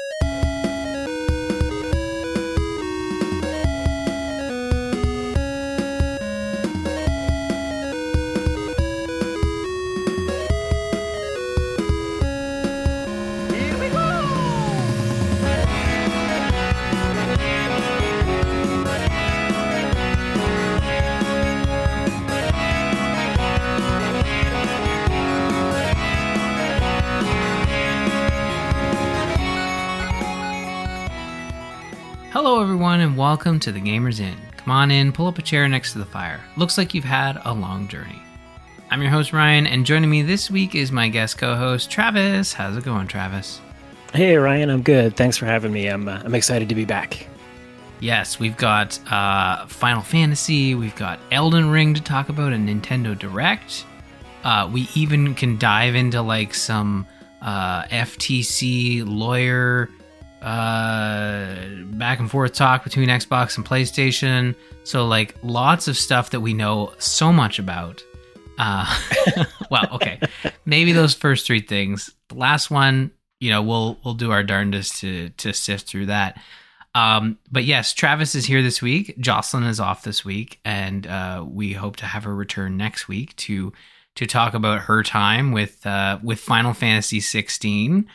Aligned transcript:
you 0.00 0.23
Hello, 32.44 32.60
everyone, 32.60 33.00
and 33.00 33.16
welcome 33.16 33.58
to 33.60 33.72
the 33.72 33.80
Gamers 33.80 34.20
Inn. 34.20 34.36
Come 34.58 34.70
on 34.70 34.90
in, 34.90 35.12
pull 35.12 35.26
up 35.26 35.38
a 35.38 35.42
chair 35.42 35.66
next 35.66 35.92
to 35.92 35.98
the 35.98 36.04
fire. 36.04 36.38
Looks 36.58 36.76
like 36.76 36.92
you've 36.92 37.02
had 37.02 37.40
a 37.46 37.54
long 37.54 37.88
journey. 37.88 38.20
I'm 38.90 39.00
your 39.00 39.10
host, 39.10 39.32
Ryan, 39.32 39.66
and 39.66 39.86
joining 39.86 40.10
me 40.10 40.20
this 40.20 40.50
week 40.50 40.74
is 40.74 40.92
my 40.92 41.08
guest 41.08 41.38
co 41.38 41.54
host, 41.54 41.90
Travis. 41.90 42.52
How's 42.52 42.76
it 42.76 42.84
going, 42.84 43.06
Travis? 43.06 43.62
Hey, 44.12 44.36
Ryan, 44.36 44.68
I'm 44.68 44.82
good. 44.82 45.16
Thanks 45.16 45.38
for 45.38 45.46
having 45.46 45.72
me. 45.72 45.86
I'm, 45.86 46.06
uh, 46.06 46.20
I'm 46.22 46.34
excited 46.34 46.68
to 46.68 46.74
be 46.74 46.84
back. 46.84 47.26
Yes, 48.00 48.38
we've 48.38 48.58
got 48.58 49.00
uh, 49.10 49.64
Final 49.64 50.02
Fantasy, 50.02 50.74
we've 50.74 50.96
got 50.96 51.20
Elden 51.30 51.70
Ring 51.70 51.94
to 51.94 52.02
talk 52.02 52.28
about, 52.28 52.52
a 52.52 52.56
Nintendo 52.56 53.18
Direct. 53.18 53.86
Uh, 54.44 54.68
we 54.70 54.86
even 54.94 55.34
can 55.34 55.56
dive 55.56 55.94
into 55.94 56.20
like 56.20 56.52
some 56.52 57.06
uh, 57.40 57.84
FTC 57.84 59.02
lawyer 59.06 59.88
uh, 60.44 61.56
back 61.86 62.20
and 62.20 62.30
forth 62.30 62.52
talk 62.52 62.84
between 62.84 63.08
Xbox 63.08 63.56
and 63.56 63.64
PlayStation. 63.64 64.54
So 64.84 65.06
like 65.06 65.34
lots 65.42 65.88
of 65.88 65.96
stuff 65.96 66.30
that 66.30 66.40
we 66.40 66.52
know 66.52 66.92
so 66.98 67.32
much 67.32 67.58
about. 67.58 68.02
Uh, 68.58 68.86
well, 69.70 69.88
okay, 69.92 70.20
maybe 70.66 70.92
those 70.92 71.14
first 71.14 71.46
three 71.46 71.62
things. 71.62 72.10
The 72.28 72.34
last 72.34 72.70
one, 72.70 73.10
you 73.40 73.50
know, 73.50 73.62
we'll 73.62 73.98
we'll 74.04 74.14
do 74.14 74.30
our 74.32 74.42
darndest 74.42 75.00
to 75.00 75.30
to 75.30 75.52
sift 75.52 75.88
through 75.88 76.06
that. 76.06 76.38
Um, 76.94 77.38
but 77.50 77.64
yes, 77.64 77.92
Travis 77.92 78.34
is 78.34 78.44
here 78.44 78.62
this 78.62 78.80
week. 78.80 79.18
Jocelyn 79.18 79.64
is 79.64 79.80
off 79.80 80.04
this 80.04 80.24
week, 80.24 80.60
and 80.64 81.06
uh, 81.06 81.44
we 81.46 81.72
hope 81.72 81.96
to 81.96 82.04
have 82.04 82.24
her 82.24 82.34
return 82.34 82.76
next 82.76 83.08
week 83.08 83.34
to 83.36 83.72
to 84.14 84.26
talk 84.26 84.54
about 84.54 84.82
her 84.82 85.02
time 85.02 85.52
with 85.52 85.84
uh, 85.86 86.18
with 86.22 86.38
Final 86.38 86.74
Fantasy 86.74 87.20
16, 87.20 88.06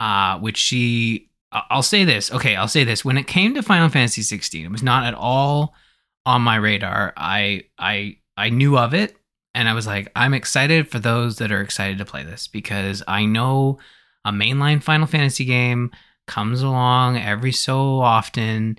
uh, 0.00 0.38
which 0.38 0.56
she. 0.56 1.28
I'll 1.52 1.82
say 1.82 2.04
this. 2.04 2.32
Okay, 2.32 2.56
I'll 2.56 2.68
say 2.68 2.84
this. 2.84 3.04
When 3.04 3.18
it 3.18 3.26
came 3.26 3.54
to 3.54 3.62
Final 3.62 3.88
Fantasy 3.88 4.22
16, 4.22 4.64
it 4.64 4.72
was 4.72 4.82
not 4.82 5.04
at 5.04 5.14
all 5.14 5.74
on 6.24 6.42
my 6.42 6.56
radar. 6.56 7.12
I 7.16 7.64
I 7.78 8.16
I 8.36 8.48
knew 8.48 8.78
of 8.78 8.94
it, 8.94 9.16
and 9.54 9.68
I 9.68 9.74
was 9.74 9.86
like, 9.86 10.10
I'm 10.16 10.34
excited 10.34 10.90
for 10.90 10.98
those 10.98 11.36
that 11.36 11.52
are 11.52 11.60
excited 11.60 11.98
to 11.98 12.04
play 12.04 12.24
this 12.24 12.48
because 12.48 13.02
I 13.06 13.26
know 13.26 13.78
a 14.24 14.30
mainline 14.30 14.82
Final 14.82 15.06
Fantasy 15.06 15.44
game 15.44 15.90
comes 16.26 16.62
along 16.62 17.18
every 17.18 17.52
so 17.52 18.00
often. 18.00 18.78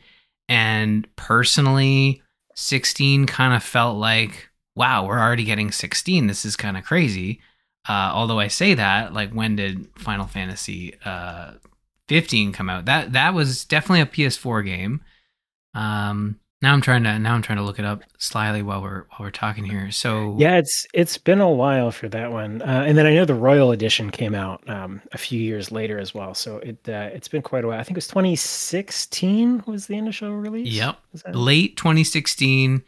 And 0.50 1.08
personally, 1.16 2.22
16 2.56 3.26
kind 3.28 3.54
of 3.54 3.64
felt 3.64 3.98
like, 3.98 4.50
wow, 4.76 5.06
we're 5.06 5.20
already 5.20 5.44
getting 5.44 5.72
16. 5.72 6.28
This 6.28 6.46
is 6.46 6.56
kind 6.56 6.78
of 6.78 6.84
crazy. 6.84 7.42
Uh, 7.88 8.12
although 8.14 8.40
I 8.40 8.48
say 8.48 8.74
that, 8.76 9.14
like, 9.14 9.32
when 9.32 9.56
did 9.56 9.88
Final 9.98 10.26
Fantasy 10.26 10.96
uh, 11.04 11.54
15 12.14 12.52
come 12.52 12.69
out? 12.69 12.86
That 12.86 13.14
that 13.14 13.33
was 13.33 13.66
definitely 13.66 14.02
a 14.02 14.06
PS4 14.06 14.64
game. 14.64 15.02
Um, 15.73 16.39
now 16.61 16.72
I'm 16.72 16.81
trying 16.81 17.03
to 17.03 17.17
now 17.19 17.33
I'm 17.33 17.42
trying 17.42 17.58
to 17.58 17.64
look 17.64 17.80
it 17.80 17.86
up 17.86 18.03
slyly 18.19 18.61
while 18.61 18.81
we're 18.81 19.06
while 19.09 19.19
we're 19.22 19.31
talking 19.31 19.66
here. 19.66 19.92
So 19.92 20.38
Yeah, 20.39 20.57
it's 20.57 20.85
it's 20.94 21.18
been 21.18 21.41
a 21.41 21.50
while 21.50 21.91
for 21.91 22.07
that 22.09 22.31
one, 22.31 22.62
uh, 22.62 22.85
and 22.88 22.97
then 22.97 23.06
I 23.06 23.13
know 23.13 23.25
the 23.25 23.34
Royal 23.34 23.72
Edition 23.72 24.12
came 24.12 24.35
out 24.35 24.68
um, 24.69 25.02
a 25.12 25.18
few 25.18 25.41
years 25.41 25.72
later 25.72 26.00
as 26.00 26.13
well. 26.13 26.34
So 26.34 26.57
it 26.57 26.78
uh, 26.88 27.09
it's 27.12 27.28
been 27.28 27.41
quite 27.41 27.66
a 27.66 27.68
while. 27.68 27.79
I 27.79 27.84
think 27.84 27.96
it 27.96 27.97
was 27.97 28.07
2016 28.07 29.63
was 29.66 29.88
the 29.88 29.97
initial 29.97 30.31
release. 30.38 30.68
Yep. 30.68 30.97
That- 31.25 31.35
late 31.35 31.75
2016 31.78 32.84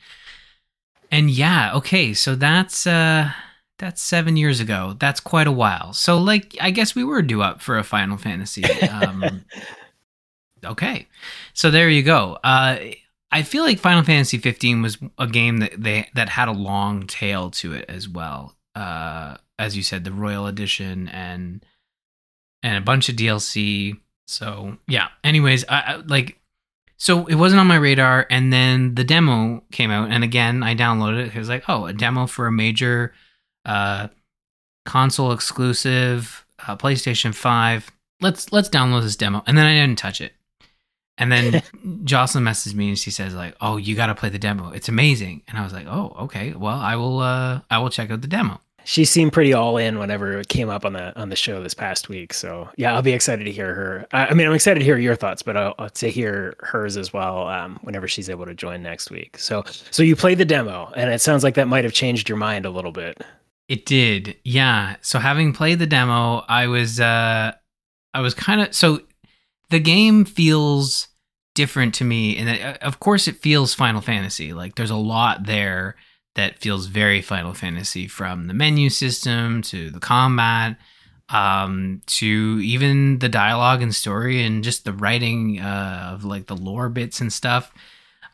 and 1.12 1.30
yeah 1.30 1.72
okay 1.76 2.16
so 2.16 2.34
that's 2.34 2.88
uh 2.88 3.32
that's 3.78 4.02
seven 4.02 4.38
years 4.38 4.60
ago. 4.60 4.96
That's 5.00 5.20
quite 5.20 5.48
a 5.48 5.52
while. 5.52 5.94
So 5.94 6.18
like 6.18 6.56
i 6.62 6.72
guess 6.72 6.96
we 6.96 7.04
were 7.04 7.22
due 7.22 7.42
up 7.42 7.62
for 7.62 7.78
a 7.78 7.84
final 7.84 8.18
fantasy 8.18 8.64
um 8.90 9.46
okay. 10.66 11.08
So 11.54 11.72
there 11.72 11.90
you 11.90 12.04
go. 12.04 12.38
Uh 12.44 12.78
i 13.32 13.44
feel 13.44 13.64
like 13.64 13.80
final 13.80 14.04
fantasy 14.04 14.38
15 14.38 14.82
was 14.82 14.98
a 15.18 15.28
game 15.28 15.58
that 15.58 15.74
they 15.78 16.08
that 16.16 16.30
had 16.30 16.48
a 16.48 16.54
long 16.54 17.08
tail 17.08 17.52
to 17.52 17.74
it 17.74 17.86
as 17.90 18.08
well. 18.08 18.56
Uh 18.76 19.38
as 19.58 19.76
you 19.76 19.84
said 19.84 20.04
the 20.04 20.12
royal 20.12 20.48
edition 20.48 21.08
and 21.10 21.66
and 22.64 22.78
a 22.78 22.82
bunch 22.82 23.10
of 23.10 23.16
dlc 23.16 23.98
so 24.28 24.78
yeah. 24.88 25.08
Anyways 25.24 25.66
I, 25.68 25.80
I 25.80 25.96
like 25.98 26.40
so 26.98 27.26
it 27.26 27.36
wasn't 27.36 27.60
on 27.60 27.68
my 27.68 27.76
radar, 27.76 28.26
and 28.30 28.54
then 28.54 28.96
the 28.96 29.04
demo 29.04 29.64
came 29.72 29.92
out, 29.92 30.12
and 30.12 30.24
again 30.24 30.64
I 30.64 30.76
downloaded 30.76 31.28
it. 31.28 31.36
It 31.36 31.38
was 31.38 31.50
like, 31.50 31.66
oh, 31.68 31.86
a 31.86 31.94
demo 31.94 32.26
for 32.26 32.48
a 32.48 32.52
major 32.52 33.14
uh, 33.66 34.08
console 34.86 35.32
exclusive 35.32 36.46
uh, 36.68 36.76
PlayStation 36.78 37.34
Five. 37.34 37.92
Let's 38.22 38.52
let's 38.52 38.70
download 38.70 39.04
this 39.04 39.16
demo, 39.16 39.44
and 39.46 39.58
then 39.58 39.66
I 39.66 39.74
didn't 39.74 39.98
touch 39.98 40.22
it. 40.22 40.34
And 41.18 41.32
then 41.32 41.62
Jocelyn 42.04 42.44
messages 42.44 42.76
me, 42.76 42.90
and 42.90 43.00
she 43.00 43.12
says 43.12 43.34
like, 43.34 43.56
oh, 43.62 43.78
you 43.78 43.96
got 43.96 44.08
to 44.08 44.16
play 44.16 44.30
the 44.30 44.40
demo. 44.40 44.72
It's 44.72 44.90
amazing. 44.90 45.44
And 45.48 45.58
I 45.58 45.64
was 45.64 45.74
like, 45.74 45.88
oh, 45.88 46.16
okay. 46.22 46.54
Well, 46.54 46.78
I 46.78 46.96
will. 46.96 47.20
Uh, 47.20 47.62
I 47.70 47.80
will 47.80 47.90
check 47.90 48.12
out 48.12 48.22
the 48.22 48.28
demo. 48.28 48.60
She 48.88 49.04
seemed 49.04 49.34
pretty 49.34 49.52
all 49.52 49.78
in 49.78 49.98
whenever 49.98 50.38
it 50.40 50.48
came 50.48 50.70
up 50.70 50.86
on 50.86 50.94
the 50.94 51.20
on 51.20 51.30
the 51.30 51.36
show 51.36 51.64
this 51.64 51.74
past 51.74 52.08
week. 52.08 52.36
So 52.36 52.70
yeah, 52.78 52.94
I'll 52.94 53.02
be 53.02 53.14
excited 53.14 53.46
to 53.46 53.52
hear 53.52 53.74
her. 53.74 54.06
I, 54.12 54.28
I 54.28 54.34
mean, 54.36 54.46
I'm 54.46 54.54
excited 54.54 54.80
to 54.80 54.86
hear 54.86 55.00
your 55.00 55.16
thoughts, 55.16 55.42
but 55.42 55.58
I'll, 55.58 55.74
I'll 55.80 55.90
to 55.90 56.10
hear 56.12 56.56
hers 56.60 56.96
as 56.96 57.12
well 57.12 57.48
um, 57.48 57.80
whenever 57.82 58.08
she's 58.08 58.30
able 58.30 58.46
to 58.46 58.54
join 58.54 58.84
next 58.84 59.10
week. 59.10 59.40
So 59.40 59.64
so 59.90 60.04
you 60.04 60.16
played 60.16 60.38
the 60.38 60.46
demo, 60.46 60.92
and 60.96 61.12
it 61.12 61.20
sounds 61.20 61.44
like 61.44 61.56
that 61.56 61.68
might 61.68 61.84
have 61.84 61.94
changed 61.94 62.30
your 62.30 62.38
mind 62.38 62.68
a 62.68 62.70
little 62.70 62.92
bit. 62.92 63.24
It 63.68 63.86
did, 63.86 64.38
yeah. 64.44 64.98
So 65.02 65.18
having 65.18 65.52
played 65.54 65.80
the 65.80 65.88
demo, 65.88 66.44
I 66.48 66.68
was 66.68 67.00
uh 67.00 67.54
I 68.14 68.22
was 68.22 68.34
kind 68.34 68.62
of 68.62 68.76
so 68.76 69.02
the 69.70 69.80
game 69.80 70.24
feels 70.26 71.08
different 71.56 71.94
to 71.96 72.04
me 72.04 72.38
and 72.38 72.50
it, 72.50 72.84
of 72.84 73.00
course 73.00 73.28
it 73.28 73.38
feels 73.38 73.74
Final 73.74 74.02
Fantasy. 74.02 74.54
Like 74.54 74.76
there's 74.76 74.92
a 74.92 74.96
lot 74.96 75.46
there 75.46 75.96
that 76.36 76.60
feels 76.60 76.86
very 76.88 77.22
Final 77.22 77.54
Fantasy 77.54 78.08
from 78.08 78.48
the 78.48 78.54
menu 78.54 78.90
system 78.90 79.62
to 79.64 79.90
the 79.90 80.00
combat 80.00 80.78
um 81.30 82.04
to 82.06 82.60
even 82.62 83.18
the 83.18 83.30
dialogue 83.30 83.82
and 83.82 83.96
story 83.96 84.44
and 84.44 84.64
just 84.64 84.86
the 84.86 84.94
writing 84.94 85.60
uh, 85.60 86.12
of 86.14 86.24
like 86.24 86.46
the 86.46 86.56
lore 86.56 86.88
bits 86.90 87.20
and 87.20 87.34
stuff. 87.34 87.74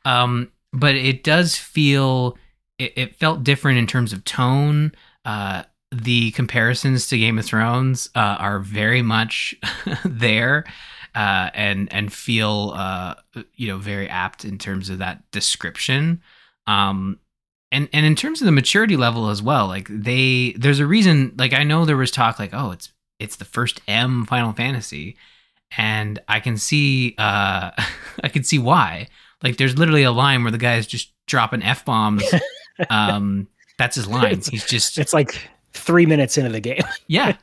Um 0.04 0.52
but 0.74 0.96
it 0.96 1.24
does 1.24 1.56
feel 1.56 2.38
it, 2.78 2.92
it 2.98 3.16
felt 3.16 3.46
different 3.46 3.78
in 3.78 3.88
terms 3.88 4.12
of 4.12 4.26
tone 4.26 4.92
uh, 5.26 5.64
the 5.92 6.32
comparisons 6.32 7.08
to 7.10 7.18
Game 7.18 7.38
of 7.38 7.46
Thrones 7.46 8.10
uh, 8.16 8.38
are 8.40 8.60
very 8.60 9.02
much 9.02 9.56
there, 10.06 10.66
uh, 11.16 11.50
and 11.54 11.92
and 11.94 12.12
feel 12.12 12.74
uh, 12.76 13.16
you 13.56 13.68
know 13.68 13.78
very 13.78 14.08
apt 14.10 14.46
in 14.46 14.58
terms 14.58 14.90
of 14.90 15.00
that 15.00 15.30
description. 15.32 16.22
Um, 16.68 17.20
and 17.72 17.90
and 17.94 18.06
in 18.06 18.16
terms 18.16 18.42
of 18.42 18.46
the 18.46 18.52
maturity 18.52 18.98
level 18.98 19.30
as 19.30 19.42
well, 19.42 19.68
like 19.68 19.88
they 19.90 20.54
there's 20.58 20.80
a 20.80 20.88
reason. 20.88 21.34
Like 21.38 21.54
I 21.54 21.64
know 21.64 21.86
there 21.86 21.98
was 21.98 22.12
talk 22.12 22.40
like 22.40 22.54
oh 22.54 22.72
it's 22.72 22.92
it's 23.20 23.36
the 23.36 23.46
first 23.46 23.82
M 23.88 24.26
Final 24.26 24.54
Fantasy, 24.54 25.18
and 25.78 26.20
I 26.28 26.40
can 26.40 26.58
see 26.58 27.16
uh, 27.18 27.72
I 28.24 28.30
can 28.30 28.44
see 28.44 28.60
why. 28.60 29.08
Like 29.44 29.58
there's 29.58 29.78
literally 29.78 30.04
a 30.04 30.12
line 30.12 30.44
where 30.44 30.52
the 30.52 30.58
guy 30.58 30.76
is 30.76 30.88
just 30.88 31.14
dropping 31.28 31.64
f 31.64 31.86
bombs. 31.86 32.24
um, 32.90 33.48
that's 33.82 33.96
his 33.96 34.08
line. 34.08 34.26
It's- 34.34 34.48
He's 34.48 34.66
just 34.66 34.98
It's 35.00 35.12
like 35.14 35.50
three 35.74 36.06
minutes 36.06 36.38
into 36.38 36.52
the 36.52 36.60
game. 36.60 36.84
yeah. 37.08 37.36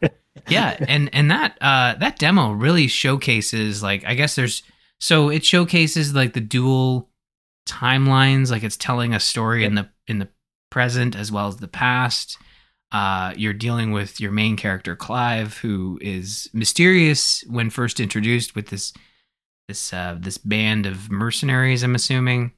Yeah. 0.48 0.76
And 0.86 1.10
and 1.12 1.30
that 1.32 1.58
uh 1.60 1.94
that 1.94 2.18
demo 2.18 2.52
really 2.52 2.86
showcases 2.86 3.82
like 3.82 4.04
i 4.04 4.14
guess 4.14 4.36
there's 4.36 4.62
so 5.00 5.30
it 5.30 5.44
showcases 5.44 6.14
like 6.14 6.34
the 6.34 6.40
dual 6.40 7.08
timelines. 7.68 8.50
Like 8.50 8.62
it's 8.62 8.76
telling 8.76 9.14
a 9.14 9.20
story 9.20 9.64
in 9.64 9.74
the 9.74 9.88
in 10.06 10.18
the 10.20 10.28
present 10.70 11.16
as 11.16 11.32
well 11.32 11.48
as 11.48 11.56
the 11.56 11.68
past. 11.68 12.38
Uh 12.92 13.34
you're 13.36 13.52
dealing 13.52 13.90
with 13.92 14.20
your 14.20 14.30
main 14.32 14.56
character 14.56 14.94
clive 14.94 15.58
who 15.58 15.98
is 16.00 16.48
mysterious 16.52 17.42
when 17.48 17.68
first 17.70 17.98
introduced 18.00 18.54
with 18.54 18.68
this 18.68 18.92
this 19.66 19.92
uh 19.92 20.16
this 20.20 20.38
band 20.38 20.86
of 20.86 21.10
mercenaries 21.10 21.82
i'm 21.82 21.94
assuming. 21.96 22.52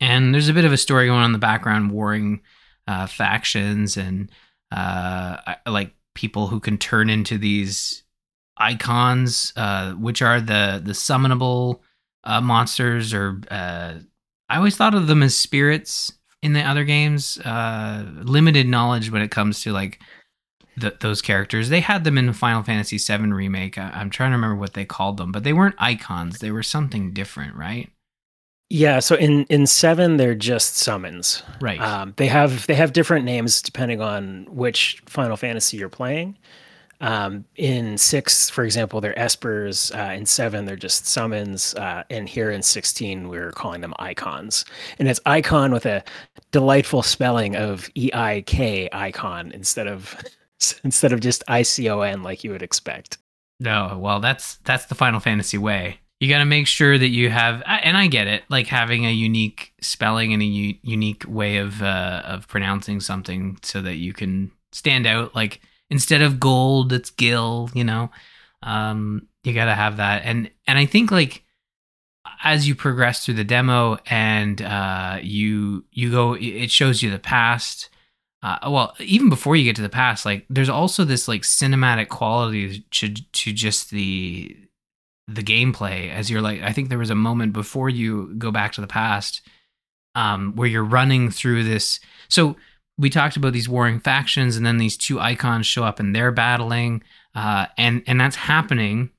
And 0.00 0.32
there's 0.34 0.48
a 0.48 0.54
bit 0.54 0.64
of 0.64 0.72
a 0.72 0.76
story 0.76 1.06
going 1.06 1.18
on 1.20 1.26
in 1.26 1.32
the 1.32 1.38
background 1.38 1.90
warring 1.90 2.40
uh 2.90 3.06
factions 3.06 3.96
and 3.96 4.30
uh 4.72 5.36
like 5.66 5.92
people 6.14 6.48
who 6.48 6.60
can 6.60 6.76
turn 6.76 7.08
into 7.08 7.38
these 7.38 8.02
icons, 8.60 9.52
uh, 9.56 9.92
which 9.92 10.22
are 10.22 10.40
the 10.40 10.80
the 10.84 10.92
summonable 10.92 11.80
uh, 12.24 12.40
monsters, 12.40 13.12
or 13.12 13.40
uh, 13.50 13.94
I 14.48 14.56
always 14.56 14.76
thought 14.76 14.94
of 14.94 15.06
them 15.06 15.22
as 15.22 15.36
spirits 15.36 16.12
in 16.42 16.52
the 16.52 16.62
other 16.62 16.84
games. 16.84 17.38
Uh, 17.38 18.04
limited 18.22 18.68
knowledge 18.68 19.10
when 19.10 19.22
it 19.22 19.30
comes 19.30 19.62
to 19.62 19.72
like 19.72 20.00
the, 20.76 20.96
those 21.00 21.22
characters. 21.22 21.68
They 21.70 21.80
had 21.80 22.04
them 22.04 22.18
in 22.18 22.26
the 22.26 22.32
Final 22.32 22.62
Fantasy 22.62 22.98
VII 22.98 23.32
remake. 23.32 23.78
I, 23.78 23.90
I'm 23.94 24.10
trying 24.10 24.30
to 24.30 24.36
remember 24.36 24.56
what 24.56 24.74
they 24.74 24.84
called 24.84 25.16
them, 25.16 25.32
but 25.32 25.42
they 25.42 25.52
weren't 25.52 25.76
icons. 25.78 26.38
They 26.38 26.50
were 26.50 26.62
something 26.62 27.12
different, 27.12 27.56
right? 27.56 27.90
Yeah, 28.72 29.00
so 29.00 29.16
in 29.16 29.44
in 29.46 29.66
seven 29.66 30.16
they're 30.16 30.36
just 30.36 30.76
summons. 30.76 31.42
Right. 31.60 31.80
Um, 31.80 32.14
they 32.16 32.28
have 32.28 32.66
they 32.68 32.74
have 32.74 32.92
different 32.92 33.24
names 33.24 33.60
depending 33.60 34.00
on 34.00 34.46
which 34.48 35.02
Final 35.06 35.36
Fantasy 35.36 35.76
you're 35.76 35.88
playing. 35.88 36.38
Um, 37.00 37.46
in 37.56 37.96
six, 37.96 38.50
for 38.50 38.62
example, 38.62 39.00
they're 39.00 39.14
espers. 39.14 39.90
Uh, 39.96 40.12
in 40.12 40.26
seven, 40.26 40.66
they're 40.66 40.76
just 40.76 41.06
summons. 41.06 41.74
Uh, 41.74 42.04
and 42.10 42.28
here 42.28 42.50
in 42.50 42.62
sixteen, 42.62 43.28
we're 43.28 43.50
calling 43.50 43.80
them 43.80 43.94
icons. 43.98 44.64
And 45.00 45.08
it's 45.08 45.20
icon 45.26 45.72
with 45.72 45.86
a 45.86 46.04
delightful 46.52 47.02
spelling 47.02 47.56
of 47.56 47.90
E 47.96 48.10
I 48.14 48.42
K 48.46 48.88
icon 48.92 49.50
instead 49.50 49.88
of 49.88 50.14
instead 50.84 51.12
of 51.12 51.18
just 51.18 51.42
I 51.48 51.62
C 51.62 51.88
O 51.88 52.02
N 52.02 52.22
like 52.22 52.44
you 52.44 52.52
would 52.52 52.62
expect. 52.62 53.18
No, 53.58 53.98
well, 54.00 54.20
that's 54.20 54.56
that's 54.58 54.86
the 54.86 54.94
Final 54.94 55.18
Fantasy 55.18 55.58
way. 55.58 55.98
You 56.20 56.28
got 56.28 56.38
to 56.38 56.44
make 56.44 56.66
sure 56.66 56.98
that 56.98 57.08
you 57.08 57.30
have, 57.30 57.62
and 57.66 57.96
I 57.96 58.06
get 58.06 58.26
it, 58.26 58.44
like 58.50 58.66
having 58.66 59.06
a 59.06 59.10
unique 59.10 59.72
spelling 59.80 60.34
and 60.34 60.42
a 60.42 60.46
u- 60.46 60.78
unique 60.82 61.24
way 61.26 61.56
of 61.56 61.82
uh, 61.82 62.22
of 62.26 62.46
pronouncing 62.46 63.00
something, 63.00 63.58
so 63.62 63.80
that 63.80 63.96
you 63.96 64.12
can 64.12 64.52
stand 64.70 65.06
out. 65.06 65.34
Like 65.34 65.62
instead 65.88 66.20
of 66.20 66.38
gold, 66.38 66.92
it's 66.92 67.08
Gil. 67.08 67.70
You 67.72 67.84
know, 67.84 68.10
um, 68.62 69.28
you 69.44 69.54
got 69.54 69.64
to 69.64 69.74
have 69.74 69.96
that, 69.96 70.22
and 70.26 70.50
and 70.66 70.78
I 70.78 70.84
think 70.84 71.10
like 71.10 71.42
as 72.44 72.68
you 72.68 72.74
progress 72.74 73.24
through 73.24 73.34
the 73.34 73.44
demo 73.44 73.98
and 74.06 74.60
uh, 74.62 75.18
you 75.22 75.84
you 75.90 76.10
go, 76.10 76.34
it 76.38 76.70
shows 76.70 77.02
you 77.02 77.10
the 77.10 77.18
past. 77.18 77.88
Uh, 78.42 78.58
well, 78.68 78.94
even 79.00 79.28
before 79.28 79.54
you 79.56 79.64
get 79.64 79.76
to 79.76 79.82
the 79.82 79.88
past, 79.88 80.24
like 80.24 80.46
there's 80.48 80.68
also 80.70 81.04
this 81.04 81.28
like 81.28 81.42
cinematic 81.42 82.08
quality 82.08 82.80
to 82.90 83.08
to 83.14 83.52
just 83.52 83.90
the 83.90 84.56
the 85.34 85.42
gameplay 85.42 86.10
as 86.10 86.30
you're 86.30 86.42
like 86.42 86.60
I 86.62 86.72
think 86.72 86.88
there 86.88 86.98
was 86.98 87.10
a 87.10 87.14
moment 87.14 87.52
before 87.52 87.88
you 87.88 88.34
go 88.36 88.50
back 88.50 88.72
to 88.72 88.80
the 88.80 88.86
past 88.86 89.42
um 90.14 90.54
where 90.56 90.68
you're 90.68 90.84
running 90.84 91.30
through 91.30 91.64
this. 91.64 92.00
So 92.28 92.56
we 92.98 93.10
talked 93.10 93.36
about 93.36 93.52
these 93.52 93.68
warring 93.68 94.00
factions 94.00 94.56
and 94.56 94.66
then 94.66 94.78
these 94.78 94.96
two 94.96 95.20
icons 95.20 95.66
show 95.66 95.84
up 95.84 96.00
and 96.00 96.14
they're 96.14 96.32
battling 96.32 97.02
uh 97.34 97.66
and 97.78 98.02
and 98.06 98.20
that's 98.20 98.36
happening 98.36 99.10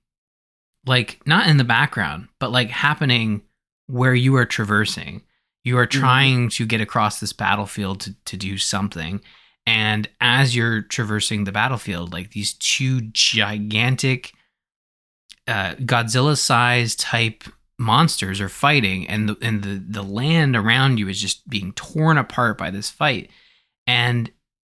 like 0.85 1.21
not 1.25 1.47
in 1.47 1.57
the 1.57 1.63
background 1.63 2.27
but 2.39 2.51
like 2.51 2.69
happening 2.69 3.41
where 3.87 4.15
you 4.15 4.35
are 4.35 4.45
traversing. 4.45 5.21
You 5.63 5.77
are 5.77 5.85
trying 5.85 6.47
mm-hmm. 6.47 6.63
to 6.63 6.65
get 6.65 6.81
across 6.81 7.19
this 7.19 7.33
battlefield 7.33 8.01
to, 8.01 8.15
to 8.25 8.37
do 8.37 8.57
something. 8.57 9.21
And 9.67 10.09
as 10.19 10.55
you're 10.55 10.81
traversing 10.81 11.43
the 11.43 11.51
battlefield 11.51 12.11
like 12.11 12.31
these 12.31 12.53
two 12.53 13.01
gigantic 13.11 14.33
uh, 15.51 15.75
Godzilla 15.75 16.37
size 16.37 16.95
type 16.95 17.43
monsters 17.77 18.39
are 18.39 18.49
fighting, 18.49 19.07
and 19.07 19.29
the 19.29 19.37
and 19.41 19.63
the 19.63 20.01
the 20.01 20.03
land 20.03 20.55
around 20.55 20.99
you 20.99 21.07
is 21.09 21.21
just 21.21 21.47
being 21.49 21.73
torn 21.73 22.17
apart 22.17 22.57
by 22.57 22.71
this 22.71 22.89
fight, 22.89 23.29
and 23.85 24.31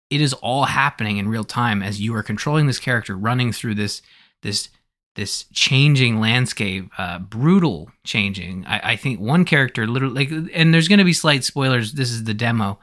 it 0.09 0.21
is 0.21 0.33
all 0.33 0.65
happening 0.65 1.17
in 1.17 1.27
real 1.27 1.43
time 1.43 1.83
as 1.83 2.01
you 2.01 2.15
are 2.15 2.23
controlling 2.23 2.67
this 2.67 2.79
character 2.79 3.15
running 3.15 3.51
through 3.51 3.75
this 3.75 4.01
this 4.41 4.69
this 5.15 5.45
changing 5.51 6.19
landscape, 6.19 6.89
uh, 6.97 7.19
brutal 7.19 7.91
changing. 8.05 8.65
I, 8.65 8.91
I 8.91 8.95
think 8.95 9.19
one 9.19 9.43
character 9.43 9.85
literally, 9.85 10.25
like, 10.25 10.51
and 10.53 10.73
there's 10.73 10.87
going 10.87 10.99
to 10.99 11.05
be 11.05 11.13
slight 11.13 11.43
spoilers. 11.43 11.93
This 11.93 12.11
is 12.11 12.23
the 12.23 12.33
demo, 12.33 12.79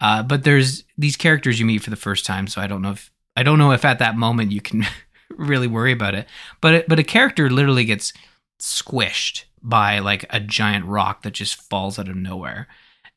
uh, 0.00 0.22
but 0.22 0.44
there's 0.44 0.84
these 0.98 1.16
characters 1.16 1.58
you 1.58 1.64
meet 1.64 1.82
for 1.82 1.90
the 1.90 1.96
first 1.96 2.26
time. 2.26 2.46
So 2.46 2.60
I 2.60 2.66
don't 2.66 2.82
know 2.82 2.90
if 2.90 3.10
I 3.36 3.42
don't 3.42 3.58
know 3.58 3.72
if 3.72 3.84
at 3.84 4.00
that 4.00 4.16
moment 4.16 4.52
you 4.52 4.60
can 4.60 4.86
really 5.30 5.66
worry 5.66 5.92
about 5.92 6.14
it. 6.14 6.26
But 6.60 6.74
it, 6.74 6.88
but 6.88 6.98
a 6.98 7.04
character 7.04 7.50
literally 7.50 7.84
gets 7.84 8.12
squished 8.60 9.44
by 9.62 9.98
like 9.98 10.24
a 10.30 10.40
giant 10.40 10.86
rock 10.86 11.22
that 11.22 11.32
just 11.32 11.60
falls 11.68 11.98
out 11.98 12.08
of 12.08 12.16
nowhere, 12.16 12.68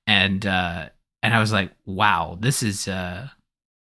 and 0.08 0.46
uh, 0.46 0.90
and 1.24 1.34
I 1.34 1.40
was 1.40 1.52
like, 1.52 1.72
wow, 1.86 2.38
this 2.40 2.64
is 2.64 2.88
uh, 2.88 3.30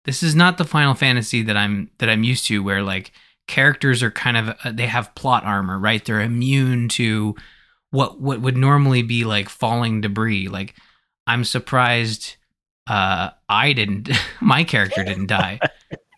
this 0.05 0.23
is 0.23 0.35
not 0.35 0.57
the 0.57 0.65
Final 0.65 0.93
Fantasy 0.93 1.43
that 1.43 1.57
I'm 1.57 1.91
that 1.99 2.09
I'm 2.09 2.23
used 2.23 2.47
to, 2.47 2.63
where 2.63 2.83
like 2.83 3.11
characters 3.47 4.03
are 4.03 4.11
kind 4.11 4.37
of 4.37 4.49
uh, 4.63 4.71
they 4.71 4.87
have 4.87 5.15
plot 5.15 5.43
armor, 5.43 5.79
right? 5.79 6.03
They're 6.03 6.21
immune 6.21 6.89
to 6.89 7.35
what 7.91 8.19
what 8.19 8.41
would 8.41 8.57
normally 8.57 9.01
be 9.01 9.23
like 9.23 9.49
falling 9.49 10.01
debris. 10.01 10.47
Like 10.47 10.75
I'm 11.25 11.43
surprised 11.43 12.35
uh 12.87 13.31
I 13.49 13.73
didn't 13.73 14.09
my 14.41 14.63
character 14.63 15.03
didn't 15.03 15.27
die, 15.27 15.59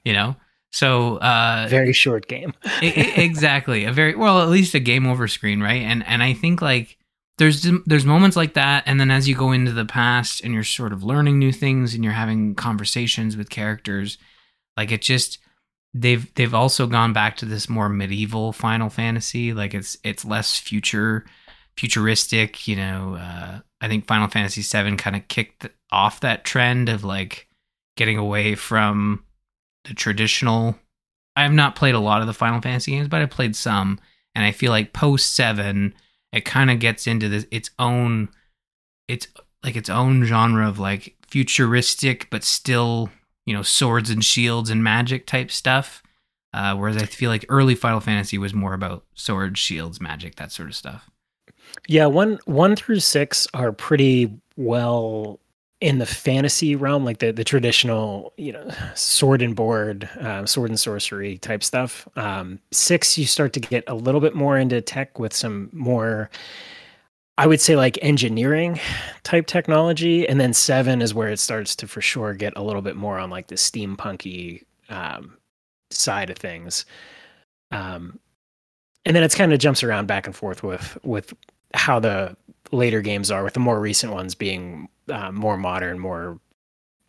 you 0.04 0.14
know? 0.14 0.36
So 0.72 1.18
uh, 1.18 1.68
very 1.70 1.94
short 1.94 2.28
game. 2.28 2.54
exactly, 2.82 3.86
a 3.86 3.92
very 3.92 4.16
well, 4.16 4.42
at 4.42 4.50
least 4.50 4.76
a 4.76 4.80
game 4.80 5.08
over 5.08 5.28
screen, 5.28 5.62
right? 5.62 5.82
And 5.82 6.06
and 6.06 6.22
I 6.22 6.34
think 6.34 6.62
like 6.62 6.98
there's 7.40 7.66
there's 7.86 8.06
moments 8.06 8.38
like 8.38 8.54
that, 8.54 8.84
and 8.86 9.00
then 9.00 9.10
as 9.10 9.28
you 9.28 9.36
go 9.36 9.52
into 9.52 9.72
the 9.72 9.86
past 9.86 10.44
and 10.44 10.54
you're 10.54 10.64
sort 10.64 10.94
of 10.94 11.04
learning 11.04 11.40
new 11.40 11.52
things 11.52 11.96
and 11.96 12.04
you're 12.04 12.14
having 12.14 12.54
conversations 12.54 13.36
with 13.36 13.50
characters, 13.50 14.18
like 14.78 14.92
it 14.92 15.02
just 15.02 15.40
they've 15.94 16.32
they've 16.36 16.54
also 16.54 16.86
gone 16.86 17.14
back 17.14 17.38
to 17.38 17.46
this 17.46 17.68
more 17.68 17.90
medieval 17.90 18.52
Final 18.52 18.90
Fantasy, 18.90 19.54
like 19.54 19.74
it's 19.74 19.98
it's 20.04 20.24
less 20.24 20.58
future 20.58 21.26
futuristic. 21.78 22.68
You 22.68 22.76
know, 22.76 23.16
uh, 23.20 23.60
I 23.82 23.88
think 23.88 24.06
Final 24.06 24.28
Fantasy 24.28 24.62
VII 24.62 24.98
kind 24.98 25.16
of 25.16 25.28
kicked 25.28 25.68
off 25.92 26.20
that 26.20 26.44
trend 26.44 26.90
of 26.90 27.04
like 27.04 27.48
getting 27.96 28.18
away 28.18 28.54
from 28.56 29.24
the 29.90 29.94
traditional. 29.96 30.78
I 31.36 31.44
have 31.44 31.52
not 31.52 31.76
played 31.76 31.96
a 31.96 32.00
lot 32.00 32.22
of 32.22 32.28
the 32.28 32.34
Final 32.34 32.62
Fantasy 32.62 32.92
games, 32.92 33.08
but 33.10 33.22
I 33.22 33.26
played 33.26 33.56
some, 33.56 34.00
and 34.34 34.46
I 34.46 34.52
feel 34.52 34.72
like 34.72 34.94
post 34.94 35.36
seven, 35.36 35.94
it 36.32 36.46
kind 36.46 36.72
of 36.72 36.80
gets 36.80 37.08
into 37.08 37.28
this 37.28 37.46
its 37.52 37.72
own, 37.78 38.30
it's 39.10 39.28
like 39.64 39.76
its 39.76 39.90
own 39.90 40.24
genre 40.24 40.68
of 40.68 40.80
like 40.80 41.16
futuristic, 41.28 42.30
but 42.30 42.44
still 42.44 43.10
you 43.46 43.54
know 43.54 43.64
swords 43.64 44.10
and 44.10 44.24
shields 44.24 44.70
and 44.70 44.84
magic 44.84 45.26
type 45.26 45.52
stuff. 45.52 46.02
Uh, 46.54 46.76
whereas 46.76 46.98
I 46.98 47.06
feel 47.06 47.30
like 47.30 47.46
early 47.50 47.76
Final 47.76 48.00
Fantasy 48.00 48.38
was 48.38 48.54
more 48.54 48.74
about 48.74 49.06
swords, 49.14 49.60
shields, 49.60 50.02
magic, 50.02 50.36
that 50.38 50.52
sort 50.52 50.70
of 50.70 50.76
stuff. 50.76 51.10
Yeah, 51.88 52.08
one 52.08 52.40
one 52.46 52.76
through 52.76 53.00
six 53.02 53.48
are 53.54 53.72
pretty 53.72 54.32
well 54.56 55.40
in 55.82 55.98
the 55.98 56.06
fantasy 56.06 56.76
realm, 56.76 57.06
like 57.06 57.20
the 57.20 57.32
the 57.32 57.44
traditional, 57.44 58.34
you 58.38 58.52
know, 58.52 58.70
sword 58.96 59.42
and 59.42 59.56
board, 59.56 60.10
um, 60.20 60.46
sword 60.46 60.70
and 60.70 60.80
sorcery 60.80 61.38
type 61.38 61.64
stuff. 61.64 62.08
Um, 62.16 62.60
six, 62.72 63.18
you 63.18 63.26
start 63.26 63.54
to 63.54 63.60
get 63.60 63.84
a 63.88 63.96
little 63.96 64.22
bit 64.22 64.36
more 64.36 64.58
into 64.58 64.82
tech 64.82 65.20
with 65.20 65.34
some 65.34 65.70
more, 65.72 66.30
I 67.38 67.48
would 67.48 67.62
say, 67.62 67.76
like 67.78 67.98
engineering 68.02 68.80
type 69.24 69.48
technology, 69.48 70.28
and 70.28 70.40
then 70.40 70.54
seven 70.54 71.02
is 71.02 71.14
where 71.14 71.30
it 71.30 71.40
starts 71.40 71.76
to 71.78 71.88
for 71.88 72.02
sure 72.02 72.34
get 72.34 72.54
a 72.58 72.64
little 72.64 72.82
bit 72.82 72.98
more 72.98 73.18
on 73.18 73.30
like 73.30 73.48
the 73.48 73.56
steampunky 73.56 74.64
um, 74.90 75.38
side 75.92 76.30
of 76.30 76.38
things. 76.38 76.86
Um, 77.72 78.20
and 79.06 79.16
then 79.16 79.24
it's 79.24 79.36
kind 79.36 79.54
of 79.54 79.60
jumps 79.60 79.84
around 79.84 80.08
back 80.08 80.28
and 80.28 80.36
forth 80.36 80.62
with 80.62 80.98
with 81.04 81.34
how 81.74 82.00
the 82.00 82.36
later 82.72 83.02
games 83.02 83.32
are, 83.32 83.44
with 83.44 83.54
the 83.54 83.60
more 83.60 83.80
recent 83.80 84.14
ones 84.14 84.36
being 84.36 84.90
uh, 85.10 85.32
more 85.32 85.58
modern, 85.58 86.00
more. 86.00 86.40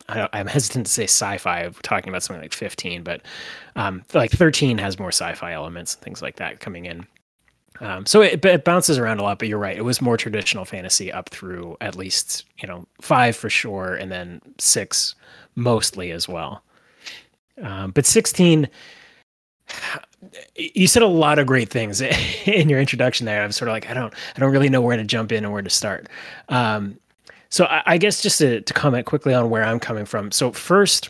I 0.09 0.39
am 0.39 0.47
hesitant 0.47 0.87
to 0.87 0.91
say 0.91 1.03
sci-fi. 1.03 1.69
talking 1.83 2.09
about 2.09 2.23
something 2.23 2.41
like 2.41 2.53
15, 2.53 3.03
but 3.03 3.21
um, 3.77 4.03
like 4.13 4.31
13 4.31 4.77
has 4.77 4.99
more 4.99 5.09
sci-fi 5.09 5.53
elements 5.53 5.93
and 5.95 6.03
things 6.03 6.21
like 6.21 6.35
that 6.35 6.59
coming 6.59 6.85
in. 6.85 7.07
Um, 7.79 8.05
so 8.05 8.21
it, 8.21 8.43
it, 8.43 8.65
bounces 8.65 8.97
around 8.97 9.19
a 9.19 9.23
lot, 9.23 9.39
but 9.39 9.47
you're 9.47 9.57
right. 9.57 9.77
It 9.77 9.83
was 9.83 10.01
more 10.01 10.17
traditional 10.17 10.65
fantasy 10.65 11.11
up 11.11 11.29
through 11.29 11.77
at 11.81 11.95
least 11.95 12.45
you 12.59 12.67
know 12.67 12.85
five 13.01 13.35
for 13.35 13.49
sure, 13.49 13.95
and 13.95 14.11
then 14.11 14.41
six 14.59 15.15
mostly 15.55 16.11
as 16.11 16.27
well. 16.27 16.63
Um, 17.61 17.91
but 17.91 18.05
16 18.05 18.69
you 20.55 20.87
said 20.87 21.01
a 21.01 21.07
lot 21.07 21.39
of 21.39 21.47
great 21.47 21.69
things 21.69 22.01
in 22.45 22.69
your 22.69 22.79
introduction 22.79 23.25
there. 23.25 23.43
I'm 23.43 23.51
sort 23.51 23.69
of 23.69 23.73
like, 23.73 23.89
I 23.89 23.93
don't, 23.93 24.13
I 24.35 24.39
don't 24.39 24.51
really 24.51 24.69
know 24.69 24.81
where 24.81 24.97
to 24.97 25.03
jump 25.03 25.31
in 25.31 25.43
and 25.43 25.53
where 25.53 25.61
to 25.61 25.69
start. 25.69 26.07
Um, 26.49 26.97
so 27.49 27.65
I, 27.65 27.83
I, 27.85 27.97
guess 27.97 28.21
just 28.21 28.37
to, 28.39 28.61
to 28.61 28.73
comment 28.73 29.05
quickly 29.05 29.33
on 29.33 29.49
where 29.49 29.63
I'm 29.63 29.79
coming 29.79 30.05
from. 30.05 30.31
So 30.31 30.51
first, 30.51 31.09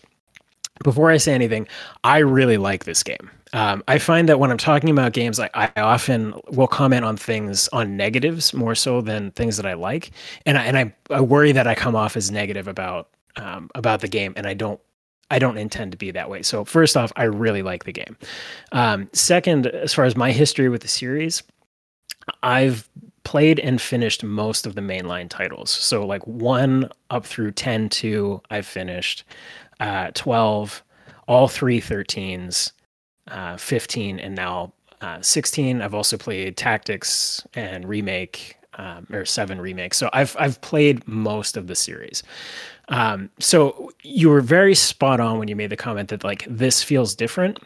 before 0.82 1.10
I 1.10 1.16
say 1.16 1.34
anything, 1.34 1.68
I 2.02 2.18
really 2.18 2.56
like 2.56 2.84
this 2.84 3.02
game. 3.02 3.30
Um, 3.52 3.84
I 3.86 3.98
find 3.98 4.28
that 4.28 4.40
when 4.40 4.50
I'm 4.50 4.58
talking 4.58 4.90
about 4.90 5.12
games, 5.12 5.38
I, 5.38 5.50
I 5.54 5.70
often 5.76 6.34
will 6.50 6.66
comment 6.66 7.04
on 7.04 7.16
things 7.16 7.68
on 7.68 7.96
negatives 7.96 8.54
more 8.54 8.74
so 8.74 9.02
than 9.02 9.30
things 9.32 9.58
that 9.58 9.66
I 9.66 9.74
like, 9.74 10.10
and 10.46 10.56
I, 10.56 10.64
and 10.64 10.78
I, 10.78 10.94
I 11.10 11.20
worry 11.20 11.52
that 11.52 11.66
I 11.66 11.74
come 11.74 11.94
off 11.94 12.16
as 12.16 12.30
negative 12.30 12.66
about 12.66 13.10
um, 13.36 13.70
about 13.74 14.00
the 14.00 14.08
game, 14.08 14.32
and 14.36 14.46
I 14.46 14.54
don't 14.54 14.80
I 15.30 15.38
don't 15.38 15.56
intend 15.56 15.92
to 15.92 15.98
be 15.98 16.10
that 16.10 16.28
way. 16.28 16.42
So 16.42 16.64
first 16.64 16.96
off, 16.96 17.12
I 17.16 17.24
really 17.24 17.62
like 17.62 17.84
the 17.84 17.92
game. 17.92 18.16
Um, 18.72 19.08
second, 19.12 19.66
as 19.66 19.94
far 19.94 20.04
as 20.04 20.16
my 20.16 20.30
history 20.32 20.68
with 20.68 20.82
the 20.82 20.88
series, 20.88 21.42
I've 22.42 22.88
played 23.24 23.58
and 23.60 23.80
finished 23.80 24.24
most 24.24 24.66
of 24.66 24.74
the 24.74 24.80
mainline 24.80 25.28
titles. 25.28 25.70
So 25.70 26.04
like 26.04 26.26
one 26.26 26.90
up 27.10 27.24
through 27.24 27.52
10 27.52 27.88
2, 27.88 28.42
I've 28.50 28.66
finished. 28.66 29.24
Uh, 29.80 30.10
12, 30.14 30.82
all 31.28 31.48
three 31.48 31.80
13s, 31.80 32.72
uh, 33.28 33.56
15, 33.56 34.18
and 34.18 34.34
now 34.34 34.72
uh, 35.00 35.20
16. 35.20 35.82
I've 35.82 35.94
also 35.94 36.16
played 36.16 36.56
Tactics 36.56 37.44
and 37.54 37.88
Remake, 37.88 38.56
um, 38.74 39.06
or 39.12 39.24
7 39.24 39.60
remakes. 39.60 39.96
So 39.96 40.08
I've, 40.12 40.36
I've 40.38 40.60
played 40.60 41.06
most 41.08 41.56
of 41.56 41.66
the 41.66 41.74
series. 41.74 42.22
Um, 42.92 43.30
so 43.38 43.90
you 44.02 44.28
were 44.28 44.42
very 44.42 44.74
spot 44.74 45.18
on 45.18 45.38
when 45.38 45.48
you 45.48 45.56
made 45.56 45.70
the 45.70 45.76
comment 45.76 46.10
that 46.10 46.24
like 46.24 46.44
this 46.46 46.84
feels 46.84 47.14
different. 47.14 47.58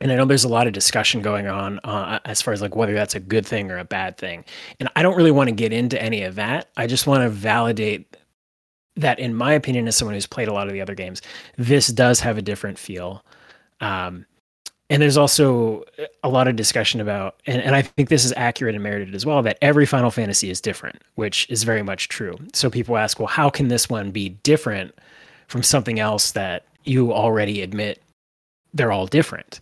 And 0.00 0.12
I 0.12 0.14
know 0.14 0.24
there's 0.24 0.44
a 0.44 0.48
lot 0.48 0.68
of 0.68 0.72
discussion 0.72 1.22
going 1.22 1.48
on 1.48 1.80
uh, 1.80 2.20
as 2.24 2.40
far 2.40 2.54
as 2.54 2.62
like 2.62 2.76
whether 2.76 2.94
that's 2.94 3.16
a 3.16 3.20
good 3.20 3.44
thing 3.44 3.70
or 3.70 3.78
a 3.78 3.84
bad 3.84 4.16
thing. 4.16 4.44
And 4.78 4.88
I 4.94 5.02
don't 5.02 5.16
really 5.16 5.32
want 5.32 5.48
to 5.48 5.54
get 5.54 5.72
into 5.72 6.00
any 6.00 6.22
of 6.22 6.36
that. 6.36 6.70
I 6.76 6.86
just 6.86 7.06
want 7.06 7.22
to 7.22 7.30
validate 7.30 8.16
that, 8.96 9.18
in 9.18 9.34
my 9.34 9.54
opinion, 9.54 9.88
as 9.88 9.96
someone 9.96 10.14
who's 10.14 10.26
played 10.26 10.46
a 10.46 10.52
lot 10.52 10.68
of 10.68 10.72
the 10.72 10.80
other 10.80 10.94
games, 10.94 11.20
this 11.56 11.88
does 11.88 12.20
have 12.20 12.38
a 12.38 12.42
different 12.42 12.78
feel. 12.78 13.24
Um, 13.80 14.24
and 14.90 15.00
there's 15.00 15.16
also 15.16 15.82
a 16.22 16.28
lot 16.28 16.46
of 16.46 16.56
discussion 16.56 17.00
about 17.00 17.36
and, 17.46 17.60
and 17.62 17.74
i 17.74 17.82
think 17.82 18.08
this 18.08 18.24
is 18.24 18.32
accurate 18.36 18.74
and 18.74 18.84
merited 18.84 19.14
as 19.14 19.24
well 19.24 19.42
that 19.42 19.58
every 19.62 19.86
final 19.86 20.10
fantasy 20.10 20.50
is 20.50 20.60
different 20.60 21.02
which 21.14 21.48
is 21.50 21.62
very 21.62 21.82
much 21.82 22.08
true. 22.08 22.36
So 22.52 22.70
people 22.70 22.96
ask 22.96 23.18
well 23.18 23.28
how 23.28 23.50
can 23.50 23.68
this 23.68 23.88
one 23.88 24.10
be 24.10 24.30
different 24.30 24.94
from 25.48 25.62
something 25.62 26.00
else 26.00 26.32
that 26.32 26.66
you 26.84 27.12
already 27.12 27.62
admit 27.62 28.02
they're 28.72 28.92
all 28.92 29.06
different? 29.06 29.60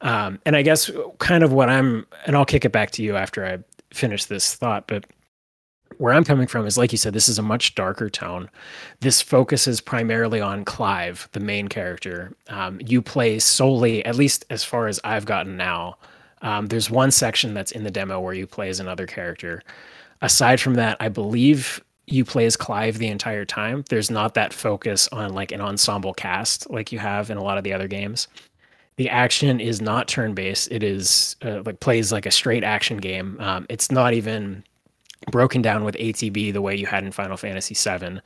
Um, 0.00 0.40
and 0.44 0.56
i 0.56 0.62
guess 0.62 0.90
kind 1.18 1.44
of 1.44 1.52
what 1.52 1.68
i'm 1.68 2.06
and 2.26 2.36
i'll 2.36 2.44
kick 2.44 2.64
it 2.64 2.72
back 2.72 2.90
to 2.92 3.02
you 3.02 3.16
after 3.16 3.46
i 3.46 3.58
finish 3.94 4.24
this 4.24 4.54
thought 4.54 4.86
but 4.88 5.04
where 6.02 6.12
I'm 6.12 6.24
coming 6.24 6.48
from 6.48 6.66
is 6.66 6.76
like 6.76 6.90
you 6.90 6.98
said, 6.98 7.14
this 7.14 7.28
is 7.28 7.38
a 7.38 7.42
much 7.42 7.76
darker 7.76 8.10
tone. 8.10 8.50
This 8.98 9.22
focuses 9.22 9.80
primarily 9.80 10.40
on 10.40 10.64
Clive, 10.64 11.28
the 11.30 11.38
main 11.38 11.68
character. 11.68 12.36
Um, 12.48 12.80
you 12.84 13.00
play 13.00 13.38
solely, 13.38 14.04
at 14.04 14.16
least 14.16 14.44
as 14.50 14.64
far 14.64 14.88
as 14.88 14.98
I've 15.04 15.26
gotten 15.26 15.56
now. 15.56 15.96
Um, 16.42 16.66
there's 16.66 16.90
one 16.90 17.12
section 17.12 17.54
that's 17.54 17.70
in 17.70 17.84
the 17.84 17.90
demo 17.92 18.18
where 18.18 18.34
you 18.34 18.48
play 18.48 18.68
as 18.68 18.80
another 18.80 19.06
character. 19.06 19.62
Aside 20.22 20.60
from 20.60 20.74
that, 20.74 20.96
I 20.98 21.08
believe 21.08 21.80
you 22.08 22.24
play 22.24 22.46
as 22.46 22.56
Clive 22.56 22.98
the 22.98 23.06
entire 23.06 23.44
time. 23.44 23.84
There's 23.88 24.10
not 24.10 24.34
that 24.34 24.52
focus 24.52 25.08
on 25.12 25.34
like 25.34 25.52
an 25.52 25.60
ensemble 25.60 26.14
cast 26.14 26.68
like 26.68 26.90
you 26.90 26.98
have 26.98 27.30
in 27.30 27.36
a 27.36 27.44
lot 27.44 27.58
of 27.58 27.64
the 27.64 27.72
other 27.72 27.86
games. 27.86 28.26
The 28.96 29.08
action 29.08 29.60
is 29.60 29.80
not 29.80 30.08
turn 30.08 30.34
based. 30.34 30.72
It 30.72 30.82
is 30.82 31.36
uh, 31.44 31.62
like 31.64 31.78
plays 31.78 32.10
like 32.10 32.26
a 32.26 32.32
straight 32.32 32.64
action 32.64 32.96
game. 32.96 33.36
Um, 33.38 33.66
it's 33.68 33.92
not 33.92 34.14
even 34.14 34.64
broken 35.30 35.62
down 35.62 35.84
with 35.84 35.94
ATB 35.96 36.52
the 36.52 36.62
way 36.62 36.76
you 36.76 36.86
had 36.86 37.04
in 37.04 37.12
Final 37.12 37.36
Fantasy 37.36 37.74
VII. 37.74 38.20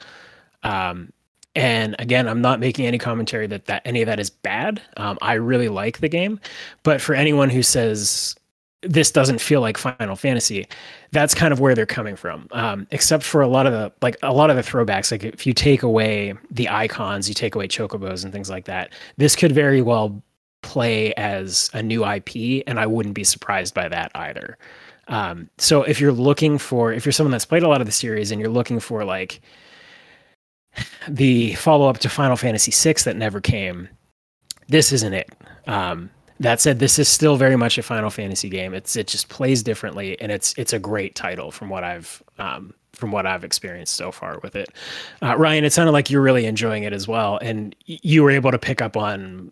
Um, 0.63 1.13
and 1.55 1.97
again, 1.99 2.29
I'm 2.29 2.43
not 2.43 2.61
making 2.61 2.87
any 2.87 2.99
commentary 2.99 3.47
that, 3.47 3.65
that 3.67 3.83
any 3.85 4.03
of 4.03 4.07
that 4.07 4.21
is 4.21 4.29
bad. 4.29 4.83
Um, 4.99 5.19
I 5.23 5.35
really 5.35 5.69
like 5.69 5.99
the 5.99 6.09
game, 6.09 6.39
but 6.83 7.01
for 7.01 7.15
anyone 7.15 7.49
who 7.49 7.63
says 7.63 8.37
this 8.83 9.11
doesn't 9.11 9.41
feel 9.41 9.61
like 9.61 9.79
Final 9.79 10.17
Fantasy, 10.17 10.67
that's 11.13 11.35
kind 11.35 11.53
of 11.53 11.61
where 11.61 11.75
they're 11.75 11.87
coming 11.87 12.15
from. 12.15 12.47
Um, 12.53 12.87
except 12.91 13.23
for 13.23 13.41
a 13.41 13.49
lot 13.49 13.67
of 13.67 13.73
the 13.73 13.93
like 14.03 14.17
a 14.23 14.33
lot 14.33 14.51
of 14.51 14.57
the 14.57 14.63
throwbacks, 14.63 15.11
like 15.11 15.25
if 15.25 15.47
you 15.47 15.53
take 15.53 15.83
away 15.83 16.35
the 16.51 16.69
icons, 16.69 17.29
you 17.29 17.35
take 17.35 17.55
away 17.55 17.69
chocobos 17.69 18.23
and 18.23 18.33
things 18.33 18.51
like 18.51 18.67
that, 18.67 18.93
this 19.17 19.35
could 19.35 19.53
very 19.53 19.81
well 19.81 20.23
play 20.63 21.15
as 21.15 21.71
a 21.73 21.83
new 21.83 22.05
IP, 22.07 22.65
and 22.67 22.79
I 22.79 22.87
wouldn't 22.87 23.15
be 23.15 23.25
surprised 23.25 23.75
by 23.75 23.89
that 23.89 24.11
either. 24.15 24.59
Um, 25.09 25.51
so 25.59 25.83
if 25.83 26.01
you're 26.01 26.13
looking 26.13 26.59
for, 26.59 26.93
if 26.93 27.05
you're 27.07 27.13
someone 27.13 27.33
that's 27.33 27.45
played 27.45 27.63
a 27.63 27.69
lot 27.69 27.81
of 27.81 27.87
the 27.87 27.93
series 27.93 28.31
and 28.31 28.41
you're 28.41 28.51
looking 28.51 28.81
for 28.81 29.05
like 29.05 29.41
the 31.09 31.55
follow 31.55 31.89
up 31.89 31.99
to 31.99 32.09
Final 32.09 32.37
Fantasy 32.37 32.73
VI 32.73 33.01
that 33.05 33.17
never 33.17 33.41
came, 33.41 33.89
this 34.69 34.93
isn't 34.93 35.13
it. 35.13 35.31
Um, 35.67 36.11
that 36.41 36.61
said, 36.61 36.79
this 36.79 36.99
is 36.99 37.09
still 37.09 37.37
very 37.37 37.57
much 37.57 37.79
a 37.79 37.83
Final 37.83 38.11
Fantasy 38.11 38.49
game. 38.49 38.75
It's 38.75 38.95
it 38.97 39.07
just 39.07 39.29
plays 39.29 39.63
differently, 39.63 40.21
and 40.21 40.31
it's 40.31 40.55
it's 40.59 40.73
a 40.73 40.79
great 40.79 41.15
title 41.15 41.51
from 41.51 41.71
what 41.71 41.83
I've 41.83 42.23
um, 42.39 42.75
from 42.93 43.11
what 43.11 43.27
I've 43.27 43.45
experienced 43.45 43.95
so 43.95 44.13
far 44.13 44.39
with 44.43 44.55
it. 44.55 44.71
Uh, 45.23 45.37
Ryan, 45.37 45.65
it 45.65 45.73
sounded 45.73 45.93
like 45.93 46.11
you're 46.11 46.23
really 46.23 46.47
enjoying 46.47 46.83
it 46.83 46.93
as 46.93 47.09
well, 47.09 47.39
and 47.41 47.75
you 47.87 48.23
were 48.23 48.31
able 48.31 48.51
to 48.51 48.59
pick 48.59 48.83
up 48.83 48.97
on 48.97 49.51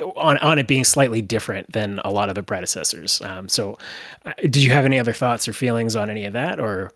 on 0.00 0.38
on 0.38 0.58
it 0.58 0.66
being 0.66 0.84
slightly 0.84 1.22
different 1.22 1.72
than 1.72 2.00
a 2.04 2.10
lot 2.10 2.28
of 2.28 2.34
the 2.34 2.42
predecessors. 2.42 3.20
Um, 3.22 3.48
so, 3.48 3.78
uh, 4.24 4.32
did 4.42 4.56
you 4.56 4.70
have 4.70 4.84
any 4.84 4.98
other 4.98 5.12
thoughts 5.12 5.48
or 5.48 5.52
feelings 5.52 5.96
on 5.96 6.10
any 6.10 6.24
of 6.24 6.32
that, 6.34 6.60
or 6.60 6.92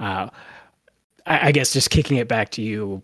uh, 0.00 0.28
I, 1.26 1.48
I, 1.48 1.52
guess 1.52 1.72
just 1.72 1.90
kicking 1.90 2.18
it 2.18 2.28
back 2.28 2.50
to 2.52 2.62
you 2.62 3.02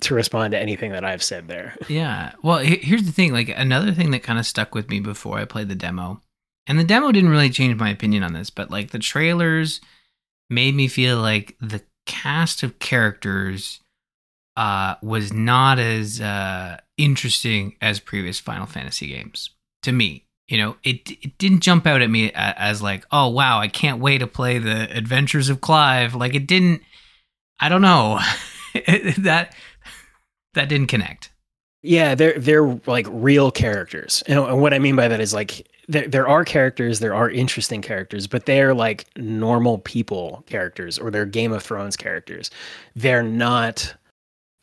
to 0.00 0.14
respond 0.14 0.52
to 0.52 0.58
anything 0.58 0.92
that 0.92 1.04
I've 1.04 1.22
said 1.22 1.48
there? 1.48 1.76
Yeah. 1.88 2.32
Well, 2.42 2.58
here's 2.58 3.04
the 3.04 3.12
thing. 3.12 3.32
Like 3.32 3.48
another 3.48 3.92
thing 3.92 4.10
that 4.12 4.22
kind 4.22 4.38
of 4.38 4.46
stuck 4.46 4.74
with 4.74 4.88
me 4.88 5.00
before 5.00 5.38
I 5.38 5.44
played 5.44 5.68
the 5.68 5.74
demo, 5.74 6.22
and 6.66 6.78
the 6.78 6.84
demo 6.84 7.12
didn't 7.12 7.30
really 7.30 7.50
change 7.50 7.78
my 7.78 7.90
opinion 7.90 8.22
on 8.22 8.32
this, 8.32 8.50
but 8.50 8.70
like 8.70 8.90
the 8.90 8.98
trailers 8.98 9.80
made 10.50 10.74
me 10.74 10.88
feel 10.88 11.20
like 11.20 11.56
the 11.60 11.82
cast 12.06 12.62
of 12.62 12.78
characters 12.78 13.80
uh, 14.56 14.96
was 15.02 15.32
not 15.32 15.78
as 15.78 16.20
uh, 16.20 16.78
interesting 16.98 17.76
as 17.80 18.00
previous 18.00 18.38
Final 18.38 18.66
Fantasy 18.66 19.08
games 19.08 19.50
to 19.82 19.92
me. 19.92 20.24
You 20.48 20.58
know, 20.58 20.76
it 20.82 21.10
it 21.22 21.38
didn't 21.38 21.60
jump 21.60 21.86
out 21.86 22.02
at 22.02 22.10
me 22.10 22.32
as 22.34 22.82
like, 22.82 23.04
oh 23.12 23.28
wow, 23.28 23.60
I 23.60 23.68
can't 23.68 24.00
wait 24.00 24.18
to 24.18 24.26
play 24.26 24.58
the 24.58 24.94
Adventures 24.96 25.48
of 25.48 25.60
Clive. 25.60 26.14
Like 26.14 26.34
it 26.34 26.46
didn't. 26.46 26.82
I 27.60 27.68
don't 27.68 27.82
know 27.82 28.18
that 29.18 29.54
that 30.54 30.68
didn't 30.68 30.88
connect. 30.88 31.30
Yeah, 31.82 32.14
they're 32.14 32.38
they're 32.38 32.80
like 32.86 33.06
real 33.10 33.50
characters, 33.50 34.22
and, 34.26 34.60
what 34.60 34.74
I 34.74 34.78
mean 34.78 34.96
by 34.96 35.08
that 35.08 35.20
is 35.20 35.32
like 35.32 35.66
there 35.86 36.08
there 36.08 36.28
are 36.28 36.44
characters, 36.44 36.98
there 36.98 37.14
are 37.14 37.30
interesting 37.30 37.82
characters, 37.82 38.26
but 38.26 38.46
they're 38.46 38.74
like 38.74 39.06
normal 39.16 39.78
people 39.78 40.44
characters 40.46 40.98
or 40.98 41.10
they're 41.10 41.26
Game 41.26 41.52
of 41.52 41.62
Thrones 41.62 41.96
characters. 41.96 42.50
They're 42.96 43.22
not 43.22 43.94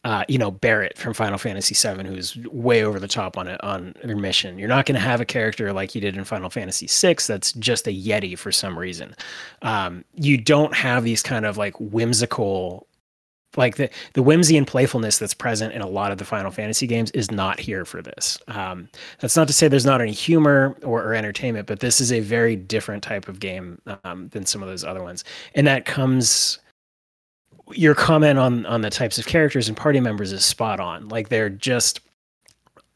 uh, 0.06 0.24
you 0.28 0.38
know 0.38 0.52
Barret 0.52 0.98
from 0.98 1.16
Final 1.16 1.40
Fantasy 1.40 1.74
VII, 1.74 2.08
who's 2.08 2.38
way 2.52 2.84
over 2.84 3.00
the 3.00 3.08
top 3.08 3.38
on 3.40 3.48
it 3.48 3.62
on 3.64 3.96
their 4.04 4.16
mission. 4.16 4.60
You're 4.60 4.70
not 4.70 4.86
going 4.86 4.94
to 4.96 5.02
have 5.02 5.20
a 5.20 5.26
character 5.26 5.74
like 5.74 5.96
you 5.96 6.00
did 6.00 6.16
in 6.16 6.24
Final 6.24 6.52
Fantasy 6.52 6.88
VI 6.88 7.16
that's 7.28 7.52
just 7.54 7.88
a 7.88 7.92
yeti 7.92 8.38
for 8.38 8.52
some 8.52 8.78
reason. 8.78 9.16
Um, 9.64 10.06
you 10.14 10.38
don't 10.38 10.76
have 10.76 11.04
these 11.04 11.24
kind 11.24 11.44
of 11.44 11.58
like 11.58 11.74
whimsical, 11.80 12.86
like 13.58 13.78
the 13.78 13.90
the 14.14 14.22
whimsy 14.22 14.58
and 14.58 14.68
playfulness 14.68 15.18
that's 15.18 15.34
present 15.34 15.74
in 15.74 15.82
a 15.82 15.88
lot 15.88 16.12
of 16.12 16.20
the 16.20 16.26
Final 16.26 16.52
Fantasy 16.52 16.86
games 16.86 17.10
is 17.12 17.32
not 17.32 17.60
here 17.60 17.84
for 17.84 18.04
this. 18.04 18.38
Um, 18.48 18.90
that's 19.22 19.36
not 19.36 19.48
to 19.48 19.54
say 19.54 19.68
there's 19.68 19.88
not 19.88 20.02
any 20.02 20.12
humor 20.12 20.78
or, 20.84 21.02
or, 21.02 21.16
entertainment, 21.16 21.66
but 21.66 21.80
this 21.80 22.00
is 22.00 22.12
a 22.12 22.20
very 22.20 22.56
different 22.56 23.02
type 23.02 23.28
of 23.28 23.40
game 23.40 23.82
um, 24.04 24.28
than 24.30 24.46
some 24.46 24.62
of 24.62 24.70
those 24.70 24.84
other 24.84 25.02
ones, 25.02 25.24
and 25.56 25.66
that 25.66 25.86
comes 25.86 26.60
your 27.72 27.96
comment 27.96 28.40
on 28.40 28.66
on 28.66 28.82
the 28.82 28.90
types 28.90 29.18
of 29.18 29.26
characters 29.26 29.68
and 29.68 29.78
party 29.78 30.00
members 30.00 30.32
is 30.32 30.46
spot 30.46 30.80
on. 30.80 31.08
Like 31.10 31.30
they're 31.30 31.50
just 31.50 32.02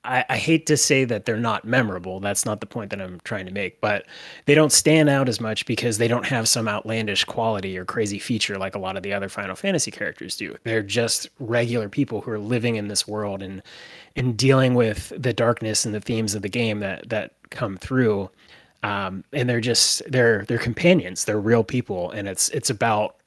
I, 0.04 0.24
I, 0.30 0.38
hate 0.38 0.66
to 0.68 0.78
say 0.78 1.04
that 1.04 1.26
they're 1.26 1.38
not 1.38 1.66
memorable. 1.66 2.22
That's 2.22 2.46
not 2.46 2.62
the 2.62 2.66
point 2.66 2.90
that 2.92 3.02
I'm 3.02 3.20
trying 3.26 3.46
to 3.48 3.52
make, 3.52 3.82
but 3.82 4.06
they 4.46 4.56
don't 4.56 4.72
stand 4.72 5.10
out 5.10 5.28
as 5.28 5.42
much 5.42 5.66
because 5.66 5.98
they 5.98 6.08
don't 6.08 6.26
have 6.26 6.48
some 6.48 6.70
outlandish 6.70 7.26
quality 7.26 7.78
or 7.78 7.84
crazy 7.84 8.18
feature 8.18 8.58
like 8.58 8.76
a 8.76 8.80
lot 8.80 8.96
of 8.96 9.04
the 9.04 9.12
other 9.12 9.28
Final 9.28 9.58
Fantasy 9.58 9.92
characters 9.92 10.38
do. 10.38 10.56
They're 10.64 10.82
just 10.82 11.30
regular 11.40 11.90
people 11.90 12.22
who 12.22 12.32
are 12.32 12.40
living 12.40 12.78
in 12.78 12.88
this 12.88 13.08
world 13.08 13.44
and 13.44 13.62
and 14.16 14.38
dealing 14.38 14.74
with 14.74 15.12
the 15.18 15.34
darkness 15.34 15.86
and 15.86 15.94
the 15.94 16.02
themes 16.02 16.34
of 16.34 16.44
the 16.44 16.50
game 16.50 16.80
that 16.80 17.10
that 17.10 17.34
come 17.50 17.76
through. 17.76 18.30
Um, 18.84 19.26
and 19.34 19.50
they're 19.50 19.60
just 19.60 20.02
they're 20.10 20.46
they're 20.46 20.58
companions. 20.58 21.26
They're 21.26 21.42
real 21.42 21.66
people, 21.66 22.12
and 22.12 22.30
it's 22.30 22.48
it's 22.50 22.70
about 22.70 23.19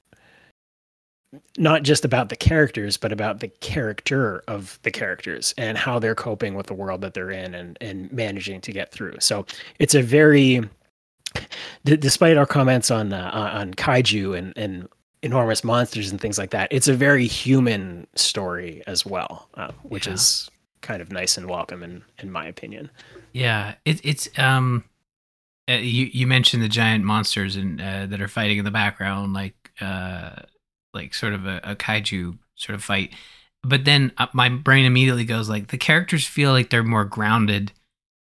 not 1.56 1.82
just 1.82 2.04
about 2.04 2.28
the 2.28 2.36
characters, 2.36 2.96
but 2.96 3.12
about 3.12 3.40
the 3.40 3.48
character 3.48 4.42
of 4.48 4.78
the 4.82 4.90
characters 4.90 5.54
and 5.56 5.78
how 5.78 5.98
they're 5.98 6.14
coping 6.14 6.54
with 6.54 6.66
the 6.66 6.74
world 6.74 7.00
that 7.00 7.14
they're 7.14 7.30
in 7.30 7.54
and, 7.54 7.78
and 7.80 8.12
managing 8.12 8.60
to 8.60 8.72
get 8.72 8.92
through. 8.92 9.16
So 9.20 9.46
it's 9.78 9.94
a 9.94 10.02
very, 10.02 10.60
d- 11.84 11.96
despite 11.96 12.36
our 12.36 12.46
comments 12.46 12.90
on 12.90 13.12
uh, 13.12 13.50
on 13.54 13.74
kaiju 13.74 14.36
and, 14.36 14.52
and 14.56 14.88
enormous 15.22 15.64
monsters 15.64 16.10
and 16.10 16.20
things 16.20 16.38
like 16.38 16.50
that, 16.50 16.68
it's 16.70 16.88
a 16.88 16.94
very 16.94 17.26
human 17.26 18.06
story 18.14 18.82
as 18.86 19.06
well, 19.06 19.48
uh, 19.54 19.72
which 19.82 20.06
yeah. 20.06 20.14
is 20.14 20.50
kind 20.82 21.00
of 21.00 21.10
nice 21.12 21.38
and 21.38 21.48
welcome 21.48 21.82
in 21.82 22.02
in 22.18 22.30
my 22.30 22.46
opinion. 22.46 22.90
Yeah, 23.32 23.76
it, 23.86 24.04
it's 24.04 24.28
um, 24.38 24.84
uh, 25.70 25.74
you 25.74 26.10
you 26.12 26.26
mentioned 26.26 26.62
the 26.62 26.68
giant 26.68 27.04
monsters 27.04 27.56
and 27.56 27.80
uh, 27.80 28.04
that 28.06 28.20
are 28.20 28.28
fighting 28.28 28.58
in 28.58 28.66
the 28.66 28.70
background, 28.70 29.32
like 29.32 29.54
uh 29.80 30.42
like 30.94 31.14
sort 31.14 31.32
of 31.32 31.46
a, 31.46 31.60
a 31.64 31.76
kaiju 31.76 32.38
sort 32.56 32.74
of 32.74 32.82
fight. 32.84 33.12
but 33.62 33.84
then 33.84 34.12
uh, 34.18 34.26
my 34.32 34.48
brain 34.48 34.84
immediately 34.84 35.24
goes 35.24 35.48
like 35.48 35.68
the 35.68 35.78
characters 35.78 36.26
feel 36.26 36.50
like 36.52 36.70
they're 36.70 36.82
more 36.82 37.04
grounded 37.04 37.72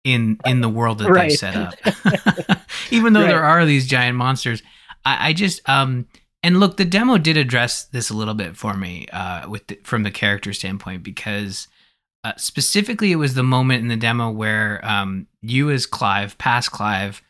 in 0.03 0.39
in 0.45 0.61
the 0.61 0.69
world 0.69 0.99
that 0.99 1.09
Right. 1.09 1.29
they've 1.29 1.37
set 1.37 1.55
up, 1.55 1.75
even 2.91 3.13
though 3.13 3.21
there 3.27 3.43
are 3.43 3.65
these 3.65 3.87
giant 3.87 4.17
monsters. 4.17 4.63
I, 5.05 5.29
I 5.29 5.33
just 5.33 5.67
um 5.69 6.07
and 6.43 6.59
look, 6.59 6.77
the 6.77 6.85
demo 6.85 7.19
did 7.19 7.37
address 7.37 7.83
this 7.85 8.09
a 8.09 8.15
little 8.15 8.33
bit 8.33 8.57
for 8.57 8.75
me 8.75 9.05
uh, 9.13 9.47
with 9.47 9.67
the, 9.67 9.77
from 9.83 10.01
the 10.01 10.09
character 10.09 10.53
standpoint 10.53 11.03
because 11.03 11.67
uh, 12.23 12.33
specifically 12.35 13.11
it 13.11 13.17
was 13.17 13.35
the 13.35 13.43
moment 13.43 13.81
in 13.83 13.89
the 13.89 13.95
demo 13.95 14.31
where 14.31 14.83
um, 14.83 15.27
you 15.43 15.69
as 15.69 15.85
Clive, 15.85 16.35
past 16.39 16.71
Clive, 16.71 17.21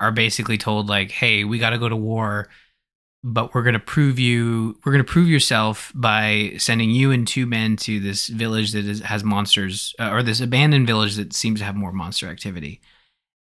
are 0.00 0.12
basically 0.12 0.56
told 0.56 0.88
like, 0.88 1.10
"Hey, 1.10 1.44
we 1.44 1.58
got 1.58 1.70
to 1.70 1.78
go 1.78 1.90
to 1.90 1.96
war, 1.96 2.48
but 3.26 3.54
we're 3.54 3.62
gonna 3.62 3.78
prove 3.78 4.18
you. 4.18 4.78
We're 4.84 4.92
gonna 4.92 5.02
prove 5.02 5.28
yourself 5.28 5.90
by 5.94 6.52
sending 6.58 6.90
you 6.90 7.10
and 7.10 7.26
two 7.26 7.46
men 7.46 7.76
to 7.78 7.98
this 7.98 8.26
village 8.28 8.72
that 8.72 8.84
is, 8.84 9.00
has 9.00 9.24
monsters, 9.24 9.94
uh, 9.98 10.10
or 10.10 10.22
this 10.22 10.40
abandoned 10.40 10.86
village 10.86 11.16
that 11.16 11.32
seems 11.32 11.60
to 11.60 11.64
have 11.64 11.74
more 11.74 11.90
monster 11.90 12.28
activity." 12.28 12.82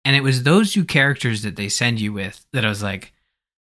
And 0.04 0.18
it 0.18 0.22
was 0.22 0.44
those 0.44 0.74
two 0.74 0.84
characters 0.84 1.44
that 1.44 1.56
they 1.56 1.70
send 1.70 2.02
you 2.02 2.12
with 2.12 2.46
that 2.52 2.66
I 2.66 2.70
was 2.70 2.84
like, 2.84 3.14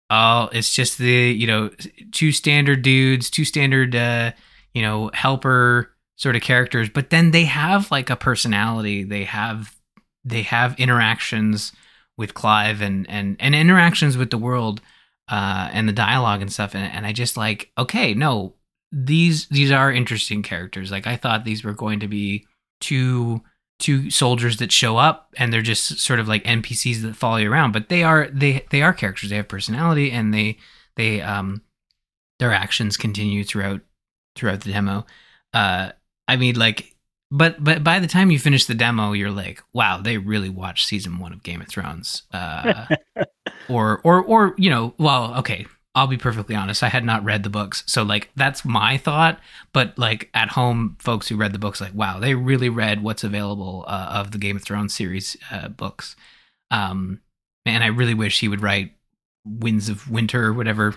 "Oh, 0.09 0.49
it's 0.53 0.73
just 0.73 0.97
the 0.97 1.31
you 1.33 1.45
know 1.45 1.71
two 2.13 2.31
standard 2.31 2.83
dudes, 2.83 3.29
two 3.29 3.45
standard 3.45 3.95
uh, 3.95 4.31
you 4.73 4.81
know 4.81 5.11
helper." 5.13 5.93
sort 6.19 6.35
of 6.35 6.41
characters 6.41 6.89
but 6.89 7.11
then 7.11 7.29
they 7.29 7.43
have 7.43 7.91
like 7.91 8.09
a 8.09 8.15
personality 8.15 9.03
they 9.03 9.23
have 9.23 9.75
they 10.25 10.41
have 10.41 10.73
interactions 10.79 11.71
with 12.17 12.33
clive 12.33 12.81
and 12.81 13.07
and 13.07 13.37
and 13.39 13.53
interactions 13.53 14.17
with 14.17 14.31
the 14.31 14.37
world 14.39 14.81
uh 15.29 15.69
and 15.71 15.87
the 15.87 15.93
dialogue 15.93 16.41
and 16.41 16.51
stuff 16.51 16.75
and, 16.75 16.91
and 16.93 17.05
i 17.05 17.11
just 17.11 17.37
like 17.37 17.71
okay 17.77 18.13
no 18.13 18.53
these 18.91 19.47
these 19.47 19.69
are 19.69 19.91
interesting 19.91 20.41
characters. 20.41 20.91
Like 20.91 21.07
i 21.07 21.17
thought 21.17 21.43
these 21.43 21.63
were 21.63 21.73
going 21.73 21.99
to 21.99 22.07
be 22.07 22.45
two 22.79 23.41
two 23.79 24.09
soldiers 24.09 24.57
that 24.57 24.71
show 24.71 24.97
up 24.97 25.33
and 25.37 25.51
they're 25.51 25.61
just 25.61 25.99
sort 25.99 26.19
of 26.19 26.27
like 26.27 26.43
npcs 26.45 27.01
that 27.01 27.15
follow 27.15 27.35
you 27.35 27.51
around 27.51 27.73
but 27.73 27.89
they 27.89 28.01
are 28.01 28.27
they 28.31 28.65
they 28.71 28.81
are 28.81 28.93
characters. 28.93 29.29
They 29.29 29.35
have 29.35 29.47
personality 29.47 30.11
and 30.11 30.33
they 30.33 30.57
they 30.95 31.21
um 31.21 31.61
their 32.39 32.53
actions 32.53 32.97
continue 32.97 33.43
throughout 33.43 33.81
throughout 34.35 34.61
the 34.61 34.71
demo. 34.71 35.05
Uh 35.53 35.91
I 36.27 36.35
mean, 36.35 36.55
like, 36.55 36.95
but 37.29 37.61
but 37.63 37.83
by 37.83 37.99
the 37.99 38.07
time 38.07 38.31
you 38.31 38.39
finish 38.39 38.65
the 38.65 38.73
demo, 38.73 39.11
you're 39.11 39.31
like, 39.31 39.61
wow, 39.73 39.99
they 40.01 40.17
really 40.17 40.49
watched 40.49 40.87
season 40.87 41.19
one 41.19 41.33
of 41.33 41.43
Game 41.43 41.61
of 41.61 41.67
Thrones, 41.67 42.23
uh, 42.33 42.85
or 43.69 43.99
or 44.03 44.23
or 44.23 44.55
you 44.57 44.69
know, 44.69 44.93
well, 44.97 45.35
okay, 45.39 45.65
I'll 45.97 46.05
be 46.05 46.17
perfectly 46.17 46.55
honest, 46.55 46.83
I 46.83 46.89
had 46.89 47.03
not 47.03 47.23
read 47.23 47.41
the 47.41 47.49
books, 47.49 47.83
so 47.87 48.03
like 48.03 48.29
that's 48.35 48.63
my 48.63 48.97
thought. 48.97 49.39
But 49.73 49.97
like 49.97 50.29
at 50.35 50.49
home, 50.49 50.95
folks 50.99 51.27
who 51.27 51.35
read 51.35 51.53
the 51.53 51.59
books, 51.59 51.81
like, 51.81 51.93
wow, 51.95 52.19
they 52.19 52.35
really 52.35 52.69
read 52.69 53.01
what's 53.01 53.23
available 53.23 53.83
uh, 53.87 54.11
of 54.13 54.29
the 54.29 54.37
Game 54.37 54.55
of 54.55 54.63
Thrones 54.63 54.93
series 54.93 55.35
uh, 55.51 55.69
books. 55.69 56.15
Um, 56.69 57.21
man, 57.65 57.81
I 57.81 57.87
really 57.87 58.13
wish 58.13 58.39
he 58.39 58.47
would 58.47 58.61
write 58.61 58.93
Winds 59.43 59.89
of 59.89 60.09
Winter 60.09 60.45
or 60.45 60.53
whatever, 60.53 60.93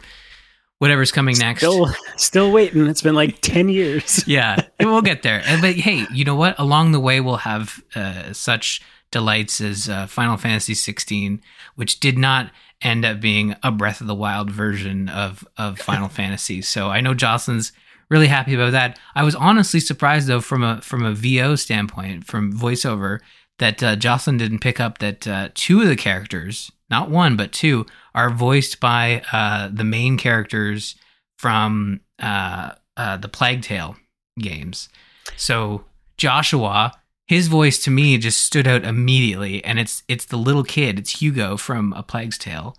whatever's 0.81 1.13
coming 1.13 1.39
next. 1.39 1.61
Still, 1.61 1.89
still 2.17 2.53
waiting. 2.53 2.87
It's 2.87 3.03
been 3.03 3.15
like 3.15 3.41
ten 3.41 3.71
years. 3.71 4.23
yeah, 4.29 4.61
we'll 4.87 5.03
get 5.03 5.23
there. 5.23 5.43
But 5.61 5.77
hey, 5.77 6.07
you 6.13 6.25
know 6.25 6.35
what? 6.35 6.59
Along 6.59 6.93
the 6.93 7.01
way, 7.01 7.21
we'll 7.21 7.37
have 7.37 7.83
uh, 7.95 8.33
such 8.33 8.81
delights 9.11 9.61
as 9.61 9.89
uh, 9.89 10.07
Final 10.07 10.37
Fantasy 10.37 10.75
16, 10.75 11.43
which 11.75 12.01
did 12.01 12.17
not 12.17 12.51
end 12.83 13.05
up 13.05 13.21
being 13.21 13.57
a 13.63 13.71
Breath 13.71 14.01
of 14.01 14.07
the 14.07 14.15
Wild 14.15 14.51
version 14.51 15.09
of 15.09 15.47
of 15.57 15.79
Final 15.81 16.09
Fantasy. 16.09 16.63
So 16.63 16.89
I 16.89 17.01
know 17.01 17.15
Jocelyn's 17.15 17.73
really 18.09 18.27
happy 18.27 18.55
about 18.55 18.73
that. 18.73 18.99
I 19.15 19.23
was 19.23 19.35
honestly 19.35 19.81
surprised 19.81 20.27
though, 20.27 20.41
from 20.41 20.63
a 20.63 20.81
from 20.81 21.05
a 21.05 21.13
VO 21.13 21.57
standpoint, 21.57 22.27
from 22.27 22.53
voiceover, 22.53 23.21
that 23.59 23.83
uh, 23.83 23.97
Jocelyn 23.97 24.37
didn't 24.37 24.61
pick 24.61 24.81
up 24.81 24.99
that 24.99 25.27
uh, 25.27 25.49
two 25.55 25.81
of 25.81 25.89
the 25.89 25.97
characters, 25.97 26.71
not 26.91 27.11
one 27.11 27.37
but 27.37 27.53
two, 27.53 27.87
are 28.15 28.31
voiced 28.31 28.81
by 28.81 29.23
uh, 29.33 29.69
the 29.73 29.85
main 29.85 30.17
characters 30.17 30.97
from 31.39 32.01
uh, 32.19 32.73
uh, 32.97 33.17
the 33.17 33.29
Plague 33.29 33.63
Tale 33.63 33.97
games. 34.39 34.89
So 35.37 35.85
Joshua, 36.17 36.93
his 37.27 37.49
voice 37.49 37.83
to 37.85 37.91
me 37.91 38.19
just 38.19 38.45
stood 38.45 38.67
out 38.67 38.85
immediately, 38.85 39.65
and 39.65 39.79
it's 39.79 40.03
it's 40.09 40.25
the 40.25 40.37
little 40.37 40.65
kid, 40.65 40.99
it's 40.99 41.21
Hugo 41.21 41.57
from 41.57 41.93
A 41.95 42.03
Plague's 42.03 42.39
Tale, 42.39 42.77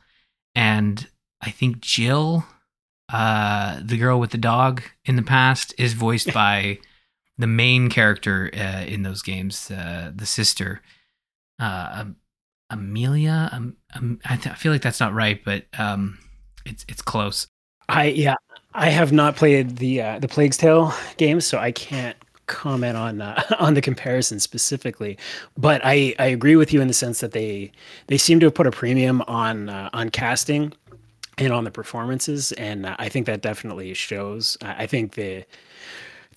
and 0.56 1.08
I 1.42 1.50
think 1.52 1.82
Jill, 1.82 2.46
uh, 3.12 3.80
the 3.84 3.98
girl 3.98 4.20
with 4.20 4.32
the 4.32 4.38
dog 4.38 4.84
in 5.06 5.16
the 5.16 5.24
past, 5.24 5.74
is 5.78 5.94
voiced 5.94 6.34
by 6.34 6.80
the 7.38 7.48
main 7.48 7.90
character 7.90 8.52
uh, 8.54 8.84
in 8.86 9.04
those 9.04 9.22
games, 9.22 9.72
uh, 9.72 10.12
the 10.14 10.26
sister, 10.26 10.82
uh, 11.60 11.90
Am- 11.94 12.16
Amelia. 12.70 13.50
Um, 13.52 13.78
um, 13.96 14.20
I, 14.26 14.36
th- 14.36 14.54
I 14.54 14.56
feel 14.56 14.72
like 14.72 14.82
that's 14.82 15.00
not 15.00 15.14
right, 15.14 15.44
but 15.44 15.66
um, 15.78 16.20
it's 16.66 16.86
it's 16.88 17.02
close. 17.02 17.48
I 17.90 18.06
yeah, 18.06 18.36
I 18.74 18.90
have 18.90 19.12
not 19.12 19.36
played 19.36 19.78
the 19.78 20.02
uh, 20.02 20.20
the 20.20 20.28
Plague's 20.28 20.58
Tale 20.58 20.94
games, 21.18 21.46
so 21.46 21.58
I 21.58 21.72
can't 21.72 22.18
comment 22.48 22.98
on 22.98 23.22
uh, 23.22 23.42
on 23.60 23.74
the 23.74 23.82
comparison 23.82 24.40
specifically. 24.40 25.18
But 25.58 25.82
I 25.84 26.16
I 26.20 26.26
agree 26.26 26.56
with 26.56 26.74
you 26.74 26.82
in 26.82 26.88
the 26.88 26.94
sense 26.94 27.20
that 27.20 27.32
they 27.32 27.72
they 28.08 28.18
seem 28.18 28.40
to 28.40 28.48
have 28.48 28.56
put 28.56 28.68
a 28.68 28.72
premium 28.72 29.22
on 29.24 29.70
uh, 29.70 29.90
on 29.94 30.10
casting 30.10 30.74
and 31.38 31.52
on 31.52 31.64
the 31.64 31.72
performances, 31.72 32.52
and 32.54 32.86
uh, 32.86 32.96
I 33.00 33.10
think 33.10 33.26
that 33.26 33.42
definitely 33.42 33.94
shows. 33.94 34.58
I 34.62 34.84
I 34.84 34.88
think 34.88 35.14
the 35.14 35.46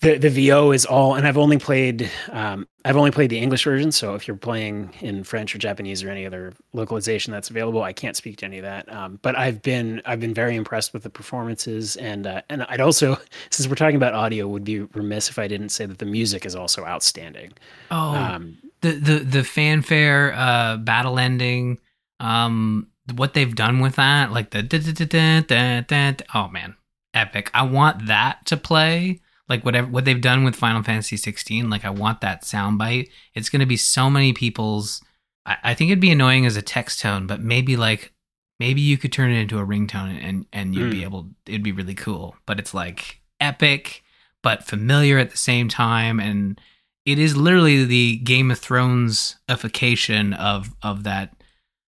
the 0.01 0.17
the 0.17 0.29
VO 0.29 0.71
is 0.71 0.85
all, 0.85 1.15
and 1.15 1.25
I've 1.25 1.37
only 1.37 1.57
played 1.57 2.09
um, 2.31 2.67
I've 2.83 2.97
only 2.97 3.11
played 3.11 3.29
the 3.29 3.39
English 3.39 3.63
version. 3.63 3.91
So 3.91 4.13
if 4.15 4.27
you're 4.27 4.37
playing 4.37 4.93
in 4.99 5.23
French 5.23 5.55
or 5.55 5.57
Japanese 5.57 6.03
or 6.03 6.09
any 6.09 6.25
other 6.25 6.53
localization 6.73 7.31
that's 7.31 7.49
available, 7.49 7.81
I 7.81 7.93
can't 7.93 8.15
speak 8.15 8.37
to 8.37 8.45
any 8.45 8.57
of 8.57 8.63
that. 8.63 8.91
Um, 8.91 9.19
but 9.21 9.37
I've 9.37 9.61
been 9.61 10.01
I've 10.05 10.19
been 10.19 10.33
very 10.33 10.55
impressed 10.55 10.93
with 10.93 11.03
the 11.03 11.09
performances, 11.09 11.95
and 11.95 12.27
uh, 12.27 12.41
and 12.49 12.63
I'd 12.63 12.81
also 12.81 13.17
since 13.49 13.67
we're 13.69 13.75
talking 13.75 13.95
about 13.95 14.13
audio, 14.13 14.47
would 14.47 14.65
be 14.65 14.81
remiss 14.81 15.29
if 15.29 15.39
I 15.39 15.47
didn't 15.47 15.69
say 15.69 15.85
that 15.85 15.99
the 15.99 16.05
music 16.05 16.45
is 16.45 16.55
also 16.55 16.85
outstanding. 16.85 17.53
Oh, 17.89 18.15
Um, 18.15 18.57
the 18.81 18.91
the 18.91 19.19
the 19.19 19.43
fanfare 19.43 20.33
uh 20.35 20.77
battle 20.77 21.17
ending 21.17 21.79
um 22.19 22.87
what 23.15 23.33
they've 23.33 23.55
done 23.55 23.79
with 23.79 23.95
that 23.95 24.31
like 24.31 24.49
the 24.51 24.61
da- 24.61 24.79
da- 24.79 24.91
da- 24.91 25.05
da- 25.05 25.41
da- 25.41 25.81
da- 25.81 26.11
da- 26.11 26.25
oh 26.33 26.47
man 26.49 26.75
epic 27.13 27.49
i 27.53 27.61
want 27.63 28.07
that 28.07 28.45
to 28.45 28.57
play 28.57 29.21
like 29.49 29.63
whatever 29.63 29.87
what 29.87 30.05
they've 30.05 30.21
done 30.21 30.43
with 30.43 30.55
final 30.55 30.81
fantasy 30.83 31.17
16 31.17 31.69
like 31.69 31.85
i 31.85 31.89
want 31.89 32.21
that 32.21 32.43
soundbite 32.43 33.09
it's 33.33 33.49
going 33.49 33.59
to 33.59 33.65
be 33.65 33.77
so 33.77 34.09
many 34.09 34.33
people's 34.33 35.01
I, 35.45 35.57
I 35.63 35.73
think 35.73 35.89
it'd 35.91 35.99
be 35.99 36.11
annoying 36.11 36.45
as 36.45 36.55
a 36.57 36.61
text 36.61 36.99
tone 37.01 37.27
but 37.27 37.41
maybe 37.41 37.75
like 37.77 38.11
maybe 38.59 38.81
you 38.81 38.97
could 38.97 39.11
turn 39.11 39.31
it 39.31 39.39
into 39.39 39.59
a 39.59 39.65
ringtone 39.65 40.19
and 40.23 40.45
and 40.53 40.73
you'd 40.73 40.91
be 40.91 41.01
Mm. 41.01 41.03
able 41.03 41.29
it'd 41.45 41.63
be 41.63 41.71
really 41.71 41.93
cool 41.95 42.35
but 42.45 42.59
it's 42.59 42.73
like 42.73 43.21
epic 43.39 44.03
but 44.41 44.63
familiar 44.63 45.17
at 45.17 45.29
the 45.31 45.37
same 45.37 45.67
time 45.69 46.19
and 46.19 46.59
it 47.05 47.19
is 47.19 47.37
literally 47.37 47.85
the 47.85 48.17
Game 48.17 48.49
of 48.49 48.57
Thrones 48.57 49.35
ification 49.47 50.33
of 50.33 50.73
of 50.81 51.03
that 51.03 51.35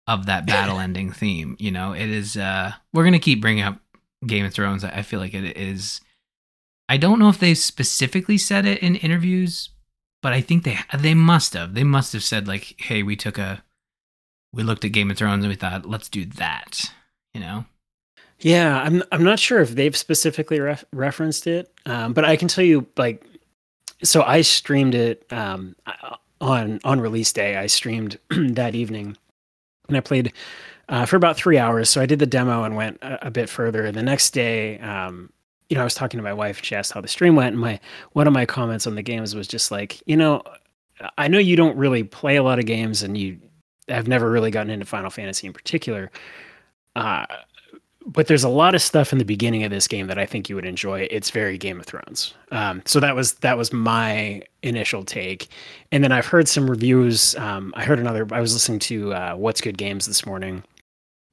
of 0.08 0.26
that 0.26 0.46
battle 0.52 0.80
ending 0.80 1.12
theme. 1.12 1.56
You 1.60 1.70
know, 1.70 1.92
it 1.92 2.08
is. 2.08 2.36
uh 2.36 2.72
We're 2.92 3.04
gonna 3.04 3.20
keep 3.20 3.40
bringing 3.40 3.62
up 3.62 3.78
Game 4.26 4.44
of 4.44 4.52
Thrones. 4.52 4.82
I 4.82 5.02
feel 5.02 5.20
like 5.20 5.32
it 5.34 5.56
is. 5.56 6.00
I 6.88 6.96
don't 6.96 7.18
know 7.18 7.28
if 7.28 7.38
they 7.38 7.54
specifically 7.54 8.38
said 8.38 8.64
it 8.64 8.78
in 8.78 8.96
interviews, 8.96 9.70
but 10.22 10.32
I 10.32 10.40
think 10.40 10.64
they 10.64 10.78
they 10.96 11.14
must 11.14 11.54
have. 11.54 11.74
They 11.74 11.84
must 11.84 12.12
have 12.12 12.22
said 12.22 12.46
like, 12.46 12.74
"Hey, 12.78 13.02
we 13.02 13.16
took 13.16 13.38
a, 13.38 13.62
we 14.52 14.62
looked 14.62 14.84
at 14.84 14.92
Game 14.92 15.10
of 15.10 15.16
Thrones 15.16 15.44
and 15.44 15.50
we 15.50 15.56
thought, 15.56 15.88
let's 15.88 16.08
do 16.08 16.24
that." 16.24 16.92
You 17.34 17.40
know. 17.40 17.64
Yeah, 18.40 18.80
I'm 18.80 19.02
I'm 19.10 19.24
not 19.24 19.38
sure 19.38 19.60
if 19.60 19.70
they've 19.70 19.96
specifically 19.96 20.60
ref- 20.60 20.84
referenced 20.92 21.46
it, 21.46 21.72
um, 21.86 22.12
but 22.12 22.24
I 22.24 22.36
can 22.36 22.48
tell 22.48 22.64
you 22.64 22.86
like, 22.96 23.24
so 24.02 24.22
I 24.22 24.42
streamed 24.42 24.94
it 24.94 25.26
um, 25.32 25.74
on 26.40 26.80
on 26.84 27.00
release 27.00 27.32
day. 27.32 27.56
I 27.56 27.66
streamed 27.66 28.18
that 28.30 28.74
evening, 28.74 29.16
and 29.88 29.96
I 29.96 30.00
played 30.00 30.32
uh, 30.88 31.06
for 31.06 31.16
about 31.16 31.36
three 31.36 31.58
hours. 31.58 31.88
So 31.88 32.00
I 32.00 32.06
did 32.06 32.18
the 32.18 32.26
demo 32.26 32.62
and 32.64 32.76
went 32.76 32.98
a, 33.02 33.28
a 33.28 33.30
bit 33.30 33.48
further. 33.48 33.90
The 33.90 34.02
next 34.02 34.30
day, 34.32 34.78
um, 34.80 35.32
you 35.68 35.76
know, 35.76 35.80
I 35.80 35.84
was 35.84 35.94
talking 35.94 36.18
to 36.18 36.24
my 36.24 36.32
wife, 36.32 36.58
and 36.58 36.66
she 36.66 36.74
asked 36.74 36.92
how 36.92 37.00
the 37.00 37.08
stream 37.08 37.36
went, 37.36 37.52
and 37.52 37.60
my 37.60 37.80
one 38.12 38.26
of 38.26 38.32
my 38.32 38.46
comments 38.46 38.86
on 38.86 38.94
the 38.94 39.02
games 39.02 39.34
was 39.34 39.48
just 39.48 39.70
like, 39.70 40.02
you 40.06 40.16
know, 40.16 40.42
I 41.18 41.28
know 41.28 41.38
you 41.38 41.56
don't 41.56 41.76
really 41.76 42.04
play 42.04 42.36
a 42.36 42.42
lot 42.42 42.58
of 42.58 42.66
games, 42.66 43.02
and 43.02 43.16
you 43.16 43.38
have 43.88 44.08
never 44.08 44.30
really 44.30 44.50
gotten 44.50 44.70
into 44.70 44.86
Final 44.86 45.10
Fantasy 45.10 45.46
in 45.46 45.52
particular. 45.52 46.10
Uh, 46.94 47.26
but 48.06 48.28
there's 48.28 48.44
a 48.44 48.48
lot 48.48 48.74
of 48.74 48.80
stuff 48.80 49.12
in 49.12 49.18
the 49.18 49.24
beginning 49.24 49.64
of 49.64 49.70
this 49.70 49.88
game 49.88 50.06
that 50.06 50.18
I 50.18 50.26
think 50.26 50.48
you 50.48 50.54
would 50.54 50.64
enjoy. 50.64 51.08
It's 51.10 51.30
very 51.30 51.58
Game 51.58 51.80
of 51.80 51.86
Thrones. 51.86 52.34
Um, 52.52 52.82
so 52.84 53.00
that 53.00 53.16
was 53.16 53.34
that 53.34 53.58
was 53.58 53.72
my 53.72 54.42
initial 54.62 55.04
take, 55.04 55.48
and 55.90 56.04
then 56.04 56.12
I've 56.12 56.26
heard 56.26 56.48
some 56.48 56.70
reviews. 56.70 57.34
Um, 57.36 57.74
I 57.76 57.84
heard 57.84 57.98
another. 57.98 58.26
I 58.30 58.40
was 58.40 58.52
listening 58.54 58.78
to 58.80 59.12
uh, 59.12 59.34
What's 59.34 59.60
Good 59.60 59.76
Games 59.76 60.06
this 60.06 60.24
morning, 60.24 60.62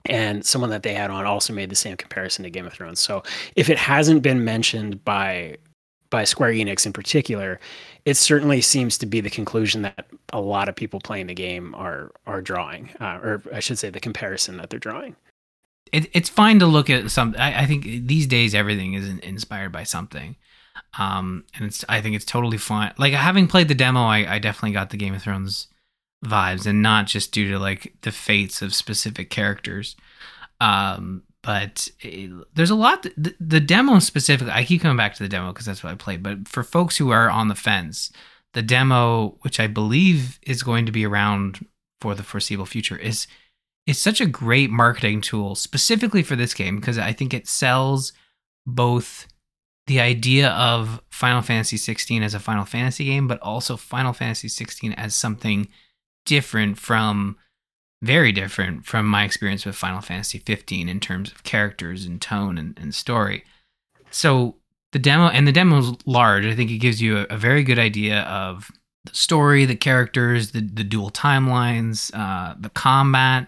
and 0.05 0.45
someone 0.45 0.69
that 0.71 0.83
they 0.83 0.93
had 0.93 1.09
on 1.09 1.25
also 1.25 1.53
made 1.53 1.69
the 1.69 1.75
same 1.75 1.97
comparison 1.97 2.43
to 2.43 2.49
Game 2.49 2.65
of 2.65 2.73
Thrones. 2.73 2.99
So 2.99 3.23
if 3.55 3.69
it 3.69 3.77
hasn't 3.77 4.21
been 4.21 4.43
mentioned 4.43 5.03
by 5.03 5.57
by 6.09 6.25
Square 6.25 6.53
Enix 6.53 6.85
in 6.85 6.93
particular, 6.93 7.59
it 8.05 8.15
certainly 8.15 8.61
seems 8.61 8.99
to 8.99 9.07
be 9.07 9.19
the 9.19 9.31
conclusion 9.31 9.81
that 9.81 10.05
a 10.31 10.39
lot 10.39 10.69
of 10.69 10.75
people 10.75 10.99
playing 10.99 11.27
the 11.27 11.33
game 11.33 11.73
are 11.75 12.11
are 12.27 12.41
drawing, 12.41 12.89
uh, 12.99 13.19
or 13.23 13.41
I 13.51 13.59
should 13.59 13.79
say, 13.79 13.89
the 13.89 13.99
comparison 13.99 14.57
that 14.57 14.69
they're 14.69 14.79
drawing. 14.79 15.15
It, 15.91 16.09
it's 16.13 16.29
fine 16.29 16.59
to 16.59 16.65
look 16.65 16.89
at 16.89 17.09
some. 17.11 17.35
I, 17.37 17.61
I, 17.61 17.65
think 17.65 17.83
these 17.83 18.25
days 18.25 18.55
everything 18.55 18.93
is 18.93 19.07
inspired 19.19 19.71
by 19.71 19.83
something, 19.83 20.35
um, 20.97 21.45
and 21.55 21.65
it's. 21.65 21.85
I 21.87 22.01
think 22.01 22.15
it's 22.15 22.25
totally 22.25 22.57
fine. 22.57 22.93
Like 22.97 23.13
having 23.13 23.47
played 23.47 23.67
the 23.67 23.75
demo, 23.75 24.01
I, 24.01 24.35
I 24.35 24.39
definitely 24.39 24.73
got 24.73 24.89
the 24.89 24.97
Game 24.97 25.13
of 25.13 25.21
Thrones 25.21 25.67
vibes, 26.23 26.65
and 26.65 26.81
not 26.81 27.07
just 27.07 27.31
due 27.31 27.51
to 27.51 27.59
like 27.59 27.93
the 28.01 28.11
fates 28.11 28.61
of 28.61 28.73
specific 28.73 29.29
characters. 29.29 29.95
Um, 30.61 31.23
but 31.41 31.89
it, 31.99 32.31
there's 32.55 32.69
a 32.69 32.75
lot. 32.75 33.03
The, 33.17 33.35
the, 33.39 33.59
demo 33.59 33.99
specifically, 33.99 34.53
I 34.53 34.63
keep 34.63 34.81
coming 34.81 34.97
back 34.97 35.13
to 35.15 35.23
the 35.23 35.29
demo 35.29 35.51
because 35.51 35.65
that's 35.65 35.83
what 35.83 35.91
I 35.91 35.95
played. 35.95 36.23
But 36.23 36.47
for 36.47 36.63
folks 36.63 36.97
who 36.97 37.11
are 37.11 37.29
on 37.29 37.49
the 37.49 37.55
fence, 37.55 38.11
the 38.53 38.61
demo, 38.61 39.37
which 39.41 39.59
I 39.59 39.67
believe 39.67 40.39
is 40.43 40.63
going 40.63 40.85
to 40.85 40.91
be 40.91 41.05
around 41.05 41.65
for 41.99 42.15
the 42.15 42.23
foreseeable 42.23 42.65
future, 42.65 42.97
is 42.97 43.27
is 43.85 43.99
such 43.99 44.21
a 44.21 44.25
great 44.25 44.69
marketing 44.69 45.19
tool 45.19 45.55
specifically 45.55 46.23
for 46.23 46.37
this 46.37 46.53
game 46.53 46.77
because 46.77 46.97
I 46.97 47.11
think 47.11 47.33
it 47.33 47.49
sells 47.49 48.13
both 48.65 49.27
the 49.87 49.99
idea 49.99 50.51
of 50.51 51.01
Final 51.09 51.41
Fantasy 51.41 51.75
16 51.75 52.23
as 52.23 52.33
a 52.33 52.39
Final 52.39 52.63
Fantasy 52.63 53.03
game, 53.05 53.27
but 53.27 53.41
also 53.41 53.75
Final 53.75 54.13
Fantasy 54.13 54.47
16 54.47 54.93
as 54.93 55.13
something 55.13 55.67
different 56.25 56.77
from 56.77 57.37
very 58.01 58.33
different 58.33 58.85
from 58.85 59.07
my 59.07 59.23
experience 59.23 59.65
with 59.65 59.75
Final 59.75 60.01
Fantasy 60.01 60.39
15 60.39 60.89
in 60.89 60.99
terms 60.99 61.31
of 61.31 61.43
characters 61.43 62.05
and 62.05 62.21
tone 62.21 62.57
and, 62.57 62.77
and 62.79 62.93
story. 62.93 63.45
So 64.11 64.57
the 64.91 64.99
demo 64.99 65.27
and 65.27 65.47
the 65.47 65.51
demo 65.51 65.79
is 65.79 65.91
large. 66.05 66.45
I 66.45 66.53
think 66.53 66.69
it 66.69 66.77
gives 66.77 67.01
you 67.01 67.19
a, 67.19 67.23
a, 67.29 67.37
very 67.37 67.63
good 67.63 67.79
idea 67.79 68.21
of 68.23 68.69
the 69.05 69.15
story, 69.15 69.65
the 69.65 69.75
characters, 69.75 70.51
the 70.51 70.61
the 70.61 70.83
dual 70.83 71.11
timelines, 71.11 72.11
uh, 72.13 72.55
the 72.59 72.69
combat, 72.69 73.47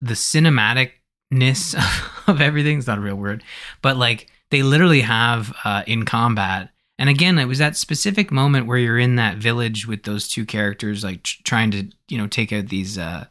the 0.00 0.14
cinematicness 0.14 1.74
of, 1.74 2.22
of 2.34 2.40
everything. 2.40 2.78
It's 2.78 2.86
not 2.86 2.98
a 2.98 3.02
real 3.02 3.16
word, 3.16 3.42
but 3.80 3.96
like 3.96 4.28
they 4.50 4.62
literally 4.62 5.02
have 5.02 5.54
uh, 5.64 5.84
in 5.86 6.04
combat. 6.04 6.70
And 6.98 7.08
again, 7.08 7.38
it 7.38 7.46
was 7.46 7.58
that 7.58 7.76
specific 7.76 8.32
moment 8.32 8.66
where 8.66 8.78
you're 8.78 8.98
in 8.98 9.16
that 9.16 9.36
village 9.36 9.86
with 9.86 10.02
those 10.02 10.26
two 10.26 10.44
characters, 10.44 11.04
like 11.04 11.22
tr- 11.22 11.42
trying 11.44 11.70
to 11.70 11.88
you 12.08 12.18
know 12.18 12.26
take 12.26 12.52
out 12.52 12.68
these. 12.68 12.98
Uh, 12.98 13.26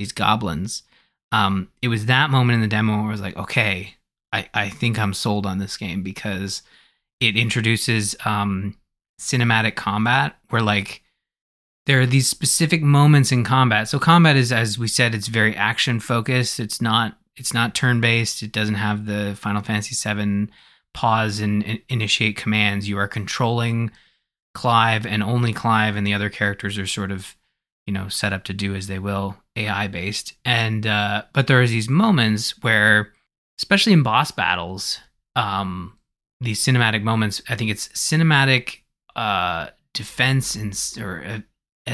these 0.00 0.12
goblins. 0.12 0.82
Um, 1.30 1.68
it 1.82 1.88
was 1.88 2.06
that 2.06 2.30
moment 2.30 2.54
in 2.54 2.62
the 2.62 2.66
demo 2.66 2.96
where 2.96 3.08
I 3.08 3.10
was 3.10 3.20
like, 3.20 3.36
okay, 3.36 3.96
I, 4.32 4.48
I 4.54 4.70
think 4.70 4.98
I'm 4.98 5.12
sold 5.12 5.44
on 5.44 5.58
this 5.58 5.76
game 5.76 6.02
because 6.02 6.62
it 7.20 7.36
introduces 7.36 8.16
um, 8.24 8.76
cinematic 9.20 9.76
combat 9.76 10.36
where 10.48 10.62
like 10.62 11.02
there 11.84 12.00
are 12.00 12.06
these 12.06 12.28
specific 12.28 12.82
moments 12.82 13.30
in 13.30 13.44
combat. 13.44 13.88
So 13.88 13.98
combat 13.98 14.36
is, 14.36 14.50
as 14.50 14.78
we 14.78 14.88
said, 14.88 15.14
it's 15.14 15.28
very 15.28 15.54
action 15.54 16.00
focused. 16.00 16.58
It's 16.58 16.80
not 16.80 17.18
it's 17.36 17.52
not 17.52 17.74
turn 17.74 18.00
based. 18.00 18.42
It 18.42 18.52
doesn't 18.52 18.74
have 18.76 19.04
the 19.04 19.36
Final 19.38 19.62
Fantasy 19.62 19.94
VII 19.94 20.48
pause 20.92 21.40
and, 21.40 21.80
initiate 21.88 22.36
commands. 22.36 22.88
You 22.88 22.98
are 22.98 23.08
controlling 23.08 23.90
Clive 24.54 25.06
and 25.06 25.22
only 25.22 25.52
Clive, 25.52 25.96
and 25.96 26.06
the 26.06 26.14
other 26.14 26.30
characters 26.30 26.78
are 26.78 26.86
sort 26.86 27.10
of 27.10 27.36
you 27.86 27.92
know 27.92 28.08
set 28.08 28.32
up 28.32 28.44
to 28.44 28.52
do 28.52 28.74
as 28.74 28.86
they 28.86 28.98
will 28.98 29.36
AI 29.56 29.86
based. 29.86 30.34
And 30.44 30.86
uh, 30.86 31.24
but 31.32 31.46
there 31.46 31.60
are 31.60 31.66
these 31.66 31.88
moments 31.88 32.62
where, 32.62 33.12
especially 33.58 33.92
in 33.92 34.02
boss 34.02 34.30
battles, 34.30 34.98
um, 35.36 35.98
these 36.40 36.64
cinematic 36.64 37.02
moments. 37.02 37.42
I 37.48 37.56
think 37.56 37.70
it's 37.70 37.88
cinematic 37.88 38.78
uh, 39.14 39.68
defense 39.92 40.54
and 40.54 40.76
or 41.00 41.18
an 41.18 41.44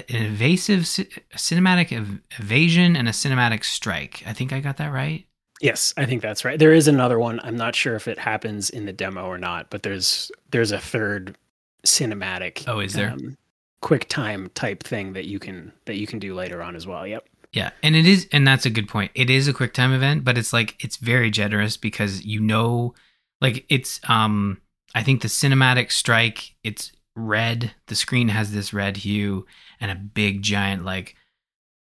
evasive 0.08 0.82
cinematic 0.82 1.92
ev- 1.92 2.20
evasion 2.38 2.96
and 2.96 3.08
a 3.08 3.12
cinematic 3.12 3.64
strike. 3.64 4.22
I 4.26 4.32
think 4.32 4.52
I 4.52 4.60
got 4.60 4.76
that 4.78 4.92
right. 4.92 5.25
Yes, 5.60 5.94
I 5.96 6.04
think 6.04 6.22
that's 6.22 6.44
right. 6.44 6.58
There 6.58 6.72
is 6.72 6.86
another 6.86 7.18
one. 7.18 7.40
I'm 7.42 7.56
not 7.56 7.74
sure 7.74 7.94
if 7.96 8.08
it 8.08 8.18
happens 8.18 8.68
in 8.68 8.84
the 8.84 8.92
demo 8.92 9.26
or 9.26 9.38
not, 9.38 9.70
but 9.70 9.82
there's 9.82 10.30
there's 10.50 10.72
a 10.72 10.78
third 10.78 11.36
cinematic. 11.86 12.64
Oh, 12.68 12.80
is 12.80 12.92
there? 12.92 13.10
Um, 13.10 13.36
quick 13.80 14.08
time 14.08 14.50
type 14.54 14.82
thing 14.82 15.12
that 15.14 15.26
you 15.26 15.38
can 15.38 15.72
that 15.86 15.96
you 15.96 16.06
can 16.06 16.18
do 16.18 16.34
later 16.34 16.62
on 16.62 16.76
as 16.76 16.86
well. 16.86 17.06
Yep. 17.06 17.26
Yeah, 17.52 17.70
and 17.82 17.96
it 17.96 18.06
is, 18.06 18.28
and 18.32 18.46
that's 18.46 18.66
a 18.66 18.70
good 18.70 18.88
point. 18.88 19.12
It 19.14 19.30
is 19.30 19.48
a 19.48 19.54
quick 19.54 19.72
time 19.72 19.92
event, 19.92 20.24
but 20.24 20.36
it's 20.36 20.52
like 20.52 20.76
it's 20.84 20.98
very 20.98 21.30
generous 21.30 21.76
because 21.76 22.24
you 22.24 22.40
know, 22.40 22.94
like 23.40 23.64
it's 23.70 23.98
um, 24.08 24.60
I 24.94 25.02
think 25.02 25.22
the 25.22 25.28
cinematic 25.28 25.90
strike, 25.90 26.54
it's 26.64 26.92
red. 27.14 27.72
The 27.86 27.94
screen 27.94 28.28
has 28.28 28.52
this 28.52 28.74
red 28.74 28.98
hue, 28.98 29.46
and 29.80 29.90
a 29.90 29.94
big 29.94 30.42
giant 30.42 30.84
like 30.84 31.16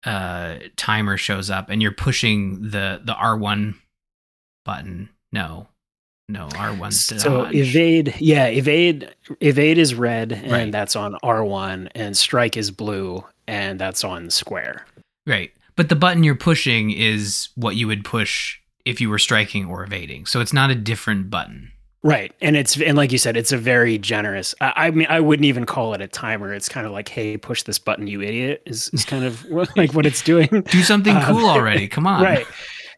uh 0.05 0.57
timer 0.77 1.17
shows 1.17 1.51
up, 1.51 1.71
and 1.71 1.83
you're 1.83 1.93
pushing 1.93 2.71
the 2.71 3.01
the 3.05 3.15
R 3.15 3.37
one 3.37 3.75
button. 4.65 5.09
No, 5.33 5.69
no 6.29 6.49
R 6.57 6.73
one. 6.75 6.93
So 6.93 7.45
evade, 7.45 8.15
yeah, 8.19 8.47
evade, 8.47 9.15
evade 9.41 9.79
is 9.79 9.95
red, 9.95 10.33
and 10.33 10.53
right. 10.53 10.73
that's 10.73 10.95
on 10.97 11.17
R 11.23 11.45
one, 11.45 11.89
and 11.95 12.17
strike 12.17 12.57
is 12.57 12.71
blue, 12.71 13.25
and 13.47 13.79
that's 13.79 14.05
on 14.05 14.31
square. 14.31 14.87
Right. 15.27 15.53
But 15.77 15.89
the 15.89 15.97
button 15.97 16.25
you're 16.25 16.35
pushing 16.35 16.91
is 16.91 17.51
what 17.55 17.77
you 17.77 17.87
would 17.87 18.05
push 18.05 18.59
if 18.85 19.01
you 19.01 19.09
were 19.09 19.19
striking 19.19 19.67
or 19.67 19.85
evading. 19.85 20.27
So 20.27 20.41
it's 20.41 20.53
not 20.53 20.71
a 20.71 20.75
different 20.75 21.31
button. 21.31 21.71
Right. 22.09 22.33
And 22.41 22.57
it's 22.57 22.81
and 22.81 22.97
like 22.97 23.13
you 23.13 23.19
said, 23.19 23.37
it's 23.37 23.53
a 23.53 23.59
very 23.59 23.99
generous 23.99 24.55
I, 24.61 24.73
I 24.77 24.91
mean 24.91 25.07
I 25.11 25.21
wouldn't 25.21 25.45
even 25.45 25.67
call 25.67 25.95
it 25.95 26.01
a 26.01 26.09
timer. 26.09 26.55
It's 26.55 26.69
kind 26.69 26.87
of 26.87 26.93
like, 26.93 27.09
hey, 27.09 27.37
push 27.37 27.63
this 27.65 27.79
button, 27.79 28.07
you 28.07 28.23
idiot, 28.23 28.63
is, 28.67 28.91
is 28.93 29.05
kind 29.05 29.25
of 29.25 29.45
like 29.77 29.93
what 29.95 30.07
it's 30.07 30.23
doing. 30.23 30.49
Do 30.71 30.83
something 30.83 31.17
um, 31.17 31.23
cool 31.25 31.47
already. 31.47 31.89
Come 31.89 32.07
on. 32.07 32.23
Right. 32.23 32.47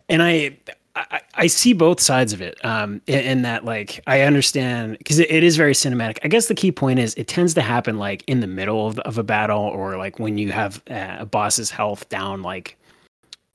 And 0.09 0.23
I 0.23 0.57
I, 0.97 1.21
I, 1.35 1.47
see 1.47 1.73
both 1.73 2.01
sides 2.01 2.33
of 2.33 2.43
it. 2.43 2.63
Um, 2.65 3.01
in, 3.07 3.21
in 3.21 3.43
that, 3.43 3.65
like, 3.65 4.03
I 4.07 4.23
understand 4.23 4.99
because 4.99 5.21
it, 5.21 5.31
it 5.31 5.45
is 5.45 5.57
very 5.57 5.73
cinematic. 5.73 6.19
I 6.25 6.29
guess 6.29 6.49
the 6.49 6.55
key 6.55 6.73
point 6.73 6.99
is 6.99 7.15
it 7.15 7.29
tends 7.29 7.55
to 7.55 7.63
happen 7.63 7.97
like 7.97 8.25
in 8.27 8.41
the 8.41 8.49
middle 8.49 8.89
of, 8.89 8.99
of 9.01 9.17
a 9.17 9.23
battle, 9.23 9.63
or 9.63 9.97
like 9.97 10.19
when 10.19 10.37
you 10.37 10.51
have 10.51 10.83
uh, 10.91 11.19
a 11.21 11.27
boss's 11.27 11.71
health 11.71 12.09
down, 12.09 12.43
like, 12.43 12.77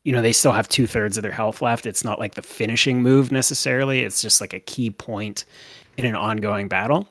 you 0.06 0.14
know, 0.14 0.22
they 0.22 0.32
still 0.32 0.52
have 0.54 0.70
two 0.70 0.88
thirds 0.88 1.18
of 1.18 1.24
their 1.24 1.32
health 1.32 1.62
left. 1.62 1.86
It's 1.86 2.04
not 2.04 2.20
like 2.20 2.36
the 2.36 2.42
finishing 2.42 3.02
move 3.02 3.32
necessarily. 3.32 4.02
It's 4.02 4.22
just 4.22 4.40
like 4.40 4.54
a 4.54 4.60
key 4.60 4.92
point 4.92 5.44
in 5.98 6.06
an 6.06 6.16
ongoing 6.16 6.68
battle. 6.68 7.10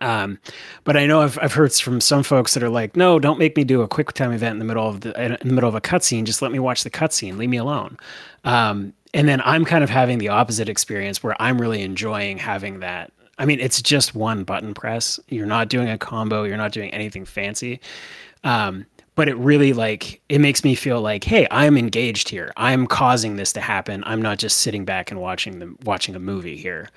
Um, 0.00 0.38
but 0.84 0.96
I 0.96 1.06
know 1.06 1.20
I've 1.20 1.38
I've 1.42 1.52
heard 1.52 1.72
from 1.74 2.00
some 2.00 2.22
folks 2.22 2.54
that 2.54 2.62
are 2.62 2.70
like, 2.70 2.96
no, 2.96 3.18
don't 3.18 3.38
make 3.38 3.56
me 3.56 3.64
do 3.64 3.82
a 3.82 3.88
quick 3.88 4.12
time 4.12 4.32
event 4.32 4.52
in 4.52 4.58
the 4.60 4.64
middle 4.64 4.88
of 4.88 5.02
the 5.02 5.20
in 5.22 5.36
the 5.48 5.54
middle 5.54 5.68
of 5.68 5.74
a 5.74 5.80
cutscene. 5.80 6.24
Just 6.24 6.40
let 6.40 6.52
me 6.52 6.58
watch 6.58 6.84
the 6.84 6.90
cutscene. 6.90 7.36
Leave 7.36 7.50
me 7.50 7.58
alone. 7.58 7.98
Um, 8.44 8.94
and 9.12 9.28
then 9.28 9.42
I'm 9.44 9.64
kind 9.64 9.84
of 9.84 9.90
having 9.90 10.18
the 10.18 10.28
opposite 10.28 10.68
experience 10.68 11.22
where 11.22 11.40
I'm 11.42 11.60
really 11.60 11.82
enjoying 11.82 12.38
having 12.38 12.80
that. 12.80 13.12
I 13.38 13.44
mean, 13.44 13.60
it's 13.60 13.82
just 13.82 14.14
one 14.14 14.44
button 14.44 14.72
press. 14.74 15.18
You're 15.28 15.46
not 15.46 15.68
doing 15.68 15.88
a 15.88 15.98
combo. 15.98 16.44
You're 16.44 16.56
not 16.56 16.72
doing 16.72 16.90
anything 16.94 17.24
fancy. 17.24 17.80
Um, 18.44 18.86
but 19.14 19.28
it 19.28 19.36
really 19.36 19.72
like 19.72 20.20
it 20.28 20.38
makes 20.38 20.64
me 20.64 20.74
feel 20.74 21.00
like, 21.00 21.24
hey, 21.24 21.46
I'm 21.50 21.76
engaged 21.76 22.28
here. 22.28 22.52
I'm 22.56 22.86
causing 22.86 23.36
this 23.36 23.52
to 23.54 23.60
happen. 23.60 24.02
I'm 24.06 24.22
not 24.22 24.38
just 24.38 24.58
sitting 24.58 24.84
back 24.84 25.10
and 25.10 25.20
watching 25.20 25.58
them 25.58 25.78
watching 25.84 26.14
a 26.14 26.18
movie 26.18 26.56
here. 26.56 26.88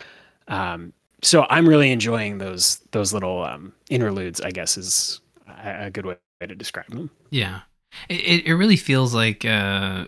Um, 0.48 0.94
so 1.22 1.46
I'm 1.50 1.68
really 1.68 1.92
enjoying 1.92 2.38
those 2.38 2.78
those 2.92 3.14
little 3.14 3.44
um, 3.44 3.74
interludes. 3.90 4.42
I 4.42 4.52
guess 4.52 4.78
is 4.78 5.20
a, 5.48 5.90
good 5.90 6.06
way 6.06 6.18
to 6.42 6.56
describe 6.56 6.88
them. 6.88 7.10
Yeah, 7.30 7.62
it 8.10 8.46
it 8.46 8.56
really 8.56 8.78
feels 8.78 9.14
like 9.14 9.44
uh, 9.44 10.06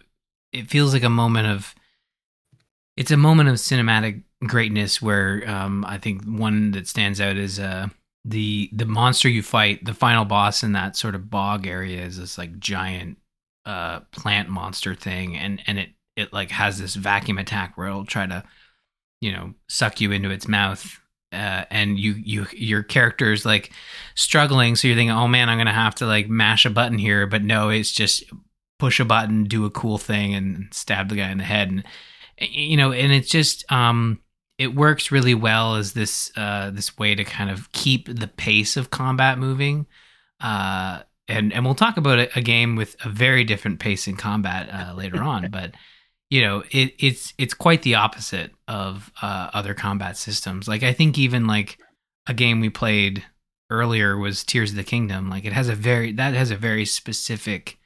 it 0.54 0.70
feels 0.70 0.93
like 0.93 1.04
a 1.04 1.10
moment 1.10 1.48
of 1.48 1.76
it's 2.96 3.12
a 3.12 3.17
moment 3.17 3.50
of 3.50 3.56
cinematic 3.56 4.24
greatness 4.46 5.02
where 5.02 5.43
um, 5.48 5.84
I 5.86 5.98
think 5.98 6.24
one 6.24 6.72
that 6.72 6.88
stands 6.88 7.20
out 7.20 7.38
is 7.38 7.60
uh, 7.60 7.88
the 8.28 8.70
the 8.74 8.86
monster 8.86 9.30
you 9.30 9.42
fight, 9.42 9.86
the 9.86 9.94
final 9.94 10.26
boss 10.26 10.62
in 10.62 10.74
that 10.74 10.98
sort 10.98 11.16
of 11.16 11.30
bog 11.30 11.66
area 11.66 12.04
is 12.04 12.20
this 12.20 12.38
like 12.38 12.60
giant 12.60 13.18
uh, 13.66 14.02
plant 14.12 14.50
monster 14.50 14.94
thing, 14.94 15.38
and 15.38 15.62
and 15.66 15.80
it 15.80 15.90
it 16.18 16.34
like 16.34 16.52
has 16.52 16.78
this 16.78 16.96
vacuum 16.96 17.38
attack 17.38 17.78
where 17.78 17.88
it'll 17.88 18.06
try 18.06 18.28
to 18.28 18.44
you 19.22 19.32
know 19.32 19.54
suck 19.70 20.02
you 20.02 20.12
into 20.12 20.30
its 20.30 20.48
mouth. 20.48 21.00
Uh, 21.34 21.66
and 21.70 22.00
you 22.00 22.13
you 22.13 22.48
your 22.52 22.84
character 22.84 23.32
is 23.32 23.46
like 23.46 23.72
struggling, 24.16 24.76
so 24.76 24.88
you're 24.88 24.98
thinking, 24.98 25.16
oh 25.16 25.28
man, 25.28 25.50
I'm 25.50 25.58
gonna 25.58 25.74
have 25.74 25.96
to 25.96 26.06
like 26.06 26.30
mash 26.30 26.66
a 26.66 26.70
button 26.70 26.98
here, 26.98 27.28
but 27.28 27.44
no, 27.44 27.70
it's 27.70 27.92
just 27.92 28.24
push 28.78 29.00
a 29.00 29.06
button, 29.06 29.46
do 29.46 29.66
a 29.66 29.72
cool 29.72 29.98
thing, 29.98 30.34
and 30.34 30.68
stab 30.72 31.10
the 31.10 31.16
guy 31.16 31.30
in 31.30 31.38
the 31.38 31.44
head, 31.46 31.70
and 31.70 31.84
you 32.40 32.78
know, 32.78 32.92
and 32.92 33.12
it's 33.12 33.30
just 33.30 33.70
um, 33.72 34.20
it 34.58 34.74
works 34.74 35.12
really 35.12 35.36
well 35.36 35.76
as 35.76 35.93
this 35.93 36.32
uh, 36.36 36.72
this 36.72 36.98
way 36.98 37.15
to 37.15 37.24
kind 37.24 37.50
of 37.50 37.72
keep 37.72 38.08
the 38.08 38.28
pace 38.28 38.78
of 38.78 38.89
combat 38.89 39.38
moving. 39.38 39.86
Uh, 40.39 41.02
and 41.28 41.54
and 41.54 41.65
we'll 41.65 41.76
talk 41.76 41.98
about 41.98 42.20
a, 42.20 42.38
a 42.38 42.41
game 42.41 42.76
with 42.76 42.96
a 43.06 43.10
very 43.10 43.43
different 43.43 43.80
pace 43.80 44.08
in 44.08 44.15
combat 44.15 44.70
uh, 44.72 44.93
later 44.93 45.22
on, 45.22 45.50
but 45.52 45.74
you 46.30 46.41
know, 46.41 46.63
it, 46.72 46.93
it's 47.00 47.34
it's 47.38 47.54
quite 47.54 47.84
the 47.84 47.96
opposite 47.96 48.52
of 48.67 49.12
uh, 49.22 49.50
other 49.54 49.74
combat 49.74 50.17
systems. 50.17 50.67
Like 50.67 50.84
I 50.84 50.93
think 50.93 51.17
even 51.17 51.48
like 51.48 51.80
a 52.28 52.34
game 52.34 52.60
we 52.60 52.70
played 52.70 53.24
earlier 53.70 54.17
was 54.17 54.43
Tears 54.43 54.72
of 54.72 54.76
the 54.78 54.84
Kingdom. 54.84 55.30
Like 55.30 55.46
it 55.46 55.54
has 55.54 55.70
a 55.70 55.76
very 55.76 56.12
that 56.13 56.34
has 56.34 56.52
a 56.52 56.58
very 56.58 56.86
specific 56.86 57.78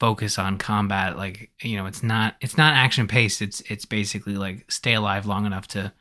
focus 0.00 0.38
on 0.38 0.56
combat. 0.58 1.16
Like 1.16 1.50
you 1.60 1.76
know, 1.76 1.86
it's 1.86 2.02
not 2.02 2.36
it's 2.40 2.56
not 2.56 2.74
action 2.74 3.08
paced. 3.08 3.42
It's 3.42 3.60
it's 3.62 3.84
basically 3.84 4.34
like 4.34 4.70
stay 4.70 4.94
alive 4.94 5.26
long 5.26 5.44
enough 5.46 5.68
to 5.68 5.92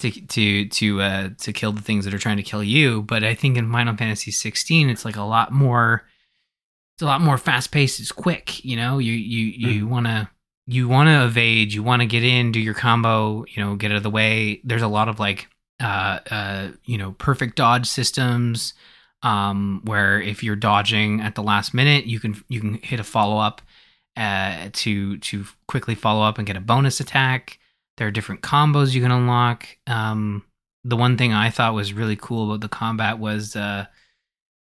to 0.00 0.10
to 0.10 0.68
to 0.68 1.00
uh 1.00 1.28
to 1.38 1.52
kill 1.52 1.72
the 1.72 1.82
things 1.82 2.04
that 2.04 2.14
are 2.14 2.18
trying 2.18 2.36
to 2.36 2.42
kill 2.42 2.64
you. 2.64 3.02
But 3.02 3.24
I 3.24 3.34
think 3.34 3.56
in 3.56 3.70
Final 3.70 3.96
Fantasy 3.96 4.30
16, 4.30 4.90
it's 4.90 5.04
like 5.04 5.16
a 5.16 5.22
lot 5.22 5.52
more. 5.52 6.04
It's 6.96 7.02
a 7.02 7.06
lot 7.06 7.20
more 7.20 7.38
fast 7.38 7.72
paced. 7.72 8.00
It's 8.00 8.12
quick. 8.12 8.64
You 8.64 8.76
know, 8.76 8.98
you 8.98 9.12
you 9.12 9.46
you 9.46 9.86
mm. 9.86 9.88
want 9.88 10.06
to 10.06 10.28
you 10.66 10.88
want 10.88 11.08
to 11.08 11.24
evade. 11.24 11.72
You 11.72 11.82
want 11.82 12.02
to 12.02 12.06
get 12.06 12.24
in, 12.24 12.52
do 12.52 12.60
your 12.60 12.74
combo. 12.74 13.44
You 13.48 13.64
know, 13.64 13.76
get 13.76 13.90
out 13.90 13.98
of 13.98 14.02
the 14.02 14.10
way. 14.10 14.60
There's 14.64 14.82
a 14.82 14.88
lot 14.88 15.08
of 15.08 15.18
like 15.18 15.48
uh 15.80 16.20
uh 16.30 16.68
you 16.84 16.96
know 16.96 17.12
perfect 17.18 17.56
dodge 17.56 17.86
systems 17.86 18.74
um 19.22 19.80
where 19.84 20.20
if 20.20 20.42
you're 20.42 20.54
dodging 20.54 21.20
at 21.20 21.34
the 21.34 21.42
last 21.42 21.74
minute 21.74 22.06
you 22.06 22.20
can 22.20 22.40
you 22.48 22.60
can 22.60 22.74
hit 22.74 23.00
a 23.00 23.04
follow 23.04 23.38
up 23.38 23.60
uh 24.16 24.68
to 24.72 25.18
to 25.18 25.44
quickly 25.66 25.96
follow 25.96 26.22
up 26.22 26.38
and 26.38 26.46
get 26.46 26.56
a 26.56 26.60
bonus 26.60 27.00
attack 27.00 27.58
there 27.96 28.08
are 28.08 28.12
different 28.12 28.42
combos 28.42 28.94
you 28.94 29.02
can 29.02 29.10
unlock. 29.10 29.66
Um, 29.86 30.44
the 30.84 30.96
one 30.96 31.16
thing 31.16 31.32
I 31.32 31.50
thought 31.50 31.74
was 31.74 31.92
really 31.92 32.16
cool 32.16 32.48
about 32.48 32.60
the 32.60 32.68
combat 32.68 33.18
was 33.18 33.56
uh, 33.56 33.86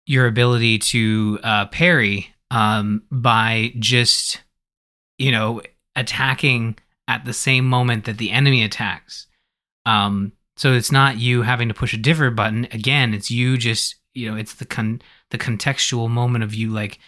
your 0.06 0.28
ability 0.28 0.80
to 0.80 1.40
uh, 1.44 1.66
parry 1.68 2.34
um, 2.52 3.04
by 3.12 3.74
just, 3.80 4.42
you 5.18 5.32
know, 5.32 5.62
attacking 5.96 6.78
at 7.08 7.26
the 7.26 7.34
same 7.34 7.66
moment 7.66 8.06
that 8.06 8.18
the 8.18 8.32
enemy 8.32 8.64
attacks. 8.64 9.28
Um, 9.86 10.34
so 10.58 10.74
it's 10.74 10.92
not 10.92 11.18
you 11.18 11.44
having 11.44 11.68
to 11.70 11.74
push 11.74 11.94
a 11.94 11.98
different 11.98 12.36
button. 12.36 12.68
Again, 12.72 13.14
it's 13.14 13.32
you 13.32 13.58
just, 13.58 13.96
you 14.14 14.30
know, 14.30 14.38
it's 14.38 14.56
the 14.56 14.66
con- 14.66 15.02
the 15.32 15.38
contextual 15.38 16.10
moment 16.10 16.44
of 16.44 16.54
you 16.54 16.70
like 16.70 17.00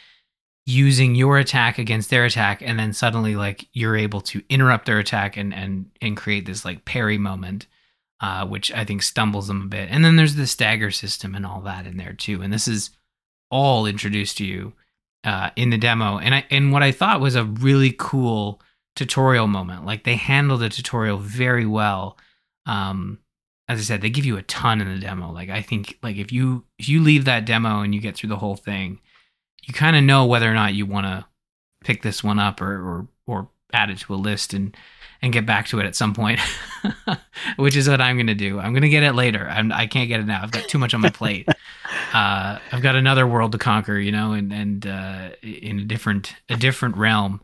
using 0.65 1.15
your 1.15 1.38
attack 1.38 1.78
against 1.80 2.10
their 2.10 2.26
attack 2.26 2.62
and 2.62 2.78
then 2.78 2.93
suddenly 2.93 3.36
like 3.36 3.67
you're 3.74 3.97
able 3.97 4.21
to 4.21 4.43
interrupt 4.50 4.86
their 4.86 5.00
attack 5.00 5.36
and 5.36 5.54
and 5.54 5.89
and 6.02 6.15
create 6.15 6.45
this 6.45 6.63
like 6.63 6.86
parry 6.86 7.17
moment 7.17 7.65
uh, 8.21 8.45
which 8.45 8.71
i 8.74 8.86
think 8.86 9.02
stumbles 9.02 9.47
them 9.47 9.63
a 9.63 9.67
bit. 9.67 9.89
And 9.89 10.06
then 10.06 10.15
there's 10.15 10.36
the 10.36 10.47
stagger 10.47 10.91
system 10.91 11.34
and 11.36 11.45
all 11.45 11.62
that 11.62 11.88
in 11.88 11.97
there 11.97 12.13
too. 12.13 12.41
And 12.41 12.54
this 12.54 12.67
is 12.67 12.91
all 13.50 13.86
introduced 13.86 14.38
to 14.38 14.45
you 14.45 14.74
uh, 15.24 15.50
in 15.56 15.71
the 15.71 15.78
demo. 15.78 16.19
And 16.19 16.36
i 16.36 16.45
and 16.52 16.71
what 16.71 16.84
i 16.84 16.91
thought 16.91 17.19
was 17.19 17.36
a 17.36 17.43
really 17.43 17.95
cool 17.97 18.62
tutorial 18.95 19.47
moment. 19.47 19.86
Like 19.86 20.04
they 20.04 20.15
handled 20.15 20.62
the 20.62 20.69
tutorial 20.69 21.17
very 21.17 21.65
well. 21.65 22.17
Um 22.67 23.19
as 23.67 23.80
i 23.80 23.84
said 23.84 24.02
they 24.02 24.10
give 24.10 24.26
you 24.26 24.38
a 24.38 24.43
ton 24.43 24.82
in 24.82 24.93
the 24.93 25.02
demo. 25.02 25.32
Like 25.32 25.50
i 25.50 25.63
think 25.63 25.97
like 26.04 26.17
if 26.17 26.32
you 26.32 26.65
if 26.78 26.88
you 26.88 27.02
leave 27.02 27.26
that 27.26 27.45
demo 27.45 27.82
and 27.82 27.95
you 27.95 28.02
get 28.02 28.15
through 28.15 28.30
the 28.30 28.38
whole 28.38 28.56
thing 28.56 29.00
you 29.71 29.73
kind 29.73 29.95
of 29.95 30.03
know 30.03 30.25
whether 30.25 30.51
or 30.51 30.53
not 30.53 30.73
you 30.73 30.86
want 30.86 31.05
to 31.05 31.25
pick 31.81 32.01
this 32.01 32.21
one 32.21 32.39
up 32.39 32.60
or, 32.60 32.75
or 32.75 33.07
or 33.25 33.49
add 33.71 33.89
it 33.89 33.99
to 33.99 34.13
a 34.13 34.15
list 34.15 34.53
and 34.53 34.75
and 35.21 35.31
get 35.31 35.45
back 35.45 35.67
to 35.67 35.79
it 35.79 35.86
at 35.86 35.95
some 35.95 36.13
point, 36.13 36.41
which 37.55 37.77
is 37.77 37.88
what 37.88 38.01
I'm 38.01 38.17
going 38.17 38.27
to 38.27 38.36
do. 38.36 38.60
I'm 38.60 38.73
going 38.73 38.81
to 38.81 38.89
get 38.89 39.03
it 39.03 39.13
later. 39.13 39.47
I'm, 39.47 39.71
I 39.71 39.88
can't 39.88 40.10
get 40.10 40.19
it 40.19 40.25
now. 40.25 40.41
I've 40.43 40.51
got 40.51 40.67
too 40.67 40.77
much 40.77 40.93
on 40.93 40.99
my 40.99 41.10
plate. 41.10 41.47
uh, 42.13 42.57
I've 42.71 42.81
got 42.81 42.95
another 42.95 43.25
world 43.25 43.53
to 43.53 43.57
conquer, 43.57 43.97
you 43.97 44.12
know, 44.12 44.34
and 44.34 44.51
and 44.51 44.86
uh, 44.86 45.29
in 45.41 45.79
a 45.79 45.86
different 45.86 46.36
a 46.49 46.57
different 46.57 46.97
realm. 46.97 47.39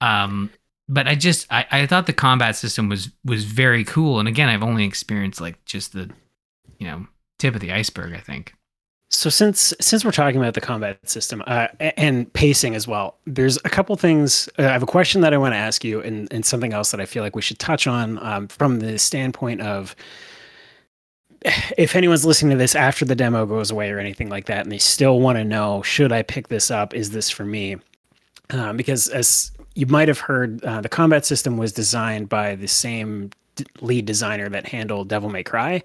Um, 0.00 0.48
but 0.88 1.06
I 1.06 1.16
just 1.16 1.46
I, 1.52 1.66
I 1.70 1.86
thought 1.86 2.06
the 2.06 2.14
combat 2.14 2.56
system 2.56 2.88
was 2.88 3.10
was 3.26 3.44
very 3.44 3.84
cool. 3.84 4.20
And 4.20 4.26
again, 4.26 4.48
I've 4.48 4.62
only 4.62 4.86
experienced 4.86 5.38
like 5.38 5.62
just 5.66 5.92
the 5.92 6.08
you 6.78 6.86
know 6.86 7.08
tip 7.38 7.54
of 7.54 7.60
the 7.60 7.72
iceberg. 7.72 8.14
I 8.14 8.20
think. 8.20 8.54
So 9.10 9.30
since 9.30 9.72
since 9.80 10.04
we're 10.04 10.10
talking 10.10 10.38
about 10.38 10.52
the 10.52 10.60
combat 10.60 11.08
system 11.08 11.42
uh, 11.46 11.68
and 11.80 12.30
pacing 12.34 12.74
as 12.74 12.86
well, 12.86 13.16
there's 13.26 13.56
a 13.64 13.70
couple 13.70 13.96
things. 13.96 14.50
Uh, 14.58 14.64
I 14.64 14.72
have 14.72 14.82
a 14.82 14.86
question 14.86 15.22
that 15.22 15.32
I 15.32 15.38
want 15.38 15.54
to 15.54 15.58
ask 15.58 15.82
you, 15.82 16.02
and, 16.02 16.30
and 16.30 16.44
something 16.44 16.74
else 16.74 16.90
that 16.90 17.00
I 17.00 17.06
feel 17.06 17.22
like 17.22 17.34
we 17.34 17.40
should 17.40 17.58
touch 17.58 17.86
on 17.86 18.22
um, 18.22 18.48
from 18.48 18.80
the 18.80 18.98
standpoint 18.98 19.62
of 19.62 19.96
if 21.42 21.96
anyone's 21.96 22.26
listening 22.26 22.50
to 22.50 22.56
this 22.58 22.74
after 22.74 23.04
the 23.04 23.14
demo 23.14 23.46
goes 23.46 23.70
away 23.70 23.90
or 23.90 23.98
anything 23.98 24.28
like 24.28 24.46
that, 24.46 24.64
and 24.64 24.72
they 24.72 24.78
still 24.78 25.20
want 25.20 25.38
to 25.38 25.44
know, 25.44 25.82
should 25.82 26.12
I 26.12 26.22
pick 26.22 26.48
this 26.48 26.70
up? 26.70 26.94
Is 26.94 27.10
this 27.10 27.30
for 27.30 27.44
me? 27.44 27.76
Um, 28.50 28.76
because 28.76 29.08
as 29.08 29.52
you 29.74 29.86
might 29.86 30.08
have 30.08 30.18
heard, 30.18 30.62
uh, 30.64 30.80
the 30.80 30.88
combat 30.88 31.24
system 31.24 31.56
was 31.56 31.72
designed 31.72 32.28
by 32.28 32.56
the 32.56 32.68
same 32.68 33.30
lead 33.80 34.04
designer 34.04 34.48
that 34.48 34.66
handled 34.66 35.08
Devil 35.08 35.30
May 35.30 35.42
Cry. 35.42 35.82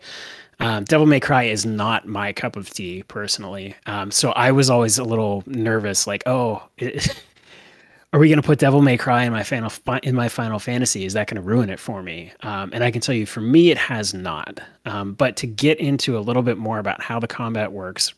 Um, 0.59 0.83
Devil 0.83 1.07
May 1.07 1.19
Cry 1.19 1.43
is 1.43 1.65
not 1.65 2.07
my 2.07 2.33
cup 2.33 2.55
of 2.55 2.69
tea 2.69 3.03
personally. 3.03 3.75
Um, 3.85 4.11
so 4.11 4.31
I 4.31 4.51
was 4.51 4.69
always 4.69 4.97
a 4.97 5.03
little 5.03 5.43
nervous, 5.45 6.07
like, 6.07 6.23
oh, 6.25 6.63
are 8.13 8.19
we 8.19 8.29
going 8.29 8.41
to 8.41 8.45
put 8.45 8.59
Devil 8.59 8.81
May 8.81 8.97
Cry 8.97 9.23
in 9.23 9.33
my 9.33 9.43
final 9.43 9.71
in 10.03 10.15
my 10.15 10.29
Final 10.29 10.59
Fantasy? 10.59 11.05
Is 11.05 11.13
that 11.13 11.27
going 11.27 11.41
to 11.41 11.47
ruin 11.47 11.69
it 11.69 11.79
for 11.79 12.03
me? 12.03 12.31
Um, 12.41 12.69
and 12.73 12.83
I 12.83 12.91
can 12.91 13.01
tell 13.01 13.15
you, 13.15 13.25
for 13.25 13.41
me, 13.41 13.71
it 13.71 13.77
has 13.77 14.13
not. 14.13 14.59
Um, 14.85 15.13
but 15.13 15.35
to 15.37 15.47
get 15.47 15.79
into 15.79 16.17
a 16.17 16.21
little 16.21 16.43
bit 16.43 16.57
more 16.57 16.79
about 16.79 17.01
how 17.01 17.19
the 17.19 17.27
combat 17.27 17.71
works, 17.71 18.13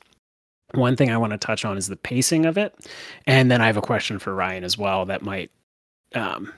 one 0.73 0.95
thing 0.95 1.11
I 1.11 1.17
want 1.17 1.31
to 1.31 1.37
touch 1.37 1.63
on 1.63 1.77
is 1.77 1.87
the 1.87 1.95
pacing 1.95 2.45
of 2.45 2.57
it, 2.57 2.75
and 3.25 3.49
then 3.49 3.61
I 3.61 3.67
have 3.67 3.77
a 3.77 3.81
question 3.81 4.19
for 4.19 4.35
Ryan 4.35 4.63
as 4.63 4.77
well 4.77 5.05
that 5.05 5.21
might 5.21 5.51
um, 6.13 6.51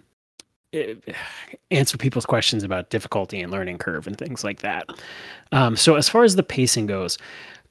answer 1.72 1.98
people's 1.98 2.26
questions 2.26 2.64
about 2.64 2.90
difficulty 2.90 3.42
and 3.42 3.52
learning 3.52 3.78
curve 3.78 4.08
and 4.08 4.18
things 4.18 4.44
like 4.44 4.60
that. 4.60 4.90
Um, 5.52 5.76
so 5.76 5.96
as 5.96 6.10
far 6.10 6.24
as 6.24 6.36
the 6.36 6.44
pacing 6.44 6.88
goes, 6.88 7.18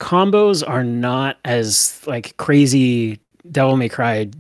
combos 0.00 0.66
are 0.66 0.85
not 0.85 1.38
as 1.44 2.02
like 2.06 2.37
crazy 2.37 3.20
Devil 3.50 3.76
May 3.76 3.88
Cry 3.88 4.30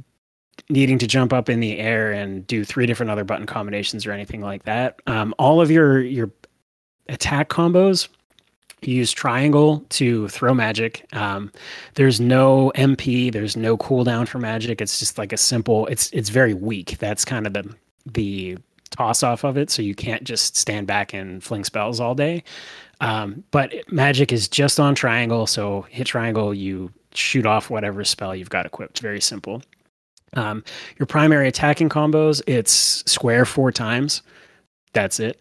needing 0.68 0.98
to 0.98 1.06
jump 1.06 1.32
up 1.32 1.48
in 1.48 1.60
the 1.60 1.78
air 1.78 2.12
and 2.12 2.46
do 2.46 2.64
three 2.64 2.86
different 2.86 3.10
other 3.10 3.24
button 3.24 3.46
combinations 3.46 4.06
or 4.06 4.12
anything 4.12 4.40
like 4.40 4.64
that. 4.64 5.00
Um, 5.06 5.34
all 5.38 5.60
of 5.60 5.70
your 5.70 6.00
your 6.00 6.30
attack 7.08 7.48
combos 7.48 8.08
you 8.82 8.94
use 8.94 9.10
triangle 9.10 9.84
to 9.88 10.28
throw 10.28 10.52
magic. 10.54 11.06
Um, 11.12 11.50
there's 11.94 12.20
no 12.20 12.72
MP. 12.76 13.32
There's 13.32 13.56
no 13.56 13.76
cooldown 13.76 14.28
for 14.28 14.38
magic. 14.38 14.80
It's 14.80 14.98
just 14.98 15.18
like 15.18 15.32
a 15.32 15.36
simple. 15.36 15.86
It's 15.86 16.10
it's 16.10 16.28
very 16.28 16.54
weak. 16.54 16.98
That's 16.98 17.24
kind 17.24 17.46
of 17.46 17.52
the 17.52 17.74
the 18.06 18.58
toss 18.90 19.22
off 19.22 19.44
of 19.44 19.56
it, 19.56 19.70
so 19.70 19.82
you 19.82 19.94
can't 19.94 20.24
just 20.24 20.56
stand 20.56 20.86
back 20.86 21.12
and 21.12 21.42
fling 21.42 21.64
spells 21.64 22.00
all 22.00 22.14
day. 22.14 22.42
Um, 23.00 23.44
but 23.50 23.74
magic 23.90 24.32
is 24.32 24.48
just 24.48 24.80
on 24.80 24.94
triangle, 24.94 25.46
so 25.46 25.82
hit 25.90 26.06
triangle, 26.06 26.54
you 26.54 26.92
shoot 27.12 27.46
off 27.46 27.68
whatever 27.70 28.04
spell 28.04 28.34
you've 28.34 28.50
got 28.50 28.66
equipped. 28.66 29.00
Very 29.00 29.20
simple. 29.20 29.62
Um, 30.34 30.64
your 30.98 31.06
primary 31.06 31.48
attacking 31.48 31.88
combos, 31.88 32.42
it's 32.46 32.72
square 33.10 33.44
four 33.44 33.72
times. 33.72 34.22
That's 34.92 35.20
it. 35.20 35.40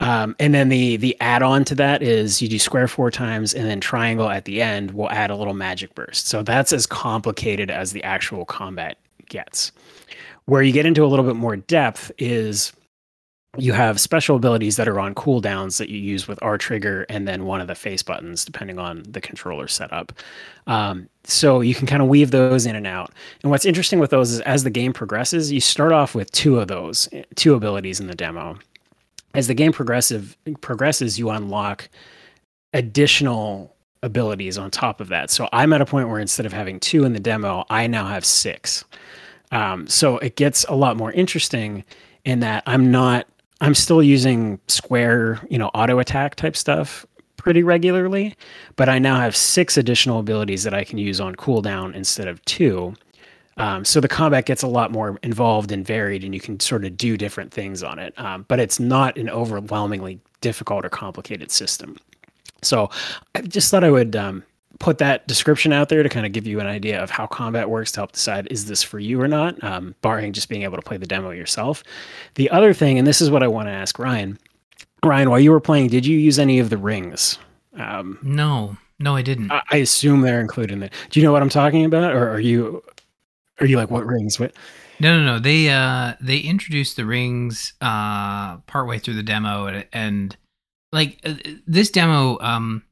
Um, 0.00 0.34
and 0.38 0.54
then 0.54 0.70
the 0.70 0.96
the 0.96 1.14
add 1.20 1.42
on 1.42 1.64
to 1.66 1.74
that 1.74 2.02
is 2.02 2.40
you 2.40 2.48
do 2.48 2.58
square 2.58 2.88
four 2.88 3.10
times, 3.10 3.52
and 3.52 3.68
then 3.68 3.80
triangle 3.80 4.30
at 4.30 4.46
the 4.46 4.62
end 4.62 4.92
will 4.92 5.10
add 5.10 5.30
a 5.30 5.36
little 5.36 5.54
magic 5.54 5.94
burst. 5.94 6.26
So 6.26 6.42
that's 6.42 6.72
as 6.72 6.86
complicated 6.86 7.70
as 7.70 7.92
the 7.92 8.02
actual 8.02 8.46
combat 8.46 8.96
gets. 9.30 9.72
Where 10.44 10.62
you 10.62 10.72
get 10.72 10.84
into 10.84 11.04
a 11.04 11.06
little 11.06 11.24
bit 11.24 11.36
more 11.36 11.56
depth 11.56 12.12
is 12.18 12.72
you 13.56 13.72
have 13.72 13.98
special 13.98 14.36
abilities 14.36 14.76
that 14.76 14.86
are 14.86 15.00
on 15.00 15.14
cooldowns 15.14 15.78
that 15.78 15.88
you 15.88 15.98
use 15.98 16.28
with 16.28 16.38
R 16.40 16.56
trigger 16.56 17.04
and 17.08 17.26
then 17.26 17.46
one 17.46 17.60
of 17.60 17.66
the 17.66 17.74
face 17.74 18.02
buttons, 18.02 18.44
depending 18.44 18.78
on 18.78 19.02
the 19.08 19.20
controller 19.20 19.66
setup. 19.66 20.12
Um, 20.68 21.08
so 21.24 21.60
you 21.60 21.74
can 21.74 21.86
kind 21.86 22.00
of 22.00 22.08
weave 22.08 22.30
those 22.30 22.64
in 22.64 22.76
and 22.76 22.86
out. 22.86 23.12
And 23.42 23.50
what's 23.50 23.64
interesting 23.64 23.98
with 23.98 24.10
those 24.10 24.30
is 24.30 24.40
as 24.40 24.62
the 24.62 24.70
game 24.70 24.92
progresses, 24.92 25.50
you 25.50 25.60
start 25.60 25.92
off 25.92 26.14
with 26.14 26.30
two 26.30 26.60
of 26.60 26.68
those, 26.68 27.08
two 27.34 27.54
abilities 27.54 27.98
in 27.98 28.06
the 28.06 28.14
demo. 28.14 28.56
As 29.34 29.48
the 29.48 29.54
game 29.54 29.72
progressive 29.72 30.36
progresses, 30.60 31.18
you 31.18 31.30
unlock 31.30 31.88
additional 32.72 33.74
abilities 34.02 34.58
on 34.58 34.70
top 34.70 35.00
of 35.00 35.08
that. 35.08 35.30
So 35.30 35.48
I'm 35.52 35.72
at 35.72 35.80
a 35.80 35.86
point 35.86 36.08
where 36.08 36.20
instead 36.20 36.46
of 36.46 36.52
having 36.52 36.80
two 36.80 37.04
in 37.04 37.12
the 37.12 37.20
demo, 37.20 37.64
I 37.68 37.86
now 37.88 38.06
have 38.06 38.24
six. 38.24 38.84
Um, 39.50 39.86
so 39.86 40.18
it 40.18 40.36
gets 40.36 40.64
a 40.64 40.74
lot 40.74 40.96
more 40.96 41.12
interesting 41.12 41.84
in 42.24 42.40
that 42.40 42.62
I'm 42.66 42.90
not, 42.90 43.26
I'm 43.60 43.74
still 43.74 44.02
using 44.02 44.60
square, 44.68 45.40
you 45.50 45.58
know, 45.58 45.68
auto 45.68 45.98
attack 45.98 46.36
type 46.36 46.56
stuff 46.56 47.06
pretty 47.36 47.62
regularly, 47.62 48.34
but 48.76 48.88
I 48.88 48.98
now 48.98 49.18
have 49.18 49.34
six 49.34 49.76
additional 49.76 50.20
abilities 50.20 50.62
that 50.64 50.74
I 50.74 50.84
can 50.84 50.98
use 50.98 51.20
on 51.20 51.34
cooldown 51.36 51.94
instead 51.94 52.28
of 52.28 52.44
two. 52.44 52.94
Um, 53.56 53.84
so 53.84 54.00
the 54.00 54.08
combat 54.08 54.46
gets 54.46 54.62
a 54.62 54.66
lot 54.68 54.92
more 54.92 55.18
involved 55.22 55.72
and 55.72 55.86
varied, 55.86 56.24
and 56.24 56.34
you 56.34 56.40
can 56.40 56.60
sort 56.60 56.84
of 56.84 56.96
do 56.96 57.16
different 57.16 57.52
things 57.52 57.82
on 57.82 57.98
it. 57.98 58.18
Um, 58.18 58.44
but 58.48 58.60
it's 58.60 58.78
not 58.78 59.18
an 59.18 59.28
overwhelmingly 59.28 60.20
difficult 60.40 60.84
or 60.84 60.88
complicated 60.88 61.50
system. 61.50 61.96
So 62.62 62.90
I 63.34 63.42
just 63.42 63.70
thought 63.70 63.84
I 63.84 63.90
would 63.90 64.16
um, 64.16 64.42
put 64.78 64.98
that 64.98 65.26
description 65.26 65.72
out 65.72 65.88
there 65.88 66.02
to 66.02 66.08
kind 66.08 66.24
of 66.24 66.32
give 66.32 66.46
you 66.46 66.60
an 66.60 66.66
idea 66.66 67.02
of 67.02 67.10
how 67.10 67.26
combat 67.26 67.68
works 67.68 67.92
to 67.92 68.00
help 68.00 68.12
decide 68.12 68.46
is 68.50 68.66
this 68.66 68.82
for 68.82 68.98
you 68.98 69.20
or 69.20 69.28
not, 69.28 69.62
um, 69.62 69.94
barring 70.00 70.32
just 70.32 70.48
being 70.48 70.62
able 70.62 70.76
to 70.76 70.82
play 70.82 70.96
the 70.96 71.06
demo 71.06 71.30
yourself. 71.30 71.82
The 72.36 72.48
other 72.50 72.72
thing, 72.72 72.98
and 72.98 73.06
this 73.06 73.20
is 73.20 73.30
what 73.30 73.42
I 73.42 73.48
want 73.48 73.68
to 73.68 73.72
ask 73.72 73.98
Ryan. 73.98 74.38
Ryan, 75.04 75.30
while 75.30 75.40
you 75.40 75.50
were 75.50 75.60
playing, 75.60 75.88
did 75.88 76.06
you 76.06 76.18
use 76.18 76.38
any 76.38 76.58
of 76.58 76.70
the 76.70 76.78
rings 76.78 77.38
Um, 77.74 78.18
no, 78.22 78.76
no, 78.98 79.16
I 79.16 79.22
didn't. 79.22 79.50
I, 79.50 79.62
I 79.70 79.76
assume 79.78 80.20
they're 80.20 80.40
included 80.40 80.72
in 80.74 80.82
it. 80.82 80.92
Do 81.10 81.20
you 81.20 81.26
know 81.26 81.32
what 81.32 81.42
I'm 81.42 81.48
talking 81.48 81.84
about, 81.84 82.14
or 82.14 82.30
are 82.30 82.40
you 82.40 82.82
are 83.60 83.66
you 83.66 83.76
like 83.76 83.90
what 83.90 84.06
rings? 84.06 84.38
What? 84.40 84.54
No, 84.98 85.16
no, 85.18 85.24
no. 85.24 85.38
They 85.38 85.70
uh 85.70 86.14
they 86.20 86.38
introduced 86.38 86.96
the 86.96 87.06
rings 87.06 87.72
uh 87.80 88.58
partway 88.66 88.98
through 88.98 89.14
the 89.14 89.22
demo 89.22 89.66
and, 89.66 89.86
and 89.92 90.36
like 90.92 91.18
uh, 91.24 91.34
this 91.66 91.90
demo 91.90 92.38
um 92.40 92.82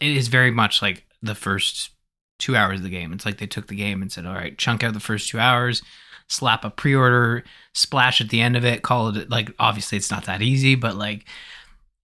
it 0.00 0.16
is 0.16 0.28
very 0.28 0.50
much 0.50 0.82
like 0.82 1.04
the 1.22 1.34
first 1.34 1.90
2 2.38 2.56
hours 2.56 2.78
of 2.78 2.84
the 2.84 2.90
game. 2.90 3.12
It's 3.12 3.26
like 3.26 3.38
they 3.38 3.46
took 3.46 3.66
the 3.66 3.76
game 3.76 4.02
and 4.02 4.10
said, 4.10 4.26
"All 4.26 4.34
right, 4.34 4.56
chunk 4.56 4.82
out 4.82 4.94
the 4.94 5.00
first 5.00 5.28
2 5.30 5.38
hours, 5.38 5.82
slap 6.28 6.64
a 6.64 6.70
pre-order 6.70 7.44
splash 7.74 8.20
at 8.20 8.28
the 8.28 8.40
end 8.40 8.56
of 8.56 8.64
it, 8.64 8.82
call 8.82 9.08
it 9.16 9.30
like 9.30 9.50
obviously 9.58 9.98
it's 9.98 10.10
not 10.10 10.24
that 10.26 10.42
easy, 10.42 10.74
but 10.74 10.96
like 10.96 11.24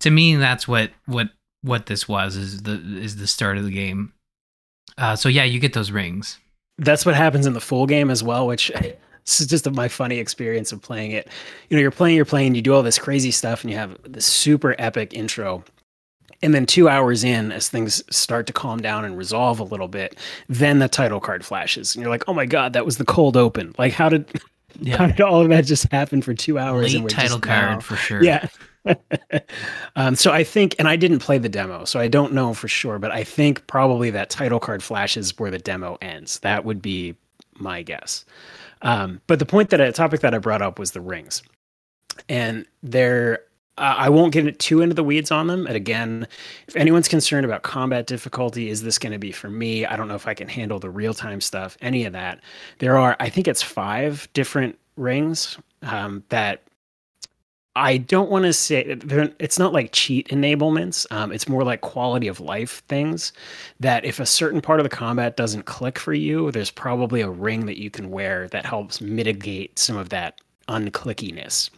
to 0.00 0.10
me 0.10 0.36
that's 0.36 0.66
what 0.66 0.90
what 1.06 1.28
what 1.62 1.86
this 1.86 2.08
was 2.08 2.36
is 2.36 2.62
the 2.62 2.80
is 2.98 3.16
the 3.16 3.26
start 3.26 3.58
of 3.58 3.64
the 3.64 3.70
game. 3.70 4.12
Uh 4.98 5.16
so 5.16 5.28
yeah, 5.28 5.44
you 5.44 5.60
get 5.60 5.72
those 5.72 5.90
rings. 5.90 6.38
That's 6.78 7.06
what 7.06 7.14
happens 7.14 7.46
in 7.46 7.52
the 7.52 7.60
full 7.60 7.86
game 7.86 8.10
as 8.10 8.22
well, 8.22 8.46
which 8.46 8.70
this 9.24 9.40
is 9.40 9.46
just 9.46 9.70
my 9.70 9.88
funny 9.88 10.18
experience 10.18 10.72
of 10.72 10.82
playing 10.82 11.12
it. 11.12 11.28
You 11.68 11.76
know, 11.76 11.80
you're 11.80 11.90
playing, 11.90 12.16
you're 12.16 12.24
playing, 12.24 12.54
you 12.54 12.62
do 12.62 12.74
all 12.74 12.82
this 12.82 12.98
crazy 12.98 13.30
stuff, 13.30 13.62
and 13.62 13.70
you 13.70 13.76
have 13.76 13.96
this 14.04 14.26
super 14.26 14.74
epic 14.78 15.14
intro. 15.14 15.64
And 16.44 16.54
then 16.54 16.66
two 16.66 16.88
hours 16.88 17.24
in, 17.24 17.50
as 17.50 17.70
things 17.70 18.04
start 18.14 18.46
to 18.48 18.52
calm 18.52 18.78
down 18.80 19.04
and 19.04 19.16
resolve 19.16 19.60
a 19.60 19.64
little 19.64 19.88
bit, 19.88 20.16
then 20.48 20.78
the 20.78 20.88
title 20.88 21.18
card 21.18 21.44
flashes, 21.44 21.94
and 21.94 22.02
you're 22.02 22.10
like, 22.10 22.24
"Oh 22.28 22.34
my 22.34 22.44
god, 22.44 22.74
that 22.74 22.84
was 22.84 22.98
the 22.98 23.04
cold 23.04 23.36
open! 23.36 23.74
Like, 23.78 23.94
how 23.94 24.10
did, 24.10 24.30
yeah. 24.80 24.98
how 24.98 25.06
did 25.06 25.20
all 25.22 25.40
of 25.40 25.48
that 25.48 25.64
just 25.64 25.90
happen 25.90 26.20
for 26.20 26.34
two 26.34 26.58
hours?" 26.58 26.94
Late 26.94 27.08
title 27.08 27.40
card 27.40 27.70
now? 27.70 27.80
for 27.80 27.96
sure. 27.96 28.22
Yeah. 28.22 28.46
um, 29.96 30.14
so 30.14 30.30
I 30.30 30.44
think, 30.44 30.76
and 30.78 30.86
I 30.86 30.96
didn't 30.96 31.20
play 31.20 31.38
the 31.38 31.48
demo, 31.48 31.86
so 31.86 31.98
I 31.98 32.08
don't 32.08 32.34
know 32.34 32.52
for 32.52 32.68
sure, 32.68 32.98
but 32.98 33.10
I 33.10 33.24
think 33.24 33.66
probably 33.66 34.10
that 34.10 34.28
title 34.28 34.60
card 34.60 34.82
flashes 34.82 35.38
where 35.38 35.50
the 35.50 35.58
demo 35.58 35.96
ends. 36.02 36.40
That 36.40 36.66
would 36.66 36.82
be 36.82 37.16
my 37.54 37.82
guess. 37.82 38.24
Um, 38.82 39.22
but 39.26 39.38
the 39.38 39.46
point 39.46 39.70
that 39.70 39.80
a 39.80 39.92
topic 39.92 40.20
that 40.20 40.34
I 40.34 40.38
brought 40.38 40.60
up 40.60 40.78
was 40.78 40.92
the 40.92 41.00
rings, 41.00 41.42
and 42.28 42.66
there. 42.82 43.40
Uh, 43.76 43.94
I 43.98 44.08
won't 44.08 44.32
get 44.32 44.58
too 44.60 44.82
into 44.82 44.94
the 44.94 45.02
weeds 45.02 45.30
on 45.32 45.48
them. 45.48 45.66
And 45.66 45.74
again, 45.74 46.28
if 46.68 46.76
anyone's 46.76 47.08
concerned 47.08 47.44
about 47.44 47.62
combat 47.62 48.06
difficulty, 48.06 48.68
is 48.70 48.82
this 48.82 48.98
going 48.98 49.12
to 49.12 49.18
be 49.18 49.32
for 49.32 49.50
me? 49.50 49.84
I 49.84 49.96
don't 49.96 50.06
know 50.06 50.14
if 50.14 50.28
I 50.28 50.34
can 50.34 50.48
handle 50.48 50.78
the 50.78 50.90
real 50.90 51.12
time 51.12 51.40
stuff, 51.40 51.76
any 51.80 52.04
of 52.04 52.12
that. 52.12 52.40
There 52.78 52.96
are, 52.96 53.16
I 53.18 53.28
think 53.28 53.48
it's 53.48 53.62
five 53.62 54.28
different 54.32 54.78
rings 54.96 55.58
um, 55.82 56.22
that 56.28 56.62
I 57.76 57.96
don't 57.96 58.30
want 58.30 58.44
to 58.44 58.52
say 58.52 58.84
it's 58.84 59.58
not 59.58 59.72
like 59.72 59.90
cheat 59.90 60.28
enablements. 60.28 61.10
Um, 61.10 61.32
it's 61.32 61.48
more 61.48 61.64
like 61.64 61.80
quality 61.80 62.28
of 62.28 62.38
life 62.38 62.84
things 62.86 63.32
that 63.80 64.04
if 64.04 64.20
a 64.20 64.26
certain 64.26 64.60
part 64.60 64.78
of 64.78 64.84
the 64.84 64.90
combat 64.90 65.36
doesn't 65.36 65.64
click 65.64 65.98
for 65.98 66.14
you, 66.14 66.52
there's 66.52 66.70
probably 66.70 67.20
a 67.20 67.30
ring 67.30 67.66
that 67.66 67.80
you 67.80 67.90
can 67.90 68.10
wear 68.10 68.46
that 68.48 68.64
helps 68.64 69.00
mitigate 69.00 69.76
some 69.80 69.96
of 69.96 70.10
that 70.10 70.40
unclickiness. 70.68 71.70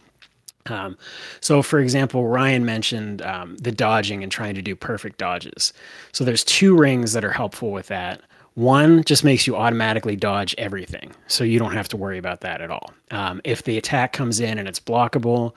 Um, 0.69 0.97
so, 1.41 1.61
for 1.61 1.79
example, 1.79 2.27
Ryan 2.27 2.65
mentioned 2.65 3.21
um, 3.21 3.57
the 3.57 3.71
dodging 3.71 4.23
and 4.23 4.31
trying 4.31 4.55
to 4.55 4.61
do 4.61 4.75
perfect 4.75 5.17
dodges. 5.17 5.73
So, 6.11 6.23
there's 6.23 6.43
two 6.43 6.75
rings 6.75 7.13
that 7.13 7.23
are 7.25 7.31
helpful 7.31 7.71
with 7.71 7.87
that. 7.87 8.21
One 8.55 9.03
just 9.03 9.23
makes 9.23 9.45
you 9.45 9.55
automatically 9.55 10.15
dodge 10.15 10.55
everything, 10.57 11.11
so 11.27 11.43
you 11.43 11.59
don't 11.59 11.73
have 11.73 11.87
to 11.89 11.97
worry 11.97 12.17
about 12.17 12.41
that 12.41 12.59
at 12.59 12.71
all. 12.71 12.91
Um, 13.11 13.39
if 13.43 13.63
the 13.63 13.77
attack 13.77 14.13
comes 14.13 14.39
in 14.39 14.57
and 14.57 14.67
it's 14.67 14.79
blockable, 14.79 15.55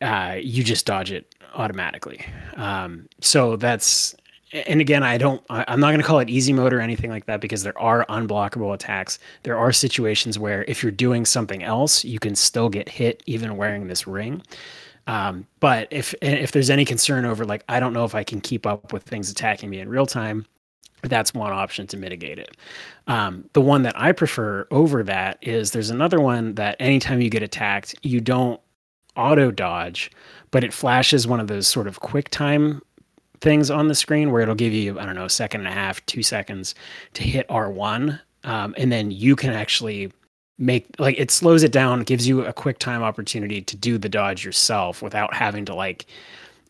uh, 0.00 0.36
you 0.40 0.62
just 0.62 0.86
dodge 0.86 1.10
it 1.10 1.34
automatically. 1.54 2.24
Um, 2.54 3.08
so 3.20 3.56
that's 3.56 4.14
and 4.52 4.80
again, 4.80 5.02
I 5.02 5.16
don't. 5.16 5.42
I'm 5.48 5.80
not 5.80 5.88
going 5.88 6.00
to 6.00 6.06
call 6.06 6.18
it 6.18 6.28
easy 6.28 6.52
mode 6.52 6.72
or 6.72 6.80
anything 6.80 7.10
like 7.10 7.26
that 7.26 7.40
because 7.40 7.62
there 7.62 7.78
are 7.78 8.04
unblockable 8.06 8.74
attacks. 8.74 9.18
There 9.44 9.56
are 9.56 9.72
situations 9.72 10.38
where 10.38 10.64
if 10.64 10.82
you're 10.82 10.92
doing 10.92 11.24
something 11.24 11.62
else, 11.62 12.04
you 12.04 12.18
can 12.18 12.34
still 12.34 12.68
get 12.68 12.88
hit 12.88 13.22
even 13.26 13.56
wearing 13.56 13.86
this 13.86 14.06
ring. 14.06 14.42
Um, 15.06 15.46
but 15.60 15.88
if 15.90 16.14
if 16.20 16.52
there's 16.52 16.70
any 16.70 16.84
concern 16.84 17.24
over 17.24 17.44
like 17.44 17.64
I 17.68 17.80
don't 17.80 17.92
know 17.92 18.04
if 18.04 18.14
I 18.14 18.24
can 18.24 18.40
keep 18.40 18.66
up 18.66 18.92
with 18.92 19.04
things 19.04 19.30
attacking 19.30 19.70
me 19.70 19.78
in 19.78 19.88
real 19.88 20.06
time, 20.06 20.46
that's 21.02 21.32
one 21.32 21.52
option 21.52 21.86
to 21.88 21.96
mitigate 21.96 22.38
it. 22.38 22.56
Um, 23.06 23.48
the 23.52 23.60
one 23.60 23.82
that 23.82 23.98
I 23.98 24.12
prefer 24.12 24.66
over 24.70 25.02
that 25.04 25.38
is 25.42 25.70
there's 25.70 25.90
another 25.90 26.20
one 26.20 26.54
that 26.56 26.76
anytime 26.80 27.20
you 27.20 27.30
get 27.30 27.42
attacked, 27.42 27.94
you 28.02 28.20
don't 28.20 28.60
auto 29.16 29.50
dodge, 29.50 30.10
but 30.50 30.64
it 30.64 30.72
flashes 30.72 31.26
one 31.26 31.40
of 31.40 31.48
those 31.48 31.68
sort 31.68 31.86
of 31.86 32.00
quick 32.00 32.28
time 32.30 32.82
things 33.40 33.70
on 33.70 33.88
the 33.88 33.94
screen 33.94 34.30
where 34.30 34.42
it'll 34.42 34.54
give 34.54 34.72
you, 34.72 34.98
I 34.98 35.06
don't 35.06 35.14
know, 35.14 35.24
a 35.24 35.30
second 35.30 35.62
and 35.62 35.68
a 35.68 35.72
half, 35.72 36.04
two 36.06 36.22
seconds 36.22 36.74
to 37.14 37.22
hit 37.22 37.48
R1. 37.48 38.20
Um, 38.44 38.74
and 38.76 38.90
then 38.90 39.10
you 39.10 39.36
can 39.36 39.50
actually 39.50 40.12
make 40.58 40.86
like 40.98 41.18
it 41.18 41.30
slows 41.30 41.62
it 41.62 41.72
down, 41.72 42.02
gives 42.02 42.28
you 42.28 42.44
a 42.44 42.52
quick 42.52 42.78
time 42.78 43.02
opportunity 43.02 43.62
to 43.62 43.76
do 43.76 43.98
the 43.98 44.08
dodge 44.08 44.44
yourself 44.44 45.02
without 45.02 45.34
having 45.34 45.64
to 45.64 45.74
like 45.74 46.06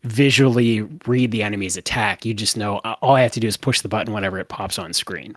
visually 0.03 0.81
read 1.05 1.31
the 1.31 1.43
enemy's 1.43 1.77
attack. 1.77 2.25
You 2.25 2.33
just 2.33 2.57
know 2.57 2.77
uh, 2.79 2.95
all 3.01 3.15
I 3.15 3.21
have 3.21 3.33
to 3.33 3.39
do 3.39 3.47
is 3.47 3.57
push 3.57 3.81
the 3.81 3.89
button 3.89 4.13
whenever 4.13 4.39
it 4.39 4.49
pops 4.49 4.79
on 4.79 4.93
screen. 4.93 5.35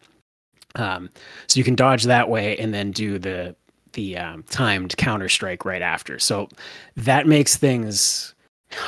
Um, 0.76 1.10
so 1.46 1.58
you 1.58 1.64
can 1.64 1.74
dodge 1.74 2.04
that 2.04 2.28
way 2.28 2.56
and 2.58 2.72
then 2.72 2.90
do 2.90 3.18
the 3.18 3.54
the 3.92 4.16
um, 4.16 4.42
timed 4.50 4.96
counter 4.96 5.28
strike 5.28 5.64
right 5.64 5.82
after. 5.82 6.18
So 6.18 6.48
that 6.96 7.26
makes 7.26 7.56
things. 7.56 8.33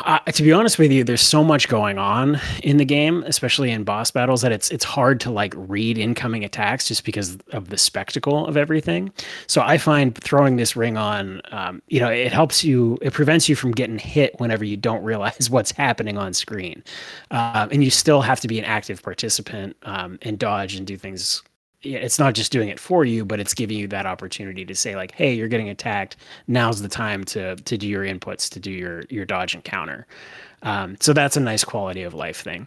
Uh, 0.05 0.19
to 0.21 0.43
be 0.43 0.53
honest 0.53 0.79
with 0.79 0.93
you, 0.93 1.05
there's 1.05 1.21
so 1.21 1.43
much 1.45 1.69
going 1.69 1.99
on 1.99 2.41
in 2.63 2.77
the 2.77 2.85
game, 2.85 3.23
especially 3.27 3.71
in 3.71 3.85
boss 3.85 4.11
battles, 4.11 4.43
that 4.43 4.53
it's 4.53 4.71
it's 4.71 4.85
hard 4.85 5.21
to 5.21 5.31
like 5.31 5.55
read 5.57 5.99
incoming 5.99 6.45
attacks 6.45 6.89
just 6.89 7.05
because 7.05 7.39
of 7.53 7.69
the 7.69 7.79
spectacle 7.79 8.47
of 8.47 8.57
everything. 8.57 9.13
So 9.47 9.63
I 9.63 9.79
find 9.79 10.15
throwing 10.15 10.57
this 10.57 10.77
ring 10.77 10.97
on, 10.97 11.41
um, 11.51 11.83
you 11.89 12.01
know, 12.01 12.11
it 12.11 12.33
helps 12.33 12.65
you, 12.65 12.99
it 13.03 13.13
prevents 13.13 13.49
you 13.49 13.57
from 13.57 13.73
getting 13.73 13.99
hit 13.99 14.39
whenever 14.39 14.65
you 14.65 14.77
don't 14.77 15.03
realize 15.03 15.51
what's 15.57 15.73
happening 15.73 16.19
on 16.19 16.35
screen, 16.35 16.83
uh, 17.31 17.69
and 17.71 17.83
you 17.85 17.91
still 17.91 18.23
have 18.23 18.41
to 18.41 18.49
be 18.49 18.59
an 18.59 18.65
active 18.65 19.03
participant 19.03 19.77
um, 19.83 20.19
and 20.23 20.39
dodge 20.39 20.75
and 20.77 20.87
do 20.87 20.97
things 20.97 21.43
it's 21.95 22.19
not 22.19 22.35
just 22.35 22.53
doing 22.53 22.69
it 22.69 22.81
for 22.81 23.05
you, 23.05 23.25
but 23.25 23.41
it's 23.41 23.55
giving 23.55 23.79
you 23.79 23.89
that 23.89 24.07
opportunity 24.07 24.65
to 24.65 24.75
say 24.75 24.97
like, 24.97 25.13
"Hey, 25.13 25.35
you're 25.35 25.49
getting 25.49 25.69
attacked. 25.69 26.17
Now's 26.49 26.83
the 26.83 26.89
time 26.89 27.25
to 27.27 27.57
to 27.57 27.79
do 27.79 27.87
your 27.87 28.05
inputs, 28.05 28.51
to 28.51 28.61
do 28.61 28.71
your 28.71 29.05
your 29.09 29.25
dodge 29.25 29.55
and 29.55 29.65
counter." 29.65 30.07
Um, 30.63 30.97
so 31.01 31.13
that's 31.13 31.37
a 31.37 31.41
nice 31.41 31.65
quality 31.65 32.03
of 32.03 32.15
life 32.15 32.41
thing. 32.43 32.67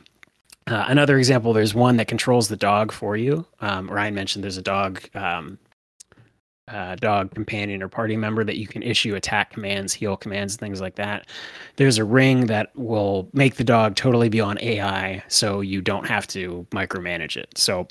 Uh, 0.67 0.85
another 0.87 1.17
example, 1.17 1.51
there's 1.51 1.73
one 1.73 1.97
that 1.97 2.07
controls 2.07 2.47
the 2.47 2.55
dog 2.55 2.91
for 2.91 3.17
you. 3.17 3.45
Um, 3.59 3.89
Ryan 3.89 4.13
mentioned 4.13 4.43
there's 4.43 4.57
a 4.57 4.61
dog, 4.61 5.01
um, 5.15 5.57
uh, 6.67 6.95
dog 6.97 7.33
companion 7.33 7.81
or 7.81 7.87
party 7.87 8.15
member 8.15 8.43
that 8.43 8.57
you 8.57 8.67
can 8.67 8.83
issue 8.83 9.15
attack 9.15 9.51
commands, 9.51 9.93
heal 9.93 10.15
commands, 10.15 10.55
things 10.55 10.79
like 10.79 10.93
that. 10.95 11.25
There's 11.77 11.97
a 11.97 12.03
ring 12.03 12.45
that 12.45 12.69
will 12.75 13.27
make 13.33 13.55
the 13.55 13.63
dog 13.63 13.95
totally 13.95 14.29
be 14.29 14.39
on 14.39 14.59
AI, 14.61 15.23
so 15.27 15.61
you 15.61 15.81
don't 15.81 16.05
have 16.05 16.27
to 16.27 16.67
micromanage 16.69 17.35
it. 17.35 17.57
So 17.57 17.87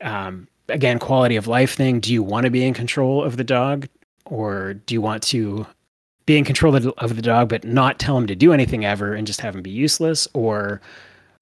um, 0.00 0.48
again, 0.68 0.98
quality 0.98 1.36
of 1.36 1.46
life 1.46 1.74
thing. 1.74 2.00
Do 2.00 2.12
you 2.12 2.22
want 2.22 2.44
to 2.44 2.50
be 2.50 2.64
in 2.64 2.74
control 2.74 3.22
of 3.22 3.36
the 3.36 3.44
dog, 3.44 3.88
or 4.26 4.74
do 4.74 4.94
you 4.94 5.00
want 5.00 5.22
to 5.24 5.66
be 6.26 6.36
in 6.36 6.44
control 6.44 6.76
of 6.76 7.16
the 7.16 7.22
dog 7.22 7.48
but 7.48 7.64
not 7.64 7.98
tell 7.98 8.16
him 8.16 8.26
to 8.26 8.36
do 8.36 8.52
anything 8.52 8.84
ever 8.84 9.14
and 9.14 9.26
just 9.26 9.40
have 9.40 9.54
him 9.54 9.62
be 9.62 9.70
useless, 9.70 10.28
or 10.34 10.80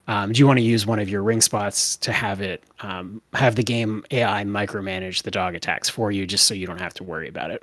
um, 0.07 0.31
do 0.31 0.39
you 0.39 0.47
want 0.47 0.57
to 0.57 0.63
use 0.63 0.85
one 0.85 0.99
of 0.99 1.09
your 1.09 1.21
ring 1.21 1.41
spots 1.41 1.97
to 1.97 2.13
have 2.13 2.39
it 2.39 2.63
um, 2.79 3.21
have 3.33 3.55
the 3.55 3.63
game 3.63 4.05
AI 4.11 4.43
micromanage 4.43 5.23
the 5.23 5.31
dog 5.31 5.55
attacks 5.55 5.89
for 5.89 6.11
you, 6.11 6.25
just 6.25 6.45
so 6.45 6.53
you 6.53 6.65
don't 6.65 6.79
have 6.79 6.93
to 6.95 7.03
worry 7.03 7.27
about 7.27 7.51
it? 7.51 7.61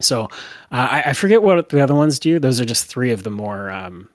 So 0.00 0.24
uh, 0.24 0.28
I, 0.90 1.02
I, 1.06 1.12
forget 1.14 1.42
what 1.42 1.70
the 1.70 1.80
other 1.80 1.94
ones 1.94 2.18
do. 2.18 2.38
Those 2.38 2.60
are 2.60 2.66
just 2.66 2.84
three 2.84 3.12
of 3.12 3.22
the 3.22 3.30
more 3.30 3.70
um, 3.70 4.08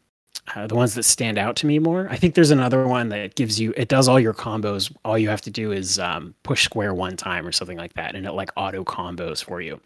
uh, 0.55 0.67
the 0.67 0.75
ones 0.75 0.95
that 0.95 1.03
stand 1.03 1.37
out 1.37 1.55
to 1.57 1.65
me 1.65 1.79
more. 1.79 2.07
I 2.09 2.17
think 2.17 2.35
there's 2.35 2.51
another 2.51 2.87
one 2.87 3.09
that 3.09 3.35
gives 3.35 3.59
you 3.59 3.73
it 3.77 3.87
does 3.87 4.07
all 4.07 4.19
your 4.19 4.33
combos. 4.33 4.93
All 5.05 5.17
you 5.17 5.29
have 5.29 5.41
to 5.41 5.51
do 5.51 5.71
is 5.71 5.99
um, 5.99 6.33
push 6.43 6.63
square 6.63 6.93
one 6.93 7.15
time 7.15 7.47
or 7.47 7.51
something 7.51 7.77
like 7.77 7.93
that, 7.93 8.15
and 8.15 8.25
it 8.25 8.31
like 8.31 8.51
auto 8.55 8.83
combos 8.83 9.43
for 9.43 9.61
you. 9.61 9.79